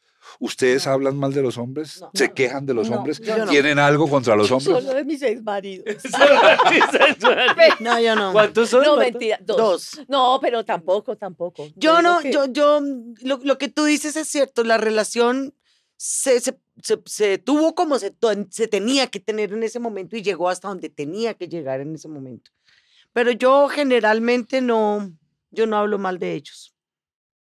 ¿Ustedes 0.44 0.88
hablan 0.88 1.18
mal 1.18 1.32
de 1.34 1.44
los 1.44 1.60
hombres? 1.60 2.04
¿Se 2.16 2.34
quejan 2.34 2.66
de 2.66 2.74
los 2.74 2.90
No, 2.90 2.98
hombres? 2.98 3.22
¿Tienen 3.48 3.78
algo 3.78 4.10
contra 4.10 4.36
los 4.36 4.50
hombres? 4.50 4.84
Solo 4.84 4.96
de 4.96 5.06
mis 5.06 5.22
ex 5.22 5.44
maridos. 5.44 5.86
No, 7.80 8.00
yo 8.00 8.16
no. 8.16 8.32
¿Cuántos 8.34 8.70
son? 8.70 8.84
No, 8.84 8.98
mentira. 8.98 9.38
Dos. 9.42 9.58
Dos. 9.58 10.02
No, 10.08 10.40
pero 10.42 10.66
tampoco, 10.66 11.16
tampoco. 11.16 11.68
Yo 11.76 12.02
no, 12.02 12.20
que- 12.22 12.32
yo, 12.32 12.46
yo, 12.48 12.82
lo, 13.22 13.38
lo 13.44 13.58
que 13.60 13.68
tú 13.70 13.86
dices 13.86 14.16
es 14.16 14.28
cierto, 14.28 14.64
la 14.64 14.78
relación 14.78 15.54
se, 15.96 16.40
se, 16.40 16.58
se, 16.82 17.00
se 17.06 17.38
tuvo 17.38 17.76
como 17.76 18.00
se, 18.00 18.10
to- 18.10 18.32
se 18.50 18.68
tenía 18.68 19.08
que 19.08 19.20
tener 19.20 19.54
en 19.54 19.62
ese 19.64 19.80
momento 19.80 20.16
y 20.16 20.24
llegó 20.24 20.50
hasta 20.50 20.68
donde 20.68 20.90
tenía 20.90 21.36
que 21.36 21.48
llegar 21.48 21.82
en 21.82 21.94
ese 21.96 22.08
momento. 22.08 22.50
Pero 23.14 23.32
yo 23.32 23.68
generalmente 23.70 24.62
no, 24.62 25.12
yo 25.52 25.68
no 25.68 25.78
hablo 25.78 26.00
mal 26.00 26.18
de 26.18 26.34
ellos. 26.34 26.74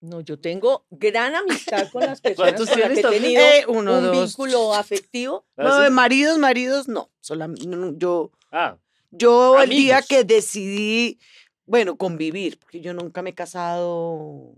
No, 0.04 0.20
yo 0.20 0.38
tengo 0.38 0.86
gran 0.90 1.34
amistad 1.34 1.88
con 1.90 2.02
las 2.04 2.20
personas 2.20 2.36
¿Cuántos 2.52 2.68
con 2.68 2.80
las 2.80 2.88
que 2.90 3.00
he 3.00 3.02
tienes, 3.02 3.20
tenido 3.22 3.42
Eh, 3.42 3.64
uno, 3.68 3.98
un 3.98 4.04
dos. 4.04 4.26
vínculo 4.28 4.74
afectivo. 4.74 5.46
¿Ah, 5.56 5.62
No, 5.64 5.78
de 5.80 5.90
maridos, 5.90 6.38
maridos, 6.38 6.88
no. 6.88 7.10
Solamente, 7.20 7.64
yo, 7.96 8.30
Ah, 8.50 8.76
yo 9.10 9.60
el 9.60 9.70
día 9.70 10.02
que 10.02 10.24
decidí, 10.24 11.18
bueno, 11.66 11.96
convivir, 11.96 12.58
porque 12.58 12.80
yo 12.80 12.92
nunca 12.92 13.22
me 13.22 13.30
he 13.30 13.34
casado 13.34 14.54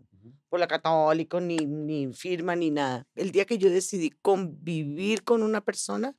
por 0.48 0.58
la 0.60 0.66
católica, 0.66 1.38
ni, 1.40 1.56
ni 1.58 2.12
firma, 2.12 2.56
ni 2.56 2.70
nada. 2.70 3.06
El 3.14 3.30
día 3.30 3.44
que 3.44 3.58
yo 3.58 3.70
decidí 3.70 4.10
convivir 4.22 5.22
con 5.24 5.42
una 5.42 5.60
persona, 5.60 6.14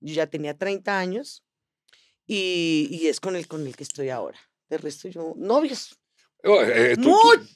yo 0.00 0.14
ya 0.14 0.26
tenía 0.26 0.56
30 0.56 0.98
años 0.98 1.44
y, 2.26 2.88
y 2.90 3.08
es 3.08 3.20
con 3.20 3.36
el 3.36 3.46
con 3.46 3.66
el 3.66 3.76
que 3.76 3.82
estoy 3.84 4.08
ahora. 4.10 4.38
De 4.68 4.78
resto, 4.78 5.08
yo, 5.08 5.34
novios, 5.36 5.96
Oh, 6.42 6.62
eh, 6.62 6.96
tú- 6.96 7.02
tú- 7.02 7.10
muchos. 7.10 7.50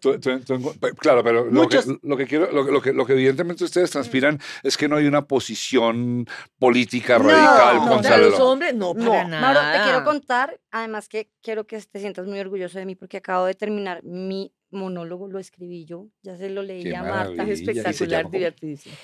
Tú- 0.00 0.18
tú- 0.20 0.40
tú- 0.40 0.74
pe- 0.80 0.92
claro, 0.94 1.22
pero 1.22 1.44
lo 1.44 1.68
que, 1.68 1.76
Muchos. 1.76 1.86
lo 2.02 2.16
que 2.16 2.26
quiero, 2.26 2.50
lo, 2.52 2.64
que- 2.64 2.72
lo 2.72 2.80
que, 2.80 2.92
lo 2.92 3.06
que 3.06 3.12
evidentemente 3.14 3.64
ustedes 3.64 3.90
transpiran 3.90 4.38
es 4.62 4.76
que 4.76 4.88
no 4.88 4.96
hay 4.96 5.06
una 5.06 5.26
posición 5.26 6.26
política 6.58 7.18
No, 7.18 7.28
radical 7.28 7.76
no, 7.76 7.88
contra 7.88 8.14
el 8.16 8.22
los 8.30 8.40
hombres, 8.40 8.74
no, 8.74 8.94
No. 8.94 9.10
para 9.10 9.24
nada. 9.28 9.40
Mauro, 9.40 9.60
te 9.78 9.82
quiero 9.90 10.04
contar, 10.04 10.60
además 10.70 11.08
que 11.08 11.30
quiero 11.42 11.66
que 11.66 11.80
te 11.80 12.00
sientas 12.00 12.26
muy 12.26 12.38
orgulloso 12.38 12.78
de 12.78 12.86
mí 12.86 12.94
porque 12.94 13.16
acabo 13.18 13.46
de 13.46 13.54
terminar 13.54 14.02
mi 14.04 14.52
monólogo, 14.70 15.28
lo 15.28 15.38
escribí 15.38 15.84
yo, 15.86 16.08
ya 16.22 16.36
se 16.36 16.50
lo 16.50 16.62
leí 16.62 16.82
Qué 16.84 16.94
a. 16.96 17.02
Marta. 17.02 17.42
Es 17.44 17.60
¿Y 17.60 17.64
se 17.64 17.74
llama 17.74 17.88
espectacular, 17.90 18.30
divertidísimo. 18.30 18.94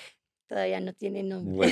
Todavía 0.54 0.78
no 0.78 0.92
tiene 0.92 1.24
nombre. 1.24 1.68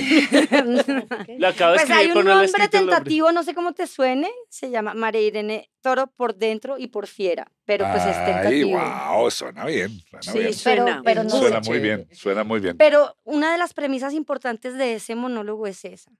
Bueno, 0.51 0.81
lo 1.37 1.47
acabo 1.47 1.71
de 1.71 1.77
Pues 1.79 1.89
hay 1.89 2.07
escribir, 2.07 2.17
un 2.17 2.25
nombre 2.25 2.67
tentativo, 2.67 3.31
no 3.31 3.41
sé 3.43 3.53
cómo 3.55 3.71
te 3.71 3.87
suene, 3.87 4.29
se 4.49 4.71
llama 4.71 4.93
María 4.93 5.21
Irene 5.21 5.71
Toro 5.79 6.07
por 6.07 6.35
dentro 6.35 6.77
y 6.77 6.87
por 6.87 7.07
fiera, 7.07 7.49
pero 7.63 7.85
pues 7.89 8.03
es 8.05 8.17
Ay, 8.17 8.25
tentativo. 8.33 8.71
wow, 8.81 9.31
suena 9.31 9.63
bien, 9.63 10.01
suena 10.19 10.21
Sí, 10.33 10.39
bien. 10.39 10.51
pero, 10.65 10.83
Suena 10.83 11.01
pero 11.05 11.23
no 11.23 11.29
Suena 11.29 11.61
muy 11.61 11.79
bien, 11.79 12.09
suena 12.11 12.43
muy 12.43 12.59
bien. 12.59 12.75
Pero 12.75 13.15
una 13.23 13.53
de 13.53 13.57
las 13.57 13.73
premisas 13.73 14.13
importantes 14.13 14.77
de 14.77 14.95
ese 14.95 15.15
monólogo 15.15 15.65
es 15.65 15.85
esa, 15.85 16.11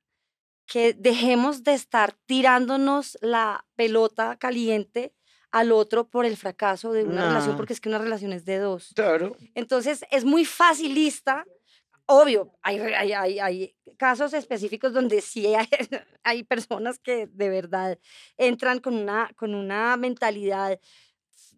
que 0.65 0.93
dejemos 0.93 1.63
de 1.63 1.73
estar 1.73 2.13
tirándonos 2.25 3.17
la 3.19 3.65
pelota 3.75 4.37
caliente 4.37 5.13
al 5.51 5.73
otro 5.73 6.07
por 6.07 6.25
el 6.25 6.37
fracaso 6.37 6.93
de 6.93 7.03
una 7.03 7.27
relación, 7.27 7.57
porque 7.57 7.73
es 7.73 7.81
que 7.81 7.89
una 7.89 7.97
relación 7.99 8.31
es 8.31 8.45
de 8.45 8.57
dos. 8.59 8.93
Claro. 8.95 9.35
Entonces 9.53 10.05
es 10.11 10.23
muy 10.23 10.45
facilista. 10.45 11.43
Obvio, 12.05 12.51
hay, 12.61 13.75
casos 13.97 14.33
específicos 14.33 14.93
donde 14.93 15.21
sí 15.21 15.55
hay, 15.55 15.67
hay 16.23 16.43
personas 16.43 16.99
que 16.99 17.27
de 17.27 17.49
verdad 17.49 17.97
entran 18.37 18.79
con 18.79 18.95
una, 18.95 19.31
con 19.35 19.55
una 19.55 19.95
mentalidad 19.95 20.79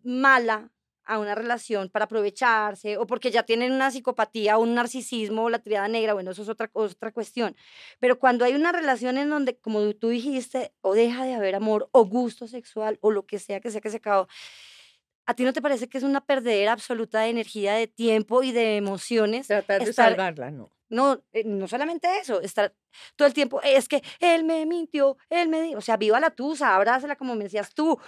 mala 0.04 0.72
a 1.06 1.20
una 1.20 1.36
relación 1.36 1.90
para 1.90 2.06
aprovecharse 2.06 2.98
o 2.98 3.06
porque 3.06 3.32
ya 3.32 3.44
tienen 3.44 3.72
una 3.72 3.92
psicopatía 3.92 4.58
o 4.58 4.62
un 4.62 4.74
narcisismo 4.76 5.44
o 5.44 5.50
la 5.50 5.60
triada 5.60 5.88
negra, 5.88 6.14
bueno, 6.14 6.32
eso 6.32 6.42
es 6.42 6.50
otra, 6.50 6.70
otra 6.74 7.12
cuestión. 7.12 7.56
Pero 8.00 8.20
cuando 8.20 8.46
hay 8.46 8.56
una 8.56 8.72
relación 8.72 9.18
en 9.18 9.30
donde, 9.30 9.58
como 9.58 9.94
tú 9.94 10.10
dijiste, 10.10 10.74
o 10.82 10.94
deja 10.94 11.26
de 11.26 11.36
haber 11.36 11.56
amor 11.56 11.90
o 11.92 12.06
gusto 12.06 12.48
sexual 12.48 12.98
o 13.02 13.12
lo 13.12 13.26
que 13.26 13.40
sea 13.40 13.62
que 13.62 13.72
sea 13.72 13.82
que 13.82 13.90
se 13.90 13.98
acabó, 13.98 14.28
¿a 15.26 15.34
ti 15.34 15.44
no 15.44 15.54
te 15.54 15.62
parece 15.62 15.88
que 15.88 15.98
es 15.98 16.04
una 16.04 16.22
perdedera 16.22 16.74
absoluta 16.74 17.22
de 17.22 17.30
energía, 17.30 17.74
de 17.74 17.88
tiempo 17.88 18.44
y 18.44 18.52
de 18.52 18.78
emociones? 18.78 19.48
Tratar 19.48 19.84
de 19.84 19.90
estar- 19.92 20.10
salvarla, 20.12 20.52
no. 20.52 20.72
No, 20.88 21.20
eh, 21.34 21.44
no 21.44 21.68
solamente 21.68 22.08
eso, 22.22 22.42
estar 22.42 22.72
todo 23.16 23.28
el 23.28 23.34
tiempo, 23.34 23.60
es 23.64 23.88
que 23.88 24.04
él 24.20 24.44
me 24.44 24.64
mintió, 24.68 25.18
él 25.32 25.50
me 25.50 25.60
dijo, 25.64 25.80
o 25.80 25.82
sea, 25.82 25.98
viva 25.98 26.20
la 26.20 26.30
tusa, 26.30 26.76
abrázala 26.76 27.16
como 27.16 27.34
me 27.36 27.46
decías 27.46 27.74
tú, 27.74 28.00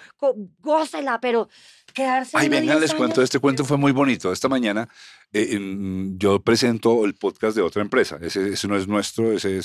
gócela, 0.60 1.20
pero 1.20 1.50
quedarse 1.92 2.38
Ay, 2.38 2.50
vengan, 2.50 2.78
10 2.78 2.82
les 2.82 2.94
cuento, 2.94 3.24
este 3.24 3.40
cuento 3.40 3.66
fue 3.66 3.78
muy 3.78 3.92
bonito. 3.92 4.32
Esta 4.32 4.48
mañana 4.48 4.88
eh, 5.34 5.48
en- 5.52 6.20
yo 6.20 6.40
presento 6.42 7.04
el 7.06 7.16
podcast 7.16 7.56
de 7.56 7.64
otra 7.64 7.82
empresa. 7.82 8.20
Ese, 8.22 8.50
ese 8.50 8.68
no 8.68 8.78
es 8.78 8.88
nuestro, 8.88 9.32
ese 9.34 9.60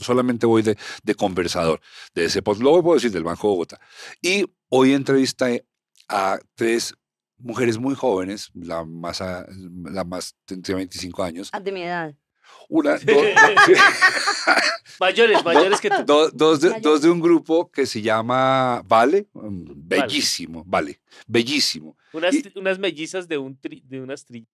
solamente 0.00 0.46
voy 0.46 0.62
de, 0.62 0.76
de 1.04 1.14
conversador 1.14 1.80
de 2.14 2.24
ese 2.26 2.42
podcast. 2.42 2.64
Lo 2.64 2.82
puedo 2.82 2.96
decir 2.96 3.12
del 3.12 3.22
Banco 3.24 3.46
de 3.46 3.52
Bogotá. 3.52 3.80
Y 4.20 4.44
hoy 4.70 4.92
entrevisté 4.92 5.66
a 6.08 6.38
tres 6.54 6.94
mujeres 7.38 7.78
muy 7.78 7.94
jóvenes, 7.94 8.50
la 8.54 8.84
más, 8.84 9.20
a- 9.20 9.46
la 9.84 10.04
más 10.04 10.36
tendría 10.44 10.76
25 10.76 11.22
años. 11.22 11.50
Ah, 11.52 11.60
de 11.60 11.72
mi 11.72 11.82
edad. 11.82 12.14
Una, 12.68 12.96
do- 12.98 13.12
do- 13.12 13.22
sí. 13.66 13.72
Mayores, 15.00 15.44
mayores 15.44 15.80
que 15.80 15.90
tú. 15.90 16.04
Do- 16.06 16.30
dos, 16.30 16.60
de, 16.60 16.78
dos 16.80 17.02
de 17.02 17.10
un 17.10 17.20
grupo 17.20 17.70
que 17.70 17.86
se 17.86 18.00
llama 18.02 18.82
Vale, 18.86 19.26
mm, 19.32 19.64
bellísimo, 19.74 20.62
Vale, 20.66 21.00
bellísimo. 21.26 21.96
Unas, 22.12 22.34
Y- 22.34 22.52
unas 22.56 22.78
mellizas 22.78 23.26
de, 23.28 23.38
un 23.38 23.58
tri- 23.60 23.82
de 23.84 24.00
unas 24.00 24.26
tri- 24.26 24.46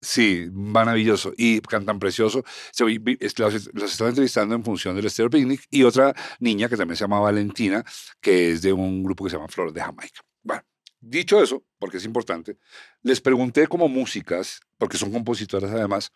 Sí, 0.00 0.46
maravilloso. 0.52 1.32
Y 1.36 1.60
cantan 1.60 1.98
precioso. 1.98 2.44
Los, 2.78 3.66
estaba 3.90 4.10
entrevistando 4.10 4.54
en 4.54 4.62
función 4.62 4.94
del 4.94 5.06
Estéreo 5.06 5.28
Picnic 5.28 5.62
y 5.70 5.82
otra 5.82 6.14
niña 6.38 6.68
que 6.68 6.76
también 6.76 6.96
se 6.96 7.02
llama 7.02 7.18
Valentina, 7.18 7.84
que 8.20 8.52
es 8.52 8.62
de 8.62 8.72
un 8.72 9.02
grupo 9.02 9.24
que 9.24 9.30
se 9.30 9.36
llama 9.36 9.48
Flores 9.48 9.74
de 9.74 9.80
Jamaica. 9.80 10.20
Dicho 11.00 11.42
eso, 11.42 11.64
porque 11.78 11.98
es 11.98 12.04
importante, 12.04 12.56
les 13.02 13.20
pregunté 13.20 13.66
como 13.68 13.88
músicas, 13.88 14.60
porque 14.78 14.96
son 14.96 15.12
compositoras 15.12 15.70
además, 15.70 16.12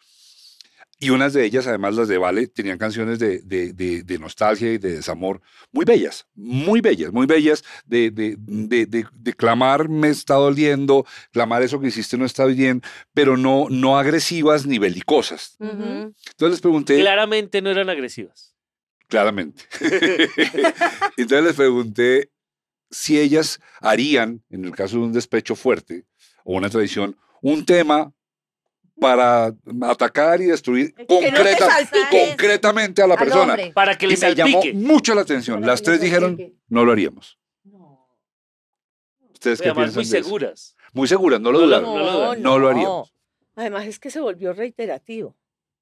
y 0.98 1.10
unas 1.10 1.32
de 1.32 1.44
ellas, 1.44 1.66
además 1.66 1.94
las 1.96 2.06
de 2.08 2.18
Vale, 2.18 2.46
tenían 2.48 2.78
canciones 2.78 3.18
de, 3.18 3.40
de- 3.42 3.72
de- 3.72 4.02
de 4.04 4.18
nostalgia 4.18 4.72
y 4.72 4.78
de 4.78 4.94
desamor 4.96 5.40
muy 5.72 5.84
bellas, 5.84 6.26
muy 6.34 6.80
bellas, 6.80 7.12
muy 7.12 7.26
bellas, 7.26 7.64
de, 7.86 8.10
de, 8.10 8.36
de- 8.38 8.86
de- 8.86 9.06
de 9.12 9.32
clamar 9.34 9.88
me 9.88 10.08
está 10.10 10.34
doliendo, 10.34 11.04
clamar 11.32 11.62
eso 11.62 11.80
que 11.80 11.88
hiciste 11.88 12.16
no 12.18 12.24
está 12.24 12.44
bien, 12.46 12.82
pero 13.14 13.36
no, 13.36 13.66
no 13.70 13.98
agresivas 13.98 14.66
ni 14.66 14.78
belicosas. 14.78 15.56
Entonces 15.60 16.50
les 16.50 16.60
pregunté, 16.60 17.00
Claramente 17.00 17.62
no 17.62 17.70
eran 17.70 17.88
agresivas. 17.88 18.54
claramente, 19.08 19.62
entonces 21.16 21.44
les 21.44 21.54
pregunté 21.54 22.30
si 22.92 23.18
ellas 23.18 23.58
harían, 23.80 24.44
en 24.50 24.64
el 24.64 24.70
caso 24.72 24.98
de 24.98 25.02
un 25.02 25.12
despecho 25.12 25.56
fuerte 25.56 26.04
o 26.44 26.56
una 26.56 26.70
traición, 26.70 27.16
un 27.40 27.66
tema 27.66 28.12
para 29.00 29.52
atacar 29.82 30.40
y 30.40 30.44
destruir 30.44 30.94
concreta- 31.08 31.68
concretamente 32.10 33.02
a 33.02 33.06
la 33.08 33.16
persona. 33.16 33.56
Para 33.74 33.98
que 33.98 34.06
Y 34.06 34.10
les 34.10 34.20
me 34.20 34.34
llamó 34.36 34.62
salpique. 34.62 34.74
mucho 34.78 35.14
la 35.16 35.22
atención. 35.22 35.60
Las 35.66 35.82
tres 35.82 36.00
dijeron, 36.00 36.38
no 36.68 36.84
lo 36.84 36.92
haríamos. 36.92 37.36
¿Ustedes 39.32 39.60
qué 39.60 39.70
Además, 39.70 39.92
piensan 39.94 40.02
muy 40.04 40.10
de 40.10 40.18
eso? 40.18 40.24
seguras. 40.28 40.76
Muy 40.92 41.08
seguras, 41.08 41.40
no 41.40 41.50
lo 41.50 41.60
dudaron. 41.60 41.84
no. 41.94 42.34
No 42.36 42.58
lo 42.58 42.68
haríamos. 42.68 43.12
Además 43.56 43.86
es 43.86 43.98
que 43.98 44.10
se 44.10 44.20
volvió 44.20 44.52
reiterativo. 44.52 45.34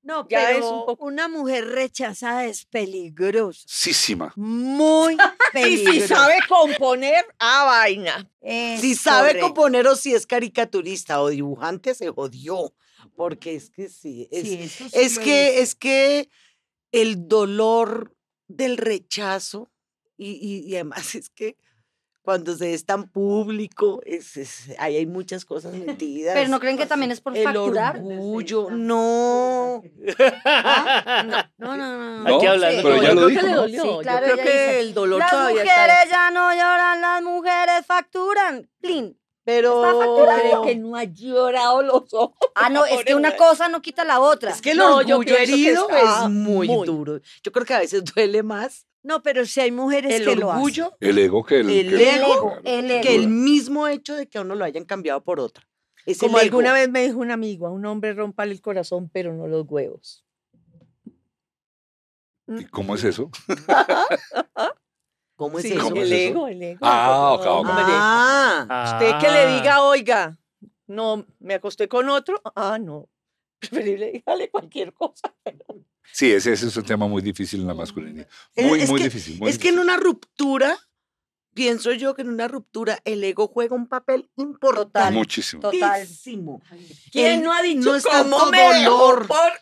No, 0.03 0.27
Ya 0.29 0.47
pero 0.47 0.59
es 0.59 0.65
un 0.65 0.87
poco- 0.87 1.05
una 1.05 1.29
mujer 1.29 1.67
rechazada 1.67 2.47
es 2.47 2.65
peligrosa. 2.65 3.61
Sísima. 3.67 4.33
Muy 4.37 5.15
Y 5.51 5.53
peligrosa. 5.53 5.93
si 6.01 6.09
sabe 6.09 6.35
componer, 6.49 7.25
a 7.39 7.65
vaina. 7.65 8.31
Es 8.41 8.81
Si 8.81 8.95
sabe 8.95 9.39
componer 9.41 9.87
o 9.87 9.97
si 9.97 10.15
es 10.15 10.27
caricaturista 10.27 11.21
o 11.21 11.29
dibujante, 11.29 11.95
se 11.95 12.09
jodió. 12.11 12.75
Porque 13.17 13.55
es 13.55 13.71
que 13.71 13.89
sí, 13.89 14.29
es, 14.31 14.43
Sí, 14.49 14.55
eso 14.63 14.89
sí 14.89 14.91
es 14.99 15.17
lo 15.17 15.23
que, 15.25 15.61
es 15.61 15.75
que 15.75 16.29
el 16.93 17.29
dolor 17.29 18.15
del 18.49 18.77
rechazo 18.79 19.71
Y, 20.17 20.33
y, 20.33 20.69
y 20.69 20.75
además 20.75 21.15
es 21.15 21.31
que 21.31 21.57
cuando 22.23 22.55
se 22.57 22.75
es 22.75 22.85
tan 22.85 23.09
público, 23.09 24.01
es, 24.05 24.37
es- 24.37 24.75
ahí 24.79 24.97
hay 24.97 25.07
muchas 25.07 25.45
cosas 25.45 25.73
metidas. 25.87 26.35
Pero 26.35 26.49
no 26.49 26.61
creen 26.61 26.77
que 26.79 26.87
también 26.87 27.11
es 27.13 27.21
por 27.21 27.37
el 27.37 27.45
facturar. 27.45 27.97
orgullo, 27.97 28.69
no. 28.71 29.83
No, 31.59 31.77
no, 31.77 31.77
no. 31.77 32.25
No, 32.25 32.37
Aquí 32.37 32.47
hablando. 32.47 32.83
pero 32.83 32.95
con- 32.97 33.03
ya 33.05 33.09
yo 33.09 33.15
lo 33.15 33.27
dijo, 33.27 33.41
que. 33.41 33.71
Sí, 33.71 33.77
Yo 33.77 33.99
creo 34.03 34.37
que 34.37 34.43
dice, 34.43 34.81
el 34.81 34.95
dolor 34.95 35.19
Las 35.21 35.31
todavía 35.31 35.63
mujeres 35.63 35.97
está. 36.05 36.11
ya 36.11 36.31
no 36.31 36.53
lloran, 36.53 37.01
las 37.01 37.23
mujeres 37.23 37.87
facturan. 37.87 38.69
Plin. 38.81 39.17
Pero 39.43 39.83
Creo 40.41 40.63
que 40.63 40.77
no 40.77 40.95
ha 40.97 41.05
llorado 41.05 41.83
los 41.83 42.13
ojos. 42.13 42.37
Ah, 42.55 42.69
no, 42.69 42.85
es 42.85 43.05
que 43.05 43.15
una 43.15 43.35
cosa 43.37 43.69
no 43.69 43.81
quita 43.81 44.05
la 44.05 44.21
otra. 44.21 44.51
es 44.51 44.61
que 44.61 44.73
el 44.73 44.77
No, 44.79 45.01
yo 45.03 45.17
orgullo 45.17 45.37
que 45.37 45.43
herido 45.43 45.89
está 45.89 46.25
es 46.25 46.31
muy, 46.31 46.69
muy- 46.69 46.87
duro. 46.87 47.21
Yo 47.43 47.51
creo 47.51 47.65
que 47.67 47.75
a 47.75 47.79
veces 47.81 48.05
duele 48.05 48.43
más 48.43 48.87
No, 49.03 49.23
pero 49.23 49.47
si 49.47 49.61
hay 49.61 49.71
mujeres 49.73 50.15
el 50.15 50.25
que 50.27 50.37
lo 50.37 50.51
hacen. 50.51 50.57
orgullo 50.63 50.97
El 51.01 51.19
ego 51.19 51.43
que 51.45 51.61
el, 51.61 51.71
El 51.71 51.89
que 51.97 52.17
ego, 52.17 52.57
el 52.65 52.91
ego. 52.91 53.03
que 53.03 53.15
el 53.15 53.29
mismo 53.29 53.87
hecho 53.89 54.15
de 54.15 54.29
que 54.29 54.39
a 54.39 54.43
uno 54.43 54.55
lo 54.55 54.65
hayan 54.65 54.85
cambiado 54.85 55.23
por 55.25 55.41
otra. 55.41 55.67
Es 56.07 56.19
Como 56.19 56.39
alguna 56.39 56.73
vez 56.73 56.89
me 56.91 57.03
dijo 57.07 57.19
un 57.19 57.31
amigo, 57.31 57.67
a 57.67 57.71
un 57.71 57.85
hombre 57.87 58.13
rompale 58.15 58.53
el 58.53 58.61
corazón, 58.61 59.09
pero 59.13 59.33
no 59.35 59.47
los 59.47 59.67
huevos. 59.69 60.25
¿Y 62.49 62.65
¿Cómo 62.65 62.95
es 62.95 63.05
eso? 63.05 63.31
¿Cómo 65.37 65.59
es 65.59 65.63
Sí, 65.65 65.73
eso? 65.73 65.83
¿Cómo 65.85 65.97
el 65.97 66.03
es 66.13 66.19
eso? 66.21 66.31
ego, 66.31 66.49
el 66.49 66.63
ego. 66.63 66.79
Ah, 66.83 67.33
ok, 67.33 67.41
ok. 67.41 67.47
Hombre, 67.69 67.75
Ah, 67.87 68.93
Usted 68.93 69.19
que 69.19 69.33
le 69.33 69.39
Ah. 69.45 69.57
diga, 69.57 69.83
oiga, 69.83 70.39
no, 70.87 71.25
me 71.39 71.55
acosté 71.55 71.89
con 71.89 72.09
otro, 72.09 72.41
ah, 72.55 72.79
no. 72.79 73.09
Preferible 73.61 74.11
dígale 74.13 74.51
cualquier 74.51 74.93
cosa. 74.93 75.35
Sí, 76.13 76.33
ese, 76.33 76.53
ese 76.55 76.67
es 76.67 76.77
un 76.77 76.83
tema 76.85 77.07
muy 77.07 77.23
difícil 77.23 77.61
en 77.61 77.69
la 77.69 77.75
masculinidad. 77.75 78.27
Muy, 78.57 78.81
es 78.81 78.91
muy 78.91 78.99
que- 78.99 79.05
difícil. 79.05 79.39
muy 79.39 79.49
es 79.49 79.59
que 79.59 79.69
en 79.69 79.79
una 79.79 79.97
ruptura, 79.97 80.77
pienso 81.55 81.93
yo 81.93 82.15
que 82.17 82.23
en 82.23 82.31
una 82.31 82.49
ruptura 82.49 82.99
el 83.05 83.23
ego 83.23 83.47
juega 83.47 83.77
un 83.77 83.87
papel 83.87 84.29
importantísimo. 84.37 85.19
Muchísimo. 85.21 85.63
Total. 85.63 86.09
¿Quién 87.13 87.27
El- 87.39 87.43
no 87.45 87.53
ha 87.53 87.63
dicho 87.63 87.91
no 87.91 87.95
es 87.95 88.03
cómo 88.05 88.47
me 88.47 88.61
dolor. 88.83 89.29
por 89.29 89.53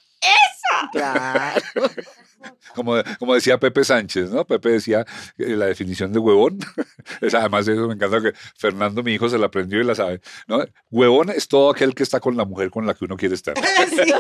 Claro. 0.93 1.61
Como, 2.75 2.95
como 3.19 3.35
decía 3.35 3.59
Pepe 3.59 3.83
Sánchez, 3.85 4.31
¿no? 4.31 4.45
Pepe 4.47 4.69
decía 4.71 5.05
eh, 5.39 5.57
la 5.57 5.67
definición 5.67 6.13
de 6.13 6.19
huevón. 6.19 6.59
Es, 7.21 7.35
Además, 7.35 7.67
eso 7.67 7.89
me 7.89 7.95
encanta 7.95 8.21
que 8.21 8.33
Fernando, 8.57 9.03
mi 9.03 9.15
hijo, 9.15 9.29
se 9.29 9.39
la 9.39 9.47
aprendió 9.47 9.81
y 9.81 9.85
la 9.85 9.95
sabe. 9.95 10.21
¿no? 10.47 10.65
Huevón 10.91 11.31
es 11.31 11.49
todo 11.49 11.71
aquel 11.71 11.95
que 11.95 12.03
está 12.03 12.21
con 12.21 12.37
la 12.37 12.45
mujer 12.45 12.71
con 12.71 12.87
la 12.87 12.95
que 12.95 13.05
uno 13.07 13.17
quiere 13.17 13.35
estar. 13.35 13.55
Sí. 13.89 14.13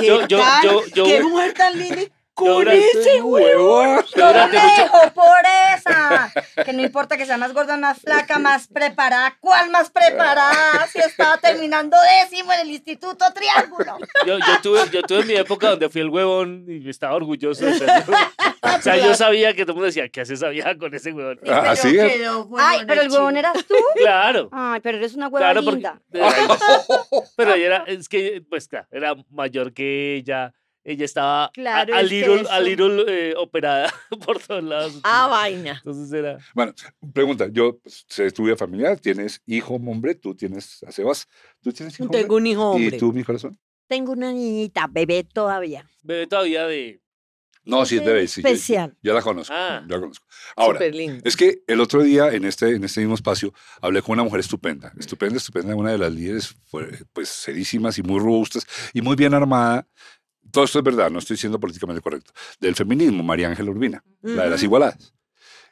¿Qué 0.00 0.06
Yo- 0.06 0.26
yo- 0.28 0.38
tal? 0.38 0.62
yo- 0.64 0.82
yo- 0.94 1.04
¿Qué 1.04 1.22
mujer 1.22 1.54
tan 1.54 1.78
linda? 1.78 2.02
Con 2.36 2.68
ese. 2.68 3.16
Yo 3.16 3.24
mucho- 3.96 4.16
Dejo 4.76 5.12
por 5.14 5.38
esa. 5.74 6.32
Que 6.64 6.72
no 6.72 6.82
importa 6.82 7.16
que 7.16 7.24
sea 7.26 7.38
más 7.38 7.52
gorda, 7.52 7.76
más 7.76 7.98
flaca, 7.98 8.38
más 8.38 8.68
preparada. 8.68 9.36
¿Cuál 9.40 9.70
más 9.70 9.90
preparada? 9.90 10.86
Si 10.92 10.98
estaba 10.98 11.38
terminando 11.38 11.96
décimo 12.22 12.52
en 12.52 12.60
el 12.60 12.70
Instituto 12.70 13.24
Triángulo. 13.34 13.96
Yo, 14.26 14.38
yo, 14.38 14.60
tuve, 14.62 14.80
yo 14.92 15.02
tuve 15.02 15.24
mi 15.24 15.34
época 15.34 15.70
donde 15.70 15.88
fui 15.88 16.02
el 16.02 16.10
huevón 16.10 16.66
y 16.68 16.88
estaba 16.88 17.14
orgulloso 17.14 17.64
de 17.64 17.74
serlo. 17.78 18.16
O 18.62 18.82
sea, 18.82 18.96
yo 18.96 19.14
sabía 19.14 19.54
que 19.54 19.62
todo 19.64 19.72
el 19.72 19.76
mundo 19.76 19.86
decía, 19.86 20.08
¿qué 20.08 20.20
hace 20.20 20.34
esa 20.34 20.48
vieja 20.48 20.76
con 20.76 20.94
ese 20.94 21.12
huevón? 21.12 21.40
Ah, 21.48 21.70
Así 21.70 21.96
es. 21.98 22.20
Ay, 22.58 22.80
pero 22.86 23.00
el 23.00 23.10
huevón 23.10 23.36
eras 23.36 23.56
tú. 23.66 23.74
Claro. 23.96 24.48
Ay, 24.52 24.80
pero 24.82 24.98
eres 24.98 25.14
una 25.14 25.28
hueva 25.28 25.38
Claro, 25.52 25.64
porque. 25.64 25.76
linda. 25.76 26.00
Pero 27.36 27.54
ella 27.54 27.66
era, 27.66 27.84
es 27.86 28.08
que, 28.08 28.42
pues 28.48 28.68
claro, 28.68 28.86
era 28.90 29.14
mayor 29.30 29.72
que 29.72 30.16
ella. 30.16 30.52
Ella 30.88 31.04
estaba 31.04 31.46
a- 31.46 31.50
Claro, 31.50 31.92
a, 31.94 31.98
a 31.98 32.60
little, 32.60 33.04
eh, 33.08 33.34
operada 33.36 33.92
por 34.24 34.38
todos 34.38 34.62
lados. 34.62 35.00
Ah, 35.02 35.26
vaina. 35.26 35.72
Entonces 35.78 36.12
era. 36.12 36.38
Bueno, 36.54 36.72
pregunta, 37.12 37.48
yo 37.50 37.76
pues, 37.78 38.06
tu 38.32 38.44
vida 38.44 38.56
familiar, 38.56 38.96
tienes 39.00 39.42
hijo 39.46 39.74
hombre, 39.74 40.14
tú 40.14 40.34
tienes 40.36 40.84
a 40.84 40.92
Sebas, 40.92 41.26
tú 41.60 41.72
tienes 41.72 41.98
hijo 41.98 42.08
Tengo 42.08 42.36
hombre? 42.36 42.36
un 42.36 42.46
hijo 42.46 42.70
hombre. 42.70 42.96
¿Y 42.96 42.98
tú, 43.00 43.12
mi 43.12 43.24
corazón? 43.24 43.58
Tengo 43.88 44.12
una 44.12 44.32
niñita, 44.32 44.86
bebé 44.88 45.24
todavía. 45.24 45.88
Bebé 46.04 46.28
todavía 46.28 46.66
de. 46.68 47.00
No, 47.64 47.84
sí, 47.84 47.96
es 47.96 48.04
bebé, 48.04 48.28
sí. 48.28 48.42
yo- 48.42 48.48
Especial. 48.48 48.96
Yo, 49.02 49.12
la 49.12 49.22
conozco, 49.22 49.52
Ah. 49.52 49.82
yo 49.88 49.96
la 49.96 50.00
conozco. 50.00 50.24
Ahora. 50.54 50.78
Es 51.24 51.36
que 51.36 51.64
el 51.66 51.80
otro 51.80 52.00
día 52.04 52.28
en 52.32 52.44
este, 52.44 52.76
en 52.76 52.84
este 52.84 53.00
mismo 53.00 53.16
espacio 53.16 53.52
hablé 53.80 54.02
con 54.02 54.12
una 54.12 54.22
mujer 54.22 54.38
estupenda, 54.38 54.92
estupenda, 54.96 55.36
estupenda, 55.36 55.74
una 55.74 55.90
de 55.90 55.98
las 55.98 56.12
líderes 56.12 56.54
fue, 56.66 56.88
pues 57.12 57.28
serísimas 57.28 57.98
y 57.98 58.04
muy 58.04 58.20
robustas 58.20 58.64
y 58.94 59.02
muy 59.02 59.16
bien 59.16 59.34
armada. 59.34 59.84
Todo 60.56 60.64
esto 60.64 60.78
es 60.78 60.84
verdad, 60.86 61.10
no 61.10 61.18
estoy 61.18 61.36
siendo 61.36 61.60
políticamente 61.60 62.00
correcto. 62.00 62.32
Del 62.58 62.74
feminismo, 62.74 63.22
María 63.22 63.48
Ángela 63.48 63.70
Urbina, 63.70 64.02
la 64.22 64.44
de 64.44 64.48
las 64.48 64.62
igualadas. 64.62 65.12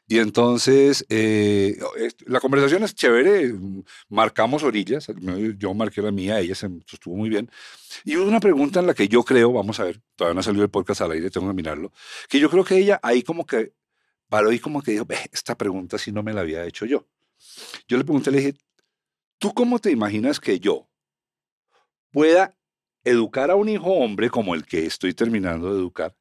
Y 0.06 0.18
entonces, 0.18 1.06
eh, 1.08 1.78
la 2.26 2.38
conversación 2.38 2.82
es 2.82 2.94
chévere, 2.94 3.54
marcamos 4.10 4.62
orillas, 4.62 5.06
yo 5.56 5.72
marqué 5.72 6.02
la 6.02 6.10
mía, 6.10 6.38
ella 6.38 6.54
se 6.54 6.68
sostuvo 6.84 7.16
muy 7.16 7.30
bien. 7.30 7.50
Y 8.04 8.16
hubo 8.16 8.28
una 8.28 8.40
pregunta 8.40 8.80
en 8.80 8.86
la 8.86 8.92
que 8.92 9.08
yo 9.08 9.22
creo, 9.22 9.54
vamos 9.54 9.80
a 9.80 9.84
ver, 9.84 10.02
todavía 10.16 10.34
no 10.34 10.40
ha 10.40 10.42
salido 10.42 10.64
el 10.64 10.70
podcast 10.70 11.00
al 11.00 11.12
aire, 11.12 11.30
tengo 11.30 11.48
que 11.48 11.54
mirarlo, 11.54 11.90
que 12.28 12.38
yo 12.38 12.50
creo 12.50 12.62
que 12.62 12.76
ella 12.76 13.00
ahí 13.02 13.22
como 13.22 13.46
que 13.46 13.72
paró 14.28 14.52
y 14.52 14.58
como 14.58 14.82
que 14.82 14.90
dijo, 14.90 15.06
"Ve, 15.06 15.16
esta 15.32 15.56
pregunta 15.56 15.96
sí 15.96 16.12
no 16.12 16.22
me 16.22 16.34
la 16.34 16.42
había 16.42 16.62
hecho 16.66 16.84
yo. 16.84 17.06
Yo 17.88 17.96
le 17.96 18.04
pregunté, 18.04 18.30
le 18.30 18.36
dije, 18.36 18.54
¿tú 19.38 19.54
cómo 19.54 19.78
te 19.78 19.90
imaginas 19.90 20.40
que 20.40 20.60
yo 20.60 20.90
pueda 22.12 22.54
educar 23.04 23.50
a 23.50 23.54
un 23.54 23.68
hijo 23.68 23.92
hombre 23.92 24.30
como 24.30 24.54
el 24.54 24.64
que 24.64 24.86
estoy 24.86 25.14
terminando 25.14 25.72
de 25.72 25.78
educar 25.78 26.16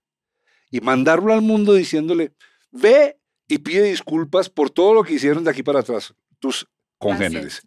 y 0.70 0.82
mandarlo 0.82 1.34
al 1.34 1.42
mundo 1.42 1.74
diciéndole, 1.74 2.34
ve 2.72 3.20
y 3.48 3.60
pide 3.60 3.84
disculpas 3.84 4.50
por 4.50 4.70
todo 4.70 4.94
lo 4.94 5.04
que 5.04 5.14
hicieron 5.14 5.44
de 5.44 5.52
aquí 5.52 5.64
para 5.64 5.80
atrás 5.80 6.14
tus 6.40 6.68
congéneres. 6.98 7.62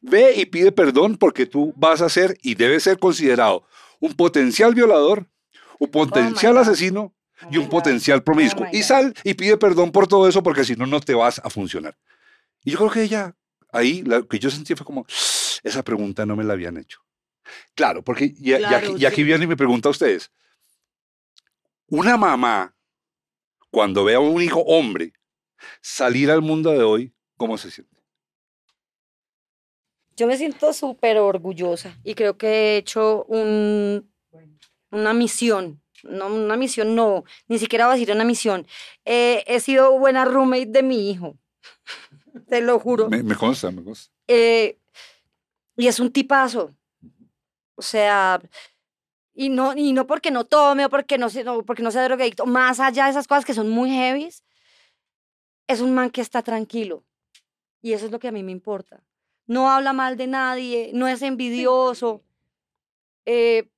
Ve 0.00 0.34
y 0.36 0.46
pide 0.46 0.72
perdón 0.72 1.16
porque 1.16 1.46
tú 1.46 1.72
vas 1.76 2.00
a 2.00 2.08
ser 2.08 2.38
y 2.42 2.54
debes 2.54 2.84
ser 2.84 2.98
considerado 2.98 3.66
un 4.00 4.14
potencial 4.14 4.74
violador, 4.74 5.28
un 5.78 5.90
potencial 5.90 6.54
God. 6.54 6.60
asesino 6.60 7.14
Oh 7.44 7.48
y 7.50 7.58
un 7.58 7.68
potencial 7.68 8.22
promiscuo. 8.22 8.66
Oh 8.66 8.76
y 8.76 8.82
sal 8.82 9.14
y 9.24 9.34
pide 9.34 9.56
perdón 9.56 9.90
por 9.90 10.06
todo 10.06 10.28
eso 10.28 10.42
porque 10.42 10.64
si 10.64 10.76
no, 10.76 10.86
no 10.86 11.00
te 11.00 11.14
vas 11.14 11.40
a 11.42 11.50
funcionar. 11.50 11.96
Y 12.64 12.72
yo 12.72 12.78
creo 12.78 12.90
que 12.90 13.02
ella, 13.02 13.36
ahí, 13.72 14.02
lo 14.02 14.26
que 14.26 14.38
yo 14.38 14.50
sentí 14.50 14.74
fue 14.74 14.86
como, 14.86 15.06
esa 15.62 15.82
pregunta 15.82 16.24
no 16.26 16.36
me 16.36 16.44
la 16.44 16.52
habían 16.52 16.76
hecho. 16.76 17.00
Claro, 17.74 18.02
porque 18.02 18.26
y, 18.36 18.52
y 18.52 18.56
Claro, 18.56 18.76
aquí, 18.92 19.02
y 19.02 19.06
aquí 19.06 19.16
sí. 19.16 19.24
viene 19.24 19.44
y 19.44 19.48
me 19.48 19.56
pregunta 19.56 19.88
a 19.88 19.92
ustedes, 19.92 20.30
una 21.88 22.16
mamá, 22.16 22.74
cuando 23.70 24.04
ve 24.04 24.14
a 24.14 24.20
un 24.20 24.40
hijo 24.42 24.60
hombre 24.60 25.12
salir 25.80 26.30
al 26.30 26.42
mundo 26.42 26.70
de 26.72 26.82
hoy, 26.82 27.12
¿cómo 27.36 27.56
se 27.58 27.70
siente? 27.70 27.96
Yo 30.16 30.26
me 30.26 30.36
siento 30.36 30.72
súper 30.72 31.16
orgullosa 31.18 31.98
y 32.04 32.14
creo 32.14 32.36
que 32.36 32.46
he 32.48 32.76
hecho 32.76 33.24
un, 33.24 34.10
una 34.90 35.12
misión. 35.14 35.80
No, 36.02 36.26
una 36.26 36.56
misión, 36.56 36.96
no, 36.96 37.22
ni 37.46 37.60
siquiera 37.60 37.86
voy 37.86 37.92
a 37.94 37.98
decir 37.98 38.12
una 38.14 38.24
misión. 38.24 38.66
Eh, 39.04 39.44
he 39.46 39.60
sido 39.60 39.96
buena 39.98 40.24
roommate 40.24 40.66
de 40.66 40.82
mi 40.82 41.08
hijo, 41.10 41.38
te 42.48 42.60
lo 42.60 42.80
juro. 42.80 43.08
Me, 43.08 43.22
me 43.22 43.36
consta, 43.36 43.70
me 43.70 43.84
consta. 43.84 44.12
Eh, 44.26 44.78
y 45.76 45.86
es 45.86 46.00
un 46.00 46.10
tipazo. 46.10 46.74
O 47.82 47.84
sea, 47.84 48.40
y 49.34 49.48
no, 49.48 49.74
y 49.76 49.92
no 49.92 50.06
porque 50.06 50.30
no 50.30 50.44
tome 50.44 50.84
o 50.84 50.88
porque 50.88 51.18
no, 51.18 51.26
no, 51.44 51.64
porque 51.64 51.82
no 51.82 51.90
sea 51.90 52.04
drogadicto, 52.04 52.46
más 52.46 52.78
allá 52.78 53.06
de 53.06 53.10
esas 53.10 53.26
cosas 53.26 53.44
que 53.44 53.54
son 53.54 53.68
muy 53.70 53.90
heavies, 53.90 54.44
es 55.66 55.80
un 55.80 55.92
man 55.94 56.10
que 56.10 56.20
está 56.20 56.42
tranquilo. 56.42 57.04
Y 57.82 57.92
eso 57.94 58.06
es 58.06 58.12
lo 58.12 58.20
que 58.20 58.28
a 58.28 58.32
mí 58.32 58.44
me 58.44 58.52
importa. 58.52 59.02
No 59.46 59.68
habla 59.68 59.92
mal 59.92 60.16
de 60.16 60.28
nadie, 60.28 60.92
no 60.94 61.08
es 61.08 61.22
envidioso. 61.22 62.22
eh, 63.26 63.68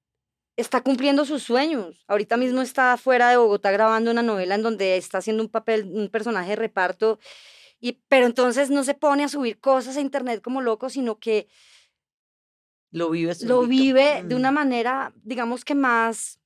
está 0.56 0.82
cumpliendo 0.82 1.24
sus 1.24 1.42
sueños. 1.42 2.04
Ahorita 2.08 2.36
mismo 2.36 2.62
está 2.62 2.96
fuera 2.96 3.30
de 3.30 3.36
Bogotá 3.38 3.70
grabando 3.72 4.10
una 4.10 4.22
novela 4.22 4.54
en 4.56 4.62
donde 4.62 4.96
está 4.96 5.18
haciendo 5.18 5.42
un 5.42 5.48
papel, 5.50 5.84
un 5.92 6.08
personaje 6.10 6.50
de 6.50 6.56
reparto. 6.56 7.18
Y, 7.80 7.94
pero 8.08 8.26
entonces 8.26 8.70
no 8.70 8.84
se 8.84 8.94
pone 8.94 9.24
a 9.24 9.28
subir 9.28 9.60
cosas 9.60 9.96
a 9.96 10.00
internet 10.00 10.42
como 10.42 10.60
loco, 10.62 10.90
sino 10.90 11.18
que 11.18 11.48
Lo 12.94 13.10
vive 13.10 13.32
lo 13.32 13.34
solito. 13.34 13.66
vive 13.68 14.22
de 14.24 14.34
una 14.36 14.52
manera, 14.52 15.12
digamos 15.24 15.64
que 15.64 15.74
más, 15.74 16.38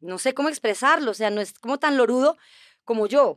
no 0.00 0.18
sé 0.18 0.32
cómo 0.32 0.48
expresarlo, 0.48 1.10
o 1.10 1.14
sea, 1.14 1.28
no 1.30 1.40
es 1.42 1.52
como 1.58 1.78
tan 1.78 1.96
lorudo 1.98 2.38
como 2.84 3.06
yo. 3.06 3.36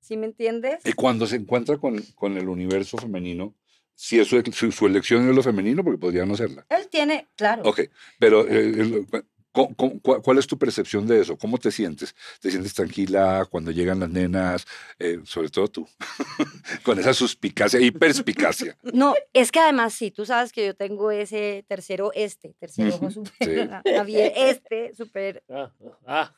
¿Sí 0.00 0.16
me 0.16 0.26
entiendes? 0.26 0.80
Y 0.84 0.92
cuando 0.94 1.26
se 1.26 1.36
encuentra 1.36 1.76
con, 1.78 2.02
con 2.16 2.36
el 2.36 2.48
universo 2.48 2.96
femenino, 2.98 3.54
si 3.94 4.18
es 4.18 4.26
su, 4.28 4.40
su, 4.52 4.72
su 4.72 4.86
elección 4.86 5.28
es 5.28 5.34
lo 5.36 5.42
femenino, 5.42 5.84
porque 5.84 5.98
podría 5.98 6.26
no 6.26 6.36
serla. 6.36 6.66
Él 6.68 6.88
tiene, 6.88 7.28
claro. 7.36 7.62
Ok, 7.64 7.80
pero 8.18 8.48
eh, 8.48 8.58
el- 8.60 8.90
¿cu- 8.90 9.06
cu- 9.06 9.10
cu- 9.10 9.26
¿cuál 9.52 10.38
es 10.38 10.46
tu 10.46 10.58
percepción 10.58 11.06
de 11.06 11.20
eso? 11.20 11.36
¿Cómo 11.36 11.58
te 11.58 11.70
sientes? 11.70 12.14
¿Te 12.40 12.50
sientes 12.50 12.74
tranquila 12.74 13.46
cuando 13.50 13.70
llegan 13.70 14.00
las 14.00 14.10
nenas? 14.10 14.66
Eh, 14.98 15.20
sobre 15.24 15.48
todo 15.48 15.68
tú, 15.68 15.88
con 16.84 16.98
esa 16.98 17.14
suspicacia 17.14 17.80
y 17.80 17.90
perspicacia. 17.90 18.76
No, 18.82 19.14
es 19.32 19.50
que 19.50 19.60
además 19.60 19.94
sí, 19.94 20.10
tú 20.10 20.24
sabes 20.26 20.52
que 20.52 20.66
yo 20.66 20.74
tengo 20.74 21.10
ese 21.10 21.64
tercero 21.68 22.12
este, 22.14 22.54
tercer 22.58 22.92
ojo 22.92 23.10
súper, 23.10 23.82
sí. 24.06 24.16
este, 24.36 24.94
súper, 24.94 25.42
Ah, 25.48 25.72
ah, 26.06 26.34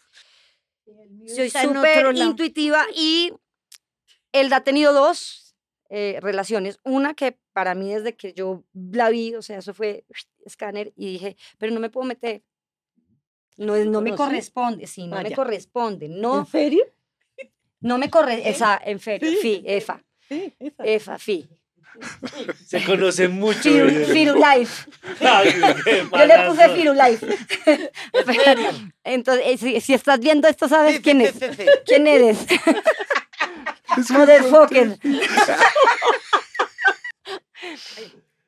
soy 1.26 1.50
en 1.54 1.68
otro 1.70 1.80
súper 1.80 2.16
intuitiva 2.16 2.86
y 2.94 3.32
él 4.32 4.52
ha 4.52 4.62
tenido 4.62 4.92
dos 4.92 5.56
eh, 5.88 6.18
relaciones. 6.20 6.78
Una 6.84 7.14
que 7.14 7.38
para 7.52 7.74
mí 7.74 7.92
desde 7.92 8.14
que 8.14 8.32
yo 8.32 8.64
la 8.72 9.10
vi, 9.10 9.34
o 9.34 9.42
sea, 9.42 9.58
eso 9.58 9.74
fue 9.74 10.04
escáner 10.44 10.92
y 10.96 11.12
dije, 11.12 11.36
pero 11.58 11.72
no 11.72 11.80
me 11.80 11.90
puedo 11.90 12.06
meter. 12.06 12.42
No, 13.60 13.74
es- 13.76 13.86
no 13.86 14.00
me 14.00 14.14
corresponde, 14.14 14.86
sí, 14.86 15.06
no 15.06 15.16
Ah, 15.18 15.22
me 15.22 15.32
corresponde, 15.32 16.08
no, 16.08 16.40
¿En 16.40 16.46
serio? 16.46 16.82
no 17.80 17.98
me 17.98 18.08
corre, 18.08 18.48
esa, 18.48 18.80
en 18.84 18.98
ferio, 19.00 19.28
Sí. 19.30 19.36
fi, 19.42 19.62
efa, 19.66 20.02
efa, 20.78 21.18
fi, 21.18 21.48
Se 22.66 22.82
conocen 22.84 23.32
mucho. 23.32 23.60
Firu. 24.12 24.40
Ay, 24.44 24.66
Yo 26.12 26.26
le 26.26 26.38
puse 26.46 26.62
palazo. 26.62 26.74
Firulais. 26.74 27.20
Entonces, 29.04 29.44
eh, 29.46 29.58
si, 29.58 29.80
si 29.80 29.92
estás 29.94 30.20
viendo 30.20 30.46
esto, 30.48 30.68
¿sabes 30.68 30.96
Sí, 30.96 31.02
quién 31.02 31.18
sí, 31.20 31.26
es? 31.26 31.32
sí, 31.34 31.46
sí. 31.56 31.64
¿Quién 31.84 32.06
eres? 32.06 32.38
Motherfucker. 34.10 34.98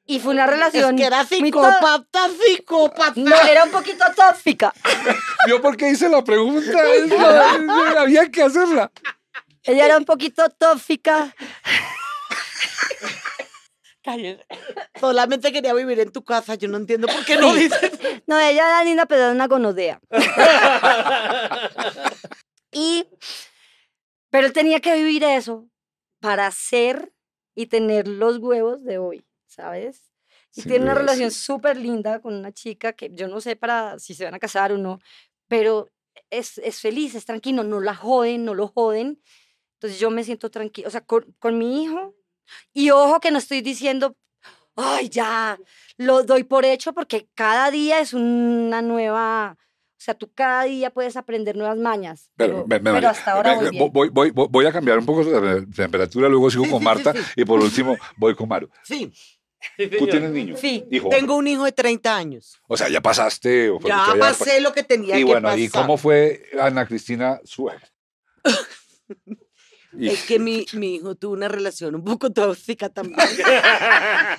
Y 0.05 0.19
fue 0.21 0.33
una 0.35 0.45
Es 0.45 0.51
relación. 0.51 0.97
que 0.97 1.05
era 1.07 1.25
psicópata, 1.25 2.29
psicópata. 2.45 3.13
No, 3.17 3.37
era 3.43 3.65
un 3.65 3.71
poquito 3.71 4.05
tóxica. 4.17 4.73
¿Vio 5.47 5.63
por 5.63 5.77
qué 5.77 5.91
hice 5.91 6.09
la 6.09 6.23
pregunta? 6.25 6.61
Es 6.95 7.09
la- 7.09 7.57
es- 7.57 7.97
había 7.97 8.31
que 8.31 8.43
hacerla. 8.43 8.91
Ella 9.65 9.87
era 9.87 9.97
un 9.99 10.05
poquito 10.05 10.49
tóxica. 10.51 11.35
Cállese. 14.03 14.45
Solamente 14.99 15.53
quería 15.53 15.73
vivir 15.75 16.01
en 16.01 16.11
tu 16.11 16.25
casa. 16.25 16.57
Yo 16.57 16.67
no 16.67 16.77
entiendo 16.77 17.07
por 17.07 17.25
qué 17.25 17.37
no 17.37 17.55
dices. 17.55 17.93
No, 18.27 18.37
ella 18.41 18.67
era 18.67 18.83
linda, 18.85 19.07
pero 19.07 19.23
era 19.23 19.31
una 19.33 19.47
gonodea. 19.47 20.01
y, 22.73 23.07
pero 24.31 24.47
él 24.49 24.53
tenía 24.53 24.81
que 24.81 24.95
vivir 24.95 25.23
eso 25.23 25.69
para 26.21 26.51
ser 26.51 27.13
y 27.55 27.67
tener 27.67 28.09
los 28.09 28.39
huevos 28.39 28.83
de 28.83 28.99
hoy, 28.99 29.25
¿sabes? 29.53 30.11
Y 30.55 30.63
Sin 30.63 30.69
tiene 30.71 30.85
una 30.85 30.93
duda, 30.93 31.01
relación 31.03 31.31
súper 31.31 31.77
linda 31.77 32.21
con 32.21 32.35
una 32.35 32.53
chica 32.53 32.93
que 32.93 33.11
yo 33.15 33.29
no 33.29 33.41
sé 33.41 33.57
para 33.57 33.99
si 33.99 34.15
se 34.15 34.25
van 34.25 34.35
a 34.35 34.39
casar 34.39 34.73
o 34.73 34.79
no, 34.79 34.99
pero 35.49 35.89
es, 36.31 36.59
es 36.59 36.81
feliz, 36.81 37.15
es 37.15 37.25
tranquilo, 37.25 37.63
no 37.65 37.81
la 37.81 37.95
joden, 37.95 38.45
no 38.45 38.55
lo 38.55 38.69
joden. 38.69 39.21
Entonces 39.75 39.99
yo 39.99 40.11
me 40.11 40.25
siento 40.25 40.51
tranquila, 40.51 40.89
o 40.89 40.91
sea, 40.91 41.01
con, 41.03 41.35
con 41.39 41.59
mi 41.59 41.83
hijo. 41.85 42.15
Y 42.73 42.91
ojo 42.91 43.19
que 43.21 43.31
no 43.31 43.39
estoy 43.39 43.61
diciendo, 43.63 44.17
ay, 44.77 45.09
ya, 45.09 45.59
lo 45.97 46.23
doy 46.23 46.45
por 46.45 46.65
hecho 46.65 46.93
porque 46.93 47.29
cada 47.35 47.71
día 47.71 48.01
es 48.01 48.13
una 48.15 48.83
nueva, 48.83 49.57
o 49.59 49.97
sea, 50.05 50.15
tú 50.15 50.31
cada 50.35 50.65
día 50.65 50.91
puedes 50.91 51.17
aprender 51.17 51.57
nuevas 51.57 51.79
mañas. 51.79 52.31
Pero, 52.37 52.67
Pero, 52.69 52.83
pero 52.85 53.09
hasta 53.09 53.33
ahora 53.33 53.55
me- 53.55 53.57
voy 53.63 53.71
bien. 53.71 53.91
voy, 53.93 54.09
voy- 54.11 54.31
voy- 54.51 54.67
a 54.67 54.73
cambiar 54.73 54.99
un 54.99 55.07
poco 55.07 55.25
de 55.25 55.67
temperatura, 55.67 56.29
luego 56.29 56.51
sigo 56.51 56.65
Sí, 56.65 56.71
con 56.71 56.79
sí, 56.81 56.85
sí, 56.85 56.85
Marta 56.85 57.13
sí. 57.15 57.21
y 57.37 57.45
por 57.45 57.61
último 57.61 57.97
voy 58.17 58.35
con 58.35 58.49
Maru. 58.49 58.69
Sí, 58.83 59.11
Tú 59.99 60.07
tienes 60.07 60.31
niño. 60.31 60.57
Sí. 60.57 60.85
Hijo. 60.91 61.09
tengo 61.09 61.37
un 61.37 61.47
hijo 61.47 61.65
de 61.65 61.73
30 61.73 62.17
años. 62.17 62.61
O 62.69 62.77
sea, 62.77 62.89
ya 62.89 63.01
pasaste. 63.01 63.71
o- 63.71 63.81
Ya 63.81 64.07
ya- 64.13 64.19
pasé 64.19 64.61
lo 64.61 64.73
que 64.73 64.83
tenía 64.83 65.17
Y 65.17 65.21
que 65.21 65.25
bueno, 65.25 65.43
pasar. 65.43 65.59
¿y 65.59 65.69
cómo 65.69 65.97
fue 65.97 66.45
Ana 66.61 66.87
Cristina 66.87 67.41
suegra? 67.45 67.89
Y- 69.99 70.09
Es 70.09 70.23
que 70.25 70.39
mi, 70.39 70.65
mi 70.73 70.95
hijo 70.95 71.15
tuvo 71.17 71.35
una 71.35 71.49
relación 71.49 71.95
un 71.95 72.03
poco 72.03 72.31
tóxica 72.33 72.89
también. 72.89 73.19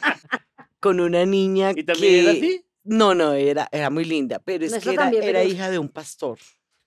con 0.80 1.00
una 1.00 1.26
niña 1.26 1.72
¿Y 1.76 1.84
también 1.84 2.24
era 2.24 2.32
que... 2.34 2.38
así? 2.40 2.66
No, 2.84 3.16
no, 3.16 3.34
era, 3.34 3.70
era 3.72 3.90
muy 3.90 4.04
linda, 4.04 4.40
pero 4.44 4.66
es 4.66 4.72
No, 4.72 4.80
que 4.82 4.90
era, 4.90 5.04
también, 5.04 5.24
era 5.24 5.40
pero- 5.40 5.50
hija 5.52 5.70
de 5.70 5.80
un 5.80 5.90
pastor 5.90 6.38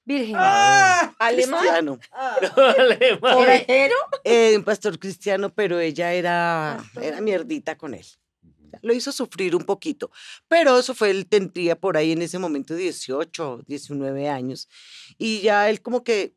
Virgen. 0.04 0.36
¿Alemán? 0.36 1.14
cristiano. 1.60 1.98
Alemán. 2.12 3.20
¿Orejero? 3.36 3.94
Eh, 4.24 4.54
un 4.56 4.62
pastor 4.64 4.98
cristiano, 5.00 5.52
pero 5.52 5.80
ella 5.80 6.12
era, 6.12 6.78
era 7.00 7.20
mierdita 7.20 7.76
con 7.76 7.94
él. 7.94 8.04
Lo 8.82 8.92
hizo 8.94 9.12
sufrir 9.12 9.54
un 9.56 9.64
poquito, 9.64 10.10
pero 10.48 10.78
eso 10.78 10.94
fue, 10.94 11.10
él 11.10 11.26
tendría 11.26 11.78
por 11.78 11.96
ahí 11.96 12.12
en 12.12 12.22
ese 12.22 12.38
momento 12.38 12.74
18, 12.74 13.62
19 13.66 14.28
años, 14.28 14.68
y 15.18 15.40
ya 15.40 15.68
él 15.70 15.80
como 15.82 16.02
que 16.04 16.34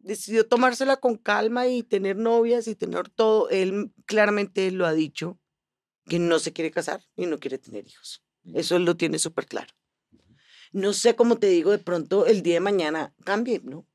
decidió 0.00 0.46
tomársela 0.46 0.96
con 0.96 1.16
calma 1.16 1.68
y 1.68 1.82
tener 1.82 2.16
novias 2.16 2.66
y 2.68 2.74
tener 2.74 3.08
todo. 3.08 3.48
Él 3.50 3.92
claramente 4.06 4.70
lo 4.72 4.86
ha 4.86 4.92
dicho, 4.92 5.38
que 6.06 6.18
no 6.18 6.38
se 6.40 6.52
quiere 6.52 6.70
casar 6.72 7.02
y 7.16 7.26
no 7.26 7.38
quiere 7.38 7.58
tener 7.58 7.86
hijos. 7.86 8.24
Eso 8.54 8.76
él 8.76 8.84
lo 8.84 8.96
tiene 8.96 9.18
súper 9.20 9.46
claro. 9.46 9.72
No 10.72 10.92
sé 10.92 11.14
cómo 11.14 11.36
te 11.36 11.48
digo, 11.48 11.70
de 11.70 11.78
pronto 11.78 12.26
el 12.26 12.42
día 12.42 12.54
de 12.54 12.60
mañana 12.60 13.14
cambie, 13.24 13.60
¿no? 13.62 13.86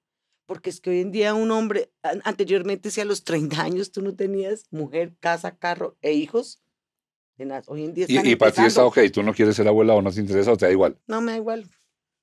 Porque 0.45 0.69
es 0.69 0.80
que 0.80 0.91
hoy 0.91 0.99
en 1.02 1.11
día 1.11 1.34
un 1.34 1.52
hombre, 1.52 1.91
an- 2.03 2.22
anteriormente 2.23 2.91
si 2.91 3.02
a 3.02 3.06
los 3.06 3.23
30 3.23 3.61
años 3.61 3.91
tú 3.91 4.02
no 4.02 4.15
tenías 4.15 4.65
mujer, 4.72 5.15
casa, 5.19 5.57
carro 5.57 5.98
e 6.02 6.14
hijos, 6.14 6.61
de 7.38 7.45
nada, 7.45 7.64
hoy 7.68 7.84
en 7.84 7.93
día 7.93 8.05
están 8.05 8.26
Y, 8.26 8.31
y 8.31 8.35
para 8.35 8.51
ti 8.51 8.61
está 8.65 8.85
ok, 8.85 8.99
tú 9.14 9.23
no 9.23 9.34
quieres 9.34 9.55
ser 9.55 9.68
abuela 9.68 9.93
o 9.93 10.01
no 10.01 10.11
te 10.11 10.19
interesa 10.19 10.51
o 10.51 10.57
te 10.57 10.65
da 10.65 10.72
igual. 10.72 10.97
No, 11.07 11.22
me 11.22 11.34
da 11.34 11.38
igual. 11.38 11.69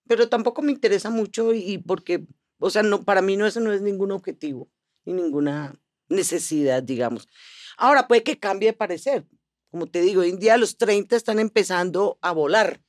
Pero 0.06 0.28
tampoco 0.28 0.60
me 0.60 0.72
interesa 0.72 1.10
mucho 1.10 1.54
y, 1.54 1.58
y 1.58 1.78
porque, 1.78 2.26
o 2.58 2.70
sea, 2.70 2.82
no, 2.82 3.04
para 3.04 3.22
mí 3.22 3.36
no, 3.36 3.46
eso 3.46 3.60
no 3.60 3.72
es 3.72 3.80
ningún 3.80 4.10
objetivo 4.12 4.68
ni 5.04 5.12
ninguna 5.12 5.78
necesidad, 6.08 6.82
digamos. 6.82 7.28
Ahora 7.76 8.08
puede 8.08 8.22
que 8.22 8.38
cambie 8.38 8.70
de 8.70 8.72
parecer. 8.76 9.26
Como 9.70 9.86
te 9.86 10.00
digo, 10.00 10.22
hoy 10.22 10.30
en 10.30 10.38
día 10.38 10.56
los 10.56 10.76
30 10.76 11.16
están 11.16 11.38
empezando 11.38 12.18
a 12.22 12.32
volar. 12.32 12.80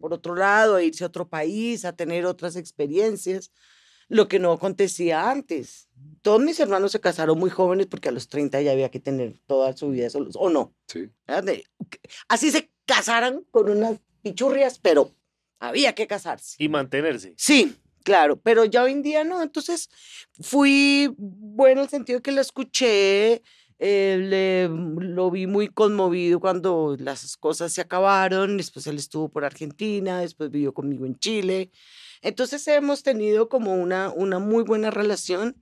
Por 0.00 0.12
otro 0.12 0.34
lado, 0.34 0.76
a 0.76 0.82
irse 0.82 1.04
a 1.04 1.06
otro 1.06 1.28
país, 1.28 1.84
a 1.84 1.94
tener 1.94 2.26
otras 2.26 2.56
experiencias, 2.56 3.52
lo 4.08 4.28
que 4.28 4.38
no 4.38 4.52
acontecía 4.52 5.30
antes. 5.30 5.88
Todos 6.22 6.40
mis 6.40 6.58
hermanos 6.60 6.92
se 6.92 7.00
casaron 7.00 7.38
muy 7.38 7.50
jóvenes 7.50 7.86
porque 7.86 8.08
a 8.08 8.12
los 8.12 8.28
30 8.28 8.60
ya 8.62 8.72
había 8.72 8.90
que 8.90 9.00
tener 9.00 9.38
toda 9.46 9.76
su 9.76 9.90
vida 9.90 10.10
solos, 10.10 10.34
o 10.38 10.50
no. 10.50 10.74
Sí. 10.88 11.10
Así 12.28 12.50
se 12.50 12.70
casaran 12.84 13.44
con 13.50 13.70
unas 13.70 13.98
pichurrias, 14.22 14.78
pero 14.78 15.12
había 15.58 15.94
que 15.94 16.06
casarse. 16.06 16.56
Y 16.58 16.68
mantenerse. 16.68 17.34
Sí, 17.36 17.76
claro, 18.04 18.40
pero 18.40 18.64
ya 18.64 18.82
hoy 18.82 18.92
en 18.92 19.02
día 19.02 19.24
no. 19.24 19.42
Entonces 19.42 19.88
fui 20.40 21.12
bueno 21.16 21.80
en 21.80 21.84
el 21.84 21.90
sentido 21.90 22.20
que 22.22 22.32
la 22.32 22.40
escuché, 22.42 23.42
eh, 23.78 24.16
le- 24.20 24.68
lo 24.68 25.30
vi 25.30 25.46
muy 25.46 25.68
conmovido 25.68 26.40
cuando 26.40 26.96
las 26.98 27.36
cosas 27.36 27.72
se 27.72 27.80
acabaron. 27.80 28.56
Después 28.56 28.86
él 28.86 28.96
estuvo 28.96 29.28
por 29.28 29.44
Argentina, 29.44 30.20
después 30.20 30.50
vivió 30.50 30.72
conmigo 30.74 31.06
en 31.06 31.18
Chile. 31.18 31.70
Entonces 32.26 32.66
hemos 32.68 33.02
tenido 33.02 33.48
como 33.48 33.74
una, 33.74 34.10
una 34.10 34.38
muy 34.38 34.64
buena 34.64 34.90
relación 34.90 35.56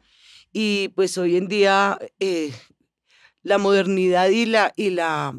y 0.53 0.89
pues 0.97 1.19
hoy 1.19 1.37
en 1.37 1.47
día 1.49 1.99
eh, 2.21 2.53
la 3.43 3.59
modernidad 3.59 4.29
y 4.31 4.47
la, 4.47 4.73
y 4.77 4.91
la, 4.91 5.35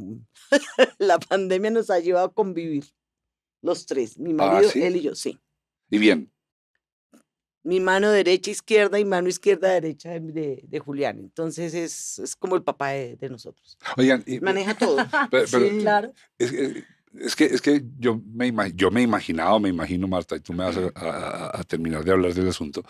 la 1.00 1.20
pandemia 1.20 1.72
nos 1.72 1.90
ha 1.90 2.00
llevado 2.00 2.28
a 2.28 2.34
convivir. 2.34 2.86
Los 3.62 3.88
tres, 3.88 4.20
mi 4.20 4.32
Ah, 4.34 4.36
marido, 4.52 4.70
¿sí? 4.70 4.84
él 4.84 4.98
y 4.98 5.02
yo, 5.02 5.16
sí 5.16 5.40
Y 5.90 5.98
bien, 5.98 6.32
mi 7.64 7.80
mano 7.80 8.12
derecha, 8.12 8.52
izquierda 8.52 9.00
y 9.00 9.06
mano 9.06 9.28
izquierda, 9.28 9.70
derecha 9.74 10.12
de, 10.12 10.20
de- 10.20 10.64
de 10.68 10.80
Julián. 10.80 11.18
Entonces 11.18 11.74
es, 11.74 12.20
es 12.20 12.36
como 12.36 12.56
el 12.56 12.62
papá 12.64 12.90
de, 12.90 13.16
de 13.16 13.30
nosotros. 13.30 13.80
oigan, 13.98 14.24
y- 14.28 14.40
Maneja 14.40 14.78
todo. 14.78 14.98
pero- 15.32 15.48
pero 15.50 15.68
Sí. 15.70 15.80
Claro. 15.80 16.14
es, 16.38 16.54
es 17.22 17.36
que, 17.36 17.46
es 17.46 17.62
que 17.62 17.84
yo, 18.00 18.22
me, 18.34 18.52
yo 18.76 18.92
me 18.92 19.02
he 19.02 19.04
imaginado, 19.04 19.60
me 19.60 19.70
imagino, 19.70 20.08
Marta, 20.08 20.36
y 20.36 20.40
tú 20.42 20.54
me 20.54 20.64
vas 20.66 20.78
a, 20.78 20.92
a- 20.96 21.60
a 21.60 21.64
terminar 21.64 22.04
de 22.04 22.12
hablar 22.12 22.34
del 22.34 22.50
asunto. 22.50 22.84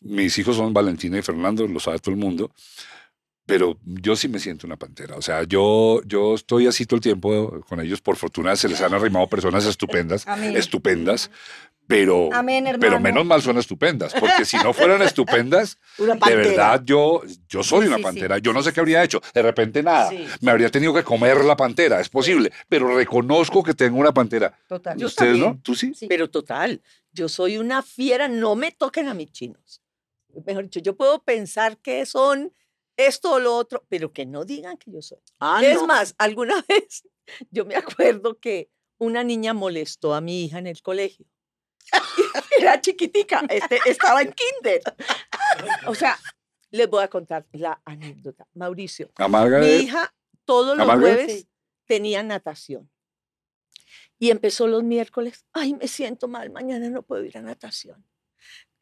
Mis 0.00 0.36
hijos 0.38 0.56
son 0.56 0.72
Valentina 0.74 1.18
y 1.18 1.22
Fernando, 1.22 1.66
lo 1.68 1.78
sabe 1.78 1.98
todo 2.00 2.12
el 2.14 2.20
mundo, 2.20 2.52
pero 3.46 3.78
yo 3.84 4.14
sí 4.16 4.28
me 4.28 4.38
siento 4.38 4.66
una 4.66 4.76
pantera. 4.76 5.16
O 5.16 5.22
sea, 5.22 5.42
yo, 5.44 6.00
yo 6.06 6.34
estoy 6.34 6.66
así 6.66 6.86
todo 6.86 6.96
el 6.96 7.02
tiempo 7.02 7.60
con 7.68 7.80
ellos. 7.80 8.00
Por 8.00 8.16
fortuna 8.16 8.54
se 8.56 8.68
les 8.68 8.80
han 8.80 8.94
arrimado 8.94 9.26
personas 9.28 9.64
estupendas, 9.66 10.26
Amén. 10.28 10.56
estupendas, 10.56 11.30
pero, 11.88 12.30
Amén, 12.32 12.64
pero 12.80 13.00
menos 13.00 13.26
mal 13.26 13.42
son 13.42 13.58
estupendas, 13.58 14.14
porque 14.18 14.44
si 14.44 14.56
no 14.58 14.72
fueran 14.72 15.02
estupendas, 15.02 15.78
Una 15.98 16.14
de 16.14 16.20
pantera. 16.20 16.42
verdad 16.48 16.82
yo, 16.84 17.20
yo 17.48 17.62
soy 17.64 17.82
Sí, 17.82 17.86
una 17.88 17.96
sí, 17.96 18.00
sí. 18.00 18.04
pantera. 18.04 18.38
Yo 18.38 18.52
no 18.52 18.62
sé 18.62 18.72
qué 18.72 18.80
habría 18.80 19.02
hecho. 19.02 19.20
De 19.34 19.42
repente 19.42 19.82
nada. 19.82 20.08
Sí. 20.08 20.24
Me 20.40 20.52
habría 20.52 20.70
tenido 20.70 20.94
que 20.94 21.02
comer 21.02 21.44
la 21.44 21.56
pantera, 21.56 22.00
es 22.00 22.08
posible, 22.08 22.52
pero 22.68 22.94
reconozco 22.96 23.62
que 23.62 23.74
tengo 23.74 23.98
una 23.98 24.14
pantera. 24.14 24.56
Total. 24.68 24.96
Yo 24.96 25.08
¿Ustedes 25.08 25.36
no? 25.36 25.44
también. 25.46 25.62
¿Tú 25.62 25.74
sí? 25.74 25.92
Sí. 25.94 26.06
Pero 26.08 26.30
total, 26.30 26.80
yo 27.12 27.28
soy 27.28 27.58
una 27.58 27.82
fiera, 27.82 28.28
no 28.28 28.54
me 28.54 28.70
toquen 28.70 29.08
a 29.08 29.14
mis 29.14 29.32
chinos. 29.32 29.82
Mejor 30.46 30.62
dicho, 30.64 30.80
yo 30.80 30.96
puedo 30.96 31.22
pensar 31.24 31.76
que 31.78 32.06
son 32.06 32.52
esto 32.96 33.32
o 33.32 33.38
lo 33.40 33.56
otro, 33.56 33.84
pero 33.88 34.12
que 34.12 34.26
no 34.26 34.44
digan 34.44 34.76
que 34.76 34.92
yo 34.92 35.02
soy. 35.02 35.18
Ah, 35.40 35.60
es 35.62 35.76
no. 35.76 35.86
más, 35.86 36.14
alguna 36.18 36.62
vez 36.68 37.04
yo 37.50 37.64
me 37.64 37.76
acuerdo 37.76 38.38
que 38.38 38.70
una 38.98 39.24
niña 39.24 39.54
molestó 39.54 40.14
a 40.14 40.20
mi 40.20 40.44
hija 40.44 40.58
en 40.58 40.66
el 40.66 40.82
colegio. 40.82 41.26
Era 42.58 42.80
chiquitica, 42.80 43.44
este, 43.48 43.78
estaba 43.86 44.22
en 44.22 44.32
kinder. 44.32 44.82
O 45.86 45.94
sea, 45.94 46.18
les 46.70 46.88
voy 46.88 47.02
a 47.02 47.08
contar 47.08 47.46
la 47.52 47.82
anécdota. 47.84 48.46
Mauricio, 48.54 49.10
Amarga 49.16 49.58
mi 49.58 49.66
hija 49.66 50.14
todos 50.44 50.76
los 50.76 50.84
¿Amarga? 50.84 51.02
jueves 51.02 51.46
tenía 51.84 52.22
natación. 52.22 52.90
Y 54.18 54.30
empezó 54.30 54.66
los 54.68 54.82
miércoles, 54.82 55.44
ay, 55.52 55.74
me 55.74 55.88
siento 55.88 56.28
mal, 56.28 56.50
mañana 56.50 56.88
no 56.88 57.02
puedo 57.02 57.24
ir 57.24 57.36
a 57.36 57.42
natación. 57.42 58.06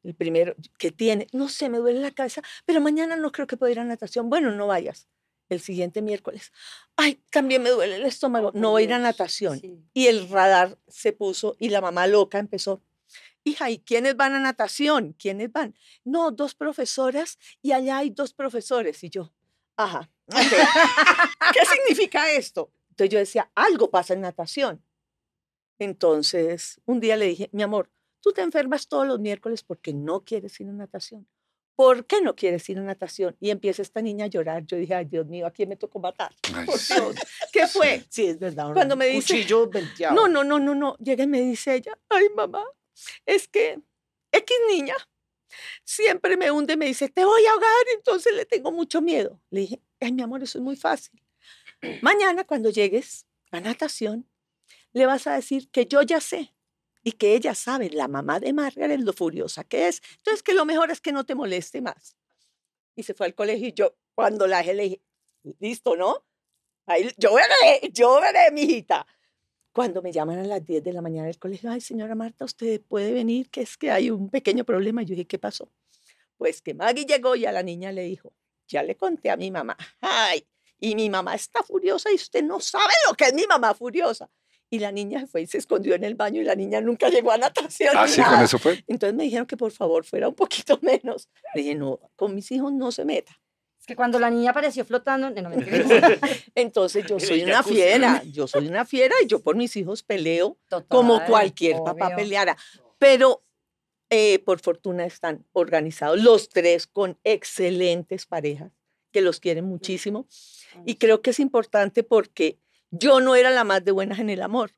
El 0.02 0.14
primero, 0.14 0.54
¿qué 0.78 0.90
tiene? 0.90 1.26
No 1.32 1.48
sé, 1.48 1.68
me 1.68 1.78
duele 1.78 2.00
la 2.00 2.10
cabeza, 2.10 2.42
pero 2.64 2.80
mañana 2.80 3.16
no 3.16 3.32
creo 3.32 3.46
que 3.46 3.56
pueda 3.56 3.72
ir 3.72 3.80
a 3.80 3.84
natación. 3.84 4.30
Bueno, 4.30 4.50
no 4.50 4.66
vayas. 4.66 5.08
El 5.48 5.60
siguiente 5.60 6.00
miércoles, 6.00 6.52
ay, 6.94 7.20
también 7.30 7.62
me 7.62 7.70
duele 7.70 7.96
el 7.96 8.06
estómago. 8.06 8.52
No 8.54 8.70
voy 8.70 8.82
a 8.82 8.84
ir 8.84 8.92
a 8.92 8.98
natación. 9.00 9.60
Y 9.92 10.06
el 10.06 10.28
radar 10.28 10.78
se 10.86 11.12
puso 11.12 11.56
y 11.58 11.70
la 11.70 11.80
mamá 11.80 12.06
loca 12.06 12.38
empezó. 12.38 12.80
Hija, 13.42 13.68
¿y 13.68 13.78
quiénes 13.78 14.16
van 14.16 14.34
a 14.34 14.38
natación? 14.38 15.12
¿Quiénes 15.14 15.50
van? 15.50 15.74
No, 16.04 16.30
dos 16.30 16.54
profesoras 16.54 17.38
y 17.62 17.72
allá 17.72 17.98
hay 17.98 18.10
dos 18.10 18.32
profesores. 18.32 19.02
Y 19.02 19.10
yo, 19.10 19.32
ajá. 19.76 20.08
¿Qué 21.52 21.66
significa 21.66 22.30
esto? 22.30 22.70
Entonces 22.90 23.12
yo 23.12 23.18
decía, 23.18 23.50
algo 23.54 23.90
pasa 23.90 24.14
en 24.14 24.20
natación. 24.20 24.80
Entonces, 25.80 26.80
un 26.84 27.00
día 27.00 27.16
le 27.16 27.26
dije, 27.26 27.48
mi 27.52 27.62
amor, 27.62 27.90
tú 28.20 28.32
te 28.32 28.42
enfermas 28.42 28.88
todos 28.88 29.06
los 29.06 29.18
miércoles 29.20 29.62
porque 29.62 29.92
no 29.92 30.24
quieres 30.24 30.58
ir 30.60 30.68
a 30.68 30.72
natación. 30.72 31.26
¿Por 31.76 32.04
qué 32.04 32.20
no 32.20 32.36
quieres 32.36 32.68
ir 32.68 32.78
a 32.78 32.82
natación? 32.82 33.36
Y 33.40 33.48
empieza 33.50 33.80
esta 33.80 34.02
niña 34.02 34.26
a 34.26 34.28
llorar. 34.28 34.66
Yo 34.66 34.76
dije, 34.76 34.94
ay, 34.94 35.06
Dios 35.06 35.26
mío, 35.26 35.46
¿a 35.46 35.50
quién 35.50 35.68
me 35.70 35.76
tocó 35.76 35.98
matar? 35.98 36.30
Ay, 36.54 36.66
Por 36.66 36.78
sí. 36.78 36.92
Dios. 36.94 37.14
¿Qué 37.52 37.66
fue? 37.66 38.04
Sí, 38.10 38.26
es 38.26 38.38
verdad. 38.38 38.72
Cuando 38.74 38.96
me 38.96 39.06
dice- 39.06 39.32
Cuchillo 39.34 39.66
venteado. 39.70 40.14
No, 40.14 40.28
no, 40.28 40.44
no, 40.44 40.58
no, 40.58 40.74
no. 40.74 40.96
Llega 40.98 41.24
y 41.24 41.26
me 41.26 41.40
dice 41.40 41.76
ella, 41.76 41.98
ay, 42.10 42.26
mamá, 42.36 42.64
es 43.24 43.48
que 43.48 43.80
X 44.30 44.56
niña 44.68 44.94
siempre 45.84 46.36
me 46.36 46.50
hunde, 46.50 46.76
me 46.76 46.86
dice, 46.86 47.08
te 47.08 47.24
voy 47.24 47.44
a 47.46 47.52
ahogar, 47.52 47.70
entonces 47.96 48.34
le 48.34 48.44
tengo 48.44 48.72
mucho 48.72 49.00
miedo. 49.00 49.40
Le 49.50 49.60
dije, 49.60 49.80
ay, 50.00 50.12
mi 50.12 50.22
amor, 50.22 50.42
eso 50.42 50.58
es 50.58 50.62
muy 50.64 50.76
fácil. 50.76 51.22
Mañana 52.02 52.44
cuando 52.44 52.68
llegues 52.70 53.26
a 53.50 53.60
natación, 53.60 54.28
le 54.92 55.06
vas 55.06 55.26
a 55.26 55.32
decir 55.34 55.70
que 55.70 55.86
yo 55.86 56.02
ya 56.02 56.20
sé 56.20 56.54
y 57.02 57.12
que 57.12 57.34
ella 57.34 57.54
sabe, 57.54 57.90
la 57.90 58.08
mamá 58.08 58.40
de 58.40 58.52
Margaret, 58.52 59.00
lo 59.00 59.12
furiosa 59.12 59.64
que 59.64 59.88
es. 59.88 60.02
Entonces, 60.18 60.42
que 60.42 60.54
lo 60.54 60.64
mejor 60.64 60.90
es 60.90 61.00
que 61.00 61.12
no 61.12 61.24
te 61.24 61.34
moleste 61.34 61.80
más. 61.80 62.16
Y 62.94 63.02
se 63.02 63.14
fue 63.14 63.26
al 63.26 63.34
colegio 63.34 63.68
y 63.68 63.72
yo, 63.72 63.96
cuando 64.14 64.46
la 64.46 64.58
dejé, 64.58 64.74
le 64.74 64.82
dije, 64.84 65.02
listo, 65.58 65.96
¿no? 65.96 66.24
Ahí, 66.86 67.10
yo 67.16 67.34
veré, 67.34 67.90
yo 67.92 68.20
veré, 68.20 68.50
mijita. 68.52 69.06
Cuando 69.72 70.02
me 70.02 70.12
llaman 70.12 70.40
a 70.40 70.44
las 70.44 70.64
10 70.64 70.82
de 70.82 70.92
la 70.92 71.00
mañana 71.00 71.28
del 71.28 71.38
colegio, 71.38 71.70
ay, 71.70 71.80
señora 71.80 72.14
Marta, 72.14 72.44
usted 72.44 72.82
puede 72.82 73.12
venir, 73.12 73.48
que 73.50 73.62
es 73.62 73.76
que 73.76 73.90
hay 73.90 74.10
un 74.10 74.28
pequeño 74.28 74.64
problema. 74.64 75.02
Yo 75.02 75.10
dije, 75.10 75.26
¿qué 75.26 75.38
pasó? 75.38 75.70
Pues 76.36 76.60
que 76.60 76.74
Maggie 76.74 77.06
llegó 77.06 77.36
y 77.36 77.46
a 77.46 77.52
la 77.52 77.62
niña 77.62 77.92
le 77.92 78.02
dijo, 78.02 78.32
ya 78.66 78.82
le 78.82 78.96
conté 78.96 79.30
a 79.30 79.36
mi 79.36 79.50
mamá, 79.50 79.76
ay, 80.00 80.46
y 80.78 80.94
mi 80.94 81.10
mamá 81.10 81.34
está 81.34 81.62
furiosa 81.62 82.10
y 82.10 82.14
usted 82.14 82.42
no 82.42 82.58
sabe 82.60 82.92
lo 83.08 83.14
que 83.14 83.24
es 83.26 83.34
mi 83.34 83.46
mamá 83.46 83.74
furiosa. 83.74 84.30
Y 84.72 84.78
la 84.78 84.92
niña 84.92 85.20
se 85.20 85.26
fue 85.26 85.42
y 85.42 85.46
se 85.48 85.58
escondió 85.58 85.96
en 85.96 86.04
el 86.04 86.14
baño 86.14 86.40
y 86.40 86.44
la 86.44 86.54
niña 86.54 86.80
nunca 86.80 87.08
llegó 87.10 87.32
a 87.32 87.38
natación. 87.38 87.92
Ah, 87.96 88.06
sí, 88.06 88.22
con 88.22 88.40
eso 88.40 88.58
fue. 88.58 88.84
Entonces 88.86 89.16
me 89.16 89.24
dijeron 89.24 89.46
que 89.46 89.56
por 89.56 89.72
favor 89.72 90.04
fuera 90.04 90.28
un 90.28 90.34
poquito 90.34 90.78
menos. 90.82 91.28
Le 91.54 91.62
dije, 91.62 91.74
no, 91.74 91.98
con 92.14 92.34
mis 92.34 92.50
hijos 92.52 92.72
no 92.72 92.92
se 92.92 93.04
meta. 93.04 93.32
Es 93.80 93.86
que 93.86 93.96
cuando 93.96 94.18
la 94.20 94.30
niña 94.30 94.50
apareció 94.50 94.84
flotando, 94.84 95.30
no, 95.30 95.50
mentira. 95.50 96.18
Entonces 96.54 97.04
yo 97.06 97.18
soy 97.18 97.42
una 97.42 97.62
fiera, 97.62 98.22
yo 98.24 98.46
soy 98.46 98.68
una 98.68 98.84
fiera 98.84 99.14
y 99.22 99.26
yo 99.26 99.40
por 99.40 99.56
mis 99.56 99.74
hijos 99.76 100.02
peleo 100.02 100.56
como 100.88 101.14
Total, 101.14 101.28
cualquier 101.28 101.76
papá 101.82 102.06
obvio. 102.06 102.16
peleara. 102.16 102.56
Pero 102.98 103.42
eh, 104.10 104.38
por 104.40 104.60
fortuna 104.60 105.04
están 105.04 105.46
organizados 105.52 106.20
los 106.20 106.48
tres 106.48 106.86
con 106.86 107.18
excelentes 107.24 108.26
parejas 108.26 108.70
que 109.12 109.20
los 109.20 109.40
quieren 109.40 109.64
muchísimo. 109.64 110.26
Y 110.84 110.96
creo 110.96 111.22
que 111.22 111.30
es 111.30 111.40
importante 111.40 112.02
porque 112.04 112.58
yo 112.90 113.20
no 113.20 113.34
era 113.34 113.50
la 113.50 113.64
más 113.64 113.84
de 113.84 113.92
buenas 113.92 114.18
en 114.18 114.30
el 114.30 114.42
amor. 114.42 114.72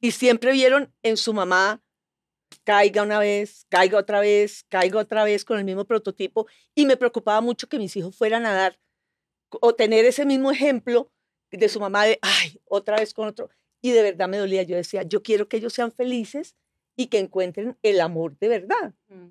Y 0.00 0.12
siempre 0.12 0.52
vieron 0.52 0.92
en 1.02 1.16
su 1.16 1.32
mamá, 1.32 1.82
caiga 2.64 3.02
una 3.02 3.18
vez, 3.18 3.66
caiga 3.68 3.98
otra 3.98 4.20
vez, 4.20 4.64
caiga 4.68 5.00
otra 5.00 5.24
vez 5.24 5.44
con 5.44 5.58
el 5.58 5.64
mismo 5.64 5.84
prototipo. 5.84 6.46
Y 6.74 6.86
me 6.86 6.96
preocupaba 6.96 7.40
mucho 7.40 7.68
que 7.68 7.78
mis 7.78 7.96
hijos 7.96 8.16
fueran 8.16 8.46
a 8.46 8.52
dar 8.52 8.78
o 9.48 9.74
tener 9.74 10.04
ese 10.04 10.26
mismo 10.26 10.50
ejemplo 10.50 11.10
de 11.50 11.68
su 11.68 11.80
mamá 11.80 12.04
de, 12.04 12.18
ay, 12.22 12.60
otra 12.66 12.98
vez 12.98 13.14
con 13.14 13.28
otro. 13.28 13.50
Y 13.80 13.92
de 13.92 14.02
verdad 14.02 14.28
me 14.28 14.38
dolía. 14.38 14.62
Yo 14.62 14.76
decía, 14.76 15.02
yo 15.02 15.22
quiero 15.22 15.48
que 15.48 15.56
ellos 15.58 15.72
sean 15.72 15.92
felices 15.92 16.56
y 16.96 17.06
que 17.06 17.18
encuentren 17.18 17.78
el 17.82 18.00
amor 18.00 18.38
de 18.38 18.48
verdad. 18.48 18.94
Mm, 19.08 19.28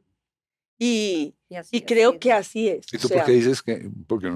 Y, 0.78 1.36
Y, 1.50 1.56
así, 1.56 1.78
y 1.78 1.82
creo 1.82 2.20
que 2.20 2.34
así 2.34 2.68
es. 2.68 2.86
¿Y 2.92 2.98
o 2.98 3.00
tú 3.00 3.08
por 3.08 3.18
sea, 3.18 3.26
qué 3.26 3.32
dices 3.32 3.62
que, 3.62 3.90
porque 4.08 4.30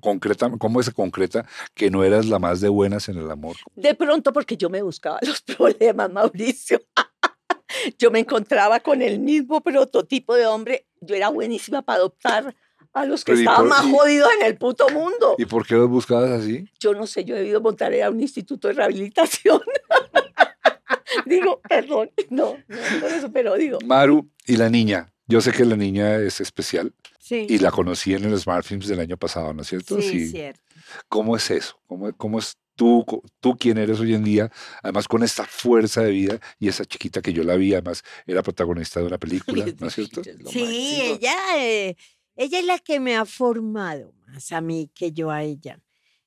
concreta, 0.00 0.50
cómo 0.58 0.82
se 0.82 0.92
concreta 0.92 1.46
que 1.74 1.90
no 1.90 2.02
eras 2.02 2.26
la 2.26 2.38
más 2.38 2.60
de 2.60 2.68
buenas 2.68 3.08
en 3.08 3.18
el 3.18 3.30
amor? 3.30 3.56
De 3.74 3.94
pronto 3.94 4.32
porque 4.32 4.56
yo 4.56 4.68
me 4.68 4.82
buscaba 4.82 5.18
los 5.22 5.42
problemas, 5.42 6.10
Mauricio. 6.10 6.80
yo 7.98 8.10
me 8.10 8.18
encontraba 8.20 8.80
con 8.80 9.00
el 9.02 9.20
mismo 9.20 9.60
prototipo 9.60 10.34
de 10.34 10.46
hombre. 10.46 10.86
Yo 11.00 11.14
era 11.14 11.28
buenísima 11.28 11.82
para 11.82 11.98
adoptar 11.98 12.54
a 12.92 13.04
los 13.04 13.24
que 13.24 13.32
Pero, 13.32 13.40
¿y 13.40 13.44
estaban 13.44 13.68
por- 13.68 13.68
más 13.68 13.86
jodidos 13.86 14.30
en 14.40 14.46
el 14.46 14.56
puto 14.56 14.88
mundo. 14.88 15.36
¿Y 15.38 15.44
por 15.44 15.66
qué 15.66 15.74
los 15.74 15.88
buscabas 15.88 16.30
así? 16.30 16.64
Yo 16.80 16.94
no 16.94 17.06
sé, 17.06 17.24
yo 17.24 17.36
he 17.36 17.38
debido 17.40 17.60
montar 17.60 17.92
a 17.94 18.10
un 18.10 18.20
instituto 18.20 18.68
de 18.68 18.74
rehabilitación. 18.74 19.60
digo, 21.26 21.60
perdón, 21.68 22.10
no, 22.30 22.56
no 22.68 22.76
por 23.00 23.10
eso, 23.10 23.30
pero 23.32 23.54
digo, 23.56 23.78
Maru 23.84 24.28
y 24.46 24.56
la 24.56 24.68
niña. 24.70 25.12
Yo 25.26 25.40
sé 25.40 25.52
que 25.52 25.64
la 25.64 25.76
niña 25.76 26.16
es 26.16 26.40
especial 26.40 26.94
Sí, 27.18 27.46
y 27.48 27.58
la 27.58 27.72
conocí 27.72 28.14
en 28.14 28.24
el 28.24 28.38
Smart 28.38 28.64
Films 28.64 28.86
del 28.86 29.00
año 29.00 29.16
pasado, 29.16 29.52
¿no 29.52 29.62
es 29.62 29.68
cierto? 29.68 30.00
sí, 30.00 30.28
cierto. 30.28 30.60
¿Cómo 31.08 31.36
es 31.36 31.50
eso? 31.50 31.80
¿Cómo, 31.86 32.12
cómo 32.16 32.38
es 32.38 32.56
tú, 32.76 33.04
tú 33.40 33.56
quién 33.58 33.78
eres 33.78 33.98
hoy 33.98 34.14
en 34.14 34.22
día? 34.22 34.52
Además 34.82 35.08
con 35.08 35.24
esta 35.24 35.44
fuerza 35.44 36.02
de 36.02 36.12
vida 36.12 36.40
y 36.60 36.68
esa 36.68 36.84
chiquita 36.84 37.20
que 37.20 37.32
yo 37.32 37.42
la 37.42 37.56
vi, 37.56 37.72
además 37.72 38.04
era 38.26 38.42
protagonista 38.44 39.00
de 39.00 39.06
una 39.06 39.18
película, 39.18 39.64
¿no 39.80 39.88
es 39.88 39.94
cierto? 39.94 40.22
Sí, 40.48 41.00
ella, 41.02 41.34
eh, 41.58 41.96
ella 42.36 42.58
es 42.60 42.64
la 42.64 42.78
que 42.78 43.00
me 43.00 43.16
ha 43.16 43.24
formado 43.24 44.12
más 44.28 44.52
a 44.52 44.60
mí 44.60 44.90
que 44.94 45.10
yo 45.10 45.30
a 45.32 45.42
ella. 45.42 45.80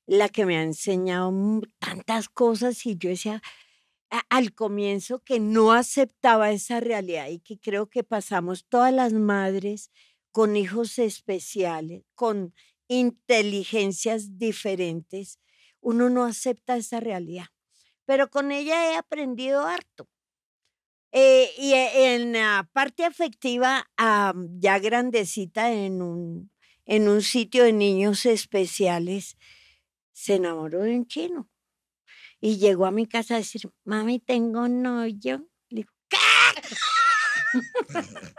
La 0.06 0.28
que 0.28 0.44
me 0.44 0.58
ha 0.58 0.62
enseñado 0.62 1.32
tantas 1.78 2.28
cosas 2.28 2.84
y 2.84 2.96
yo 2.96 3.08
decía 3.08 3.40
al 4.28 4.54
comienzo 4.54 5.20
que 5.24 5.40
no 5.40 5.72
aceptaba 5.72 6.50
esa 6.52 6.80
realidad 6.80 7.28
y 7.28 7.40
que 7.40 7.58
creo 7.58 7.88
que 7.88 8.04
pasamos 8.04 8.66
todas 8.68 8.92
las 8.92 9.12
madres 9.12 9.90
con 10.32 10.56
hijos 10.56 10.98
especiales, 10.98 12.04
con 12.14 12.54
inteligencias 12.88 14.38
diferentes. 14.38 15.38
Uno 15.80 16.10
no 16.10 16.24
acepta 16.24 16.76
esa 16.76 17.00
realidad. 17.00 17.46
Pero 18.06 18.30
con 18.30 18.52
ella 18.52 18.92
he 18.92 18.96
aprendido 18.96 19.66
harto. 19.66 20.08
Eh, 21.12 21.50
y 21.58 21.72
e- 21.74 22.14
en 22.14 22.32
la 22.32 22.68
parte 22.72 23.04
afectiva, 23.04 23.90
ah, 23.96 24.32
ya 24.60 24.78
grandecita 24.78 25.72
en 25.72 26.02
un, 26.02 26.50
en 26.86 27.08
un 27.08 27.22
sitio 27.22 27.64
de 27.64 27.72
niños 27.72 28.26
especiales, 28.26 29.36
se 30.14 30.36
enamoró 30.36 30.82
de 30.82 30.96
un 30.96 31.06
chino. 31.08 31.49
Y 32.40 32.58
llegó 32.58 32.86
a 32.86 32.90
mi 32.90 33.06
casa 33.06 33.34
a 33.34 33.38
decir, 33.38 33.62
mami, 33.84 34.18
tengo 34.18 34.62
un 34.62 34.82
novio. 34.82 35.46
Le 35.68 35.82
digo, 35.82 35.92
¿qué? 36.08 36.16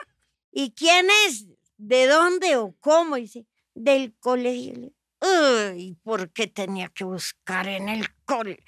¿Y 0.51 0.71
quién 0.71 1.07
es? 1.27 1.47
¿De 1.77 2.07
dónde 2.07 2.57
o 2.57 2.75
cómo? 2.79 3.17
Y 3.17 3.21
dice, 3.21 3.45
del 3.73 4.15
colegio. 4.19 4.73
Le 4.73 4.79
digo, 4.79 4.95
Uy, 5.21 5.97
¿por 6.01 6.31
qué 6.31 6.47
tenía 6.47 6.89
que 6.89 7.03
buscar 7.03 7.67
en 7.67 7.89
el 7.89 8.07
colegio? 8.25 8.63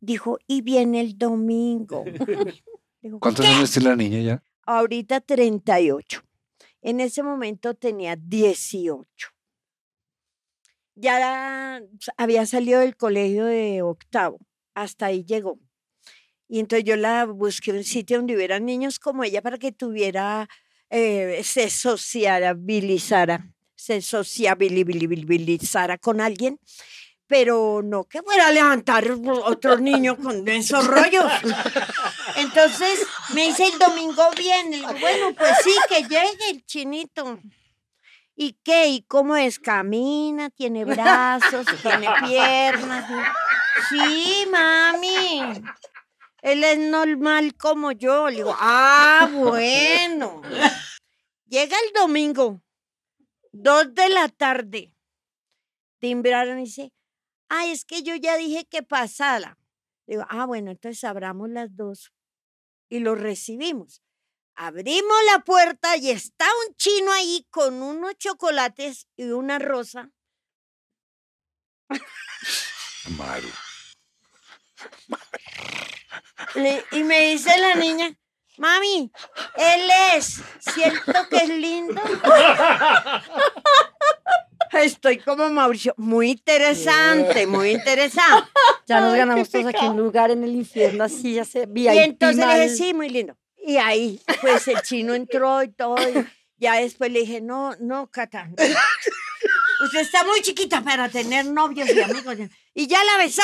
Dijo, 0.00 0.38
y 0.46 0.62
viene 0.62 1.00
el 1.00 1.18
domingo. 1.18 2.04
Digo, 3.02 3.18
¿Cuántos 3.20 3.46
años 3.46 3.70
tiene 3.70 3.88
la 3.88 3.96
niña 3.96 4.20
ya? 4.20 4.42
Ahorita 4.64 5.20
38. 5.20 6.22
En 6.82 7.00
ese 7.00 7.22
momento 7.22 7.74
tenía 7.74 8.16
18. 8.16 9.28
Ya 10.96 11.80
había 12.16 12.46
salido 12.46 12.80
del 12.80 12.96
colegio 12.96 13.44
de 13.44 13.82
octavo. 13.82 14.38
Hasta 14.74 15.06
ahí 15.06 15.24
llegó. 15.24 15.58
Y 16.48 16.58
entonces 16.60 16.84
yo 16.84 16.96
la 16.96 17.26
busqué 17.26 17.72
un 17.72 17.84
sitio 17.84 18.16
donde 18.18 18.34
hubiera 18.34 18.58
niños 18.60 18.98
como 18.98 19.22
ella 19.24 19.42
para 19.42 19.58
que 19.58 19.72
tuviera, 19.72 20.48
eh, 20.90 21.42
se 21.44 21.68
sociabilizara, 21.70 23.52
se 23.74 24.00
sociabilizara 24.00 25.98
con 25.98 26.20
alguien, 26.20 26.58
pero 27.26 27.82
no 27.82 28.04
que 28.04 28.22
fuera 28.22 28.46
a 28.48 28.52
levantar 28.52 29.10
otro 29.44 29.78
niño 29.78 30.16
con 30.16 30.48
esos 30.48 30.86
rollos. 30.86 31.30
Entonces 32.36 33.04
me 33.34 33.48
dice 33.48 33.66
el 33.66 33.78
domingo 33.78 34.22
viene. 34.36 34.80
Bueno, 35.00 35.34
pues 35.36 35.52
sí, 35.64 35.74
que 35.88 36.02
llegue 36.02 36.50
el 36.50 36.64
chinito. 36.64 37.40
¿Y 38.38 38.52
qué? 38.62 38.88
¿Y 38.88 39.02
cómo 39.02 39.34
es? 39.34 39.58
¿Camina? 39.58 40.50
¿Tiene 40.50 40.84
brazos? 40.84 41.66
¿Tiene 41.80 42.06
piernas? 42.26 43.10
Sí, 43.88 44.46
mami. 44.50 45.62
Él 46.42 46.62
es 46.62 46.78
normal 46.78 47.56
como 47.56 47.92
yo. 47.92 48.28
Le 48.28 48.36
digo, 48.36 48.54
ah, 48.58 49.28
bueno. 49.32 50.42
Llega 51.46 51.76
el 51.86 51.92
domingo, 51.94 52.60
dos 53.52 53.94
de 53.94 54.10
la 54.10 54.28
tarde. 54.28 54.92
Timbraron 55.98 56.58
y 56.58 56.64
dice, 56.64 56.92
ay, 57.48 57.70
es 57.70 57.86
que 57.86 58.02
yo 58.02 58.16
ya 58.16 58.36
dije 58.36 58.66
que 58.66 58.82
pasara. 58.82 59.56
Digo, 60.06 60.26
ah, 60.28 60.44
bueno, 60.44 60.70
entonces 60.70 61.02
abramos 61.04 61.48
las 61.48 61.74
dos 61.74 62.12
y 62.90 62.98
lo 62.98 63.14
recibimos. 63.14 64.02
Abrimos 64.58 65.16
la 65.32 65.40
puerta 65.40 65.96
y 65.98 66.10
está 66.10 66.46
un 66.66 66.74
chino 66.76 67.12
ahí 67.12 67.46
con 67.50 67.82
unos 67.82 68.16
chocolates 68.16 69.06
y 69.16 69.24
una 69.30 69.58
rosa. 69.58 70.10
Maru. 73.18 73.48
Le- 76.54 76.84
y 76.92 77.02
me 77.04 77.20
dice 77.32 77.56
la 77.58 77.74
niña, 77.74 78.16
mami, 78.56 79.12
él 79.56 79.90
es, 80.14 80.40
¿cierto 80.58 81.12
que 81.28 81.36
es 81.36 81.48
lindo? 81.50 82.00
Estoy 84.72 85.18
como 85.18 85.48
Mauricio, 85.50 85.94
muy 85.98 86.30
interesante, 86.30 87.46
muy 87.46 87.70
interesante. 87.72 88.50
Ya 88.86 89.00
nos 89.00 89.14
ganamos 89.14 89.50
todos 89.50 89.66
aquí 89.66 89.86
un 89.86 89.98
lugar 89.98 90.30
en 90.30 90.44
el 90.44 90.54
infierno, 90.54 91.04
así 91.04 91.34
ya 91.34 91.44
se 91.44 91.68
Y 91.74 91.88
entonces 91.88 92.46
le 92.46 92.54
dije, 92.54 92.68
sí, 92.74 92.94
muy 92.94 93.08
lindo. 93.10 93.36
Y 93.66 93.78
ahí, 93.78 94.20
pues 94.40 94.68
el 94.68 94.80
chino 94.82 95.12
entró 95.16 95.60
y 95.64 95.68
todo. 95.72 95.96
y 95.98 96.24
ya 96.56 96.76
después 96.76 97.10
le 97.10 97.20
dije, 97.20 97.40
no, 97.40 97.74
no, 97.80 98.08
Cata. 98.12 98.48
Usted 99.84 100.00
está 100.00 100.22
muy 100.22 100.40
chiquita 100.40 100.82
para 100.82 101.08
tener 101.08 101.46
novios 101.46 101.90
y 101.90 102.00
amigos. 102.00 102.36
¿Y 102.74 102.86
ya 102.86 103.02
la 103.02 103.18
besó? 103.18 103.42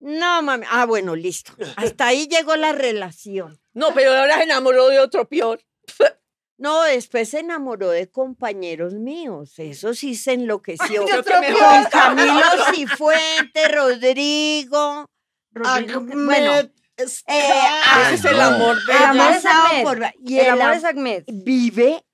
No, 0.00 0.42
mami. 0.42 0.66
Ah, 0.68 0.86
bueno, 0.86 1.14
listo. 1.14 1.52
Hasta 1.76 2.08
ahí 2.08 2.26
llegó 2.26 2.56
la 2.56 2.72
relación. 2.72 3.60
No, 3.74 3.94
pero 3.94 4.12
ahora 4.12 4.38
se 4.38 4.42
enamoró 4.42 4.88
de 4.88 4.98
otro 4.98 5.28
peor. 5.28 5.60
No, 6.58 6.84
después 6.84 7.30
se 7.30 7.40
enamoró 7.40 7.90
de 7.90 8.08
compañeros 8.08 8.94
míos. 8.94 9.58
Eso 9.58 9.94
sí 9.94 10.14
se 10.14 10.34
enloqueció. 10.34 11.04
Dios 11.06 11.26
Con. 11.26 11.84
Camilo 11.90 12.44
Cifuentes, 12.72 13.74
Rodrigo. 13.74 15.06
Rodrigo 15.50 16.02
bueno, 16.04 16.70
Eh, 16.96 17.04
Escalante. 17.04 18.14
Ese 18.14 18.14
es 18.14 18.24
el 18.24 18.40
amor 18.40 18.76
de 18.86 18.92
El 18.96 19.02
amor 19.04 19.30
es 19.32 19.42
pasado 19.42 19.66
Ahmed. 19.68 19.82
por- 19.84 20.02
y 20.24 20.38
El 20.38 20.44
el 20.46 20.50
amor 20.52 20.62
am- 20.66 20.72
es 20.78 20.84
Ahmed. 20.84 21.24
vive. 21.26 22.04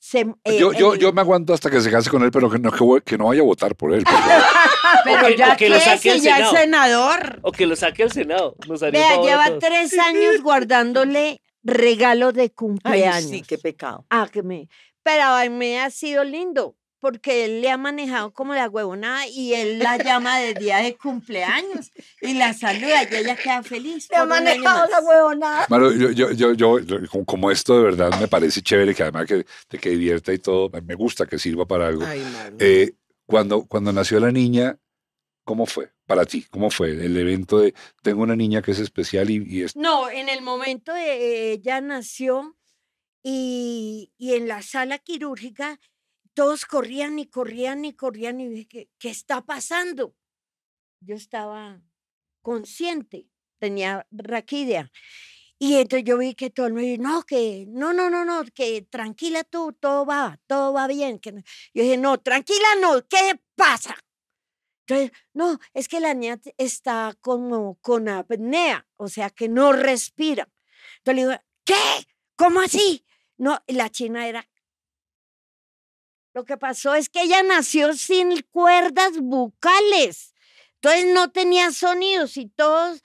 se- 0.00 0.20
eh, 0.44 0.58
Yo, 0.58 0.72
yo, 0.72 0.94
yo 0.94 1.12
me 1.12 1.20
aguanto 1.20 1.52
hasta 1.52 1.70
que 1.70 1.80
se 1.80 1.90
case 1.90 2.08
con 2.08 2.22
él, 2.22 2.30
pero 2.30 2.48
que 2.48 2.58
no, 2.58 2.70
que, 3.04 3.18
no 3.18 3.26
vaya 3.26 3.40
a 3.40 3.44
votar 3.44 3.74
por 3.74 3.92
él. 3.92 4.04
Pero 5.04 5.28
ya 5.30 5.52
o 5.52 5.56
que 5.56 5.68
lo 5.68 5.74
que 5.76 5.80
saque 5.82 6.12
si 6.14 6.20
ya 6.20 6.38
es 6.38 6.48
Senado. 6.48 6.56
senador. 6.56 7.40
O 7.42 7.52
que 7.52 7.66
lo 7.66 7.76
saque 7.76 8.04
al 8.04 8.12
Senado. 8.12 8.54
Nos 8.66 8.80
Vea, 8.80 9.20
lleva 9.20 9.58
tres 9.58 9.98
años 9.98 10.40
guardándole 10.42 11.42
regalo 11.62 12.32
de 12.32 12.42
Ay, 12.42 12.48
cumpleaños. 12.50 13.28
sí, 13.30 13.42
qué 13.42 13.58
pecado. 13.58 14.06
Ah, 14.08 14.28
que 14.32 14.42
me. 14.42 14.68
Pero 15.02 15.24
a 15.24 15.42
mí 15.42 15.50
me 15.50 15.80
ha 15.80 15.90
sido 15.90 16.24
lindo, 16.24 16.76
porque 17.00 17.44
él 17.44 17.60
le 17.60 17.70
ha 17.70 17.76
manejado 17.76 18.32
como 18.32 18.54
la 18.54 18.68
huevonada 18.68 19.26
y 19.26 19.54
él 19.54 19.78
la 19.78 19.96
llama 19.96 20.38
de 20.38 20.54
día 20.54 20.78
de 20.78 20.96
cumpleaños 20.96 21.92
y 22.20 22.34
la 22.34 22.52
saluda 22.54 23.04
y 23.04 23.14
ella 23.14 23.36
queda 23.36 23.62
feliz. 23.62 24.08
Le 24.10 24.16
ha 24.16 24.24
manejado 24.24 24.88
la 24.90 25.00
huevonada. 25.00 25.66
Maru, 25.68 25.92
yo, 25.92 26.10
yo, 26.10 26.32
yo, 26.32 26.80
yo, 26.80 26.98
como, 27.10 27.24
como 27.24 27.50
esto 27.50 27.76
de 27.76 27.84
verdad 27.84 28.20
me 28.20 28.28
parece 28.28 28.62
chévere, 28.62 28.94
que 28.94 29.02
además 29.02 29.26
que, 29.26 29.46
de 29.70 29.78
que 29.78 29.90
divierta 29.90 30.32
y 30.32 30.38
todo, 30.38 30.70
me 30.84 30.94
gusta 30.94 31.26
que 31.26 31.38
sirva 31.38 31.66
para 31.66 31.86
algo. 31.86 32.04
Ay. 32.04 32.22
Eh, 32.58 32.92
cuando, 33.26 33.66
cuando 33.66 33.92
nació 33.92 34.18
la 34.20 34.32
niña, 34.32 34.78
¿cómo 35.44 35.66
fue 35.66 35.92
para 36.06 36.24
ti? 36.24 36.46
¿Cómo 36.50 36.70
fue 36.70 36.90
el 36.90 37.16
evento 37.16 37.58
de 37.58 37.74
tengo 38.02 38.22
una 38.22 38.34
niña 38.34 38.62
que 38.62 38.72
es 38.72 38.78
especial 38.78 39.30
y, 39.30 39.44
y 39.46 39.62
es 39.62 39.76
No, 39.76 40.10
en 40.10 40.28
el 40.28 40.42
momento 40.42 40.92
de 40.92 41.52
ella 41.52 41.80
nació 41.80 42.56
y, 43.22 44.12
y 44.16 44.34
en 44.34 44.48
la 44.48 44.62
sala 44.62 44.98
quirúrgica 44.98 45.78
todos 46.38 46.66
corrían 46.66 47.18
y 47.18 47.26
corrían 47.26 47.84
y 47.84 47.94
corrían 47.94 48.40
y 48.40 48.48
dije, 48.48 48.68
¿qué, 48.68 48.90
qué 48.96 49.10
está 49.10 49.44
pasando? 49.44 50.14
Yo 51.00 51.16
estaba 51.16 51.82
consciente, 52.42 53.26
tenía 53.58 54.06
raquidia. 54.12 54.92
Y 55.58 55.74
entonces 55.74 56.04
yo 56.04 56.16
vi 56.16 56.36
que 56.36 56.50
todo 56.50 56.68
el 56.68 56.74
mundo, 56.74 57.02
no, 57.02 57.24
que, 57.24 57.66
no, 57.66 57.92
no, 57.92 58.08
no, 58.08 58.24
no, 58.24 58.44
que 58.54 58.82
tranquila 58.82 59.42
tú, 59.42 59.72
todo 59.72 60.06
va, 60.06 60.40
todo 60.46 60.72
va 60.72 60.86
bien. 60.86 61.18
Que 61.18 61.32
no". 61.32 61.42
Yo 61.74 61.82
dije, 61.82 61.96
no, 61.96 62.20
tranquila 62.20 62.68
no, 62.80 63.04
¿qué 63.08 63.40
pasa? 63.56 63.96
Entonces, 64.86 65.10
no, 65.34 65.58
es 65.74 65.88
que 65.88 65.98
la 65.98 66.14
niña 66.14 66.40
está 66.56 67.18
como 67.20 67.80
con 67.80 68.08
apnea, 68.08 68.86
o 68.96 69.08
sea, 69.08 69.30
que 69.30 69.48
no 69.48 69.72
respira. 69.72 70.48
Entonces 70.98 71.16
le 71.16 71.28
digo, 71.30 71.42
¿qué? 71.64 72.06
¿Cómo 72.36 72.60
así? 72.60 73.04
No, 73.38 73.60
la 73.66 73.90
china 73.90 74.28
era... 74.28 74.48
Lo 76.38 76.44
que 76.44 76.56
pasó 76.56 76.94
es 76.94 77.08
que 77.08 77.22
ella 77.22 77.42
nació 77.42 77.94
sin 77.94 78.42
cuerdas 78.52 79.18
bucales. 79.20 80.34
Entonces 80.74 81.06
no 81.12 81.32
tenía 81.32 81.72
sonidos 81.72 82.36
y 82.36 82.46
todos 82.46 83.02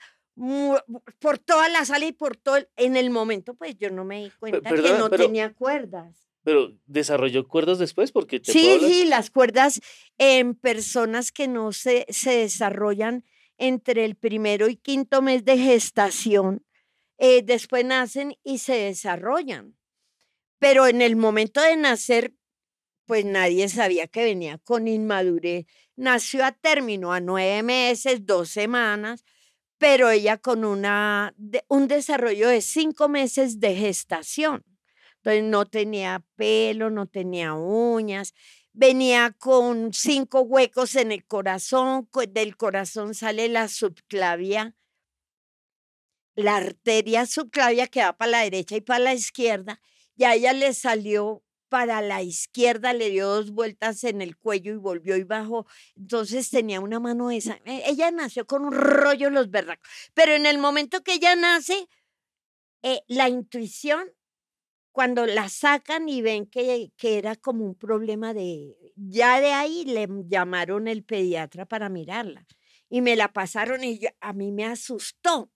por 1.18 1.38
toda 1.40 1.68
la 1.68 1.84
sala 1.84 2.06
y 2.06 2.12
por 2.12 2.36
todo 2.36 2.58
el- 2.58 2.68
en 2.76 2.94
el 2.96 3.10
momento 3.10 3.54
pues 3.54 3.76
yo 3.76 3.90
no 3.90 4.04
me 4.04 4.22
di 4.22 4.30
cuenta 4.38 4.70
que 4.70 4.76
no 4.92 5.10
pero- 5.10 5.24
tenía 5.24 5.52
cuerdas. 5.52 6.28
Pero 6.44 6.78
desarrolló 6.86 7.48
cuerdas 7.48 7.80
después 7.80 8.12
porque 8.12 8.38
te 8.38 8.52
Sí, 8.52 8.78
sí, 8.80 9.04
las 9.04 9.30
cuerdas 9.30 9.80
en 10.16 10.54
personas 10.54 11.32
que 11.32 11.48
no 11.48 11.72
se, 11.72 12.06
se 12.10 12.36
desarrollan 12.38 13.24
entre 13.58 14.04
el 14.04 14.14
primero 14.14 14.68
y 14.68 14.76
quinto 14.76 15.22
mes 15.22 15.44
de 15.44 15.58
gestación, 15.58 16.64
eh, 17.18 17.42
después 17.42 17.84
nacen 17.84 18.36
y 18.44 18.58
se 18.58 18.74
desarrollan. 18.74 19.76
Pero 20.60 20.86
en 20.86 21.02
el 21.02 21.16
momento 21.16 21.60
de 21.60 21.76
nacer, 21.76 22.32
pues 23.06 23.24
nadie 23.24 23.68
sabía 23.68 24.06
que 24.08 24.24
venía 24.24 24.58
con 24.58 24.88
inmadurez. 24.88 25.66
Nació 25.96 26.44
a 26.44 26.52
término, 26.52 27.12
a 27.12 27.20
nueve 27.20 27.62
meses, 27.62 28.26
dos 28.26 28.50
semanas, 28.50 29.24
pero 29.78 30.10
ella 30.10 30.38
con 30.38 30.64
una, 30.64 31.34
un 31.68 31.88
desarrollo 31.88 32.48
de 32.48 32.60
cinco 32.62 33.08
meses 33.08 33.60
de 33.60 33.74
gestación. 33.76 34.64
Entonces 35.18 35.44
no 35.44 35.66
tenía 35.66 36.24
pelo, 36.36 36.90
no 36.90 37.06
tenía 37.06 37.54
uñas, 37.54 38.34
venía 38.72 39.34
con 39.38 39.92
cinco 39.94 40.42
huecos 40.42 40.96
en 40.96 41.12
el 41.12 41.24
corazón, 41.26 42.06
co- 42.06 42.26
del 42.26 42.56
corazón 42.56 43.14
sale 43.14 43.48
la 43.48 43.68
subclavia, 43.68 44.76
la 46.36 46.56
arteria 46.56 47.26
subclavia 47.26 47.86
que 47.86 48.00
va 48.02 48.16
para 48.16 48.30
la 48.32 48.40
derecha 48.42 48.76
y 48.76 48.80
para 48.80 49.00
la 49.00 49.14
izquierda, 49.14 49.80
y 50.16 50.24
a 50.24 50.34
ella 50.34 50.52
le 50.52 50.72
salió 50.74 51.42
para 51.74 52.00
la 52.02 52.22
izquierda, 52.22 52.92
le 52.92 53.10
dio 53.10 53.26
dos 53.26 53.50
vueltas 53.50 54.04
en 54.04 54.22
el 54.22 54.36
cuello 54.36 54.72
y 54.72 54.76
volvió 54.76 55.16
y 55.16 55.24
bajó. 55.24 55.66
Entonces 55.96 56.48
tenía 56.48 56.78
una 56.80 57.00
mano 57.00 57.32
esa. 57.32 57.58
e- 57.64 57.82
Ella 57.90 58.12
nació 58.12 58.46
con 58.46 58.64
un 58.64 58.72
rollo 58.72 59.28
los 59.28 59.50
berracos. 59.50 59.88
Pero 60.14 60.34
en 60.34 60.46
el 60.46 60.58
momento 60.58 61.02
que 61.02 61.14
ella 61.14 61.34
nace, 61.34 61.88
eh, 62.82 63.00
la 63.08 63.28
intuición 63.28 64.08
cuando 64.92 65.26
la 65.26 65.48
sacan 65.48 66.08
y 66.08 66.22
ven 66.22 66.46
que, 66.46 66.92
que 66.96 67.18
era 67.18 67.36
como 67.36 67.64
un 67.64 67.74
problema 67.76 68.34
de, 68.34 68.76
ya 68.96 69.40
de 69.40 69.52
ahí 69.52 69.84
le 69.84 70.08
llamaron 70.28 70.88
el 70.88 71.04
pediatra 71.04 71.66
para 71.66 71.88
mirarla 71.88 72.46
y 72.90 73.02
me 73.02 73.16
la 73.16 73.32
pasaron 73.32 73.84
y 73.84 73.98
yo- 74.00 74.10
a 74.20 74.32
mí 74.32 74.52
me 74.52 74.66
asustó. 74.66 75.50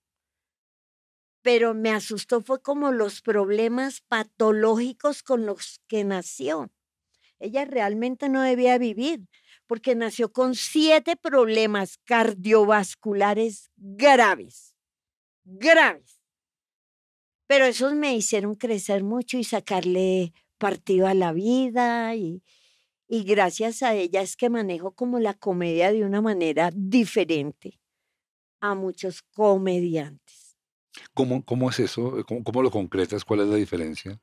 Pero 1.51 1.73
me 1.73 1.93
asustó 1.93 2.43
fue 2.43 2.61
como 2.61 2.93
los 2.93 3.23
problemas 3.23 4.03
patológicos 4.03 5.23
con 5.23 5.47
los 5.47 5.81
que 5.89 6.05
nació. 6.05 6.71
Ella 7.39 7.65
realmente 7.65 8.29
no 8.29 8.43
debía 8.43 8.77
vivir 8.77 9.31
porque 9.67 9.95
nació 9.95 10.31
con 10.31 10.55
siete 10.55 11.17
problemas 11.17 11.97
cardiovasculares 12.05 13.71
graves, 13.79 14.75
graves 15.45 16.19
pero 17.49 17.65
esos 17.65 17.95
me 17.95 18.15
hicieron 18.15 18.55
crecer 18.55 19.03
mucho 19.03 19.39
y 19.39 19.45
sacarle 19.45 20.35
partido 20.59 21.07
a 21.07 21.15
la 21.15 21.33
vida 21.33 22.15
y, 22.15 22.43
y 23.09 23.25
gracias 23.25 23.83
a 23.83 23.95
ella 23.95 24.21
es 24.21 24.37
que 24.37 24.51
manejo 24.51 24.93
como 24.93 25.19
la 25.19 25.33
comedia 25.33 25.91
de 25.91 26.05
una 26.05 26.21
manera 26.21 26.71
diferente 26.75 27.81
a 28.61 28.75
muchos 28.75 29.23
comediantes. 29.23 30.38
¿Cómo, 31.15 31.45
cómo 31.45 31.71
es 31.71 31.81
eso? 31.81 32.25
¿Cómo, 32.27 32.63
lo 32.63 32.71
concretas? 32.71 33.25
¿Cuál 33.25 33.41
es 33.41 33.49
la 33.49 33.57
diferencia? 33.57 34.21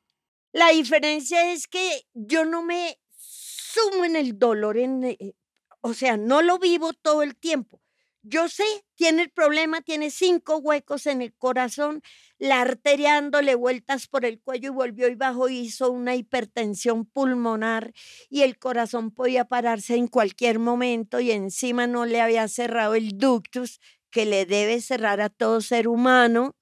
La 0.52 0.69
diferencia 0.69 1.52
es 1.52 1.68
que 1.68 2.06
yo 2.14 2.45
no 2.45 2.64
me 2.64 2.99
sumo 3.11 4.06
en 4.06 4.15
el 4.15 4.39
dolor, 4.39 4.77
en, 4.77 5.03
eh, 5.03 5.35
o 5.81 5.93
sea, 5.93 6.18
no 6.18 6.41
lo 6.41 6.60
vivo 6.60 6.93
todo 6.93 7.22
el 7.23 7.35
tiempo. 7.35 7.81
Yo 8.27 8.49
sé, 8.49 8.64
tiene 8.95 9.22
el 9.22 9.30
problema, 9.30 9.81
tiene 9.81 10.10
cinco 10.10 10.57
huecos 10.57 11.06
en 11.06 11.22
el 11.22 11.35
corazón, 11.35 12.02
la 12.39 12.60
arteria 12.61 13.14
dándole 13.14 13.53
vueltas 13.53 14.07
por 14.07 14.26
el 14.26 14.41
cuello 14.41 14.69
y 14.69 14.73
volvió 14.73 15.07
y 15.10 15.15
bajó 15.15 15.47
hizo 15.47 15.91
una 15.91 16.15
hipertensión 16.15 17.06
pulmonar 17.06 17.93
y 18.27 18.41
el 18.41 18.57
corazón 18.57 19.11
podía 19.11 19.45
pararse 19.45 19.95
en 19.95 20.07
cualquier 20.07 20.57
momento 20.57 21.19
y 21.19 21.30
encima 21.30 21.85
no 21.85 22.07
le 22.07 22.19
había 22.19 22.47
cerrado 22.47 22.95
el 22.95 23.15
ductus 23.19 23.80
que 24.10 24.26
le 24.26 24.47
debe 24.47 24.81
cerrar 24.81 25.22
a 25.22 25.30
todo 25.30 25.61
ser 25.61 25.88
humano 25.88 26.56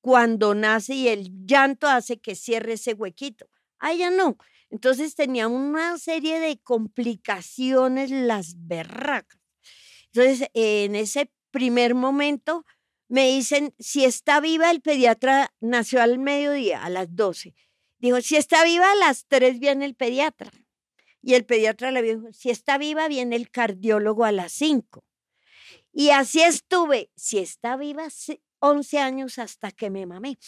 cuando 0.00 0.54
nace 0.54 0.94
y 0.94 1.08
el 1.08 1.46
llanto 1.46 1.88
hace 1.88 2.18
que 2.18 2.34
cierre 2.34 2.74
ese 2.74 2.94
huequito. 2.94 3.48
A 3.78 3.92
ella 3.92 4.10
no. 4.10 4.36
Entonces 4.70 5.14
tenía 5.14 5.48
una 5.48 5.98
serie 5.98 6.40
de 6.40 6.58
complicaciones 6.58 8.10
las 8.10 8.54
berracas. 8.56 9.40
Entonces, 10.12 10.48
en 10.54 10.94
ese 10.94 11.30
primer 11.50 11.94
momento 11.94 12.64
me 13.08 13.28
dicen, 13.28 13.74
si 13.78 14.04
está 14.04 14.40
viva, 14.40 14.70
el 14.70 14.82
pediatra 14.82 15.54
nació 15.60 16.02
al 16.02 16.18
mediodía, 16.18 16.84
a 16.84 16.90
las 16.90 17.14
12. 17.14 17.54
Dijo, 17.98 18.20
si 18.20 18.36
está 18.36 18.64
viva, 18.64 18.90
a 18.92 18.96
las 18.96 19.26
3 19.26 19.58
viene 19.58 19.84
el 19.84 19.94
pediatra. 19.94 20.50
Y 21.22 21.34
el 21.34 21.44
pediatra 21.44 21.90
le 21.90 22.02
dijo, 22.02 22.32
si 22.32 22.50
está 22.50 22.78
viva, 22.78 23.08
viene 23.08 23.36
el 23.36 23.50
cardiólogo 23.50 24.24
a 24.24 24.32
las 24.32 24.52
5. 24.52 25.04
Y 25.92 26.10
así 26.10 26.42
estuve, 26.42 27.10
si 27.16 27.38
está 27.38 27.76
viva, 27.76 28.08
11 28.60 28.98
años 28.98 29.38
hasta 29.38 29.70
que 29.70 29.90
me 29.90 30.06
mamé. 30.06 30.38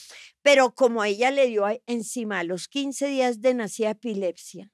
Pero 0.42 0.74
como 0.74 1.04
ella 1.04 1.30
le 1.30 1.46
dio 1.46 1.64
encima 1.86 2.40
a 2.40 2.44
los 2.44 2.68
15 2.68 3.06
días 3.06 3.40
de 3.40 3.54
nacida 3.54 3.90
epilepsia, 3.90 4.72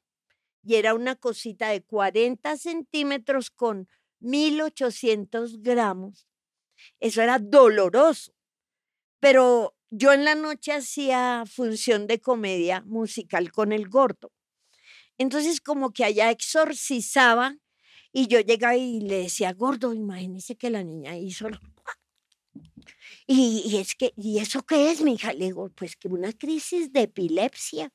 y 0.62 0.74
era 0.74 0.94
una 0.94 1.14
cosita 1.14 1.68
de 1.68 1.82
40 1.84 2.56
centímetros 2.56 3.50
con 3.50 3.88
1800 4.20 5.62
gramos, 5.62 6.26
eso 7.00 7.22
era 7.22 7.38
doloroso. 7.38 8.32
Pero 9.20 9.76
yo 9.90 10.12
en 10.12 10.24
la 10.24 10.34
noche 10.34 10.72
hacía 10.72 11.44
función 11.46 12.06
de 12.06 12.20
comedia 12.20 12.82
musical 12.82 13.52
con 13.52 13.72
el 13.72 13.88
gordo. 13.88 14.32
Entonces 15.18 15.60
como 15.60 15.92
que 15.92 16.04
allá 16.04 16.30
exorcizaba 16.30 17.56
y 18.12 18.26
yo 18.26 18.40
llegaba 18.40 18.76
y 18.76 19.00
le 19.00 19.18
decía, 19.18 19.52
gordo, 19.52 19.94
imagínese 19.94 20.56
que 20.56 20.70
la 20.70 20.82
niña 20.82 21.16
hizo... 21.16 21.48
lo-". 23.28 23.34
Y, 23.34 23.62
y 23.66 23.76
es 23.78 23.94
que, 23.94 24.12
¿y 24.16 24.38
eso 24.38 24.62
qué 24.62 24.90
es, 24.90 25.02
mi 25.02 25.14
hija? 25.14 25.32
Le 25.32 25.46
digo, 25.46 25.68
pues 25.70 25.96
que 25.96 26.08
una 26.08 26.32
crisis 26.32 26.92
de 26.92 27.02
epilepsia. 27.02 27.92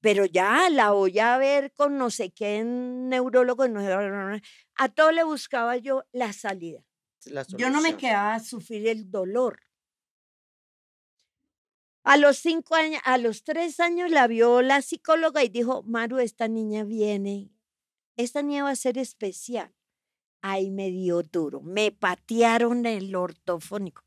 Pero 0.00 0.24
ya 0.26 0.68
la 0.70 0.90
voy 0.92 1.18
a 1.18 1.38
ver 1.38 1.72
con 1.72 1.96
no 1.96 2.10
sé 2.10 2.30
qué 2.30 2.62
neurólogo. 2.64 3.68
no 3.68 3.80
sé, 3.80 4.42
A 4.76 4.88
todo 4.88 5.12
le 5.12 5.24
buscaba 5.24 5.76
yo 5.76 6.04
la 6.12 6.32
salida. 6.32 6.84
La 7.26 7.44
Yo 7.56 7.70
no 7.70 7.80
me 7.80 7.96
quedaba 7.96 8.34
a 8.34 8.40
sufrir 8.40 8.86
el 8.88 9.10
dolor. 9.10 9.60
A 12.04 12.16
los 12.16 12.38
cinco 12.38 12.74
años, 12.74 13.00
a 13.04 13.16
los 13.16 13.44
tres 13.44 13.78
años 13.78 14.10
la 14.10 14.26
vio 14.26 14.60
la 14.60 14.82
psicóloga 14.82 15.44
y 15.44 15.48
dijo, 15.48 15.84
Maru, 15.84 16.18
esta 16.18 16.48
niña 16.48 16.82
viene, 16.82 17.52
esta 18.16 18.42
niña 18.42 18.64
va 18.64 18.70
a 18.70 18.76
ser 18.76 18.98
especial. 18.98 19.72
Ahí 20.44 20.70
me 20.70 20.90
dio 20.90 21.22
duro, 21.22 21.60
me 21.60 21.92
patearon 21.92 22.84
el 22.84 23.14
ortofónico. 23.14 24.02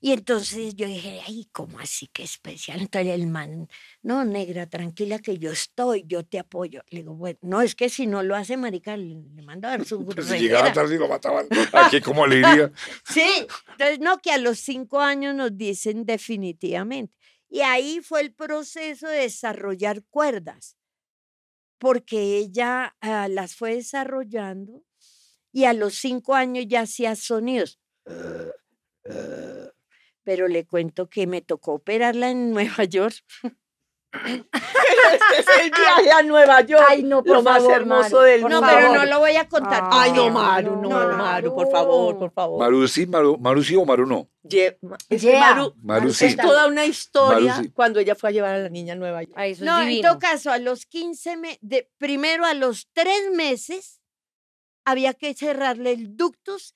Y 0.00 0.10
entonces 0.12 0.74
yo 0.74 0.86
dije, 0.88 1.20
ay, 1.26 1.48
¿cómo 1.52 1.78
así 1.78 2.08
que 2.08 2.24
especial? 2.24 2.80
Entonces 2.80 3.14
el 3.14 3.28
man, 3.28 3.68
no, 4.02 4.24
negra, 4.24 4.66
tranquila 4.66 5.20
que 5.20 5.38
yo 5.38 5.52
estoy, 5.52 6.04
yo 6.08 6.24
te 6.24 6.40
apoyo. 6.40 6.82
Le 6.90 6.98
digo, 7.00 7.14
bueno, 7.14 7.38
no, 7.42 7.62
es 7.62 7.76
que 7.76 7.88
si 7.88 8.08
no 8.08 8.24
lo 8.24 8.34
hace, 8.34 8.56
marica, 8.56 8.96
le, 8.96 9.14
le 9.34 9.42
mando 9.42 9.68
a 9.68 9.72
dar 9.72 9.84
su 9.84 10.04
Pues 10.06 10.26
si 10.26 10.38
llegaba 10.38 10.64
rejera". 10.64 10.82
tarde 10.82 10.96
y 10.96 10.98
lo 10.98 11.06
mataban. 11.08 11.46
Aquí, 11.72 12.00
¿cómo 12.00 12.26
le 12.26 12.36
iría? 12.40 12.72
Sí, 13.08 13.46
entonces 13.70 14.00
no, 14.00 14.18
que 14.18 14.32
a 14.32 14.38
los 14.38 14.58
cinco 14.58 15.00
años 15.00 15.34
nos 15.36 15.56
dicen 15.56 16.04
definitivamente. 16.04 17.14
Y 17.48 17.60
ahí 17.60 18.00
fue 18.02 18.22
el 18.22 18.34
proceso 18.34 19.06
de 19.06 19.18
desarrollar 19.20 20.02
cuerdas, 20.10 20.76
porque 21.78 22.38
ella 22.38 22.96
ah, 23.00 23.28
las 23.28 23.54
fue 23.54 23.76
desarrollando 23.76 24.82
y 25.56 25.64
a 25.64 25.72
los 25.72 25.94
cinco 25.94 26.34
años 26.34 26.66
ya 26.68 26.82
hacía 26.82 27.16
sonidos. 27.16 27.80
Pero 30.22 30.48
le 30.48 30.66
cuento 30.66 31.08
que 31.08 31.26
me 31.26 31.40
tocó 31.40 31.72
operarla 31.72 32.28
en 32.30 32.50
Nueva 32.50 32.84
York. 32.84 33.14
Este 34.12 35.40
es 35.40 35.46
el 35.62 35.70
viaje 35.70 36.10
a 36.10 36.22
Nueva 36.22 36.60
York. 36.60 36.84
Ay, 36.88 37.02
no, 37.02 37.22
por 37.24 37.36
lo 37.36 37.42
más 37.42 37.62
hermoso 37.64 38.16
Maru, 38.16 38.24
del 38.26 38.40
por 38.42 38.50
No, 38.50 38.60
mundo. 38.60 38.74
pero 38.76 38.92
no 38.94 39.06
lo 39.06 39.18
voy 39.18 39.36
a 39.36 39.48
contar. 39.48 39.84
Ay, 39.90 40.12
no, 40.12 40.30
Maru, 40.30 40.76
no, 40.76 40.88
no, 40.90 41.08
no. 41.12 41.16
Maru, 41.16 41.54
por 41.54 41.70
favor, 41.70 42.18
por 42.18 42.32
favor. 42.32 42.58
Maru 42.60 42.86
sí, 42.88 43.06
Maru, 43.06 43.38
Maru 43.38 43.62
sí 43.62 43.76
o 43.76 43.84
Maru 43.86 44.04
no. 44.06 44.28
Es 44.44 44.50
que 44.50 44.78
Yeah. 45.18 45.54
Maru, 45.54 45.74
Maru 45.82 46.08
es 46.10 46.16
sí. 46.18 46.36
toda 46.36 46.66
una 46.66 46.84
historia 46.84 47.52
Maru 47.54 47.64
sí. 47.64 47.70
cuando 47.72 48.00
ella 48.00 48.14
fue 48.14 48.28
a 48.28 48.32
llevar 48.32 48.54
a 48.54 48.58
la 48.58 48.68
niña 48.68 48.92
a 48.92 48.96
Nueva 48.96 49.22
York. 49.22 49.34
Ay, 49.36 49.52
eso 49.52 49.64
No, 49.64 49.80
es 49.80 49.88
en 49.88 50.02
todo 50.02 50.18
caso, 50.18 50.50
a 50.50 50.58
los 50.58 50.84
15 50.86 51.36
meses, 51.38 51.58
primero 51.98 52.44
a 52.44 52.52
los 52.54 52.88
tres 52.92 53.30
meses, 53.34 53.95
había 54.86 55.14
que 55.14 55.34
cerrarle 55.34 55.92
el 55.92 56.16
ductus 56.16 56.74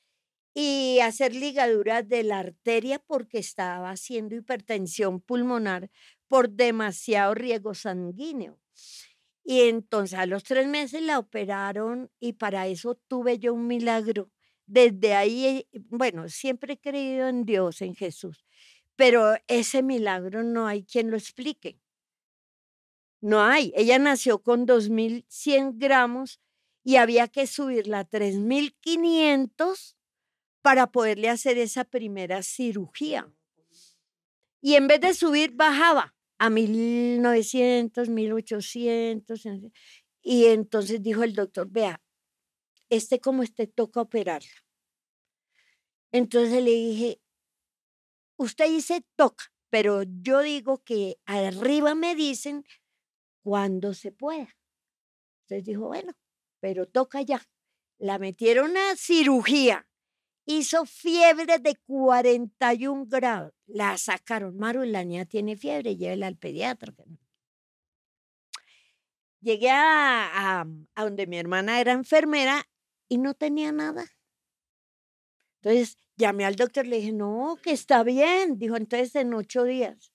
y 0.55 0.99
hacer 1.01 1.35
ligaduras 1.35 2.09
de 2.09 2.25
la 2.25 2.41
arteria 2.41 2.99
porque 2.99 3.39
estaba 3.39 3.91
haciendo 3.91 4.35
hipertensión 4.35 5.21
pulmonar 5.21 5.91
por 6.29 6.51
demasiado 6.51 7.35
riego 7.35 7.75
sanguíneo. 7.75 8.59
Y 9.45 9.63
entonces 9.63 10.19
a 10.19 10.27
los 10.27 10.45
tres 10.45 10.67
meses 10.69 11.03
la 11.03 11.19
operaron 11.19 12.11
y 12.21 12.35
para 12.35 12.67
eso 12.67 12.97
tuve 13.09 13.39
yo 13.39 13.55
un 13.55 13.67
milagro. 13.69 14.31
Desde 14.67 15.15
ahí, 15.15 15.47
eh, 15.47 15.67
bueno, 15.91 16.29
siempre 16.29 16.75
he 16.75 16.81
creído 16.81 17.29
en 17.29 17.45
Dios, 17.45 17.81
en 17.83 17.95
Jesús, 17.95 18.45
pero 18.97 19.35
ese 19.49 19.83
milagro 19.83 20.43
no 20.45 20.67
hay 20.67 20.85
quien 20.85 21.11
lo 21.11 21.17
explique. 21.17 21.79
No 23.23 23.41
hay. 23.43 23.73
Ella 23.77 23.99
nació 23.99 24.43
con 24.43 24.67
2.100 24.67 25.75
gramos 25.77 26.41
y 26.91 26.97
había 26.97 27.29
que 27.29 27.47
subirla 27.47 28.01
a 28.01 28.11
3.500 28.11 29.97
para 30.61 30.91
poderle 30.91 31.29
hacer 31.29 31.57
esa 31.57 31.85
primera 31.85 32.43
cirugía. 32.43 33.33
Y 34.61 34.75
en 34.75 34.89
vez 34.89 35.01
de 35.01 35.15
subir, 35.15 35.53
bajaba 35.53 36.17
a 36.39 36.51
1.900, 36.51 38.09
1.800. 38.09 39.47
en 39.47 39.61
fin. 39.61 39.73
Y 40.21 40.47
entonces 40.47 41.01
dijo 41.01 41.23
el 41.23 41.37
doctor, 41.37 41.69
vea, 41.71 42.03
este 42.89 43.21
como 43.21 43.45
este 43.45 43.69
toca 43.69 44.01
operarla. 44.01 44.65
Entonces 46.11 46.61
le 46.61 46.73
dije, 46.73 47.21
usted 48.37 48.69
dice 48.69 49.07
toca, 49.15 49.45
pero 49.69 50.03
yo 50.03 50.41
digo 50.41 50.83
que 50.83 51.21
arriba 51.25 51.95
me 51.95 52.17
dicen 52.17 52.65
cuando 53.45 53.95
se 53.95 54.11
pueda. 54.11 54.57
Entonces 55.45 55.65
dijo, 55.65 55.87
bueno, 55.87 56.15
pero 56.61 56.87
toca 56.87 57.23
ya. 57.23 57.43
La 57.99 58.19
metieron 58.19 58.77
a 58.77 58.97
cirugía. 58.97 59.87
Hizo 60.47 60.87
fiebre 60.87 61.59
de 61.59 61.77
41 61.87 63.07
grados. 63.09 63.53
La 63.67 63.99
sacaron. 63.99 64.57
Maru, 64.59 64.85
la 64.85 65.05
niña 65.05 65.25
tiene 65.27 65.57
fiebre, 65.57 65.97
llévela 65.97 66.27
al 66.29 66.37
pediatra. 66.37 66.93
que 66.93 67.05
no". 67.07 67.19
Llegué 69.41 69.71
a, 69.71 70.61
a- 70.61 70.67
a 70.95 71.05
donde 71.05 71.27
mi 71.27 71.39
hermana 71.39 71.81
era 71.81 71.93
enfermera 71.93 72.67
y 73.09 73.19
no 73.19 73.35
tenía 73.35 73.71
nada. 73.73 74.05
Entonces 75.63 75.97
llamé 76.17 76.45
al 76.45 76.57
doctor, 76.57 76.87
le 76.87 76.97
dije, 76.97 77.13
no, 77.13 77.57
que 77.63 77.73
está 77.73 78.03
bien. 78.03 78.59
Dijo, 78.59 78.77
entonces 78.77 79.15
en 79.17 79.35
ocho 79.35 79.65
días. 79.65 80.13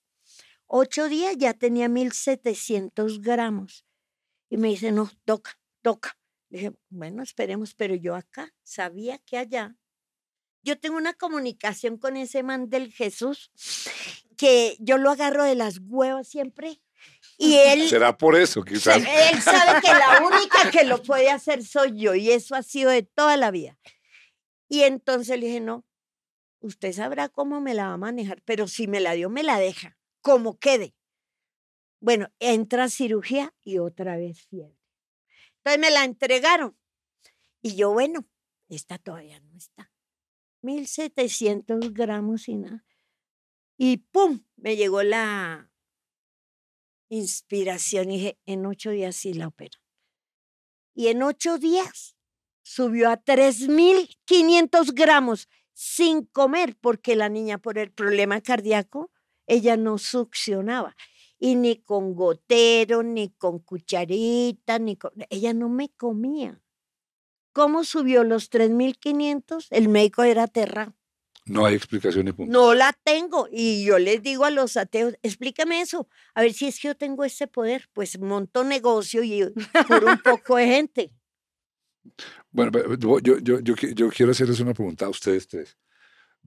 Ocho 0.66 1.08
días 1.08 1.36
ya 1.38 1.54
tenía 1.54 1.88
1700 1.88 3.20
gramos. 3.22 3.86
Y 4.50 4.58
me 4.58 4.68
dice, 4.68 4.92
no, 4.92 5.10
toca, 5.24 5.58
toca. 5.82 6.18
Dije, 6.56 6.72
bueno, 6.88 7.22
esperemos, 7.22 7.74
pero 7.74 7.94
yo 7.94 8.14
acá 8.14 8.54
sabía 8.62 9.18
que 9.18 9.36
allá. 9.36 9.76
Yo 10.62 10.78
tengo 10.78 10.96
una 10.96 11.12
comunicación 11.12 11.98
con 11.98 12.16
ese 12.16 12.42
man 12.42 12.70
del 12.70 12.92
Jesús 12.92 13.50
que 14.36 14.76
yo 14.80 14.96
lo 14.96 15.10
agarro 15.10 15.44
de 15.44 15.54
las 15.54 15.80
huevas 15.82 16.28
siempre. 16.28 16.80
Y 17.36 17.54
él, 17.56 17.88
Será 17.88 18.16
por 18.16 18.36
eso, 18.36 18.62
quizás. 18.62 18.96
él 18.96 19.42
sabe 19.42 19.80
que 19.82 19.88
la 19.88 20.22
única 20.26 20.70
que 20.70 20.84
lo 20.84 21.02
puede 21.02 21.30
hacer 21.30 21.62
soy 21.62 21.92
yo. 21.94 22.14
Y 22.14 22.30
eso 22.30 22.54
ha 22.54 22.62
sido 22.62 22.90
de 22.90 23.02
toda 23.02 23.36
la 23.36 23.50
vida. 23.50 23.78
Y 24.68 24.82
entonces 24.82 25.38
le 25.38 25.46
dije, 25.46 25.60
no, 25.60 25.84
usted 26.60 26.92
sabrá 26.92 27.28
cómo 27.28 27.60
me 27.60 27.74
la 27.74 27.88
va 27.88 27.92
a 27.92 27.98
manejar, 27.98 28.42
pero 28.44 28.66
si 28.66 28.86
me 28.86 29.00
la 29.00 29.12
dio, 29.12 29.28
me 29.28 29.42
la 29.42 29.58
deja, 29.58 29.98
como 30.22 30.58
quede. 30.58 30.94
Bueno, 32.00 32.28
entra 32.38 32.84
a 32.84 32.88
cirugía 32.88 33.54
y 33.62 33.78
otra 33.78 34.16
vez 34.16 34.42
fiebre. 34.48 34.75
Entonces 35.66 35.80
me 35.80 35.90
la 35.90 36.04
entregaron. 36.04 36.78
Y 37.60 37.74
yo, 37.74 37.92
bueno, 37.92 38.24
esta 38.68 38.98
todavía 38.98 39.40
no 39.40 39.56
está. 39.56 39.90
1700 40.62 41.92
gramos 41.92 42.48
y 42.48 42.54
nada. 42.54 42.86
Y 43.76 43.96
pum, 43.96 44.44
me 44.54 44.76
llegó 44.76 45.02
la 45.02 45.68
inspiración 47.08 48.12
y 48.12 48.18
dije, 48.18 48.38
en 48.46 48.64
ocho 48.64 48.90
días 48.90 49.16
sí 49.16 49.34
la 49.34 49.48
opero. 49.48 49.80
Y 50.94 51.08
en 51.08 51.24
ocho 51.24 51.58
días 51.58 52.16
subió 52.62 53.10
a 53.10 53.24
3.500 53.24 54.94
gramos 54.94 55.48
sin 55.72 56.26
comer, 56.26 56.76
porque 56.80 57.16
la 57.16 57.28
niña 57.28 57.58
por 57.58 57.76
el 57.78 57.90
problema 57.90 58.40
cardíaco, 58.40 59.10
ella 59.48 59.76
no 59.76 59.98
succionaba. 59.98 60.94
Y 61.38 61.54
ni 61.54 61.76
con 61.82 62.14
gotero, 62.14 63.02
ni 63.02 63.30
con 63.30 63.58
cucharita, 63.58 64.78
ni 64.78 64.96
con... 64.96 65.12
Ella 65.28 65.52
no 65.52 65.68
me 65.68 65.90
comía. 65.90 66.62
¿Cómo 67.52 67.84
subió 67.84 68.24
los 68.24 68.50
3.500? 68.50 69.68
El 69.70 69.88
médico 69.88 70.22
era 70.22 70.44
aterrado. 70.44 70.94
No 71.46 71.64
hay 71.64 71.74
explicación 71.76 72.26
y 72.28 72.32
punto. 72.32 72.52
No 72.52 72.74
la 72.74 72.92
tengo. 73.04 73.48
Y 73.50 73.84
yo 73.84 73.98
les 73.98 74.22
digo 74.22 74.44
a 74.44 74.50
los 74.50 74.76
ateos, 74.76 75.14
explícame 75.22 75.80
eso, 75.80 76.08
a 76.34 76.42
ver 76.42 76.52
si 76.52 76.66
es 76.66 76.80
que 76.80 76.88
yo 76.88 76.96
tengo 76.96 77.24
ese 77.24 77.46
poder. 77.46 77.88
Pues 77.92 78.18
monto 78.18 78.64
negocio 78.64 79.22
y 79.22 79.42
curo 79.86 80.08
un 80.08 80.18
poco 80.22 80.56
de 80.56 80.66
gente. 80.66 81.12
Bueno, 82.52 82.70
pero 82.70 83.18
yo, 83.18 83.38
yo, 83.38 83.58
yo 83.58 84.08
quiero 84.10 84.30
hacerles 84.30 84.60
una 84.60 84.72
pregunta 84.72 85.06
a 85.06 85.08
ustedes 85.08 85.48
tres. 85.48 85.76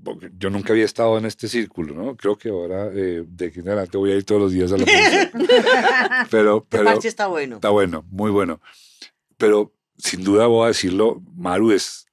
Porque 0.04 0.32
yo 0.38 0.50
nunca 0.50 0.74
había 0.74 0.86
estado 0.86 1.18
en 1.18 1.26
este 1.26 1.48
círculo, 1.48 1.94
¿no? 1.94 2.16
Creo 2.16 2.38
que 2.38 2.50
ahora, 2.50 2.90
eh, 2.94 3.24
de 3.28 3.48
aquí 3.48 3.60
en 3.60 3.68
adelante, 3.68 3.98
voy 3.98 4.12
a 4.12 4.16
ir 4.16 4.24
todos 4.24 4.42
los 4.42 4.52
días 4.52 4.72
a 4.72 4.78
la 4.78 4.86
pero, 6.32 6.66
pero 6.70 6.86
parche 6.86 7.08
está 7.08 7.28
bueno. 7.28 7.56
está 7.56 7.70
bueno, 7.70 8.06
muy 8.10 8.32
bueno. 8.32 8.62
Pero 9.38 9.74
sin 9.98 10.24
duda 10.24 10.48
voy 10.48 10.66
a 10.66 10.68
decirlo, 10.70 11.22
Maru 11.36 11.72
es 11.72 12.06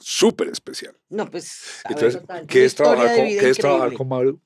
súper 0.00 0.48
especial. 0.48 0.96
No, 1.08 1.30
pues. 1.30 1.82
ver, 1.88 1.96
Entonces, 1.96 2.20
total, 2.20 2.46
¿qué 2.46 2.64
es 2.64 2.74
trabajar 2.74 3.06
historia 3.06 3.12
de 3.12 3.18
con, 3.18 3.28
vida 3.28 3.40
¿qué 3.40 3.50
es 3.50 3.58
trabajar 3.58 3.92
con 3.94 4.08
Maru? 4.08 4.40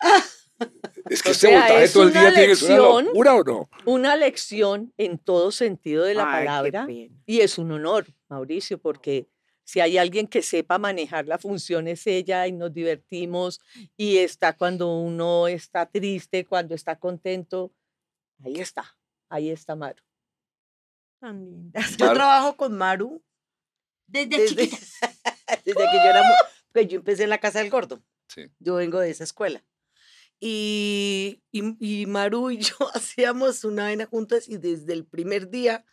es 1.10 1.22
que 1.22 1.28
O 1.28 1.32
este 1.32 1.48
sea, 1.48 1.58
voltaje 1.60 1.84
es 1.84 1.92
todo 1.92 2.02
el 2.04 2.10
una 2.10 2.20
día 2.20 2.32
tiene 2.32 2.48
que 2.48 2.56
ser 2.56 2.80
una 2.80 2.80
lección. 2.80 3.04
locura 3.06 3.34
o 3.34 3.44
no. 3.44 3.70
Una 3.84 4.16
lección 4.16 4.92
en 4.96 5.18
todo 5.18 5.52
sentido 5.52 6.04
de 6.04 6.14
la 6.14 6.24
Ay, 6.24 6.40
qué 6.40 6.46
palabra. 6.46 6.86
Y 7.26 7.40
es 7.40 7.58
un 7.58 7.72
honor, 7.72 8.06
Mauricio, 8.28 8.78
porque 8.78 9.28
si 9.66 9.80
hay 9.80 9.98
alguien 9.98 10.28
que 10.28 10.42
sepa 10.42 10.78
manejar 10.78 11.26
la 11.26 11.38
función 11.38 11.88
es 11.88 12.06
ella 12.06 12.46
y 12.46 12.52
nos 12.52 12.72
divertimos 12.72 13.60
y 13.96 14.18
está 14.18 14.56
cuando 14.56 14.96
uno 14.96 15.48
está 15.48 15.86
triste, 15.86 16.44
cuando 16.44 16.76
está 16.76 17.00
contento. 17.00 17.72
Ahí 18.44 18.60
está, 18.60 18.96
ahí 19.28 19.50
está 19.50 19.74
Maru. 19.74 20.00
Tan 21.18 21.44
linda. 21.44 21.80
Yo 21.98 22.12
trabajo 22.12 22.56
con 22.56 22.78
Maru 22.78 23.20
Desde, 24.06 24.38
desde, 24.38 24.68
chiquita. 24.68 24.78
desde 25.64 25.80
que 25.80 25.96
yo 25.96 26.10
era. 26.10 26.22
Pues 26.72 26.86
yo 26.88 26.98
empecé 26.98 27.24
en 27.24 27.30
la 27.30 27.38
casa 27.38 27.58
del 27.58 27.70
gordo. 27.70 28.00
Sí. 28.28 28.42
Yo 28.60 28.76
vengo 28.76 29.00
de 29.00 29.10
esa 29.10 29.24
escuela. 29.24 29.64
Y, 30.38 31.42
y, 31.50 31.74
y 31.80 32.06
Maru 32.06 32.52
y 32.52 32.58
yo 32.58 32.76
hacíamos 32.94 33.64
una 33.64 33.84
vaina 33.84 34.06
juntas 34.06 34.48
y 34.48 34.58
desde 34.58 34.92
el 34.92 35.04
primer 35.04 35.50
día 35.50 35.84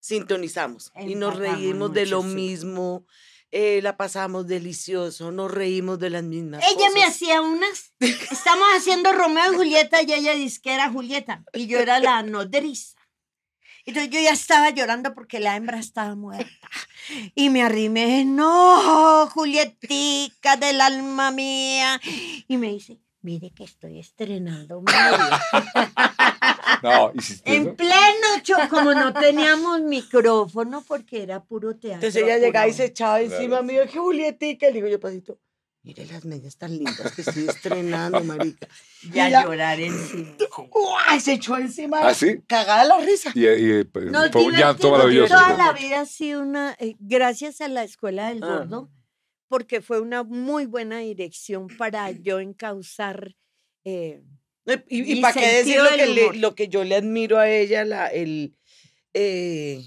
sintonizamos. 0.00 0.92
Y 1.06 1.14
nos 1.14 1.36
reímos 1.36 1.92
de 1.92 2.06
lo 2.06 2.22
mismo, 2.22 3.06
eh, 3.52 3.80
la 3.82 3.96
pasamos 3.96 4.46
delicioso, 4.46 5.30
nos 5.30 5.50
reímos 5.50 5.98
de 5.98 6.10
las 6.10 6.22
mismas 6.22 6.64
Ella 6.70 6.88
me 6.94 7.04
hacía 7.04 7.40
unas. 7.42 7.92
Estamos 8.00 8.66
haciendo 8.76 9.12
Romeo 9.12 9.52
y 9.52 9.56
Julieta 9.56 10.02
y 10.02 10.12
ella 10.12 10.34
dice 10.34 10.60
que 10.62 10.74
era 10.74 10.90
Julieta. 10.90 11.44
Y 11.52 11.66
yo 11.66 11.78
era 11.78 12.00
la 12.00 12.22
nodriza. 12.22 12.98
Entonces 13.86 14.10
yo 14.10 14.20
ya 14.20 14.32
estaba 14.32 14.70
llorando 14.70 15.14
porque 15.14 15.40
la 15.40 15.56
hembra 15.56 15.78
estaba 15.78 16.14
muerta. 16.14 16.68
Y 17.34 17.50
me 17.50 17.62
arrimé, 17.62 18.24
no, 18.24 19.26
Julietica 19.32 20.56
del 20.56 20.80
alma 20.80 21.30
mía. 21.30 22.00
Y 22.46 22.56
me 22.56 22.68
dice, 22.68 23.00
mire 23.20 23.50
que 23.50 23.64
estoy 23.64 23.98
estrenando. 23.98 24.82
María". 26.60 26.80
No, 26.82 27.12
hiciste 27.14 27.54
En 27.54 27.62
eso. 27.68 27.76
pleno 27.76 28.42
show, 28.42 28.58
como 28.68 28.94
no 28.94 29.12
teníamos 29.12 29.80
micrófono 29.82 30.82
porque 30.86 31.22
era 31.22 31.42
puro 31.42 31.70
teatro. 31.76 32.06
Entonces 32.06 32.22
ella 32.22 32.38
llegaba 32.38 32.68
y 32.68 32.72
se 32.72 32.86
echaba 32.86 33.20
encima 33.20 33.58
Claro. 33.58 33.62
mío, 33.64 33.82
que 33.90 33.98
Julietica. 33.98 34.66
Le 34.68 34.72
digo 34.72 34.88
yo, 34.88 34.98
pasito, 35.00 35.38
mire 35.82 36.06
las 36.06 36.24
medias 36.24 36.56
tan 36.56 36.72
lindas 36.76 37.12
que 37.14 37.22
estoy 37.22 37.48
estrenando, 37.48 38.22
marica. 38.24 38.68
Ya 39.12 39.28
y 39.28 39.32
la- 39.32 39.44
llorar 39.44 39.80
encima. 39.80 40.36
¡Uy! 40.72 41.20
Se 41.20 41.32
echó 41.34 41.56
encima. 41.56 42.00
¿Ah, 42.06 42.14
sí? 42.14 42.40
Cagada 42.46 42.84
la 42.84 42.98
risa. 42.98 43.30
Y, 43.34 43.46
y, 43.46 43.84
pues, 43.84 44.06
Nos 44.06 44.30
fue 44.30 44.44
un 44.44 44.52
llanto 44.54 44.90
maravilloso. 44.90 45.34
Toda 45.34 45.56
la 45.56 45.72
vida 45.72 46.00
ha 46.00 46.06
sido 46.06 46.42
una, 46.42 46.76
eh, 46.78 46.96
gracias 46.98 47.60
a 47.60 47.68
la 47.68 47.82
Escuela 47.84 48.28
del 48.28 48.42
Ah. 48.42 48.46
Gordo, 48.58 48.90
porque 49.48 49.80
fue 49.80 50.00
una 50.00 50.22
muy 50.22 50.66
buena 50.66 50.98
dirección 50.98 51.68
para 51.78 52.10
yo 52.10 52.40
encauzar. 52.40 53.34
eh, 53.84 54.22
Y, 54.88 55.02
Mi 55.02 55.20
para 55.20 55.34
qué 55.40 55.46
decir 55.54 55.78
lo 55.78 55.88
que, 55.96 56.06
le- 56.06 56.32
lo 56.34 56.54
que 56.54 56.68
yo 56.68 56.84
le 56.84 56.94
admiro 56.96 57.38
a 57.38 57.48
ella, 57.50 57.84
la, 57.84 58.06
el, 58.08 58.54
eh, 59.14 59.82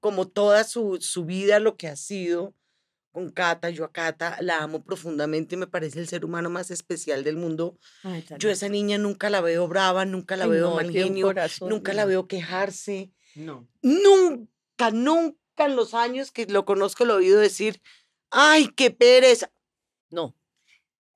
como 0.00 0.28
toda 0.28 0.64
su, 0.64 0.98
su 1.00 1.24
vida, 1.24 1.58
lo 1.58 1.76
que 1.76 1.88
ha 1.88 1.96
sido 1.96 2.54
con 3.10 3.30
Cata, 3.30 3.68
yo 3.68 3.84
a 3.84 3.92
Cata 3.92 4.38
la 4.40 4.62
amo 4.62 4.84
profundamente 4.84 5.54
y 5.54 5.58
me 5.58 5.66
parece 5.66 5.98
el 5.98 6.08
ser 6.08 6.24
humano 6.24 6.48
más 6.48 6.70
especial 6.70 7.24
del 7.24 7.36
mundo. 7.36 7.76
ay, 8.04 8.24
Yo 8.38 8.48
a 8.48 8.52
esa 8.52 8.68
niña 8.70 8.96
nunca 8.96 9.28
la 9.28 9.42
veo 9.42 9.68
brava, 9.68 10.06
nunca 10.06 10.34
la 10.36 10.44
Ay, 10.44 10.50
veo 10.52 10.70
no, 10.70 10.76
mal 10.76 10.90
genio, 10.90 11.26
corazón 11.26 11.68
nunca 11.68 11.92
la 11.92 12.04
divino. 12.06 12.08
veo 12.22 12.28
quejarse. 12.28 13.10
No. 13.34 13.68
Nunca, 13.82 14.90
nunca 14.92 15.66
en 15.66 15.76
los 15.76 15.92
años 15.92 16.30
que 16.32 16.46
lo 16.46 16.64
conozco 16.64 17.04
lo 17.04 17.14
he 17.14 17.16
oído 17.18 17.38
decir, 17.40 17.82
ay, 18.30 18.68
qué 18.74 18.90
pereza. 18.90 19.52
No, 20.08 20.34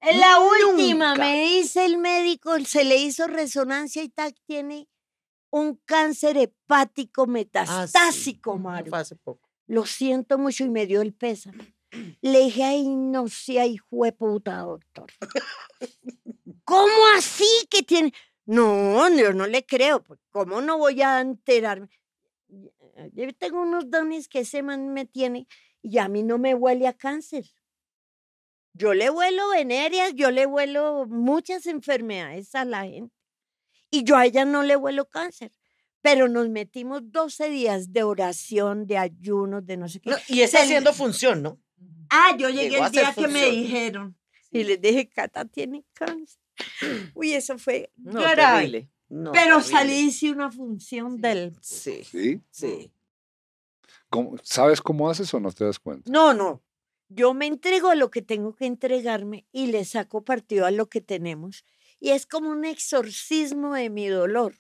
En 0.09 0.21
la 0.21 0.39
última, 0.39 1.15
me 1.17 1.43
dice 1.43 1.85
el 1.85 1.99
médico, 1.99 2.59
se 2.61 2.85
le 2.85 2.97
hizo 2.97 3.27
resonancia 3.27 4.03
y 4.03 4.09
tal, 4.09 4.35
tiene 4.47 4.89
un 5.51 5.81
cáncer 5.85 6.37
hepático 6.37 7.23
Ah, 7.23 7.27
sí. 7.27 7.33
metastásico, 7.33 8.57
Mario. 8.59 8.91
Fue 8.91 9.01
hace 9.01 9.17
poco. 9.17 9.49
Lo 9.67 9.85
siento 9.85 10.39
mucho 10.39 10.65
y 10.65 10.71
me 10.71 10.87
dio 10.87 11.01
el 11.01 11.13
pésame. 11.13 11.75
Le 12.21 12.41
dije, 12.41 12.63
ay, 12.63 12.89
no 12.89 13.27
hijo 13.47 14.05
de 14.05 14.13
puta, 14.13 14.59
doctor. 14.59 15.11
¿Cómo 16.65 16.93
así 17.17 17.49
que 17.69 17.83
tiene? 17.83 18.13
No, 18.45 19.09
yo 19.11 19.33
no 19.33 19.47
le 19.47 19.67
creo. 19.67 20.03
pues, 20.05 20.21
¿Cómo 20.31 20.61
no 20.61 20.79
voy 20.79 21.03
a 21.03 21.21
enterarme? 21.21 21.89
Yo 23.13 23.35
tengo 23.35 23.61
unos 23.63 23.91
dones 23.91 24.29
que 24.29 24.41
ese 24.41 24.63
man 24.63 24.93
me 24.93 25.05
tiene 25.05 25.49
y 25.83 25.99
a 25.99 26.09
mí 26.09 26.23
no 26.23 26.39
me 26.39 26.55
huele 26.55 26.87
a 26.87 26.93
cáncer. 26.93 27.45
Yo 28.77 28.95
le 28.95 29.11
vuelo 29.11 29.49
venéreas, 29.51 30.13
yo 30.15 30.31
le 30.31 30.47
vuelo 30.47 31.07
muchas 31.09 31.67
enfermedades 31.67 32.55
a 32.55 32.65
la 32.65 32.85
gente. 32.85 33.15
Y 33.91 34.05
yo 34.05 34.17
a 34.17 34.27
ella 34.27 34.45
no 34.45 34.63
le 34.63 34.77
vuelo 34.77 35.09
cáncer. 35.09 35.53
Pero 36.03 36.29
nos 36.29 36.49
metimos 36.49 37.01
12 37.11 37.49
días 37.51 37.93
de 37.93 38.03
oración, 38.03 38.87
de 38.87 38.99
ayunos, 38.99 39.65
de 39.67 39.77
no 39.77 39.89
sé 39.89 40.01
qué. 40.01 40.11
No, 40.11 40.17
y 40.29 40.43
está 40.43 40.63
haciendo 40.63 40.93
función, 40.93 41.43
¿no? 41.43 41.59
Ah, 42.11 42.37
yo 42.39 42.49
llegué 42.49 42.71
Llegó 42.71 42.87
el 42.87 42.93
día 42.93 43.13
que 43.15 43.29
me 43.29 43.51
dijeron. 43.51 44.17
Y 44.51 44.65
les 44.65 44.81
dije, 44.81 45.09
Cata 45.09 45.45
tiene 45.45 45.85
cáncer. 45.93 46.41
Uy, 47.15 47.33
eso 47.33 47.59
fue 47.59 47.91
no, 47.97 48.21
terrible. 48.23 48.89
No, 49.09 49.33
Pero 49.33 49.57
terrible. 49.59 49.71
salí 49.71 49.93
y 49.95 50.07
hice 50.07 50.31
una 50.31 50.51
función 50.51 51.21
del... 51.21 51.57
Sí, 51.61 52.05
¿Sí? 52.05 52.41
sí. 52.51 52.93
¿Cómo- 54.09 54.37
¿Sabes 54.43 54.81
cómo 54.81 55.11
haces 55.11 55.33
o 55.35 55.41
no 55.41 55.51
te 55.53 55.65
das 55.65 55.79
cuenta? 55.79 56.11
No, 56.11 56.33
no. 56.33 56.63
Yo 57.09 57.35
me 57.35 57.47
entrego 57.47 57.89
a 57.89 57.95
lo 57.95 58.11
que 58.11 58.23
tengo 58.23 58.55
que 58.55 58.67
entregarme 58.67 59.47
y 59.53 59.69
le 59.69 59.85
saco 59.85 60.25
partido 60.25 60.67
a 60.67 60.71
lo 60.71 60.89
que 60.89 61.01
tenemos. 61.01 61.65
Y 62.01 62.11
es 62.11 62.27
como 62.27 62.51
un 62.51 62.65
exorcismo 62.65 63.75
de 63.75 63.91
mi 63.91 64.09
dolor. 64.09 64.55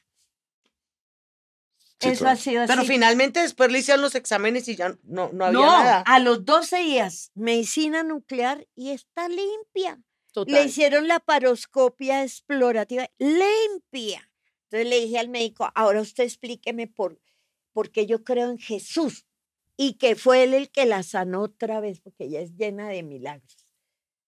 Sí, 1.99 2.09
Eso 2.11 2.21
claro. 2.21 2.35
ha 2.35 2.37
sido 2.37 2.63
así. 2.63 2.73
Pero 2.73 2.85
finalmente 2.85 3.41
después 3.41 3.73
le 3.73 3.79
hicieron 3.79 4.03
los 4.03 4.15
exámenes 4.15 4.69
y 4.69 4.77
ya 4.77 4.97
no, 5.03 5.31
no 5.33 5.47
había 5.47 5.59
no, 5.61 5.67
nada. 5.67 6.01
a 6.03 6.19
los 6.19 6.45
12 6.45 6.79
días, 6.79 7.31
medicina 7.35 8.03
nuclear 8.03 8.67
y 8.75 8.91
está 8.91 9.29
limpia. 9.29 10.03
Total. 10.33 10.55
Le 10.55 10.65
hicieron 10.65 11.09
la 11.09 11.21
paroscopia 11.21 12.23
explorativa 12.23 13.09
limpia. 13.19 14.31
Entonces 14.65 14.89
le 14.89 15.01
dije 15.01 15.19
al 15.19 15.31
médico, 15.31 15.71
ahora 15.75 16.03
usted 16.03 16.25
explíqueme 16.25 16.87
por, 16.87 17.19
por 17.73 17.91
qué 17.91 18.07
yo 18.07 18.23
creo 18.25 18.51
en 18.51 18.59
Jesús 18.59 19.25
y 19.77 19.95
que 19.95 20.17
fue 20.17 20.45
él 20.45 20.55
el 20.55 20.71
que 20.71 20.87
la 20.87 21.03
sanó 21.03 21.43
otra 21.43 21.81
vez, 21.81 22.01
porque 22.01 22.25
ella 22.25 22.41
es 22.41 22.55
llena 22.57 22.89
de 22.89 23.03
milagros. 23.03 23.67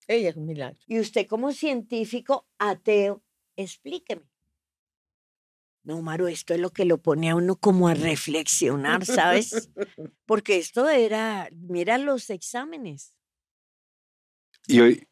Ella 0.06 0.30
es 0.30 0.36
un 0.36 0.46
milagro. 0.46 0.78
Y 0.86 1.00
usted 1.00 1.26
como 1.26 1.52
científico 1.52 2.46
ateo, 2.58 3.22
explíqueme. 3.56 4.28
No, 5.84 6.02
Maru, 6.02 6.28
esto 6.28 6.52
es 6.52 6.60
lo 6.60 6.70
que 6.70 6.84
lo 6.84 6.98
pone 6.98 7.30
a 7.30 7.36
uno 7.36 7.56
como 7.56 7.88
a 7.88 7.94
reflexionar, 7.94 9.06
¿sabes? 9.06 9.70
Porque 10.26 10.58
esto 10.58 10.88
era, 10.88 11.48
mira 11.52 11.96
los 11.96 12.28
exámenes. 12.30 13.14
Y 14.66 14.80
hoy. 14.80 15.08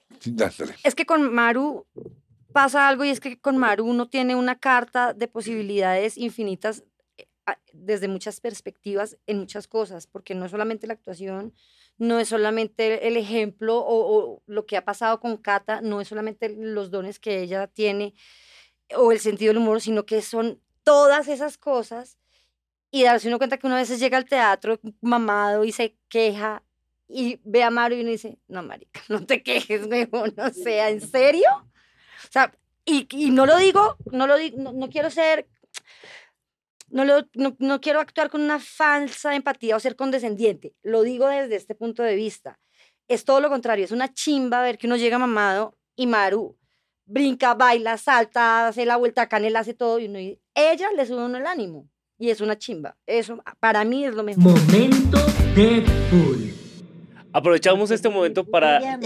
Es 0.84 0.94
que 0.94 1.06
con 1.06 1.32
Maru 1.32 1.86
pasa 2.52 2.88
algo 2.88 3.04
y 3.04 3.08
es 3.10 3.20
que 3.20 3.38
con 3.38 3.56
Maru 3.58 3.86
uno 3.86 4.08
tiene 4.08 4.34
una 4.34 4.58
carta 4.58 5.12
de 5.12 5.28
posibilidades 5.28 6.16
infinitas 6.16 6.84
desde 7.72 8.08
muchas 8.08 8.40
perspectivas 8.40 9.16
en 9.26 9.38
muchas 9.38 9.68
cosas, 9.68 10.06
porque 10.06 10.34
no 10.34 10.44
es 10.44 10.50
solamente 10.50 10.86
la 10.86 10.94
actuación, 10.94 11.54
no 11.98 12.18
es 12.18 12.28
solamente 12.28 13.06
el 13.06 13.16
ejemplo 13.16 13.78
o, 13.78 14.34
o 14.34 14.42
lo 14.46 14.66
que 14.66 14.76
ha 14.76 14.84
pasado 14.84 15.20
con 15.20 15.36
Cata, 15.36 15.80
no 15.80 16.00
es 16.00 16.08
solamente 16.08 16.48
los 16.48 16.90
dones 16.90 17.18
que 17.18 17.40
ella 17.42 17.66
tiene 17.66 18.14
o 18.96 19.12
el 19.12 19.20
sentido 19.20 19.50
del 19.50 19.62
humor, 19.62 19.80
sino 19.80 20.06
que 20.06 20.22
son 20.22 20.60
todas 20.82 21.28
esas 21.28 21.58
cosas 21.58 22.18
y 22.90 23.02
darse 23.02 23.28
uno 23.28 23.38
cuenta 23.38 23.58
que 23.58 23.66
una 23.66 23.76
vez 23.76 23.98
llega 23.98 24.16
al 24.16 24.26
teatro 24.26 24.78
mamado 25.00 25.64
y 25.64 25.72
se 25.72 25.96
queja 26.08 26.62
y 27.08 27.40
ve 27.44 27.62
a 27.62 27.70
Maru 27.70 27.96
y 27.96 28.00
uno 28.00 28.10
dice, 28.10 28.38
no, 28.48 28.62
marica, 28.62 29.00
no 29.08 29.24
te 29.24 29.42
quejes, 29.42 29.86
mejor, 29.86 30.32
o 30.36 30.50
sea, 30.50 30.90
¿en 30.90 31.00
serio? 31.00 31.48
O 31.50 32.32
sea, 32.32 32.52
y, 32.84 33.06
y 33.10 33.30
no 33.30 33.46
lo 33.46 33.56
digo, 33.56 33.96
no 34.12 34.26
lo 34.26 34.36
digo, 34.36 34.58
no, 34.60 34.72
no 34.72 34.88
quiero 34.88 35.10
ser, 35.10 35.48
no, 36.88 37.04
lo, 37.04 37.26
no, 37.34 37.56
no 37.58 37.80
quiero 37.80 38.00
actuar 38.00 38.30
con 38.30 38.40
una 38.42 38.58
falsa 38.60 39.34
empatía 39.34 39.76
o 39.76 39.80
ser 39.80 39.96
condescendiente, 39.96 40.74
lo 40.82 41.02
digo 41.02 41.28
desde 41.28 41.56
este 41.56 41.74
punto 41.74 42.02
de 42.02 42.14
vista. 42.14 42.58
Es 43.08 43.24
todo 43.24 43.40
lo 43.40 43.48
contrario, 43.48 43.84
es 43.84 43.92
una 43.92 44.12
chimba 44.12 44.62
ver 44.62 44.78
que 44.78 44.86
uno 44.86 44.96
llega 44.96 45.18
mamado 45.18 45.78
y 45.94 46.06
Maru 46.06 46.56
brinca, 47.06 47.54
baila, 47.54 47.96
salta, 47.96 48.68
hace 48.68 48.84
la 48.84 48.96
vuelta 48.96 49.22
a 49.22 49.28
canela, 49.28 49.60
hace 49.60 49.74
todo 49.74 49.98
y 49.98 50.06
uno, 50.06 50.18
y 50.18 50.40
ella 50.54 50.90
le 50.92 51.06
sube 51.06 51.24
uno 51.24 51.38
el 51.38 51.46
ánimo 51.46 51.88
y 52.18 52.30
es 52.30 52.40
una 52.40 52.58
chimba. 52.58 52.96
Eso 53.06 53.42
para 53.60 53.84
mí 53.84 54.04
es 54.04 54.14
lo 54.14 54.22
mejor. 54.22 54.42
Momento 54.42 55.18
Deadpool. 55.54 56.52
Aprovechamos 57.32 57.90
este 57.90 58.08
momento 58.08 58.44
para... 58.44 58.98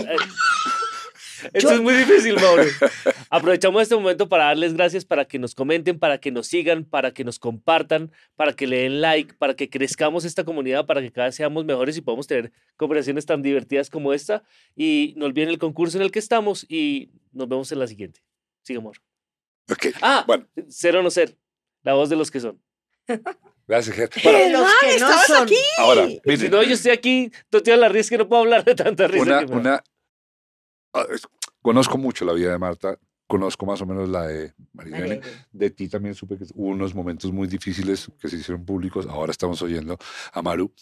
Esto 1.52 1.72
es 1.72 1.80
muy 1.80 1.94
difícil, 1.94 2.34
Mauro. 2.36 2.62
Aprovechamos 3.30 3.82
este 3.82 3.94
momento 3.94 4.28
para 4.28 4.44
darles 4.44 4.74
gracias, 4.74 5.04
para 5.04 5.24
que 5.24 5.38
nos 5.38 5.54
comenten, 5.54 5.98
para 5.98 6.18
que 6.18 6.30
nos 6.30 6.46
sigan, 6.46 6.84
para 6.84 7.12
que 7.12 7.24
nos 7.24 7.38
compartan, 7.38 8.10
para 8.36 8.52
que 8.52 8.66
le 8.66 8.78
den 8.82 9.00
like, 9.00 9.34
para 9.34 9.54
que 9.54 9.68
crezcamos 9.70 10.24
esta 10.24 10.44
comunidad, 10.44 10.86
para 10.86 11.00
que 11.00 11.12
cada 11.12 11.26
vez 11.28 11.34
seamos 11.36 11.64
mejores 11.64 11.96
y 11.96 12.00
podamos 12.00 12.26
tener 12.26 12.52
conversaciones 12.76 13.26
tan 13.26 13.42
divertidas 13.42 13.90
como 13.90 14.12
esta. 14.12 14.42
Y 14.76 15.14
no 15.16 15.26
olviden 15.26 15.48
el 15.48 15.58
concurso 15.58 15.96
en 15.98 16.02
el 16.02 16.10
que 16.10 16.18
estamos 16.18 16.64
y 16.68 17.10
nos 17.32 17.48
vemos 17.48 17.70
en 17.72 17.78
la 17.78 17.86
siguiente. 17.86 18.20
Sigue, 18.62 18.78
amor. 18.78 18.96
Ok, 19.70 19.86
Ah, 20.02 20.24
Bueno. 20.26 20.46
ser 20.68 20.96
o 20.96 21.02
no 21.02 21.10
ser. 21.10 21.36
La 21.82 21.94
voz 21.94 22.08
de 22.10 22.16
los 22.16 22.30
que 22.30 22.40
son. 22.40 22.60
gracias, 23.66 23.96
Ger. 23.96 24.08
De 24.10 24.20
Bueno, 24.22 24.60
los 24.60 24.70
que 24.80 24.86
no 24.86 24.92
estabas 24.94 25.26
son. 25.26 25.42
aquí. 25.44 25.54
ahora, 25.78 26.06
Si 26.36 26.48
no, 26.48 26.62
yo 26.62 26.74
estoy 26.74 26.92
aquí, 26.92 27.32
toteando 27.48 27.80
la 27.82 27.88
risa 27.88 28.10
que 28.10 28.18
no 28.18 28.28
puedo 28.28 28.42
hablar 28.42 28.64
de 28.64 28.74
tanta 28.74 29.06
risa. 29.08 29.22
una, 29.22 29.40
que 29.40 29.46
me 29.46 29.56
una, 29.60 29.84
conozco 31.62 31.98
mucho 31.98 32.24
la 32.24 32.32
vida 32.32 32.50
de 32.52 32.58
Marta, 32.58 32.98
conozco 33.26 33.64
más 33.66 33.80
o 33.82 33.86
menos 33.86 34.08
la 34.08 34.26
de 34.26 34.54
Marilene. 34.72 35.20
De 35.52 35.70
ti 35.70 35.88
también 35.88 36.14
supe 36.14 36.36
que 36.36 36.44
hubo 36.54 36.68
unos 36.68 36.94
momentos 36.94 37.30
muy 37.32 37.46
difíciles 37.48 38.10
que 38.18 38.28
se 38.28 38.36
hicieron 38.36 38.64
públicos. 38.64 39.06
Ahora 39.08 39.30
estamos 39.30 39.60
oyendo 39.62 39.96
a 40.32 40.42
Maru. 40.42 40.72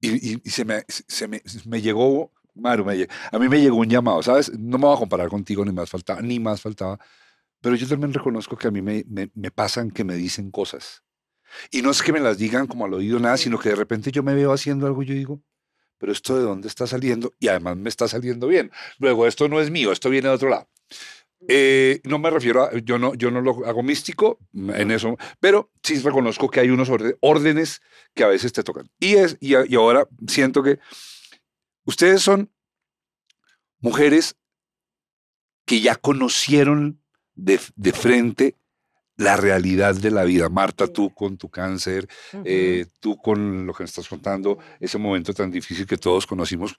Y, 0.00 0.34
y- 0.34 0.40
y 0.44 0.50
se, 0.50 0.64
me, 0.64 0.84
se 0.88 1.26
me, 1.28 1.42
me 1.66 1.80
llegó, 1.80 2.30
Maru, 2.54 2.84
me 2.84 3.06
a 3.32 3.38
mí 3.38 3.48
me 3.48 3.60
llegó 3.60 3.76
un 3.78 3.88
llamado, 3.88 4.22
¿sabes? 4.22 4.52
No 4.58 4.78
me 4.78 4.84
voy 4.86 4.94
a 4.96 4.98
comparar 4.98 5.28
contigo, 5.28 5.64
ni 5.64 5.72
más 5.72 5.90
faltaba, 5.90 6.20
ni 6.20 6.38
más 6.38 6.60
faltaba. 6.60 6.98
Pero 7.60 7.74
yo 7.76 7.88
también 7.88 8.12
reconozco 8.12 8.56
que 8.56 8.68
a 8.68 8.70
mí 8.70 8.82
me, 8.82 9.04
me, 9.08 9.30
me 9.34 9.50
pasan 9.50 9.90
que 9.90 10.04
me 10.04 10.14
dicen 10.16 10.50
cosas. 10.50 11.02
Y 11.70 11.82
no 11.82 11.90
es 11.90 12.02
que 12.02 12.12
me 12.12 12.20
las 12.20 12.36
digan 12.36 12.66
como 12.66 12.84
al 12.84 12.94
oído 12.94 13.18
nada, 13.18 13.36
sino 13.38 13.58
que 13.58 13.70
de 13.70 13.76
repente 13.76 14.12
yo 14.12 14.22
me 14.22 14.34
veo 14.34 14.52
haciendo 14.52 14.86
algo 14.86 15.02
y 15.02 15.06
yo 15.06 15.14
digo, 15.14 15.40
pero 15.98 16.12
esto 16.12 16.36
de 16.36 16.42
dónde 16.42 16.68
está 16.68 16.86
saliendo 16.86 17.32
y 17.38 17.48
además 17.48 17.76
me 17.76 17.88
está 17.88 18.08
saliendo 18.08 18.46
bien. 18.46 18.70
Luego, 18.98 19.26
esto 19.26 19.48
no 19.48 19.60
es 19.60 19.70
mío, 19.70 19.92
esto 19.92 20.10
viene 20.10 20.28
de 20.28 20.34
otro 20.34 20.48
lado. 20.48 20.68
Eh, 21.46 22.00
no 22.04 22.18
me 22.18 22.30
refiero 22.30 22.62
a, 22.62 22.72
yo 22.78 22.98
no, 22.98 23.14
yo 23.14 23.30
no 23.30 23.40
lo 23.40 23.66
hago 23.66 23.82
místico 23.82 24.38
en 24.54 24.90
eso, 24.90 25.18
pero 25.40 25.70
sí 25.82 25.98
reconozco 25.98 26.48
que 26.48 26.60
hay 26.60 26.70
unos 26.70 26.90
órdenes 27.20 27.82
que 28.14 28.24
a 28.24 28.28
veces 28.28 28.52
te 28.52 28.62
tocan. 28.62 28.90
Y, 28.98 29.14
es, 29.16 29.36
y, 29.40 29.54
y 29.54 29.74
ahora 29.74 30.08
siento 30.26 30.62
que 30.62 30.78
ustedes 31.84 32.22
son 32.22 32.50
mujeres 33.78 34.36
que 35.66 35.80
ya 35.80 35.96
conocieron 35.96 37.02
de, 37.34 37.60
de 37.76 37.92
frente 37.92 38.56
la 39.16 39.36
realidad 39.36 39.94
de 39.94 40.10
la 40.10 40.24
vida. 40.24 40.48
Marta, 40.48 40.86
tú 40.88 41.10
con 41.14 41.36
tu 41.36 41.48
cáncer, 41.48 42.08
eh, 42.44 42.86
tú 43.00 43.16
con 43.16 43.64
lo 43.66 43.72
que 43.72 43.84
me 43.84 43.86
estás 43.86 44.08
contando, 44.08 44.58
ese 44.80 44.98
momento 44.98 45.32
tan 45.32 45.50
difícil 45.50 45.86
que 45.86 45.96
todos 45.96 46.26
conocimos 46.26 46.74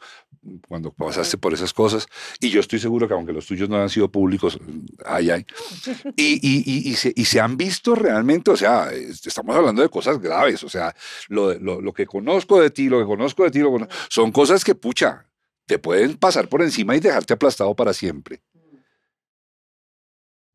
cuando 0.67 0.91
pasaste 0.91 1.37
por 1.37 1.53
esas 1.53 1.71
cosas, 1.73 2.07
y 2.39 2.49
yo 2.49 2.59
estoy 2.59 2.79
seguro 2.79 3.07
que 3.07 3.13
aunque 3.13 3.31
los 3.33 3.45
tuyos 3.45 3.69
no 3.69 3.77
han 3.81 3.89
sido 3.89 4.11
públicos, 4.11 4.59
ay, 5.05 5.29
ay, 5.31 5.45
y, 6.17 6.33
y, 6.41 6.63
y, 6.65 6.89
y 6.89 6.95
se, 6.95 7.13
y 7.15 7.25
se 7.25 7.39
han 7.39 7.55
visto 7.57 7.95
realmente, 7.95 8.51
o 8.51 8.57
sea, 8.57 8.91
es- 8.91 9.25
estamos 9.25 9.55
hablando 9.55 9.81
de 9.81 9.89
cosas 9.89 10.19
graves, 10.19 10.63
o 10.63 10.69
sea, 10.69 10.93
lo, 11.29 11.53
lo, 11.55 11.79
lo 11.81 11.93
que 11.93 12.05
conozco 12.05 12.59
de 12.59 12.69
ti, 12.69 12.89
lo 12.89 12.99
que 12.99 13.05
conozco 13.05 13.43
de 13.43 13.51
ti, 13.51 13.59
lo 13.59 13.67
que 13.71 13.79
cono- 13.79 13.87
son 14.09 14.31
cosas 14.31 14.63
que, 14.63 14.75
pucha, 14.75 15.25
te 15.65 15.79
pueden 15.79 16.17
pasar 16.17 16.47
por 16.49 16.61
encima 16.61 16.95
y 16.95 16.99
dejarte 16.99 17.33
aplastado 17.33 17.73
para 17.75 17.93
siempre. 17.93 18.41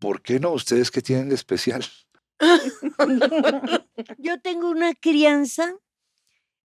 ¿Por 0.00 0.22
qué 0.22 0.40
no? 0.40 0.52
¿Ustedes 0.52 0.90
qué 0.90 1.02
tienen 1.02 1.28
de 1.28 1.34
especial? 1.34 1.84
Yo 4.18 4.40
tengo 4.40 4.70
una 4.70 4.94
crianza 4.94 5.76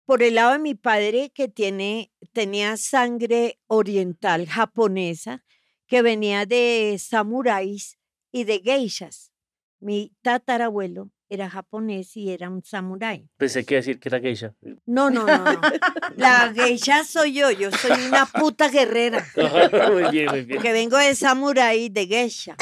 por 0.05 0.21
el 0.21 0.35
lado 0.35 0.51
de 0.51 0.59
mi 0.59 0.75
padre 0.75 1.31
que 1.33 1.47
tiene, 1.47 2.11
tenía 2.33 2.75
sangre 2.75 3.57
oriental 3.67 4.47
japonesa 4.47 5.45
que 5.87 6.01
venía 6.01 6.45
de 6.45 6.97
samuráis 6.99 7.97
y 8.33 8.43
de 8.43 8.59
geishas. 8.59 9.31
Mi 9.79 10.13
tatarabuelo 10.21 11.09
era 11.31 11.49
japonés 11.49 12.17
y 12.17 12.29
era 12.29 12.49
un 12.49 12.61
samurái. 12.61 13.29
Pensé 13.37 13.65
que 13.65 13.75
decir 13.75 14.01
que 14.01 14.09
era 14.09 14.19
geisha. 14.19 14.53
No, 14.85 15.09
no, 15.09 15.25
no, 15.25 15.37
no. 15.37 15.61
La 16.17 16.51
geisha 16.53 17.05
soy 17.05 17.31
yo, 17.31 17.49
yo 17.51 17.71
soy 17.71 17.91
una 18.05 18.25
puta 18.25 18.67
guerrera. 18.67 19.25
muy 19.93 20.11
bien, 20.11 20.25
muy 20.29 20.43
bien. 20.43 20.57
Porque 20.57 20.73
vengo 20.73 20.97
de 20.97 21.15
samurái 21.15 21.87
de 21.87 22.05
geisha. 22.05 22.57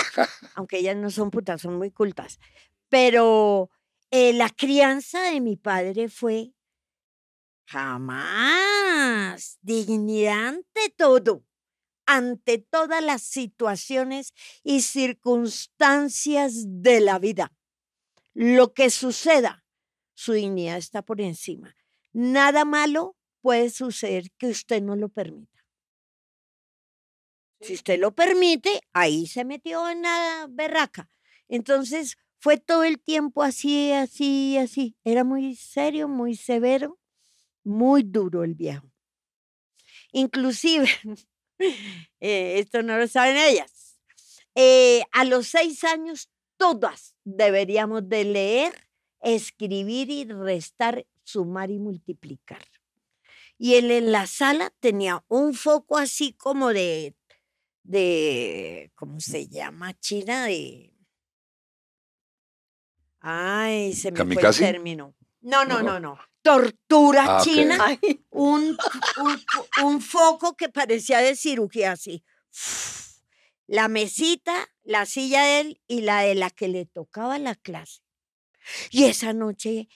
Aunque 0.54 0.78
ellas 0.78 0.96
no 0.96 1.10
son 1.10 1.32
putas, 1.32 1.60
son 1.60 1.80
muy 1.80 1.90
cultas. 1.90 2.40
Pero 2.90 3.72
eh, 4.12 4.34
la 4.34 4.52
crianza 4.52 5.24
de 5.24 5.42
mi 5.42 5.56
padre 5.56 6.08
fue 6.08 6.54
jamás 7.66 9.58
dignidad 9.64 10.50
ante 10.50 10.94
todo, 10.96 11.44
ante 12.06 12.60
todas 12.60 13.04
las 13.04 13.24
situaciones 13.24 14.34
y 14.64 14.82
circunstancias 14.82 16.66
de 16.68 17.00
la 17.00 17.18
vida. 17.18 17.52
Lo 18.42 18.74
que 18.74 18.90
suceda, 18.90 19.66
su 20.14 20.32
dignidad 20.32 20.78
está 20.78 21.02
por 21.02 21.20
encima. 21.20 21.76
Nada 22.14 22.64
malo 22.64 23.18
puede 23.42 23.70
suceder 23.70 24.32
que 24.38 24.48
usted 24.48 24.82
no 24.82 24.96
lo 24.96 25.10
permita. 25.10 25.66
Si 27.60 27.74
usted 27.74 28.00
lo 28.00 28.16
permite, 28.16 28.80
ahí 28.94 29.28
se 29.28 29.44
metió 29.44 29.90
en 29.90 30.04
la 30.04 30.48
berraca. 30.50 31.10
Entonces 31.50 32.18
fue 32.38 32.58
todo 32.58 32.86
el 32.86 33.02
tiempo 33.02 33.44
así, 33.44 33.92
así, 33.92 34.58
así. 34.58 34.96
Era 35.04 35.26
muy 35.26 35.58
serio, 35.58 36.08
muy 36.08 36.38
severo, 36.38 36.98
muy 37.66 38.04
duro 38.04 38.46
el 38.46 38.56
viejo. 38.56 38.90
Inclusive, 40.14 40.88
eh, 42.22 42.60
esto 42.60 42.84
no 42.84 42.98
lo 42.98 43.06
saben 43.10 43.36
ellas, 43.36 44.00
eh, 44.56 45.04
a 45.12 45.26
los 45.26 45.48
seis 45.48 45.84
años 45.84 46.30
todas 46.60 47.16
deberíamos 47.24 48.08
de 48.08 48.26
leer, 48.26 48.88
escribir 49.22 50.12
y 50.12 50.26
restar, 50.26 51.08
sumar 51.24 51.72
y 51.72 51.80
multiplicar. 51.80 52.64
Y 53.58 53.76
él 53.76 53.90
en 53.92 54.12
la 54.12 54.28
sala 54.28 54.72
tenía 54.80 55.24
un 55.28 55.54
foco 55.56 55.98
así 55.98 56.34
como 56.34 56.70
de, 56.70 57.16
de, 57.84 58.92
¿cómo 58.96 59.20
se 59.20 59.48
llama? 59.48 59.94
China 60.00 60.46
de... 60.46 60.94
Ay, 63.22 63.94
se 63.94 64.12
me 64.12 64.18
¿Kamikaze? 64.18 64.60
fue 64.60 64.68
el 64.68 64.74
término. 64.76 65.16
No, 65.42 65.66
no, 65.66 65.82
No. 65.82 65.94
no, 65.94 66.00
no. 66.00 66.20
Tortura 66.42 67.38
Ah, 67.38 67.42
china. 67.44 67.78
Ay, 67.82 68.00
Un, 68.30 68.78
un, 69.22 69.44
un 69.86 70.02
foco 70.02 70.56
que 70.56 70.70
parecía 70.70 71.20
de 71.20 71.36
cirugía 71.36 71.92
así. 71.92 72.24
La 73.68 73.88
mesita, 73.90 74.70
la 74.90 75.06
silla 75.06 75.44
de 75.44 75.60
él 75.60 75.82
y 75.88 76.02
la 76.02 76.22
de 76.22 76.34
la 76.34 76.50
que 76.50 76.68
le 76.68 76.86
tocaba 76.86 77.38
la 77.38 77.54
clase. 77.54 78.02
Y 78.90 79.04
esa 79.04 79.34
noche 79.34 79.88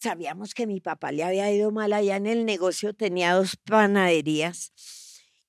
sabíamos 0.00 0.52
que 0.52 0.66
mi 0.66 0.80
papá 0.80 1.12
le 1.12 1.24
había 1.24 1.50
ido 1.50 1.70
mal 1.70 1.94
allá 1.94 2.16
en 2.16 2.26
el 2.26 2.44
negocio, 2.44 2.92
tenía 2.92 3.32
dos 3.32 3.56
panaderías. 3.56 4.72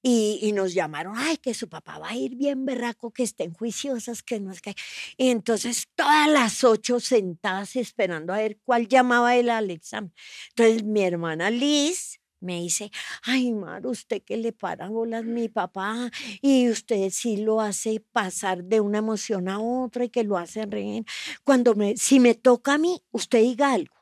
Y, 0.02 0.54
nos 0.54 0.74
llamaron, 0.74 1.16
ay, 1.18 1.36
que 1.36 1.54
su 1.54 1.68
papá 1.68 2.00
va 2.00 2.12
a 2.12 2.16
ir 2.16 2.38
bien 2.38 2.66
berraco, 2.66 3.12
que 3.12 3.24
estén 3.24 3.54
juiciosas, 3.54 4.24
que 4.24 4.40
no 4.40 4.50
es 4.50 4.62
que... 4.62 4.74
Y 5.18 5.30
entonces 5.30 5.84
todas 5.96 6.30
las 6.30 6.64
ocho 6.64 7.02
sentadas 7.02 7.76
esperando 7.76 8.34
a 8.34 8.38
ver 8.38 8.60
cuál 8.64 8.88
llamaba 8.88 9.36
él 9.36 9.50
al 9.50 9.72
examen. 9.72 10.14
Entonces 10.52 10.86
mi 10.86 11.04
hermana 11.04 11.50
Liz 11.50 12.22
me 12.40 12.62
dice, 12.62 12.92
ay, 13.24 13.52
Mar, 13.52 13.86
usted 13.88 14.22
que 14.24 14.38
le 14.38 14.54
para 14.54 14.90
bolas 14.90 15.26
mi 15.26 15.50
papá 15.50 16.10
y 16.42 16.70
usted 16.70 17.10
sí 17.12 17.38
lo 17.38 17.62
hace 17.62 18.00
pasar 18.12 18.64
de 18.64 18.80
una 18.82 19.00
emoción 19.00 19.50
a 19.50 19.60
otra 19.60 20.06
y 20.06 20.10
que 20.10 20.24
lo 20.24 20.38
hace 20.38 20.66
reír. 20.66 21.06
Cuando 21.44 21.76
me, 21.76 21.98
si 21.98 22.20
me 22.20 22.36
toca 22.36 22.74
a 22.76 22.78
mí, 22.78 23.02
usted 23.12 23.40
diga 23.42 23.74
algo. 23.74 23.96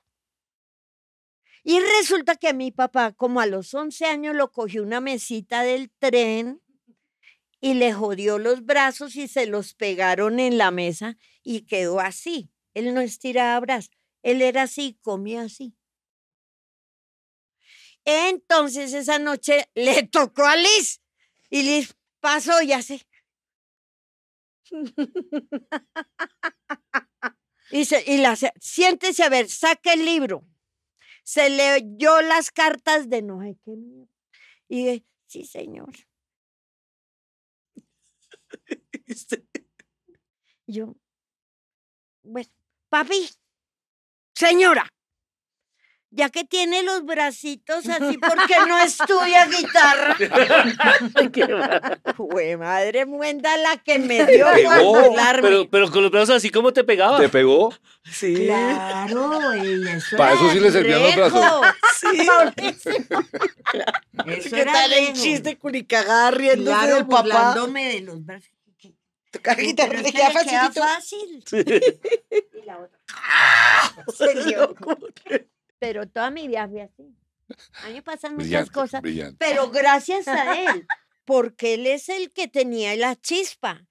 Y 1.63 1.79
resulta 1.99 2.35
que 2.37 2.53
mi 2.53 2.71
papá, 2.71 3.11
como 3.11 3.41
a 3.41 3.45
los 3.45 3.73
11 3.73 4.05
años, 4.05 4.35
lo 4.35 4.51
cogió 4.51 4.83
una 4.83 5.01
mesita 5.01 5.63
del 5.63 5.91
tren 5.99 6.61
y 7.59 7.73
le 7.73 7.93
jodió 7.93 8.37
los 8.39 8.65
brazos 8.65 9.15
y 9.15 9.27
se 9.27 9.47
los 9.47 9.73
pegaron 9.73 10.39
en 10.39 10.57
la 10.57 10.71
mesa 10.71 11.17
y 11.43 11.61
quedó 11.61 11.99
así. 11.99 12.51
Él 12.73 12.93
no 12.93 13.01
estiraba 13.01 13.59
brazos, 13.59 13.91
él 14.23 14.41
era 14.41 14.63
así, 14.63 14.97
comía 15.01 15.43
así. 15.43 15.76
Entonces 18.09 18.93
esa 18.93 19.19
noche 19.19 19.69
le 19.75 20.03
tocó 20.03 20.45
a 20.45 20.55
Liz 20.55 21.01
y 21.49 21.63
Liz 21.63 21.93
pasó 22.21 22.61
y 22.61 22.71
así. 22.71 23.01
Y, 27.69 27.85
se- 27.85 28.03
y 28.07 28.17
la, 28.17 28.35
se- 28.35 28.53
siéntese 28.59 29.23
a 29.23 29.29
ver, 29.29 29.49
saque 29.49 29.93
el 29.93 30.05
libro. 30.05 30.43
Se 31.23 31.49
leyó 31.49 32.21
las 32.21 32.51
cartas 32.51 33.09
de 33.09 33.21
no 33.21 33.41
sé 33.41 33.57
qué. 33.65 33.73
Y 34.69 35.05
sí, 35.27 35.45
señor. 35.45 35.93
Yo, 40.67 40.95
bueno, 42.23 42.49
papi, 42.89 43.29
señora, 44.35 44.87
ya 46.09 46.29
que 46.29 46.43
tiene 46.43 46.83
los 46.83 47.05
bracitos 47.05 47.87
así, 47.89 48.17
¿por 48.17 48.47
qué 48.47 48.55
no 48.67 48.77
estudia 48.79 49.45
guitarra? 49.45 50.15
Fue 52.15 52.57
madre 52.57 53.05
muenda 53.05 53.55
la 53.57 53.77
que 53.77 53.99
me 53.99 54.25
dio 54.25 54.47
Pegó. 54.53 55.13
Pero, 55.41 55.69
pero 55.69 55.91
con 55.91 56.03
los 56.03 56.11
brazos 56.11 56.35
así, 56.37 56.49
¿cómo 56.49 56.71
te 56.73 56.83
pegaba? 56.83 57.19
¿Te 57.19 57.29
pegó? 57.29 57.73
Sí. 58.09 58.45
Claro, 58.45 59.51
ella, 59.53 59.97
eso 59.97 60.51
sí 60.51 60.59
le 60.59 60.71
servían 60.71 61.01
los 61.03 61.15
brazos. 61.15 61.45
Sí. 61.99 62.27
Eso 64.27 64.49
¿Qué 64.55 64.61
era 64.61 64.73
tal 64.73 64.93
el 64.93 65.13
chiste 65.13 65.57
riéndose 66.31 66.77
Claro, 66.77 66.95
del 66.95 67.07
papá? 67.07 67.53
de 67.93 68.01
los 68.01 68.25
brazos. 68.25 68.49
Guitarra, 69.57 69.93
es 69.95 70.03
le 70.03 70.11
que 70.11 70.17
queda 70.17 70.31
facilito. 70.31 70.81
fácil. 70.81 71.43
Y 71.51 72.65
la 72.65 72.79
otra. 72.79 72.97
Se 74.17 74.33
le 74.35 74.59
ocurre. 74.59 75.49
Pero 75.79 76.07
toda 76.07 76.31
mi 76.31 76.47
vida 76.47 76.67
fue 76.67 76.81
así. 76.81 77.15
A 77.83 77.87
mí 77.87 77.93
me 77.95 78.01
pasan 78.01 78.35
muchas 78.35 78.69
cosas. 78.71 79.01
brillante. 79.01 79.37
Pero 79.39 79.69
gracias 79.69 80.27
a 80.27 80.57
él, 80.59 80.85
porque 81.25 81.75
él 81.75 81.85
es 81.87 82.09
el 82.09 82.31
que 82.31 82.47
tenía 82.47 82.95
la 82.95 83.15
chispa. 83.15 83.85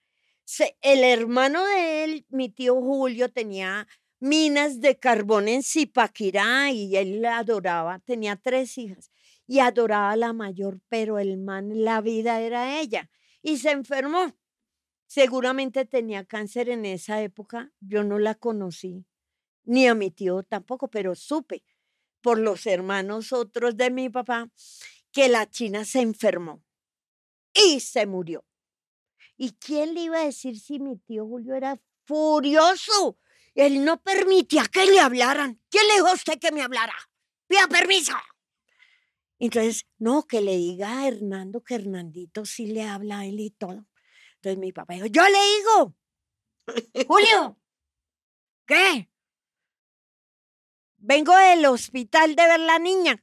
Se- 0.45 0.77
el 0.83 1.03
hermano 1.05 1.65
de 1.67 2.05
él, 2.05 2.27
mi 2.29 2.49
tío 2.49 2.75
Julio, 2.81 3.31
tenía 3.33 3.87
minas 4.21 4.81
de 4.81 4.99
carbón 4.99 5.49
en 5.49 5.63
Zipaquirá 5.63 6.71
y 6.73 6.97
él 6.97 7.23
la 7.23 7.39
adoraba. 7.39 7.99
Tenía 8.01 8.37
tres 8.37 8.77
hijas 8.79 9.11
y 9.47 9.61
adoraba 9.61 10.11
a 10.13 10.17
la 10.17 10.33
mayor, 10.33 10.81
pero 10.89 11.19
el 11.19 11.37
man, 11.39 11.85
la 11.85 12.01
vida 12.01 12.41
era 12.41 12.81
ella. 12.81 13.09
Y 13.43 13.59
se 13.59 13.71
enfermó. 13.71 14.35
Seguramente 15.07 15.85
tenía 15.85 16.25
cáncer 16.25 16.69
en 16.69 16.85
esa 16.85 17.23
época. 17.23 17.71
Yo 17.81 18.03
no 18.03 18.19
la 18.19 18.35
conocí, 18.35 19.05
ni 19.65 19.87
a 19.87 19.95
mi 19.95 20.11
tío 20.11 20.43
tampoco, 20.43 20.89
pero 20.89 21.15
supe 21.15 21.63
por 22.21 22.39
los 22.39 22.67
hermanos 22.67 23.33
otros 23.33 23.77
de 23.77 23.91
mi 23.91 24.09
papá 24.09 24.51
que 25.13 25.29
la 25.29 25.49
china 25.49 25.85
se 25.85 26.01
enfermó 26.01 26.63
y 27.55 27.81
se 27.81 28.07
murió. 28.07 28.45
¿Y 29.37 29.53
quién 29.53 29.95
le 29.95 30.03
iba 30.03 30.19
a 30.19 30.25
decir 30.25 30.59
si 30.59 30.79
mi 30.79 30.99
tío 30.99 31.27
Julio 31.27 31.55
era 31.55 31.81
furioso? 32.05 33.19
Él 33.55 33.85
no 33.85 34.03
permitía 34.03 34.65
que 34.67 34.87
le 34.87 35.01
hablaran. 35.01 35.61
¿Quién 35.71 35.87
le 35.89 35.95
dijo 35.95 36.09
a 36.09 36.15
usted 36.15 36.39
que 36.39 36.53
me 36.53 36.63
hablara? 36.63 36.95
Pida 37.47 37.67
permiso. 37.69 38.13
Entonces, 39.39 39.87
no, 39.99 40.27
que 40.27 40.41
le 40.41 40.57
diga 40.57 41.01
a 41.01 41.09
Hernando 41.09 41.63
que 41.63 41.75
Hernandito 41.75 42.45
sí 42.45 42.67
le 42.67 42.83
habla 42.83 43.21
a 43.21 43.27
él 43.27 43.41
y 43.41 43.51
todo. 43.51 43.87
Entonces 44.37 44.59
mi 44.59 44.73
papá 44.73 44.95
dijo, 44.95 45.07
yo 45.07 45.23
le 45.23 45.39
digo, 45.57 45.97
Julio, 47.07 47.59
¿qué? 48.67 49.11
Vengo 50.99 51.37
del 51.37 51.67
hospital 51.67 52.35
de 52.37 52.47
ver 52.47 52.61
la 52.61 52.79
niña. 52.79 53.23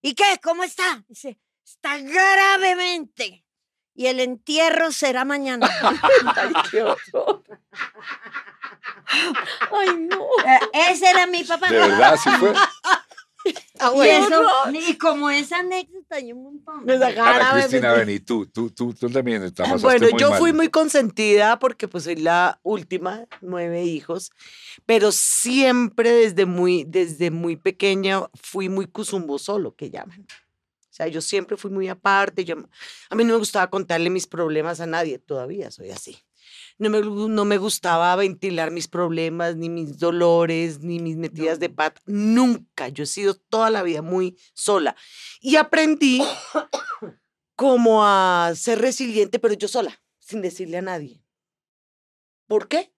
¿Y 0.00 0.14
qué? 0.14 0.40
¿Cómo 0.42 0.64
está? 0.64 1.04
Dice, 1.08 1.38
está 1.64 1.98
gravemente. 1.98 3.44
Y 3.94 4.06
el 4.06 4.20
entierro 4.20 4.90
será 4.90 5.24
mañana. 5.24 5.68
Ay, 6.36 6.52
qué 6.70 6.82
horror. 6.82 7.42
Ay, 9.70 9.96
no. 9.98 10.26
Eh, 10.46 10.90
Ese 10.90 11.10
era 11.10 11.26
mi 11.26 11.44
papá. 11.44 11.68
De 11.70 11.78
verdad, 11.78 12.16
sí 12.22 12.30
fue. 12.30 12.54
Ah, 13.78 13.90
Y, 13.90 13.94
bueno. 13.96 14.26
eso, 14.28 14.90
y 14.92 14.96
como 14.98 15.28
esa 15.30 15.58
anécdota 15.58 16.16
hay 16.16 16.32
un 16.32 16.42
montón. 16.44 16.84
Me 16.84 16.94
Ana 16.94 17.10
gana, 17.10 17.52
Cristina, 17.54 17.92
bebé. 17.92 18.04
ven, 18.06 18.14
y 18.16 18.20
tú, 18.20 18.46
tú, 18.46 18.70
tú, 18.70 18.94
tú 18.94 19.10
también 19.10 19.42
la 19.42 19.50
pasaste 19.50 19.82
Bueno, 19.82 20.08
muy 20.10 20.20
yo 20.20 20.30
mal. 20.30 20.38
fui 20.38 20.52
muy 20.52 20.68
consentida 20.68 21.58
porque 21.58 21.88
pues 21.88 22.04
soy 22.04 22.16
la 22.16 22.60
última, 22.62 23.26
nueve 23.40 23.82
hijos, 23.84 24.30
pero 24.86 25.10
siempre 25.10 26.12
desde 26.12 26.46
muy, 26.46 26.84
desde 26.86 27.30
muy 27.32 27.56
pequeña 27.56 28.20
fui 28.40 28.68
muy 28.68 28.86
cusumboso, 28.86 29.58
lo 29.58 29.74
que 29.74 29.90
llaman. 29.90 30.26
O 30.28 30.94
sea, 30.94 31.08
yo 31.08 31.20
siempre 31.20 31.56
fui 31.56 31.70
muy 31.70 31.88
aparte, 31.88 32.44
yo, 32.44 32.54
a 33.08 33.14
mí 33.16 33.24
no 33.24 33.32
me 33.32 33.38
gustaba 33.38 33.68
contarle 33.70 34.10
mis 34.10 34.26
problemas 34.26 34.78
a 34.80 34.86
nadie, 34.86 35.18
todavía 35.18 35.70
soy 35.70 35.90
así. 35.90 36.18
No 36.82 36.90
me, 36.90 37.00
no 37.00 37.44
me 37.44 37.58
gustaba 37.58 38.16
ventilar 38.16 38.70
mis 38.72 38.88
problemas, 38.88 39.54
ni 39.56 39.68
mis 39.68 39.98
dolores, 39.98 40.80
ni 40.80 40.98
mis 40.98 41.16
metidas 41.16 41.60
de 41.60 41.68
pata. 41.68 42.00
Nunca. 42.06 42.88
Yo 42.88 43.04
he 43.04 43.06
sido 43.06 43.34
toda 43.34 43.70
la 43.70 43.82
vida 43.84 44.02
muy 44.02 44.36
sola. 44.52 44.96
Y 45.40 45.56
aprendí 45.56 46.20
como 47.54 48.04
a 48.04 48.52
ser 48.56 48.80
resiliente, 48.80 49.38
pero 49.38 49.54
yo 49.54 49.68
sola, 49.68 50.02
sin 50.18 50.42
decirle 50.42 50.78
a 50.78 50.82
nadie. 50.82 51.22
¿Por 52.48 52.66
qué? 52.68 52.92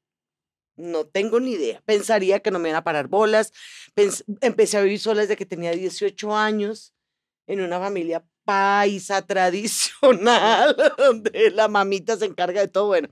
No 0.76 1.04
tengo 1.06 1.38
ni 1.38 1.52
idea. 1.52 1.82
Pensaría 1.84 2.40
que 2.40 2.50
no 2.50 2.58
me 2.58 2.70
iban 2.70 2.78
a 2.78 2.84
parar 2.84 3.08
bolas. 3.08 3.52
Pens- 3.94 4.24
empecé 4.40 4.78
a 4.78 4.80
vivir 4.82 4.98
sola 4.98 5.20
desde 5.20 5.36
que 5.36 5.46
tenía 5.46 5.72
18 5.72 6.34
años 6.36 6.94
en 7.46 7.60
una 7.60 7.78
familia 7.78 8.24
paisa 8.44 9.22
tradicional, 9.26 10.74
donde 10.96 11.50
la 11.50 11.68
mamita 11.68 12.16
se 12.16 12.24
encarga 12.24 12.62
de 12.62 12.68
todo. 12.68 12.86
Bueno, 12.86 13.08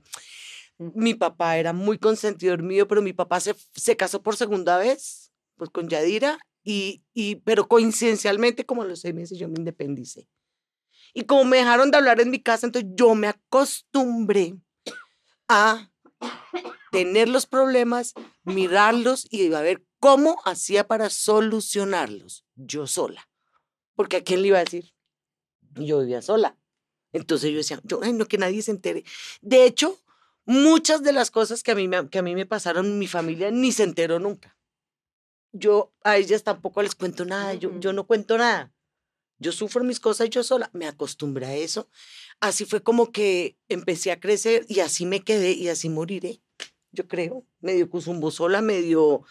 mi 0.77 1.13
papá 1.13 1.57
era 1.57 1.73
muy 1.73 1.97
consentidor 1.97 2.63
mío, 2.63 2.87
pero 2.87 3.01
mi 3.01 3.13
papá 3.13 3.39
se, 3.39 3.55
se 3.73 3.95
casó 3.95 4.21
por 4.21 4.35
segunda 4.35 4.77
vez, 4.77 5.31
pues 5.55 5.69
con 5.69 5.87
Yadira, 5.87 6.37
y, 6.63 7.03
y, 7.13 7.35
pero 7.37 7.67
coincidencialmente, 7.67 8.65
como 8.65 8.83
los 8.83 9.01
seis 9.01 9.13
meses, 9.13 9.37
yo 9.37 9.47
me 9.47 9.55
independicé. 9.57 10.29
Y 11.13 11.23
como 11.23 11.45
me 11.45 11.57
dejaron 11.57 11.91
de 11.91 11.97
hablar 11.97 12.21
en 12.21 12.31
mi 12.31 12.41
casa, 12.41 12.65
entonces 12.65 12.91
yo 12.95 13.13
me 13.15 13.27
acostumbré 13.27 14.55
a 15.47 15.91
tener 16.91 17.27
los 17.27 17.45
problemas, 17.45 18.13
mirarlos 18.43 19.27
y 19.29 19.53
a 19.53 19.61
ver 19.61 19.83
cómo 19.99 20.37
hacía 20.45 20.87
para 20.87 21.09
solucionarlos 21.09 22.45
yo 22.55 22.87
sola. 22.87 23.29
Porque 23.95 24.17
a 24.17 24.23
quién 24.23 24.41
le 24.41 24.49
iba 24.49 24.57
a 24.57 24.63
decir? 24.63 24.93
Yo 25.75 25.99
vivía 25.99 26.21
sola. 26.21 26.57
Entonces 27.11 27.51
yo 27.51 27.57
decía, 27.57 27.79
yo, 27.83 27.99
ay, 28.01 28.13
no, 28.13 28.25
que 28.25 28.39
nadie 28.39 28.61
se 28.63 28.71
entere. 28.71 29.03
De 29.41 29.65
hecho, 29.65 29.99
muchas 30.45 31.03
de 31.03 31.13
las 31.13 31.31
cosas 31.31 31.63
que 31.63 31.71
a 31.71 31.75
mí 31.75 31.87
me, 31.87 32.09
que 32.09 32.19
a 32.19 32.23
mí 32.23 32.35
me 32.35 32.45
pasaron, 32.45 32.99
mi 32.99 33.07
familia 33.07 33.51
ni 33.51 33.71
se 33.71 33.83
enteró 33.83 34.19
nunca. 34.19 34.57
Yo 35.51 35.93
a 36.03 36.17
ellas 36.17 36.43
tampoco 36.43 36.81
les 36.81 36.95
cuento 36.95 37.25
nada, 37.25 37.53
yo, 37.53 37.79
yo 37.79 37.93
no 37.93 38.05
cuento 38.05 38.37
nada. 38.37 38.73
Yo 39.39 39.51
sufro 39.51 39.83
mis 39.83 39.99
cosas 39.99 40.29
yo 40.29 40.43
sola, 40.43 40.69
me 40.73 40.87
acostumbré 40.87 41.45
a 41.45 41.55
eso. 41.55 41.89
Así 42.39 42.65
fue 42.65 42.81
como 42.81 43.11
que 43.11 43.57
empecé 43.67 44.11
a 44.11 44.19
crecer 44.19 44.65
y 44.69 44.79
así 44.79 45.05
me 45.05 45.23
quedé 45.23 45.51
y 45.51 45.69
así 45.69 45.89
moriré, 45.89 46.41
yo 46.91 47.07
creo. 47.07 47.45
Medio 47.59 47.89
cuzumbo 47.89 48.31
sola, 48.31 48.61
medio... 48.61 49.23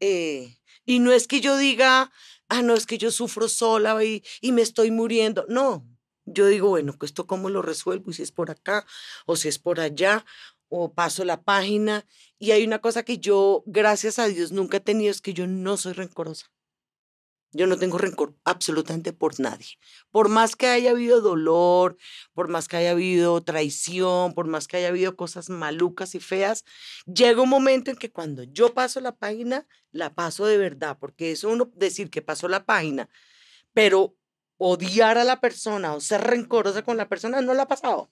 eh, 0.00 0.56
y 0.84 1.00
no 1.00 1.10
es 1.12 1.26
que 1.26 1.40
yo 1.40 1.56
diga, 1.56 2.12
ah, 2.48 2.62
no, 2.62 2.74
es 2.74 2.86
que 2.86 2.96
yo 2.96 3.10
sufro 3.10 3.48
sola 3.48 4.02
y, 4.04 4.22
y 4.40 4.52
me 4.52 4.62
estoy 4.62 4.92
muriendo. 4.92 5.44
No, 5.48 5.84
yo 6.26 6.46
digo, 6.46 6.68
bueno, 6.68 6.96
esto 7.02 7.26
cómo 7.26 7.50
lo 7.50 7.62
resuelvo, 7.62 8.10
y 8.10 8.14
si 8.14 8.22
es 8.22 8.32
por 8.32 8.50
acá 8.50 8.86
o 9.26 9.36
si 9.36 9.48
es 9.48 9.58
por 9.58 9.80
allá, 9.80 10.24
o 10.68 10.92
paso 10.92 11.24
la 11.24 11.42
página. 11.42 12.06
Y 12.38 12.50
hay 12.52 12.64
una 12.64 12.80
cosa 12.80 13.02
que 13.02 13.18
yo, 13.18 13.62
gracias 13.66 14.18
a 14.18 14.26
Dios, 14.26 14.52
nunca 14.52 14.78
he 14.78 14.80
tenido, 14.80 15.10
es 15.10 15.20
que 15.20 15.34
yo 15.34 15.46
no 15.46 15.76
soy 15.76 15.92
rencorosa. 15.92 16.46
Yo 17.52 17.66
no 17.66 17.78
tengo 17.78 17.96
rencor 17.96 18.34
absolutamente 18.44 19.12
por 19.12 19.40
nadie. 19.40 19.78
Por 20.10 20.28
más 20.28 20.56
que 20.56 20.66
haya 20.66 20.90
habido 20.90 21.22
dolor, 21.22 21.96
por 22.34 22.48
más 22.48 22.68
que 22.68 22.76
haya 22.76 22.90
habido 22.90 23.42
traición, 23.42 24.34
por 24.34 24.46
más 24.46 24.68
que 24.68 24.76
haya 24.76 24.88
habido 24.88 25.16
cosas 25.16 25.48
malucas 25.48 26.14
y 26.14 26.20
feas, 26.20 26.64
llega 27.06 27.40
un 27.40 27.48
momento 27.48 27.90
en 27.90 27.96
que 27.96 28.10
cuando 28.10 28.42
yo 28.42 28.74
paso 28.74 29.00
la 29.00 29.16
página, 29.16 29.66
la 29.90 30.14
paso 30.14 30.44
de 30.44 30.58
verdad, 30.58 30.98
porque 31.00 31.30
es 31.30 31.44
uno 31.44 31.70
decir 31.74 32.10
que 32.10 32.20
pasó 32.20 32.46
la 32.48 32.66
página, 32.66 33.08
pero 33.72 34.16
odiar 34.58 35.16
a 35.16 35.24
la 35.24 35.40
persona 35.40 35.94
o 35.94 36.00
ser 36.00 36.22
rencorosa 36.22 36.82
con 36.82 36.96
la 36.96 37.08
persona 37.08 37.40
no 37.40 37.54
la 37.54 37.62
ha 37.62 37.68
pasado. 37.68 38.10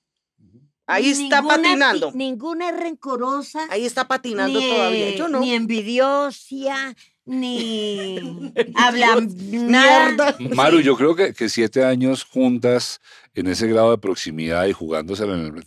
Ahí 0.87 1.11
está 1.11 1.41
Ninguna 1.41 1.57
patinando. 1.57 2.13
Ninguna 2.15 2.69
es 2.71 2.77
rencorosa. 2.77 3.67
Ahí 3.71 3.87
está 3.87 4.07
patinando 4.07 4.61
ni, 4.61 4.69
todavía. 4.69 5.15
Yo 5.15 5.29
no. 5.29 5.41
Ni 5.41 5.55
envidiosa, 5.55 6.95
ni 7.25 8.53
habla 8.75 9.17
nada. 9.21 10.09
Mierda. 10.11 10.37
Maru, 10.55 10.81
yo 10.81 10.97
creo 10.99 11.17
que, 11.17 11.33
que 11.33 11.49
siete 11.49 11.85
años 11.85 12.25
juntas 12.25 13.01
en 13.35 13.47
ese 13.47 13.67
grado 13.67 13.91
de 13.93 13.99
proximidad 13.99 14.67
y 14.67 14.73
jugándosela 14.73 15.35
en 15.35 15.57
el, 15.57 15.65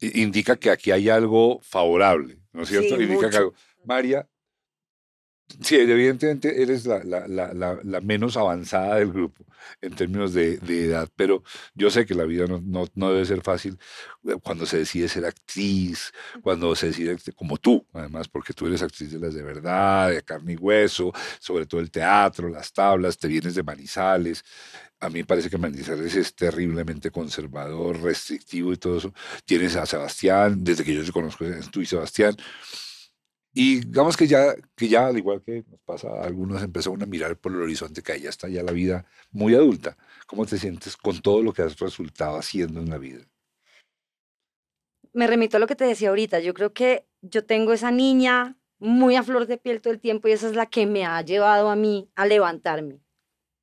indica 0.00 0.56
que 0.56 0.70
aquí 0.70 0.90
hay 0.90 1.08
algo 1.08 1.60
favorable, 1.62 2.38
¿no 2.52 2.62
es 2.62 2.68
cierto? 2.68 2.96
Sí, 2.96 3.02
indica 3.02 3.20
que 3.20 3.26
mucho. 3.26 3.38
algo. 3.38 3.54
María, 3.84 4.28
sí, 5.62 5.76
evidentemente 5.76 6.62
eres 6.62 6.86
la, 6.86 7.02
la- 7.04 7.26
la- 7.28 7.78
la- 7.82 8.00
menos 8.00 8.36
avanzada 8.36 8.96
del 8.96 9.12
grupo 9.12 9.44
en 9.80 9.94
términos 9.94 10.32
de, 10.34 10.58
de 10.58 10.86
edad, 10.86 11.08
pero 11.16 11.42
yo 11.74 11.90
sé 11.90 12.06
que 12.06 12.14
la 12.14 12.24
vida 12.24 12.46
no, 12.46 12.60
no- 12.64 12.86
no 12.94 13.12
debe 13.12 13.24
ser 13.26 13.42
fácil 13.42 13.78
eh, 14.28 14.36
cuando 14.42 14.66
se 14.66 14.78
decide 14.78 15.08
ser 15.08 15.24
actriz, 15.24 16.12
cuando 16.42 16.74
se 16.76 16.88
decide, 16.88 17.16
como 17.36 17.56
tú, 17.58 17.86
además, 17.92 18.28
porque 18.28 18.52
tú 18.52 18.66
eres 18.66 18.82
actriz 18.82 19.10
de 19.12 19.18
las 19.18 19.34
de 19.34 19.42
verdad, 19.42 20.10
de 20.10 20.22
carne 20.22 20.52
y 20.54 20.56
hueso, 20.56 21.12
sobre 21.40 21.66
todo 21.66 21.80
el 21.80 21.90
teatro, 21.90 22.48
las 22.48 22.72
tablas, 22.72 23.18
te 23.18 23.28
vienes 23.28 23.54
de 23.54 23.62
Manizales. 23.62 24.44
A 25.00 25.08
mí 25.10 25.20
me 25.20 25.24
parece 25.26 25.48
que 25.50 25.58
Manizales 25.58 26.14
es 26.16 26.34
terriblemente 26.34 27.10
conservador, 27.10 28.00
restrictivo 28.02 28.72
y 28.72 28.76
todo 28.78 28.98
eso. 28.98 29.14
Tienes 29.44 29.76
a 29.76 29.86
Sebastián, 29.86 30.64
desde 30.64 30.84
que 30.84 30.94
yo 30.94 31.04
te 31.04 31.12
conozco, 31.12 31.44
tú 31.70 31.80
y 31.80 31.86
Sebastián. 31.86 32.36
Y 33.58 33.80
digamos 33.80 34.16
que 34.16 34.28
ya, 34.28 34.54
que 34.76 34.86
ya, 34.86 35.08
al 35.08 35.18
igual 35.18 35.42
que 35.42 35.64
nos 35.68 35.80
pasa 35.80 36.08
a 36.08 36.24
algunos, 36.24 36.62
empezó 36.62 36.94
a 36.94 37.06
mirar 37.06 37.36
por 37.36 37.50
el 37.52 37.62
horizonte 37.62 38.02
que 38.02 38.20
ya 38.20 38.30
está 38.30 38.48
ya 38.48 38.62
la 38.62 38.70
vida 38.70 39.04
muy 39.32 39.54
adulta. 39.54 39.96
¿Cómo 40.26 40.46
te 40.46 40.58
sientes 40.58 40.96
con 40.96 41.20
todo 41.20 41.42
lo 41.42 41.52
que 41.52 41.62
has 41.62 41.76
resultado 41.78 42.36
haciendo 42.36 42.78
en 42.78 42.90
la 42.90 42.98
vida? 42.98 43.26
me 45.12 45.26
remito 45.26 45.56
a 45.56 45.60
lo 45.60 45.66
que 45.66 45.74
te 45.74 45.84
decía 45.84 46.10
ahorita. 46.10 46.38
Yo 46.38 46.54
creo 46.54 46.72
que 46.72 47.06
yo 47.22 47.44
tengo 47.44 47.72
esa 47.72 47.90
niña 47.90 48.56
muy 48.78 49.16
a 49.16 49.24
flor 49.24 49.46
de 49.46 49.58
piel 49.58 49.80
todo 49.80 49.92
el 49.92 50.00
tiempo 50.00 50.28
y 50.28 50.32
esa 50.32 50.48
es 50.48 50.54
la 50.54 50.66
que 50.66 50.86
me 50.86 51.04
ha 51.04 51.20
llevado 51.22 51.70
a 51.70 51.76
mí 51.76 52.08
a 52.14 52.24
levantarme, 52.24 53.00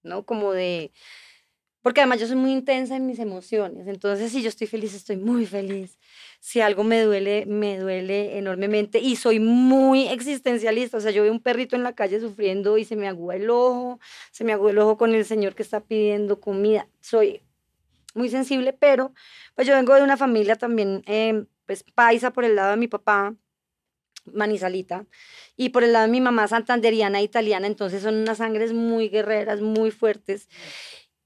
¿no? 0.03 0.25
Como 0.25 0.51
de... 0.51 0.91
Porque 1.81 2.01
además 2.01 2.19
yo 2.19 2.27
soy 2.27 2.35
muy 2.35 2.51
intensa 2.51 2.95
en 2.97 3.05
mis 3.05 3.19
emociones, 3.19 3.87
entonces 3.87 4.31
si 4.31 4.41
yo 4.41 4.49
estoy 4.49 4.67
feliz, 4.67 4.93
estoy 4.95 5.17
muy 5.17 5.45
feliz. 5.45 5.97
Si 6.45 6.61
algo 6.61 6.83
me 6.83 7.01
duele, 7.01 7.47
me 7.47 7.79
duele 7.79 8.37
enormemente 8.37 8.99
y 8.99 9.15
soy 9.15 9.39
muy 9.39 10.07
existencialista, 10.09 10.97
o 10.97 10.99
sea, 10.99 11.09
yo 11.09 11.23
veo 11.23 11.31
un 11.31 11.39
perrito 11.39 11.75
en 11.75 11.81
la 11.81 11.95
calle 11.95 12.19
sufriendo 12.19 12.77
y 12.77 12.85
se 12.85 12.95
me 12.95 13.07
agúa 13.07 13.35
el 13.35 13.49
ojo, 13.49 13.99
se 14.29 14.43
me 14.43 14.53
agúa 14.53 14.69
el 14.69 14.77
ojo 14.77 14.95
con 14.95 15.15
el 15.15 15.25
señor 15.25 15.55
que 15.55 15.63
está 15.63 15.79
pidiendo 15.79 16.39
comida. 16.39 16.87
Soy 17.01 17.41
muy 18.13 18.29
sensible, 18.29 18.73
pero 18.73 19.11
pues 19.55 19.67
yo 19.67 19.73
vengo 19.73 19.95
de 19.95 20.03
una 20.03 20.17
familia 20.17 20.55
también, 20.55 21.01
eh, 21.07 21.45
pues 21.65 21.83
paisa 21.95 22.31
por 22.31 22.45
el 22.45 22.55
lado 22.55 22.69
de 22.69 22.77
mi 22.77 22.87
papá, 22.87 23.33
manizalita, 24.31 25.07
y 25.57 25.69
por 25.69 25.83
el 25.83 25.93
lado 25.93 26.05
de 26.05 26.11
mi 26.11 26.21
mamá 26.21 26.47
santanderiana, 26.47 27.23
italiana, 27.23 27.65
entonces 27.65 28.03
son 28.03 28.17
unas 28.17 28.37
sangres 28.37 28.71
muy 28.71 29.09
guerreras, 29.09 29.61
muy 29.61 29.89
fuertes. 29.89 30.47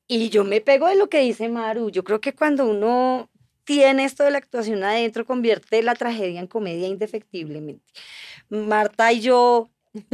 Y 0.08 0.30
yo 0.30 0.46
me 0.46 0.62
pego 0.62 0.88
de 0.88 0.96
lo 0.96 1.10
que 1.10 1.20
dice 1.20 1.50
Maru, 1.50 1.90
yo 1.90 2.06
creo 2.06 2.22
que 2.22 2.34
cuando 2.34 2.66
uno 2.66 3.30
tiene 3.70 4.04
esto 4.04 4.24
de 4.24 4.32
la 4.32 4.40
actuación 4.40 4.84
adentro, 4.84 5.28
convierte 5.28 5.84
la 5.84 5.94
tragedia 5.94 6.40
en 6.40 6.48
comedia 6.48 6.88
indefectiblemente. 6.88 7.86
Marta 8.50 9.14
y 9.14 9.22
yo 9.22 9.70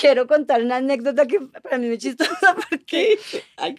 quiero 0.00 0.26
contar 0.26 0.62
una 0.62 0.76
anécdota 0.76 1.26
que 1.26 1.40
para 1.62 1.76
mí 1.76 1.88
es 1.88 1.98
chistosa 1.98 2.56
porque 2.70 3.18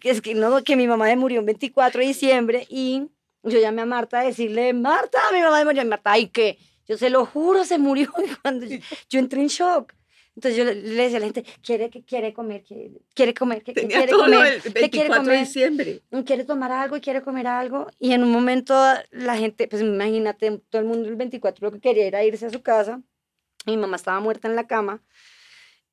es 0.04 0.22
que 0.22 0.36
no 0.36 0.64
que 0.64 0.76
mi 0.76 0.86
mamá 0.86 1.06
me 1.06 1.16
murió 1.16 1.40
el 1.40 1.48
24 1.48 2.02
de 2.02 2.06
diciembre 2.06 2.68
y 2.70 3.10
yo 3.42 3.60
llamé 3.60 3.82
a 3.82 3.88
Marta 3.88 4.20
a 4.20 4.24
decirle 4.24 4.72
Marta 4.74 5.18
mi 5.32 5.42
mamá 5.42 5.58
me 5.58 5.66
murió 5.66 5.82
y 5.82 5.86
Marta 5.86 6.12
ay 6.12 6.28
qué 6.28 6.60
yo 6.88 6.96
se 6.96 7.10
lo 7.10 7.26
juro 7.26 7.66
se 7.66 7.80
murió. 7.80 8.14
Y 8.24 8.36
cuando 8.36 8.68
yo, 8.68 8.78
yo 9.10 9.20
entré 9.20 9.42
en 9.42 9.48
shock 9.48 9.94
entonces 10.36 10.58
yo 10.58 10.64
le, 10.66 10.76
le 10.76 11.04
decía 11.04 11.18
a 11.18 11.20
la 11.20 11.26
gente, 11.28 11.46
quiere, 11.62 11.90
que 11.90 12.04
quiere 12.04 12.34
comer, 12.34 12.64
quiere, 12.64 12.92
quiere 13.14 13.34
comer, 13.34 13.64
que 13.64 13.74
quiere 13.74 14.08
todo 14.08 14.24
comer, 14.24 14.54
el 14.56 14.62
¿qué 14.64 14.70
24 14.70 14.90
quiere 14.90 15.10
de 15.10 15.16
comer, 15.18 15.40
diciembre. 15.40 16.02
quiere 16.26 16.44
tomar 16.44 16.72
algo 16.72 16.98
y 16.98 17.02
quiere 17.02 17.22
comer 17.22 17.48
algo. 17.48 17.88
Y 18.00 18.14
en 18.14 18.24
un 18.24 18.32
momento 18.32 18.74
la 19.12 19.38
gente, 19.38 19.68
pues 19.68 19.82
imagínate, 19.82 20.60
todo 20.70 20.82
el 20.82 20.88
mundo 20.88 21.08
el 21.10 21.16
24 21.16 21.68
lo 21.68 21.72
que 21.72 21.80
quería 21.80 22.06
era 22.08 22.24
irse 22.24 22.46
a 22.48 22.50
su 22.50 22.62
casa. 22.62 23.02
Mi 23.66 23.78
mamá 23.78 23.96
estaba 23.96 24.20
muerta 24.20 24.48
en 24.48 24.56
la 24.56 24.66
cama. 24.68 25.02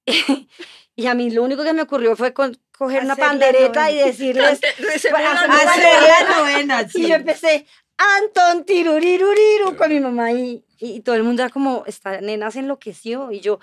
y 0.96 1.06
a 1.06 1.14
mí 1.14 1.30
lo 1.30 1.42
único 1.42 1.62
que 1.62 1.72
me 1.72 1.82
ocurrió 1.82 2.16
fue 2.16 2.32
con- 2.32 2.58
coger 2.76 3.04
una 3.04 3.12
Hacer 3.12 3.24
pandereta 3.26 3.90
y 3.90 3.98
decirles, 3.98 4.60
Hacer 4.94 5.12
la 5.12 6.36
novena, 6.38 6.86
y 6.94 7.08
yo 7.08 7.14
empecé, 7.14 7.66
Anton 7.98 8.64
tiruriruriru 8.64 9.76
con 9.76 9.90
mi 9.90 10.00
mamá 10.00 10.32
y, 10.32 10.64
y 10.78 11.00
todo 11.00 11.14
el 11.14 11.22
mundo 11.22 11.42
era 11.42 11.50
como, 11.50 11.84
esta 11.86 12.20
nena 12.22 12.50
se 12.50 12.60
enloqueció 12.60 13.30
y 13.30 13.40
yo, 13.40 13.60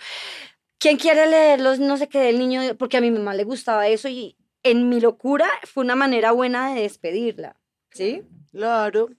¿quién 0.79 0.97
quiere 0.97 1.27
leer 1.27 1.61
los 1.61 1.79
no 1.79 1.97
sé 1.97 2.07
qué 2.07 2.19
del 2.19 2.39
niño? 2.39 2.61
Porque 2.77 2.97
a 2.97 3.01
mi 3.01 3.11
mamá 3.11 3.33
le 3.33 3.43
gustaba 3.43 3.87
eso 3.87 4.07
y 4.07 4.37
en 4.63 4.89
mi 4.89 4.99
locura 4.99 5.47
fue 5.63 5.83
una 5.83 5.95
manera 5.95 6.31
buena 6.31 6.73
de 6.73 6.81
despedirla, 6.81 7.55
¿sí? 7.91 8.23
Claro. 8.51 9.09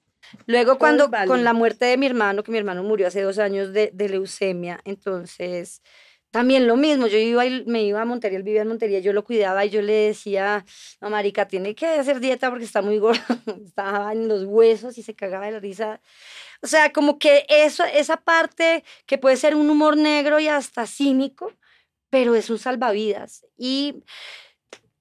Luego 0.46 0.78
cuando 0.78 1.08
vale. 1.08 1.26
con 1.26 1.44
la 1.44 1.52
muerte 1.52 1.86
de 1.86 1.96
mi 1.96 2.06
hermano, 2.06 2.42
que 2.42 2.52
mi 2.52 2.58
hermano 2.58 2.82
murió 2.82 3.06
hace 3.06 3.22
dos 3.22 3.38
años 3.38 3.72
de, 3.72 3.90
de 3.94 4.08
leucemia, 4.08 4.80
entonces 4.84 5.82
también 6.30 6.66
lo 6.66 6.76
mismo, 6.76 7.06
yo 7.06 7.18
iba 7.18 7.46
y 7.46 7.64
me 7.66 7.82
iba 7.84 8.02
a 8.02 8.04
Montería, 8.04 8.38
él 8.38 8.44
vivía 8.44 8.62
en 8.62 8.68
Montería, 8.68 8.98
yo 9.00 9.12
lo 9.12 9.24
cuidaba 9.24 9.64
y 9.64 9.70
yo 9.70 9.80
le 9.80 9.94
decía, 9.94 10.64
no, 11.00 11.08
marica, 11.10 11.48
tiene 11.48 11.74
que 11.74 11.86
hacer 11.86 12.20
dieta 12.20 12.50
porque 12.50 12.64
está 12.64 12.82
muy 12.82 12.98
gordo, 12.98 13.20
estaba 13.64 14.12
en 14.12 14.28
los 14.28 14.44
huesos 14.44 14.98
y 14.98 15.02
se 15.02 15.14
cagaba 15.14 15.46
de 15.46 15.52
la 15.52 15.60
risa. 15.60 16.00
O 16.62 16.66
sea, 16.66 16.92
como 16.92 17.18
que 17.18 17.46
eso, 17.48 17.84
esa 17.84 18.18
parte 18.18 18.84
que 19.06 19.18
puede 19.18 19.36
ser 19.36 19.54
un 19.54 19.70
humor 19.70 19.96
negro 19.96 20.38
y 20.40 20.48
hasta 20.48 20.86
cínico, 20.86 21.52
pero 22.10 22.34
es 22.34 22.50
un 22.50 22.58
salvavidas. 22.58 23.46
Y 23.56 24.02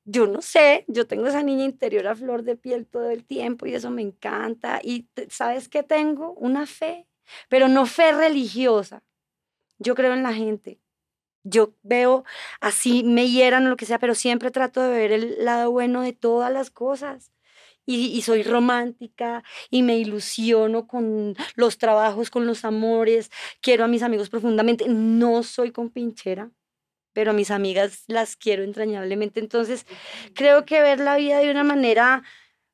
yo 0.06 0.28
no 0.28 0.42
sé, 0.42 0.86
yo 0.88 1.08
tengo 1.08 1.28
esa 1.28 1.44
niña 1.44 1.66
interior 1.66 2.08
a 2.08 2.16
flor 2.16 2.44
de 2.44 2.56
piel 2.56 2.88
todo 2.88 3.10
el 3.10 3.26
tiempo 3.26 3.66
y 3.66 3.76
eso 3.76 3.92
me 3.92 4.02
encanta. 4.02 4.80
Y 4.84 5.10
¿sabes 5.30 5.68
qué 5.68 5.84
tengo? 5.84 6.32
Una 6.34 6.66
fe, 6.66 7.08
pero 7.50 7.68
no 7.68 7.86
fe 7.86 8.14
religiosa. 8.14 9.04
Yo 9.80 9.96
creo 9.96 10.14
en 10.14 10.24
la 10.24 10.34
gente. 10.34 10.80
Yo 11.44 11.74
veo 11.84 12.26
así, 12.62 13.04
me 13.04 13.30
hieran 13.30 13.66
o 13.68 13.70
lo 13.70 13.78
que 13.78 13.86
sea, 13.86 14.00
pero 14.00 14.16
siempre 14.16 14.52
trato 14.52 14.82
de 14.82 14.90
ver 14.90 15.12
el 15.12 15.46
lado 15.46 15.72
bueno 15.72 16.02
de 16.02 16.14
todas 16.14 16.52
las 16.52 16.70
cosas. 16.70 17.32
Y, 17.86 18.08
y 18.08 18.22
soy 18.22 18.44
romántica 18.44 19.44
y 19.70 19.82
me 19.82 19.98
ilusiono 19.98 20.88
con 20.88 21.36
los 21.56 21.78
trabajos, 21.78 22.30
con 22.30 22.46
los 22.46 22.66
amores. 22.66 23.32
Quiero 23.62 23.86
a 23.86 23.88
mis 23.88 24.04
amigos 24.04 24.30
profundamente. 24.30 24.88
No 24.90 25.42
soy 25.44 25.72
compinchera, 25.72 26.52
pero 27.14 27.32
a 27.32 27.34
mis 27.34 27.50
amigas 27.52 28.04
las 28.08 28.36
quiero 28.36 28.64
entrañablemente. 28.64 29.40
Entonces, 29.40 29.86
creo 30.36 30.66
que 30.66 30.82
ver 30.82 31.00
la 31.00 31.18
vida 31.18 31.40
de 31.40 31.50
una 31.52 31.64
manera 31.64 32.24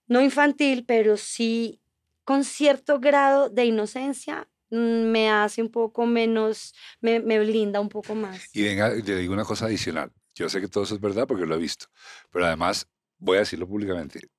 no 0.07 0.21
infantil, 0.21 0.85
pero 0.85 1.17
sí 1.17 1.79
con 2.25 2.43
cierto 2.43 2.99
grado 2.99 3.49
de 3.49 3.65
inocencia, 3.65 4.49
me 4.73 5.29
hace 5.29 5.61
un 5.61 5.69
poco 5.69 6.05
menos, 6.05 6.73
me, 6.99 7.19
me 7.19 7.39
blinda 7.39 7.79
un 7.79 7.89
poco 7.89 8.15
más. 8.15 8.49
Y 8.53 8.63
venga, 8.63 8.89
le 8.89 9.17
digo 9.17 9.33
una 9.33 9.45
cosa 9.45 9.65
adicional. 9.65 10.11
Yo 10.35 10.49
sé 10.49 10.59
que 10.59 10.67
todo 10.67 10.83
eso 10.83 10.95
es 10.95 11.01
verdad 11.01 11.27
porque 11.27 11.45
lo 11.45 11.55
he 11.55 11.59
visto, 11.59 11.85
pero 12.31 12.45
además 12.45 12.87
voy 13.19 13.37
a 13.37 13.41
decirlo 13.41 13.67
públicamente. 13.67 14.29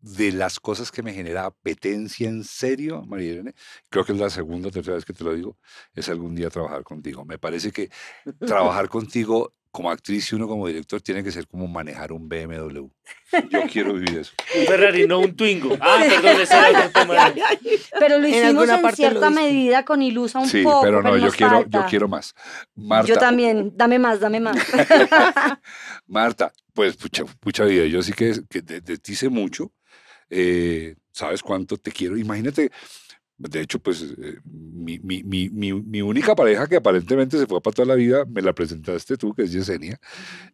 De 0.00 0.32
las 0.32 0.58
cosas 0.58 0.90
que 0.90 1.02
me 1.02 1.12
genera 1.12 1.44
apetencia 1.44 2.28
en 2.28 2.42
serio, 2.42 3.02
María 3.02 3.34
Irene, 3.34 3.54
creo 3.88 4.04
que 4.04 4.12
es 4.12 4.18
la 4.18 4.30
segunda 4.30 4.68
o 4.68 4.70
tercera 4.72 4.96
vez 4.96 5.04
que 5.04 5.12
te 5.12 5.22
lo 5.22 5.32
digo, 5.32 5.58
es 5.94 6.08
algún 6.08 6.34
día 6.34 6.50
trabajar 6.50 6.82
contigo. 6.82 7.24
Me 7.24 7.38
parece 7.38 7.70
que 7.70 7.88
trabajar 8.40 8.88
contigo 8.88 9.54
como 9.72 9.90
actriz 9.90 10.30
y 10.30 10.34
uno 10.34 10.46
como 10.46 10.68
director 10.68 11.00
tiene 11.00 11.24
que 11.24 11.32
ser 11.32 11.48
como 11.48 11.66
manejar 11.66 12.12
un 12.12 12.28
BMW. 12.28 12.86
Yo 13.50 13.62
quiero 13.72 13.94
vivir 13.94 14.18
eso. 14.18 14.32
Un 14.56 14.66
Ferrari, 14.66 15.06
no 15.08 15.18
un 15.20 15.34
Twingo. 15.34 15.76
Ah, 15.80 16.04
perdón, 16.06 16.40
ese 16.40 16.54
era. 16.54 16.92
Pero 17.98 18.18
lo 18.18 18.26
En 18.26 18.34
hicimos 18.34 18.68
alguna 18.68 18.88
en 18.90 18.94
cierta 18.96 19.30
medida 19.30 19.84
con 19.84 20.02
Ilusa 20.02 20.38
un 20.40 20.46
Sí, 20.46 20.62
poco, 20.62 20.82
pero 20.82 21.02
no, 21.02 21.16
yo 21.16 21.30
quiero, 21.30 21.64
yo 21.68 21.86
quiero 21.88 22.06
más. 22.06 22.34
Marta, 22.74 23.08
Yo 23.08 23.16
también, 23.16 23.72
dame 23.74 23.98
más, 23.98 24.20
dame 24.20 24.40
más. 24.40 24.56
Marta, 26.06 26.52
pues 26.74 26.96
pucha, 26.96 27.24
pucha 27.40 27.64
vida, 27.64 27.86
yo 27.86 28.02
sí 28.02 28.12
que, 28.12 28.34
que 28.48 28.60
de, 28.60 28.80
de 28.82 28.98
ti 28.98 29.14
sé 29.14 29.30
mucho, 29.30 29.72
eh, 30.28 30.96
sabes 31.12 31.42
cuánto 31.42 31.76
te 31.78 31.90
quiero. 31.92 32.16
Imagínate, 32.16 32.70
de 33.50 33.60
hecho, 33.60 33.78
pues 33.78 34.02
eh, 34.02 34.38
mi, 34.44 34.98
mi, 35.00 35.22
mi, 35.22 35.48
mi, 35.50 35.72
mi 35.72 36.00
única 36.02 36.34
pareja 36.34 36.66
que 36.66 36.76
aparentemente 36.76 37.38
se 37.38 37.46
fue 37.46 37.60
para 37.62 37.74
toda 37.74 37.86
la 37.88 37.94
vida, 37.94 38.24
me 38.24 38.40
la 38.42 38.52
presentaste 38.52 39.16
tú, 39.16 39.34
que 39.34 39.42
es 39.42 39.52
Yesenia. 39.52 39.98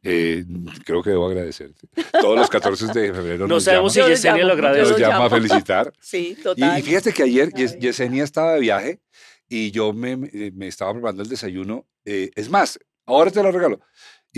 Eh, 0.03 0.45
creo 0.85 1.03
que 1.03 1.11
debo 1.11 1.27
agradecerte. 1.29 1.89
Todos 2.21 2.37
los 2.39 2.49
14 2.49 2.87
de 2.87 3.13
febrero 3.13 3.47
No 3.47 3.55
nos 3.55 3.65
sabemos 3.65 3.93
si 3.93 3.99
llama, 4.01 4.09
Yo 4.09 4.11
lo 4.11 4.15
Yesenia 4.17 4.45
lo 4.45 4.53
agradece. 4.53 4.91
nos 4.91 5.01
llama 5.01 5.25
a 5.27 5.31
felicitar. 5.31 5.93
Sí, 6.01 6.37
Y, 6.39 6.43
total. 6.43 6.79
y 6.79 6.83
fíjate 6.83 7.13
que 7.13 7.23
ayer 7.23 7.51
Yes- 7.53 7.79
Yesenia 7.79 8.25
estaba 8.25 8.55
de 8.55 8.61
viaje 8.61 9.01
y 9.49 9.71
yo 9.71 9.93
me, 9.93 10.17
me- 10.17 10.51
me 10.55 10.67
estaba 10.69 10.93
preparando 10.93 11.23
el 11.23 11.29
desayuno. 11.29 11.87
eh, 12.05 12.31
es 12.35 12.49
más, 12.51 12.79
ahora 13.07 13.31
te 13.31 13.43
lo 13.43 13.51
regalo. 13.53 13.81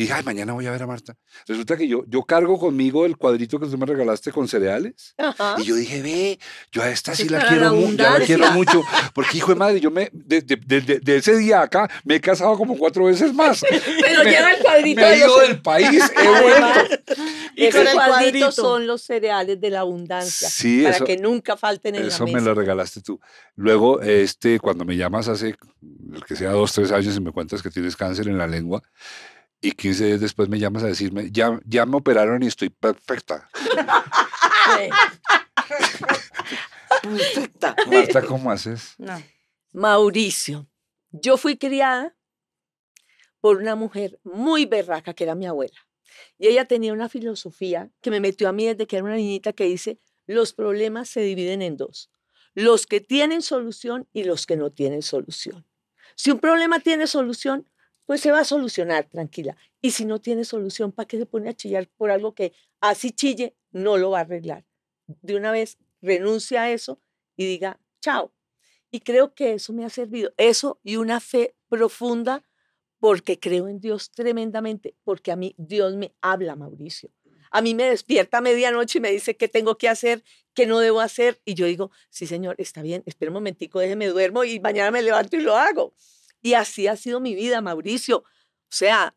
Y 0.00 0.04
dije, 0.04 0.14
ay, 0.14 0.22
mañana 0.24 0.54
voy 0.54 0.66
a 0.66 0.70
ver 0.70 0.82
a 0.82 0.86
Marta. 0.86 1.14
Resulta 1.46 1.76
que 1.76 1.86
yo, 1.86 2.04
yo 2.08 2.22
cargo 2.22 2.58
conmigo 2.58 3.04
el 3.04 3.18
cuadrito 3.18 3.60
que 3.60 3.66
tú 3.66 3.76
me 3.76 3.84
regalaste 3.84 4.32
con 4.32 4.48
cereales. 4.48 5.14
Ajá. 5.18 5.56
Y 5.58 5.64
yo 5.64 5.74
dije, 5.74 6.00
ve, 6.00 6.38
yo 6.72 6.82
a 6.82 6.88
esta 6.88 7.14
sí 7.14 7.28
la 7.28 7.46
quiero, 7.46 7.64
la 7.64 7.72
mu- 7.72 7.92
ya 7.94 8.18
la 8.18 8.24
quiero 8.24 8.50
mucho. 8.52 8.82
Porque, 9.12 9.36
hijo 9.36 9.50
de 9.52 9.56
madre, 9.56 9.78
yo 9.80 9.90
me, 9.90 10.08
de, 10.12 10.40
de- 10.40 10.56
de- 10.56 10.80
de- 10.80 11.00
de 11.00 11.16
ese 11.16 11.36
día 11.36 11.60
acá 11.60 11.90
me 12.04 12.14
he 12.14 12.20
casado 12.20 12.56
como 12.56 12.78
cuatro 12.78 13.04
veces 13.04 13.34
más. 13.34 13.60
Pero 14.00 14.24
me, 14.24 14.30
lleva 14.30 14.52
el 14.52 14.62
cuadrito 14.62 15.00
me 15.02 15.12
he 15.12 15.18
ido 15.18 15.38
del 15.40 15.60
país, 15.60 16.02
he 16.16 16.28
vuelto. 16.40 16.96
Y 17.56 17.68
con 17.70 17.86
el 17.86 17.92
cuadrito. 17.94 18.52
son 18.52 18.86
los 18.86 19.02
cereales 19.02 19.60
de 19.60 19.68
la 19.68 19.80
abundancia. 19.80 20.48
Sí, 20.48 20.82
para 20.82 20.96
eso- 20.96 21.04
que 21.04 21.18
nunca 21.18 21.58
falten 21.58 21.94
en 21.96 22.04
Eso 22.06 22.20
la 22.20 22.26
me 22.26 22.32
mesa. 22.36 22.46
lo 22.46 22.54
regalaste 22.54 23.02
tú. 23.02 23.20
Luego, 23.54 24.00
este, 24.00 24.58
cuando 24.60 24.86
me 24.86 24.96
llamas 24.96 25.28
hace, 25.28 25.56
el 26.14 26.24
que 26.24 26.36
sea 26.36 26.52
dos, 26.52 26.72
tres 26.72 26.90
años 26.90 27.14
y 27.16 27.20
me 27.20 27.32
cuentas 27.32 27.62
que 27.62 27.68
tienes 27.68 27.96
cáncer 27.96 28.28
en 28.28 28.38
la 28.38 28.46
lengua, 28.46 28.82
y 29.60 29.72
15 29.72 30.06
días 30.06 30.20
después 30.20 30.48
me 30.48 30.58
llamas 30.58 30.82
a 30.82 30.86
decirme, 30.86 31.30
ya, 31.30 31.60
ya 31.64 31.86
me 31.86 31.96
operaron 31.96 32.42
y 32.42 32.46
estoy 32.46 32.70
perfecta. 32.70 33.48
Perfecta. 37.02 37.76
Marta, 37.90 38.22
¿cómo 38.22 38.50
haces? 38.50 38.94
No. 38.98 39.22
Mauricio, 39.72 40.68
yo 41.10 41.36
fui 41.36 41.56
criada 41.56 42.16
por 43.40 43.56
una 43.56 43.74
mujer 43.74 44.20
muy 44.22 44.66
berraca 44.66 45.14
que 45.14 45.24
era 45.24 45.34
mi 45.34 45.46
abuela. 45.46 45.78
Y 46.38 46.48
ella 46.48 46.64
tenía 46.66 46.92
una 46.92 47.08
filosofía 47.08 47.90
que 48.00 48.10
me 48.10 48.20
metió 48.20 48.48
a 48.48 48.52
mí 48.52 48.66
desde 48.66 48.86
que 48.86 48.96
era 48.96 49.04
una 49.04 49.16
niñita 49.16 49.52
que 49.52 49.64
dice, 49.64 49.98
los 50.26 50.52
problemas 50.52 51.08
se 51.08 51.20
dividen 51.20 51.62
en 51.62 51.76
dos, 51.76 52.10
los 52.54 52.86
que 52.86 53.00
tienen 53.00 53.42
solución 53.42 54.08
y 54.12 54.24
los 54.24 54.46
que 54.46 54.56
no 54.56 54.70
tienen 54.70 55.02
solución. 55.02 55.66
Si 56.16 56.30
un 56.30 56.38
problema 56.38 56.80
tiene 56.80 57.06
solución, 57.06 57.69
pues 58.10 58.22
se 58.22 58.32
va 58.32 58.40
a 58.40 58.44
solucionar, 58.44 59.04
tranquila. 59.04 59.56
Y 59.80 59.92
si 59.92 60.04
no 60.04 60.20
tiene 60.20 60.44
solución, 60.44 60.90
¿para 60.90 61.06
qué 61.06 61.16
se 61.16 61.26
pone 61.26 61.48
a 61.48 61.54
chillar 61.54 61.86
por 61.96 62.10
algo 62.10 62.34
que 62.34 62.52
así 62.80 63.12
chille, 63.12 63.54
no 63.70 63.98
lo 63.98 64.10
va 64.10 64.18
a 64.18 64.22
arreglar? 64.22 64.66
De 65.06 65.36
una 65.36 65.52
vez 65.52 65.78
renuncia 66.02 66.62
a 66.62 66.72
eso 66.72 67.00
y 67.36 67.46
diga, 67.46 67.78
chao. 68.00 68.32
Y 68.90 68.98
creo 68.98 69.32
que 69.32 69.52
eso 69.52 69.72
me 69.72 69.84
ha 69.84 69.90
servido. 69.90 70.32
Eso 70.38 70.80
y 70.82 70.96
una 70.96 71.20
fe 71.20 71.54
profunda 71.68 72.44
porque 72.98 73.38
creo 73.38 73.68
en 73.68 73.78
Dios 73.78 74.10
tremendamente, 74.10 74.96
porque 75.04 75.30
a 75.30 75.36
mí 75.36 75.54
Dios 75.56 75.94
me 75.94 76.12
habla, 76.20 76.56
Mauricio. 76.56 77.12
A 77.52 77.62
mí 77.62 77.76
me 77.76 77.84
despierta 77.84 78.38
a 78.38 78.40
medianoche 78.40 78.98
y 78.98 79.02
me 79.02 79.12
dice 79.12 79.36
qué 79.36 79.46
tengo 79.46 79.78
que 79.78 79.88
hacer, 79.88 80.24
qué 80.52 80.66
no 80.66 80.80
debo 80.80 81.00
hacer. 81.00 81.40
Y 81.44 81.54
yo 81.54 81.64
digo, 81.66 81.92
sí, 82.08 82.26
señor, 82.26 82.56
está 82.58 82.82
bien, 82.82 83.04
espera 83.06 83.30
un 83.30 83.34
momentico, 83.34 83.78
déjeme 83.78 84.08
duermo 84.08 84.42
y 84.42 84.58
mañana 84.58 84.90
me 84.90 85.00
levanto 85.00 85.36
y 85.36 85.42
lo 85.42 85.54
hago. 85.54 85.94
Y 86.42 86.54
así 86.54 86.86
ha 86.86 86.96
sido 86.96 87.20
mi 87.20 87.34
vida, 87.34 87.60
Mauricio. 87.60 88.18
O 88.18 88.24
sea, 88.72 89.16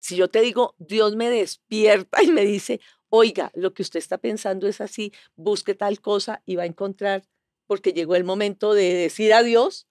si 0.00 0.16
yo 0.16 0.28
te 0.28 0.40
digo, 0.40 0.74
Dios 0.78 1.16
me 1.16 1.30
despierta 1.30 2.22
y 2.22 2.30
me 2.30 2.44
dice, 2.44 2.80
oiga, 3.08 3.50
lo 3.54 3.74
que 3.74 3.82
usted 3.82 3.98
está 3.98 4.18
pensando 4.18 4.68
es 4.68 4.80
así, 4.80 5.12
busque 5.36 5.74
tal 5.74 6.00
cosa 6.00 6.42
y 6.44 6.56
va 6.56 6.64
a 6.64 6.66
encontrar, 6.66 7.24
porque 7.66 7.92
llegó 7.92 8.14
el 8.14 8.24
momento 8.24 8.74
de 8.74 8.94
decir 8.94 9.32
adiós, 9.32 9.88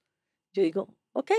yo 0.53 0.61
digo, 0.61 0.95
ok, 1.13 1.31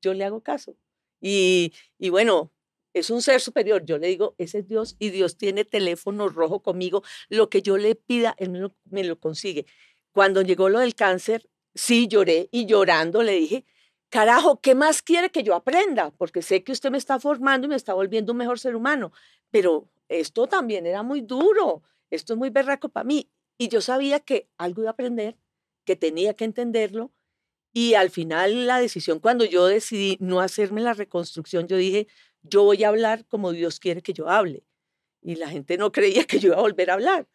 yo 0.00 0.14
le 0.14 0.24
hago 0.24 0.42
caso. 0.42 0.76
Y, 1.20 1.74
y 1.98 2.08
bueno, 2.08 2.52
es 2.94 3.10
un 3.10 3.22
ser 3.22 3.40
superior. 3.40 3.84
Yo 3.84 3.98
le 3.98 4.08
digo, 4.08 4.34
ese 4.38 4.58
es 4.60 4.68
Dios 4.68 4.96
y 4.98 5.10
Dios 5.10 5.36
tiene 5.36 5.64
teléfono 5.64 6.28
rojo 6.28 6.62
conmigo. 6.62 7.02
Lo 7.28 7.48
que 7.48 7.62
yo 7.62 7.76
le 7.76 7.94
pida, 7.94 8.34
Él 8.38 8.50
me 8.50 8.58
lo, 8.58 8.74
me 8.84 9.04
lo 9.04 9.18
consigue. 9.18 9.66
Cuando 10.12 10.42
llegó 10.42 10.68
lo 10.68 10.80
del 10.80 10.94
cáncer, 10.94 11.48
sí 11.74 12.08
lloré 12.08 12.48
y 12.50 12.66
llorando 12.66 13.22
le 13.22 13.32
dije, 13.32 13.64
carajo, 14.12 14.60
¿qué 14.60 14.74
más 14.74 15.00
quiere 15.00 15.30
que 15.30 15.42
yo 15.42 15.54
aprenda? 15.54 16.10
Porque 16.18 16.42
sé 16.42 16.62
que 16.62 16.72
usted 16.72 16.90
me 16.90 16.98
está 16.98 17.18
formando 17.18 17.66
y 17.66 17.70
me 17.70 17.76
está 17.76 17.94
volviendo 17.94 18.32
un 18.32 18.38
mejor 18.38 18.58
ser 18.58 18.76
humano. 18.76 19.10
Pero 19.50 19.88
esto 20.08 20.46
también 20.46 20.84
era 20.86 21.02
muy 21.02 21.22
duro. 21.22 21.82
Esto 22.10 22.34
es 22.34 22.38
muy 22.38 22.50
berraco 22.50 22.90
para 22.90 23.04
mí. 23.04 23.30
Y 23.56 23.68
yo 23.68 23.80
sabía 23.80 24.20
que 24.20 24.50
algo 24.58 24.82
iba 24.82 24.90
a 24.90 24.92
aprender, 24.92 25.38
que 25.86 25.96
tenía 25.96 26.34
que 26.34 26.44
entenderlo. 26.44 27.10
Y 27.72 27.94
al 27.94 28.10
final 28.10 28.66
la 28.66 28.78
decisión, 28.80 29.18
cuando 29.18 29.46
yo 29.46 29.66
decidí 29.66 30.18
no 30.20 30.40
hacerme 30.40 30.82
la 30.82 30.92
reconstrucción, 30.92 31.66
yo 31.66 31.78
dije, 31.78 32.06
yo 32.42 32.64
voy 32.64 32.84
a 32.84 32.88
hablar 32.88 33.24
como 33.26 33.52
Dios 33.52 33.80
quiere 33.80 34.02
que 34.02 34.12
yo 34.12 34.28
hable. 34.28 34.62
Y 35.22 35.36
la 35.36 35.48
gente 35.48 35.78
no 35.78 35.90
creía 35.90 36.24
que 36.24 36.38
yo 36.38 36.48
iba 36.48 36.58
a 36.58 36.60
volver 36.60 36.90
a 36.90 36.94
hablar. 36.94 37.26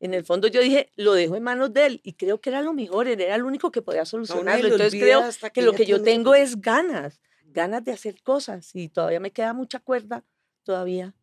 En 0.00 0.14
el 0.14 0.24
fondo 0.24 0.48
yo 0.48 0.60
dije, 0.62 0.90
lo 0.96 1.12
dejo 1.12 1.36
en 1.36 1.42
manos 1.42 1.72
de 1.74 1.86
él 1.86 2.00
y 2.02 2.14
creo 2.14 2.40
que 2.40 2.48
era 2.50 2.62
lo 2.62 2.72
mejor, 2.72 3.06
él 3.06 3.20
era 3.20 3.34
el 3.34 3.44
único 3.44 3.70
que 3.70 3.82
podía 3.82 4.04
solucionarlo. 4.04 4.68
Entonces 4.68 4.94
creo 5.00 5.20
hasta 5.20 5.50
que 5.50 5.60
que 5.60 5.66
lo 5.66 5.72
que 5.74 5.84
yo 5.84 6.02
tengo 6.02 6.34
es 6.34 6.60
ganas, 6.60 7.20
ganas 7.52 7.84
de 7.84 7.92
hacer 7.92 8.22
cosas 8.22 8.70
y 8.74 8.88
todavía 8.88 9.20
me 9.20 9.30
queda 9.30 9.52
mucha 9.52 9.78
cuerda 9.78 10.24
todavía. 10.62 11.14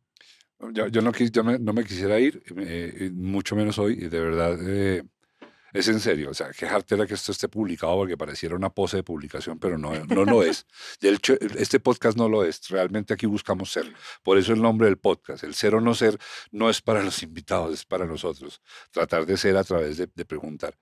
Yo, 0.74 0.88
yo 0.88 1.02
no, 1.02 1.12
quis- 1.12 1.32
yo 1.32 1.44
me- 1.44 1.60
no 1.60 1.72
me 1.74 1.84
quisiera 1.84 2.20
ir, 2.20 2.42
eh, 2.58 2.94
eh, 3.00 3.12
mucho 3.12 3.56
menos 3.56 3.78
hoy, 3.78 3.94
y 3.94 4.08
de 4.10 4.20
verdad 4.20 4.58
eh, 4.68 5.04
es 5.74 5.88
en 5.88 6.00
serio. 6.00 6.32
O 6.32 6.34
sea, 6.34 6.52
quejarte 6.52 6.96
era 6.96 7.06
que 7.06 7.14
esto 7.14 7.32
esté 7.32 7.48
publicado 7.50 7.96
porque 7.96 8.18
pareciera 8.18 8.56
una 8.56 8.70
pose 8.70 8.98
de 8.98 9.04
publicación, 9.04 9.60
pero 9.60 9.78
no, 9.78 9.94
no 10.06 10.26
lo 10.26 10.44
es. 10.44 10.66
De 11.02 11.10
hecho, 11.10 11.34
este 11.58 11.80
podcast 11.80 12.18
no 12.18 12.30
lo 12.30 12.44
es. 12.44 12.68
Realmente 12.70 13.14
aquí 13.14 13.26
buscamos 13.26 13.72
ser. 13.72 13.94
Por 14.24 14.38
eso 14.38 14.54
el 14.54 14.62
nombre 14.62 14.88
del 14.88 14.98
podcast. 14.98 15.44
El 15.44 15.54
ser 15.56 15.76
o 15.76 15.82
no 15.82 15.94
ser 15.94 16.18
no 16.52 16.70
es 16.70 16.82
para 16.82 17.04
los 17.04 17.22
invitados, 17.24 17.74
es 17.74 17.86
para 17.86 18.06
nosotros. 18.06 18.62
Tratar 18.92 19.26
de 19.26 19.38
ser 19.38 19.58
a 19.58 19.64
través 19.64 19.98
de, 19.98 20.08
de 20.14 20.26
preguntar. 20.26 20.78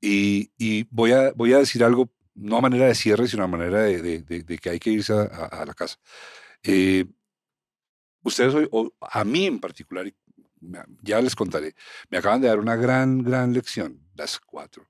Y, 0.00 0.50
y 0.58 0.84
voy, 0.90 1.12
a, 1.12 1.32
voy 1.32 1.52
a 1.54 1.58
decir 1.58 1.82
algo, 1.82 2.10
no 2.34 2.58
a 2.58 2.60
manera 2.60 2.86
de 2.86 2.94
cierre, 2.94 3.26
sino 3.28 3.44
a 3.44 3.46
manera 3.48 3.80
de, 3.82 4.02
de- 4.22 4.42
de- 4.42 4.58
que 4.58 4.70
hay 4.70 4.78
que 4.78 4.90
irse 4.90 5.12
a, 5.14 5.22
a- 5.22 5.62
a 5.62 5.66
la 5.66 5.72
casa. 5.74 5.96
Eh, 6.62 7.06
ustedes 8.22 8.54
hoy, 8.54 8.68
o 8.72 8.92
a 9.00 9.24
mí 9.24 9.46
en 9.46 9.58
particular, 9.60 10.12
ya 11.02 11.20
les 11.20 11.34
contaré, 11.34 11.74
me 12.10 12.18
acaban 12.18 12.40
de 12.40 12.48
dar 12.48 12.58
una 12.58 12.76
gran, 12.76 13.22
gran 13.22 13.52
lección, 13.52 14.00
las 14.14 14.38
cuatro. 14.38 14.88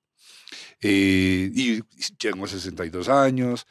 Eh, 0.80 1.51
y 1.55 1.80
tengo 2.18 2.47
62 2.47 3.09
años, 3.09 3.66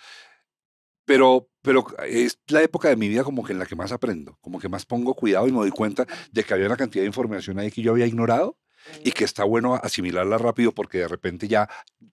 pero, 1.05 1.49
pero 1.61 1.85
es 2.07 2.39
la 2.47 2.63
época 2.63 2.89
de 2.89 2.95
mi 2.95 3.07
vida 3.07 3.23
como 3.23 3.43
que 3.43 3.53
en 3.53 3.59
la 3.59 3.65
que 3.65 3.75
más 3.75 3.91
aprendo, 3.91 4.37
como 4.41 4.59
que 4.59 4.69
más 4.69 4.85
pongo 4.85 5.13
cuidado 5.13 5.47
y 5.47 5.51
me 5.51 5.59
doy 5.59 5.71
cuenta 5.71 6.05
de 6.31 6.43
que 6.43 6.53
había 6.53 6.65
una 6.65 6.77
cantidad 6.77 7.03
de 7.03 7.07
información 7.07 7.59
ahí 7.59 7.71
que 7.71 7.81
yo 7.81 7.91
había 7.91 8.07
ignorado 8.07 8.57
y 9.03 9.11
que 9.11 9.23
está 9.23 9.43
bueno 9.43 9.75
asimilarla 9.75 10.37
rápido 10.37 10.71
porque 10.71 10.99
de 10.99 11.07
repente 11.07 11.47
ya 11.47 11.69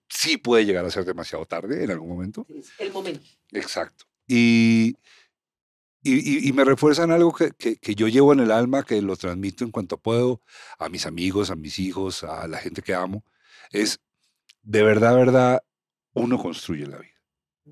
sí 0.09 0.37
puede 0.37 0.65
llegar 0.65 0.85
a 0.85 0.91
ser 0.91 1.05
demasiado 1.05 1.45
tarde 1.45 1.83
en 1.83 1.91
algún 1.91 2.09
momento. 2.09 2.47
El 2.79 2.91
momento. 2.91 3.25
Exacto. 3.51 4.05
Y, 4.27 4.95
y, 6.03 6.13
y- 6.45 6.47
y 6.49 6.53
me 6.53 6.63
refuerzan 6.65 7.11
algo 7.11 7.33
que, 7.33 7.51
que- 7.57 7.77
que 7.77 7.95
yo 7.95 8.07
llevo 8.07 8.33
en 8.33 8.39
el 8.41 8.51
alma, 8.51 8.83
que 8.83 9.01
lo 9.01 9.15
transmito 9.15 9.63
en 9.63 9.71
cuanto 9.71 9.97
puedo 9.97 10.41
a 10.77 10.89
mis 10.89 11.05
amigos, 11.05 11.49
a 11.49 11.55
mis 11.55 11.79
hijos, 11.79 12.23
a 12.23 12.47
la 12.47 12.57
gente 12.59 12.81
que 12.81 12.93
amo. 12.93 13.23
Es, 13.71 13.99
de 14.61 14.83
verdad, 14.83 15.15
verdad, 15.15 15.63
uno 16.13 16.37
construye 16.37 16.85
la 16.85 16.97
vida. 16.99 17.09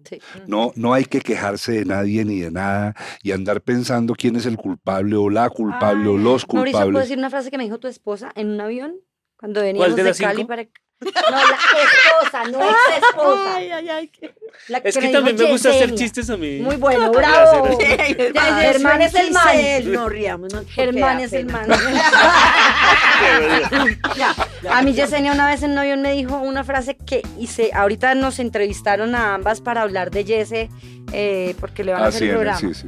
Sí. 0.05 0.19
No, 0.47 0.71
no 0.75 0.93
hay 0.93 1.03
que 1.03 1.19
quejarse 1.19 1.73
de 1.73 1.85
nadie 1.85 2.23
ni 2.23 2.39
de 2.39 2.49
nada 2.49 2.95
y 3.21 3.33
andar 3.33 3.61
pensando 3.61 4.15
quién 4.15 4.37
es 4.37 4.45
el 4.45 4.55
culpable 4.55 5.17
o 5.17 5.29
la 5.29 5.49
culpable 5.49 6.07
o 6.07 6.17
los 6.17 6.47
Mauricio, 6.47 6.47
¿puedo 6.47 6.63
culpables. 6.63 7.01
decir 7.01 7.17
una 7.17 7.29
frase 7.29 7.51
que 7.51 7.57
me 7.57 7.65
dijo 7.65 7.77
tu 7.79 7.89
esposa 7.89 8.31
en 8.35 8.51
un 8.51 8.61
avión? 8.61 8.95
Cuando 9.37 9.59
veníamos 9.61 9.95
de 9.97 10.03
de, 10.03 10.13
Cali 10.13 10.37
cinco? 10.37 10.47
para... 10.47 10.65
No, 11.01 11.31
la 11.31 11.41
esposa, 11.41 12.43
no 12.51 12.61
ex 12.69 12.77
esposa. 13.09 13.55
Ay, 13.55 13.71
ay, 13.71 13.89
ay. 13.89 14.07
qué- 14.09 14.35
La 14.67 14.77
Es 14.79 14.93
que 14.95 15.01
dijo 15.07 15.13
también 15.13 15.35
me 15.35 15.45
gusta 15.51 15.69
hacer 15.69 15.95
chistes 15.95 16.29
a 16.29 16.37
mí. 16.37 16.59
Muy 16.59 16.75
bueno, 16.75 17.11
bravo. 17.11 17.75
Germán 17.79 19.01
es 19.01 19.15
el 19.15 19.31
man. 19.31 19.57
No 19.91 20.09
riamos. 20.09 20.53
no, 20.53 20.63
Germán 20.67 21.19
es 21.21 21.33
el 21.33 21.47
man. 21.47 21.65
A 24.69 24.81
mí 24.83 24.93
Yesenia 24.93 25.31
una 25.33 25.47
vez 25.47 25.63
en 25.63 25.71
un 25.71 25.77
avión 25.79 26.01
me 26.01 26.13
dijo 26.13 26.37
una 26.37 26.63
frase 26.63 26.95
que 26.95 27.21
hice, 27.39 27.71
ahorita 27.73 28.15
nos 28.15 28.39
entrevistaron 28.39 29.15
a 29.15 29.33
ambas 29.35 29.61
para 29.61 29.81
hablar 29.81 30.11
de 30.11 30.23
Yese, 30.23 30.69
eh, 31.13 31.55
porque 31.59 31.83
le 31.83 31.93
van 31.93 32.03
a 32.03 32.05
Ah, 32.05 32.09
hacer 32.09 32.19
sí, 32.19 32.25
el 32.25 32.29
el- 32.31 32.35
programa. 32.37 32.59
sí, 32.59 32.73
sí. 32.73 32.87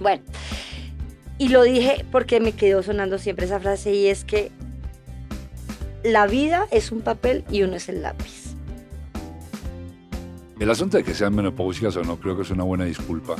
Bueno, 0.00 0.22
y 1.38 1.48
lo 1.48 1.62
dije 1.62 2.04
porque 2.12 2.40
me 2.40 2.52
quedó 2.52 2.82
sonando 2.82 3.18
siempre 3.18 3.46
esa 3.46 3.60
frase 3.60 3.92
y 3.92 4.08
es 4.08 4.24
que 4.24 4.50
la 6.06 6.28
vida 6.28 6.68
es 6.70 6.92
un 6.92 7.00
papel 7.00 7.44
y 7.50 7.62
uno 7.62 7.74
es 7.74 7.88
el 7.88 8.02
lápiz. 8.02 8.54
El 10.60 10.70
asunto 10.70 10.96
de 10.96 11.04
que 11.04 11.14
sean 11.14 11.34
menopáusicas 11.34 11.96
o 11.96 12.04
no 12.04 12.18
creo 12.18 12.36
que 12.36 12.42
es 12.42 12.50
una 12.50 12.62
buena 12.62 12.84
disculpa 12.84 13.34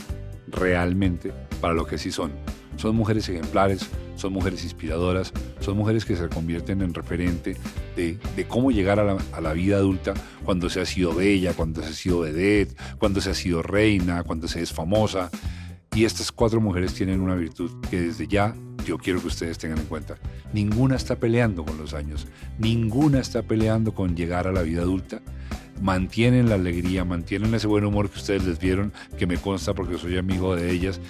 realmente 0.49 1.33
para 1.61 1.75
lo 1.75 1.87
que 1.87 1.97
sí 1.97 2.11
son. 2.11 2.33
Son 2.77 2.95
mujeres 2.95 3.29
ejemplares, 3.29 3.89
son 4.17 4.33
mujeres 4.33 4.65
inspiradoras, 4.65 5.33
son 5.61 5.77
mujeres 5.77 6.05
que 6.05 6.17
se 6.17 6.29
convierten 6.29 6.83
en 6.83 6.93
referente 6.93 7.57
de, 7.95 8.19
cómo 8.49 8.73
llegar 8.73 8.99
a 8.99 9.05
la, 9.05 9.17
a 9.33 9.41
la 9.41 9.53
vida 9.53 9.77
adulta 9.77 10.13
cuando 10.45 10.69
se 10.69 10.81
ha 10.81 10.87
sido 10.87 11.15
bella, 11.15 11.55
cuando 11.55 11.83
se 11.83 11.89
ha 11.89 11.93
sido 11.93 12.21
vedette, 12.21 12.77
cuando 12.99 13.21
se 13.21 13.31
ha 13.31 13.35
sido 13.35 13.63
reina, 13.63 14.25
cuando 14.25 14.49
se 14.49 14.61
es 14.61 14.73
famosa. 14.73 15.31
Y 15.95 16.05
estas 16.05 16.31
cuatro 16.33 16.61
mujeres 16.61 16.95
tienen 16.95 17.21
una 17.21 17.35
virtud 17.35 17.71
que 17.91 18.01
desde 18.01 18.27
ya 18.27 18.55
yo 18.85 18.99
quiero 18.99 19.21
que 19.21 19.29
ustedes 19.29 19.59
tengan 19.59 19.79
en 19.79 19.87
cuenta. 19.87 20.17
Ninguna 20.53 20.97
está 20.97 21.17
peleando 21.17 21.65
con 21.65 21.79
los 21.79 21.95
años, 21.95 22.27
ninguna 22.59 23.19
está 23.21 23.43
peleando 23.43 23.95
con 23.95 24.15
llegar 24.15 24.47
a 24.47 24.53
la 24.53 24.63
vida 24.63 24.83
adulta 24.83 25.23
mantienen 25.81 26.49
la 26.49 26.55
alegría, 26.55 27.05
mantienen 27.05 27.55
ese 27.55 27.67
buen 27.67 27.85
humor 27.85 28.11
que 28.11 28.19
ustedes 28.19 28.45
les 28.45 28.59
vieron, 28.59 28.93
que 29.19 29.27
me 29.27 29.37
consta 29.37 29.75
porque 29.75 29.99
soy 29.99 30.17
amigo 30.17 30.57
de 30.57 30.71
ellas, 30.71 31.01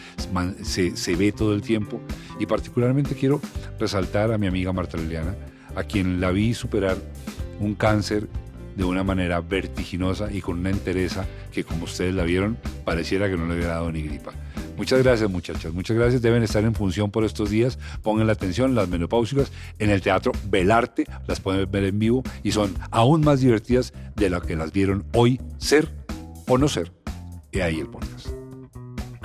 se 0.62 1.16
ve 1.16 1.32
todo 1.32 1.54
el 1.54 1.62
tiempo. 1.62 2.00
Y 2.38 2.46
particularmente 2.46 3.14
quiero 3.14 3.40
resaltar 3.78 4.32
a 4.32 4.38
mi 4.38 4.46
amiga 4.46 4.72
Marta 4.72 4.96
Liliana, 4.96 5.34
a 5.74 5.84
quien 5.84 6.20
la 6.20 6.30
vi 6.30 6.54
superar 6.54 6.96
un 7.60 7.74
cáncer 7.74 8.28
de 8.76 8.84
una 8.84 9.02
manera 9.02 9.40
vertiginosa 9.40 10.30
y 10.30 10.42
con 10.42 10.58
una 10.58 10.70
entereza 10.70 11.24
que 11.50 11.64
como 11.64 11.84
ustedes 11.84 12.14
la 12.14 12.24
vieron, 12.24 12.58
pareciera 12.84 13.28
que 13.28 13.36
no 13.36 13.46
le 13.46 13.54
hubiera 13.54 13.74
dado 13.74 13.90
ni 13.90 14.02
gripa. 14.02 14.32
Muchas 14.76 15.02
gracias 15.02 15.30
muchachas, 15.30 15.72
muchas 15.72 15.96
gracias. 15.96 16.22
Deben 16.22 16.42
estar 16.42 16.64
en 16.64 16.74
función 16.74 17.10
por 17.10 17.24
estos 17.24 17.50
días. 17.50 17.78
Pongan 18.02 18.26
la 18.26 18.34
atención, 18.34 18.74
las 18.74 18.88
menopáusicas 18.88 19.50
en 19.78 19.90
el 19.90 20.00
teatro 20.00 20.32
Belarte, 20.48 21.04
las 21.26 21.40
pueden 21.40 21.70
ver 21.70 21.84
en 21.84 21.98
vivo 21.98 22.22
y 22.42 22.52
son 22.52 22.74
aún 22.90 23.22
más 23.22 23.40
divertidas 23.40 23.92
de 24.14 24.30
lo 24.30 24.40
que 24.42 24.56
las 24.56 24.72
vieron 24.72 25.04
hoy 25.14 25.40
ser 25.58 25.88
o 26.46 26.58
no 26.58 26.68
ser. 26.68 26.92
Y 27.52 27.60
ahí 27.60 27.80
el 27.80 27.88
podcast. 27.88 28.35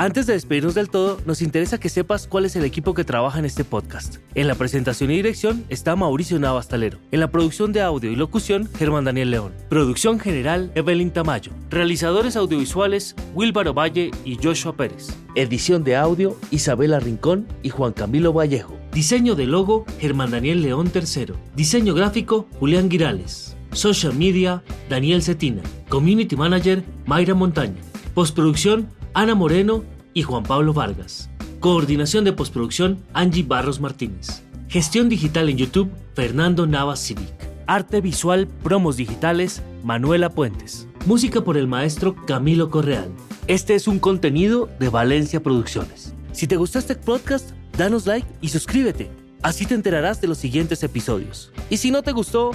Antes 0.02 0.26
de 0.26 0.34
despedirnos 0.34 0.74
del 0.74 0.90
todo, 0.90 1.22
nos 1.28 1.44
interesa 1.44 1.80
que 1.80 1.88
sepas 1.88 2.26
cuál 2.26 2.46
es 2.46 2.56
el 2.56 2.66
equipo 2.66 2.96
que 2.96 3.04
trabaja 3.04 3.38
en 3.38 3.46
este 3.46 3.64
podcast. 3.64 4.16
En 4.34 4.48
la 4.48 4.56
presentación 4.56 5.12
y 5.12 5.18
dirección 5.18 5.64
está 5.70 5.96
Mauricio 5.96 6.40
Navastalero. 6.40 6.98
En 7.12 7.20
la 7.20 7.30
producción 7.30 7.72
de 7.72 7.84
audio 7.84 8.12
y 8.12 8.16
locución, 8.16 8.68
Germán 8.80 9.06
Daniel 9.06 9.30
León. 9.30 9.54
Producción 9.70 10.20
general, 10.20 10.72
Evelyn 10.74 11.12
Tamayo. 11.12 11.52
Realizadores 11.70 12.36
audiovisuales, 12.36 13.16
Wilbaro 13.36 13.76
Valle 13.76 14.10
y 14.26 14.40
Joshua 14.42 14.76
Pérez. 14.76 15.10
Edición 15.36 15.84
de 15.84 15.96
audio, 15.96 16.36
Isabela 16.50 17.00
Rincón 17.00 17.48
y 17.62 17.70
Juan 17.70 17.94
Camilo 17.94 18.34
Vallejo. 18.34 18.76
Diseño 18.92 19.36
de 19.36 19.46
logo, 19.46 19.86
Germán 20.00 20.32
Daniel 20.32 20.64
León 20.64 20.92
III. 20.92 21.36
Diseño 21.56 21.94
gráfico, 21.94 22.48
Julián 22.60 22.90
Girales. 22.90 23.56
Social 23.72 24.16
Media, 24.16 24.64
Daniel 24.90 25.22
Cetina. 25.22 25.62
Community 25.90 26.36
Manager, 26.36 26.84
Mayra 27.06 27.36
Montaña. 27.36 27.80
Postproducción, 28.16 28.90
Ana 29.14 29.36
Moreno 29.36 29.84
y 30.14 30.24
Juan 30.24 30.44
Pablo 30.44 30.74
Vargas. 30.74 31.30
Coordinación 31.60 32.24
de 32.24 32.34
postproducción, 32.34 33.04
Angie 33.14 33.44
Barros 33.44 33.80
Martínez. 33.80 34.42
Gestión 34.68 35.10
digital 35.10 35.50
en 35.50 35.58
YouTube, 35.58 35.92
Fernando 36.16 36.66
Navas 36.66 37.00
Civic. 37.00 37.34
Arte 37.68 38.02
visual, 38.02 38.48
promos 38.64 38.98
digitales, 38.98 39.62
Manuela 39.84 40.30
Puentes. 40.30 40.88
Música 41.06 41.42
por 41.42 41.58
el 41.58 41.68
maestro 41.68 42.16
Camilo 42.26 42.70
Correal. 42.70 43.12
Este 43.48 43.76
es 43.76 43.88
un 43.88 44.00
contenido 44.00 44.70
de 44.80 44.90
Valencia 44.90 45.44
Producciones. 45.44 46.14
Si 46.32 46.48
te 46.48 46.56
gustó 46.56 46.80
este 46.80 46.96
podcast, 46.96 47.52
danos 47.78 48.06
like 48.06 48.28
y 48.40 48.50
suscríbete. 48.50 49.10
Así 49.42 49.66
te 49.66 49.76
enterarás 49.76 50.22
de 50.22 50.28
los 50.28 50.38
siguientes 50.38 50.84
episodios. 50.84 51.52
Y 51.70 51.78
si 51.78 51.92
no 51.92 52.02
te 52.02 52.12
gustó, 52.12 52.52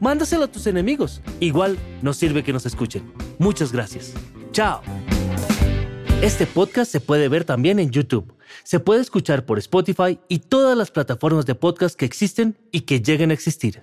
mándaselo 0.00 0.44
a 0.44 0.48
tus 0.48 0.66
enemigos. 0.66 1.20
Igual 1.38 1.78
nos 2.02 2.16
sirve 2.16 2.42
que 2.42 2.52
nos 2.52 2.66
escuchen. 2.66 3.12
Muchas 3.38 3.70
gracias. 3.70 4.12
Chao. 4.52 4.82
Este 6.24 6.46
podcast 6.46 6.90
se 6.90 7.00
puede 7.00 7.28
ver 7.28 7.44
también 7.44 7.78
en 7.78 7.90
YouTube. 7.90 8.32
Se 8.62 8.80
puede 8.80 9.02
escuchar 9.02 9.44
por 9.44 9.58
Spotify 9.58 10.18
y 10.26 10.38
todas 10.38 10.74
las 10.74 10.90
plataformas 10.90 11.44
de 11.44 11.54
podcast 11.54 11.96
que 11.96 12.06
existen 12.06 12.56
y 12.72 12.80
que 12.80 13.02
lleguen 13.02 13.30
a 13.30 13.34
existir. 13.34 13.82